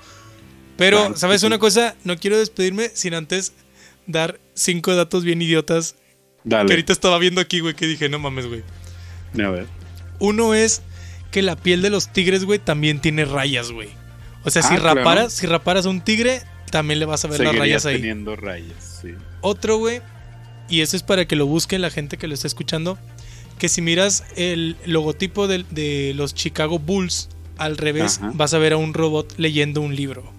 Pero, 0.76 0.98
Claro 0.98 1.16
¿sabes 1.16 1.40
sí. 1.40 1.46
una 1.46 1.58
cosa? 1.58 1.96
No 2.04 2.16
quiero 2.18 2.36
despedirme 2.38 2.90
sin 2.90 3.14
antes 3.14 3.54
dar 4.06 4.38
cinco 4.54 4.94
datos 4.94 5.24
bien 5.24 5.42
idiotas 5.42 5.92
que 6.42 6.50
Dale. 6.50 6.72
ahorita 6.72 6.92
estaba 6.92 7.18
viendo 7.18 7.40
aquí, 7.40 7.60
güey, 7.60 7.74
que 7.74 7.86
dije, 7.86 8.08
no 8.08 8.18
mames, 8.18 8.46
güey. 8.46 8.62
A 9.44 9.48
ver. 9.50 9.66
Uno 10.20 10.54
es 10.54 10.82
que 11.30 11.42
la 11.42 11.56
piel 11.56 11.82
de 11.82 11.90
los 11.90 12.12
tigres, 12.12 12.44
güey, 12.44 12.58
también 12.58 13.00
tiene 13.00 13.24
rayas, 13.24 13.72
güey. 13.72 13.88
O 14.44 14.50
sea, 14.50 14.62
si 14.62 14.74
Ah, 14.74 14.78
claro. 14.78 14.96
raparas, 15.00 15.32
si 15.32 15.46
raparas 15.46 15.86
a 15.86 15.88
un 15.88 16.00
tigre, 16.02 16.42
también 16.70 16.98
le 17.00 17.06
vas 17.06 17.24
a 17.24 17.28
ver 17.28 17.40
las 17.40 17.56
rayas 17.56 17.86
ahí. 17.86 17.96
teniendo 17.96 18.36
rayas, 18.36 19.00
sí. 19.02 19.14
Otro, 19.40 19.78
güey, 19.78 20.00
y 20.68 20.80
eso 20.82 20.96
es 20.96 21.02
para 21.02 21.26
que 21.26 21.34
lo 21.36 21.46
busquen 21.46 21.80
la 21.82 21.90
gente 21.90 22.16
que 22.18 22.28
lo 22.28 22.34
está 22.34 22.46
escuchando, 22.46 22.98
que 23.58 23.68
si 23.68 23.80
miras 23.82 24.24
el 24.36 24.76
logotipo 24.86 25.48
del- 25.48 25.66
de, 25.70 26.12
los 26.14 26.34
Chicago 26.34 26.78
Bulls, 26.78 27.28
al 27.56 27.76
revés 27.76 28.18
Ajá. 28.18 28.32
vas 28.34 28.52
a 28.54 28.58
ver 28.58 28.72
a 28.74 28.76
un 28.76 28.92
robot 28.94 29.34
leyendo 29.38 29.80
un 29.80 29.94
libro. 29.96 30.30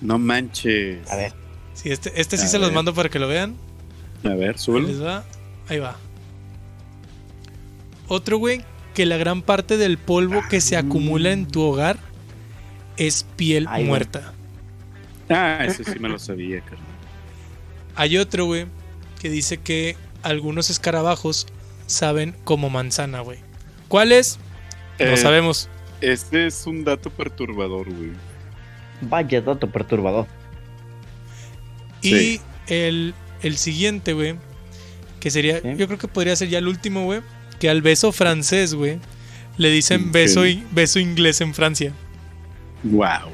No 0.00 0.18
manches. 0.18 0.98
A 1.10 1.16
ver. 1.16 1.32
Sí, 1.80 1.90
este, 1.92 2.20
este 2.20 2.36
sí 2.36 2.44
A 2.46 2.48
se 2.48 2.58
los 2.58 2.72
mando 2.72 2.92
para 2.92 3.08
que 3.08 3.18
lo 3.20 3.28
vean. 3.28 3.54
A 4.24 4.30
ver, 4.30 4.50
Ahí 4.50 4.58
súbelo. 4.58 4.88
les 4.88 5.02
va. 5.02 5.24
Ahí 5.68 5.78
va. 5.78 5.96
Otro, 8.08 8.38
güey, 8.38 8.62
que 8.94 9.06
la 9.06 9.16
gran 9.16 9.42
parte 9.42 9.76
del 9.76 9.98
polvo 9.98 10.42
que 10.48 10.60
se 10.60 10.76
acumula 10.76 11.30
en 11.30 11.46
tu 11.46 11.62
hogar 11.62 11.98
es 12.96 13.24
piel 13.36 13.66
Ay, 13.68 13.82
güey. 13.82 13.88
muerta. 13.88 14.32
Ah, 15.28 15.64
eso 15.64 15.84
sí 15.84 15.98
me 16.00 16.08
lo 16.08 16.18
sabía, 16.18 16.60
carnal. 16.62 16.86
Hay 17.94 18.16
otro, 18.16 18.46
güey, 18.46 18.66
que 19.20 19.28
dice 19.30 19.58
que 19.58 19.96
algunos 20.22 20.70
escarabajos 20.70 21.46
saben 21.86 22.34
como 22.44 22.70
manzana, 22.70 23.20
güey. 23.20 23.38
¿Cuáles? 23.88 24.38
No 24.98 25.06
Eh, 25.06 25.16
sabemos. 25.16 25.68
Este 26.00 26.46
es 26.46 26.66
un 26.66 26.82
dato 26.84 27.10
perturbador, 27.10 27.86
güey. 27.92 28.10
Vaya 29.02 29.40
dato 29.42 29.70
perturbador. 29.70 30.26
Y 32.02 32.40
el, 32.68 33.14
el 33.42 33.56
siguiente, 33.56 34.12
güey, 34.12 34.36
que 35.20 35.30
sería, 35.30 35.60
yo 35.74 35.86
creo 35.86 35.98
que 35.98 36.08
podría 36.08 36.36
ser 36.36 36.48
ya 36.48 36.58
el 36.58 36.68
último, 36.68 37.04
güey, 37.04 37.20
que 37.58 37.68
al 37.68 37.82
beso 37.82 38.12
francés, 38.12 38.74
güey, 38.74 38.98
le 39.56 39.70
dicen 39.70 40.12
beso, 40.12 40.42
beso 40.72 41.00
inglés 41.00 41.40
en 41.40 41.54
Francia. 41.54 41.92
Wow. 42.84 43.32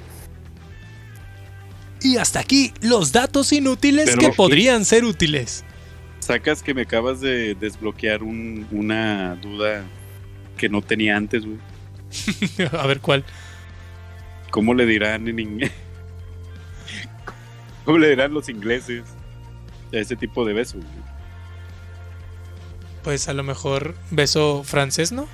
Y 2.02 2.16
hasta 2.18 2.40
aquí 2.40 2.72
los 2.80 3.12
datos 3.12 3.52
inútiles 3.52 4.06
Pero- 4.06 4.20
que 4.20 4.28
podrían 4.30 4.84
ser 4.84 5.04
útiles. 5.04 5.64
Sacas 6.20 6.62
que 6.62 6.72
me 6.72 6.82
acabas 6.82 7.20
de 7.20 7.54
desbloquear 7.54 8.22
un- 8.22 8.66
una 8.70 9.34
duda 9.36 9.84
que 10.56 10.68
no 10.70 10.80
tenía 10.80 11.16
antes, 11.16 11.44
güey. 11.44 11.58
A 12.72 12.86
ver 12.86 13.00
cuál. 13.00 13.24
¿Cómo 14.50 14.72
le 14.72 14.86
dirán 14.86 15.28
en 15.28 15.38
inglés? 15.40 15.72
¿Cómo 17.84 17.98
le 17.98 18.08
dirán 18.10 18.32
los 18.32 18.48
ingleses 18.48 19.02
a 19.92 19.96
ese 19.96 20.16
tipo 20.16 20.44
de 20.44 20.52
beso? 20.54 20.78
güey? 20.78 20.88
Pues 23.02 23.28
a 23.28 23.34
lo 23.34 23.42
mejor 23.42 23.94
beso 24.10 24.62
francés, 24.64 25.12
¿no? 25.12 25.28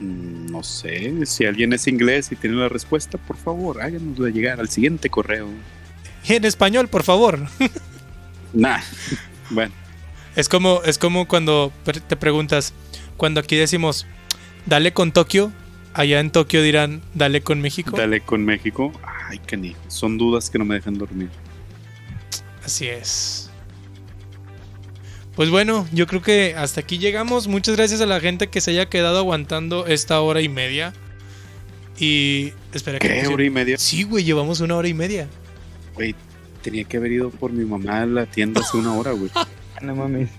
Mm, 0.00 0.46
No 0.50 0.62
sé, 0.62 1.26
si 1.26 1.46
alguien 1.46 1.72
es 1.72 1.86
inglés 1.86 2.30
y 2.32 2.36
tiene 2.36 2.56
la 2.56 2.68
respuesta, 2.68 3.18
por 3.18 3.36
favor, 3.36 3.80
háganosla 3.80 4.28
llegar 4.30 4.60
al 4.60 4.68
siguiente 4.68 5.08
correo. 5.10 5.48
En 6.26 6.44
español, 6.44 6.88
por 6.88 7.02
favor. 7.02 7.38
Nah, 8.56 8.78
bueno, 9.50 9.74
Es 10.36 10.48
como, 10.48 10.80
es 10.84 10.96
como 10.96 11.26
cuando 11.26 11.72
te 12.06 12.14
preguntas, 12.14 12.72
cuando 13.16 13.40
aquí 13.40 13.56
decimos, 13.56 14.06
dale 14.64 14.92
con 14.92 15.10
Tokio, 15.10 15.50
allá 15.94 16.20
en 16.20 16.30
Tokio 16.30 16.62
dirán, 16.62 17.02
dale 17.14 17.40
con 17.40 17.60
México. 17.60 17.96
dale 17.96 18.20
con 18.20 18.44
México. 18.44 18.92
Ay, 19.28 19.38
canijo, 19.38 19.80
son 19.88 20.18
dudas 20.18 20.50
que 20.50 20.58
no 20.58 20.64
me 20.64 20.74
dejan 20.74 20.98
dormir. 20.98 21.30
Así 22.64 22.86
es. 22.86 23.50
Pues 25.34 25.50
bueno, 25.50 25.86
yo 25.92 26.06
creo 26.06 26.22
que 26.22 26.54
hasta 26.56 26.80
aquí 26.80 26.98
llegamos. 26.98 27.48
Muchas 27.48 27.76
gracias 27.76 28.00
a 28.00 28.06
la 28.06 28.20
gente 28.20 28.48
que 28.48 28.60
se 28.60 28.70
haya 28.70 28.88
quedado 28.88 29.18
aguantando 29.18 29.86
esta 29.86 30.20
hora 30.20 30.40
y 30.42 30.48
media. 30.48 30.92
Y 31.98 32.52
espera 32.72 32.98
que... 32.98 33.08
¿Qué? 33.08 33.26
¿Hora 33.26 33.44
y 33.44 33.50
media? 33.50 33.78
Sí, 33.78 34.04
güey, 34.04 34.24
llevamos 34.24 34.60
una 34.60 34.76
hora 34.76 34.88
y 34.88 34.94
media. 34.94 35.28
Güey, 35.94 36.14
tenía 36.62 36.84
que 36.84 36.96
haber 36.96 37.12
ido 37.12 37.30
por 37.30 37.52
mi 37.52 37.64
mamá 37.64 38.02
a 38.02 38.06
la 38.06 38.26
tienda 38.26 38.60
hace 38.60 38.76
una 38.76 38.94
hora, 38.94 39.12
güey. 39.12 39.30
No 39.82 39.94
mames. 39.94 40.30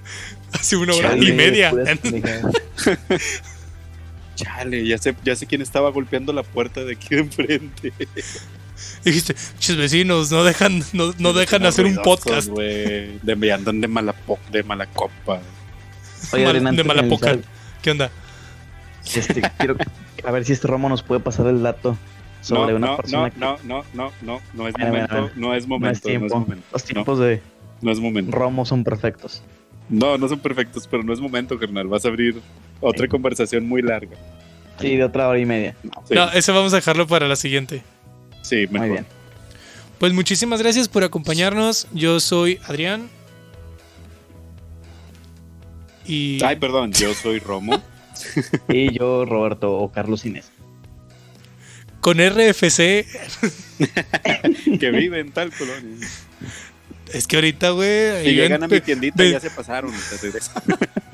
Hace 0.54 0.76
una 0.76 0.96
hora 0.96 1.10
Chale, 1.10 1.30
y 1.30 1.34
media. 1.34 1.72
Chale, 4.36 4.86
ya 4.86 4.98
sé, 4.98 5.16
ya 5.24 5.36
sé 5.36 5.46
quién 5.48 5.62
estaba 5.62 5.90
golpeando 5.92 6.34
la 6.34 6.44
puerta 6.44 6.84
de 6.84 6.94
aquí 6.94 7.16
de 7.16 7.22
enfrente. 7.22 7.94
Dijiste, 9.06 9.36
chis 9.60 9.78
vecinos, 9.78 10.32
no 10.32 10.44
dejan, 10.44 10.82
no, 10.94 11.14
no 11.18 11.32
dejan 11.34 11.66
hacer 11.66 11.86
un 11.86 11.96
podcast. 11.98 12.50
güey. 12.50 13.18
De, 13.24 13.36
me 13.38 13.52
andan 13.52 13.80
de 13.80 13.88
mala, 13.88 14.12
po- 14.14 14.40
de 14.52 14.64
mala 14.64 14.86
copa. 14.88 15.40
Oye, 16.34 16.44
Mal- 16.46 16.56
Adrián, 16.58 16.76
de 16.76 16.84
mala 16.84 17.08
poca. 17.08 17.38
¿Qué 17.82 17.92
onda? 17.92 18.12
Este, 19.14 19.42
quiero 19.58 19.78
a 20.26 20.32
ver 20.32 20.44
si 20.44 20.54
este 20.54 20.68
Romo 20.68 20.90
nos 20.90 21.04
puede 21.04 21.22
pasar 21.22 21.46
el 21.48 21.62
dato 21.62 21.96
sobre 22.42 22.72
no, 22.72 22.78
una 22.78 22.88
no, 22.88 22.98
persona 22.98 23.24
no, 23.24 23.32
que 23.32 23.40
no, 23.40 23.58
no, 23.64 23.84
no, 23.94 24.12
no, 24.24 24.42
no 24.54 24.68
es 24.68 24.74
Mira, 24.78 24.88
momento, 24.90 25.14
mira. 25.14 25.22
no 25.22 25.28
es 25.28 25.38
no 25.38 25.54
es 25.54 25.68
momento, 25.68 25.88
no 25.88 25.92
es 25.92 26.02
tiempo. 26.02 26.40
momento. 26.40 26.66
Los 26.74 26.82
No, 26.82 26.88
tiempos 26.88 27.20
de 27.20 27.42
no 27.82 27.92
es 27.92 28.00
momento. 28.00 28.32
Romo 28.36 28.66
son 28.66 28.84
perfectos. 28.84 29.44
No, 29.88 30.18
no 30.18 30.28
son 30.28 30.40
perfectos, 30.40 30.88
pero 30.90 31.04
no 31.04 31.14
es 31.14 31.20
momento, 31.20 31.60
carnal. 31.60 31.88
Vas 31.88 32.06
a 32.06 32.08
abrir 32.08 32.42
otra 32.90 33.08
conversación 33.08 33.68
muy 33.68 33.82
larga. 33.82 34.16
Sí, 34.80 34.96
de 34.98 35.04
otra 35.04 35.28
hora 35.30 35.40
y 35.40 35.46
media. 35.46 35.76
Sí, 36.08 36.14
No, 36.14 36.30
eso 36.32 36.54
vamos 36.54 36.74
a 36.74 36.78
dejarlo 36.78 37.08
para 37.08 37.28
la 37.28 37.36
siguiente. 37.36 37.82
sí, 38.42 38.68
mejor. 38.70 38.80
Muy 38.88 38.90
bien. 38.98 39.06
Pues 40.00 40.12
muchísimas 40.14 40.62
gracias 40.62 40.90
por 40.90 41.04
acompañarnos. 41.04 41.88
Yo 41.94 42.20
soy 42.20 42.60
Adrián. 42.66 43.10
Y 46.06 46.44
Ay, 46.44 46.58
perdón, 46.58 46.92
yo 46.94 47.14
soy 47.14 47.40
Romo. 47.40 47.82
Y 48.70 48.98
yo, 48.98 49.26
Roberto 49.26 49.74
o 49.74 49.92
Carlos 49.92 50.26
Inés. 50.26 50.50
con 52.00 52.18
RFC, 52.18 53.06
que 54.80 54.92
vive 54.92 55.20
en 55.20 55.32
tal 55.32 55.52
colonia. 55.52 56.08
Es 57.14 57.28
que 57.28 57.36
ahorita, 57.38 57.70
güey, 57.72 58.24
Si 58.26 58.32
llegan 58.34 58.64
a 58.64 58.68
mi 58.68 58.82
tiendita, 58.82 59.24
ve- 59.24 59.32
ya 59.32 59.40
se 59.40 59.50
pasaron. 59.52 59.94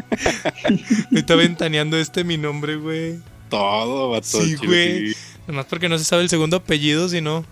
está 1.12 1.36
ventaneando 1.36 1.98
este 1.98 2.24
mi 2.24 2.38
nombre, 2.38 2.76
güey. 2.76 3.16
Todo, 3.50 4.12
vato. 4.12 4.42
Sí, 4.42 4.56
güey. 4.56 5.14
Nomás 5.48 5.66
porque 5.66 5.90
no 5.90 5.98
se 5.98 6.06
sabe 6.06 6.24
el 6.24 6.30
segundo 6.30 6.58
apellido, 6.58 7.10
sino 7.10 7.46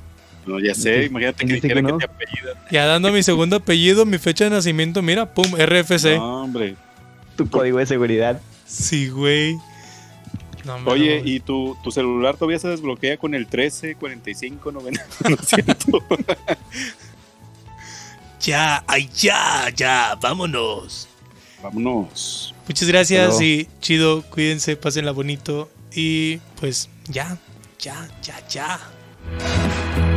No, 0.45 0.60
ya 0.60 0.74
sé, 0.74 1.06
imagínate 1.06 1.45
que 1.45 1.48
que 1.48 1.53
dijera 1.61 1.76
que 1.82 1.91
no. 1.91 1.98
te 1.98 2.06
apellidan. 2.06 2.53
ya 2.72 2.86
dando 2.86 3.11
mi 3.11 3.24
segundo 3.24 3.57
apellido, 3.57 4.06
mi 4.06 4.18
fecha 4.18 4.45
de 4.45 4.52
nacimiento, 4.52 5.02
mira, 5.02 5.34
pum, 5.34 5.45
RFC. 5.57 6.16
No, 6.18 6.44
hombre. 6.44 6.76
Tu 7.36 7.49
código 7.49 7.80
de 7.80 7.86
seguridad. 7.86 8.41
Sí, 8.66 9.10
güey. 9.10 9.56
No, 10.66 10.76
hombre, 10.76 10.94
Oye, 10.94 11.22
no. 11.22 11.28
¿y 11.30 11.40
tu, 11.40 11.76
tu 11.84 11.91
celular 11.91 12.36
todavía 12.36 12.60
se 12.60 12.68
desbloquea 12.68 13.18
con 13.18 13.34
el 13.34 13.48
13, 13.48 13.95
45, 13.95 14.72
90? 14.72 15.06
No 15.30 15.36
es 15.36 15.48
cierto. 15.48 16.03
Ya, 18.41 18.84
ay, 18.88 19.10
ya, 19.16 19.70
ya, 19.76 20.16
vámonos. 20.22 21.07
Vámonos. 21.61 22.53
Muchas 22.68 22.88
gracias 22.88 23.41
y 23.41 23.68
chido, 23.82 24.22
cuídense, 24.24 24.76
pásenla 24.78 25.11
bonito 25.11 25.70
y 25.94 26.38
pues 26.60 26.90
ya, 27.07 27.38
ya, 27.80 28.07
ya, 28.22 28.48
ya. 28.48 30.09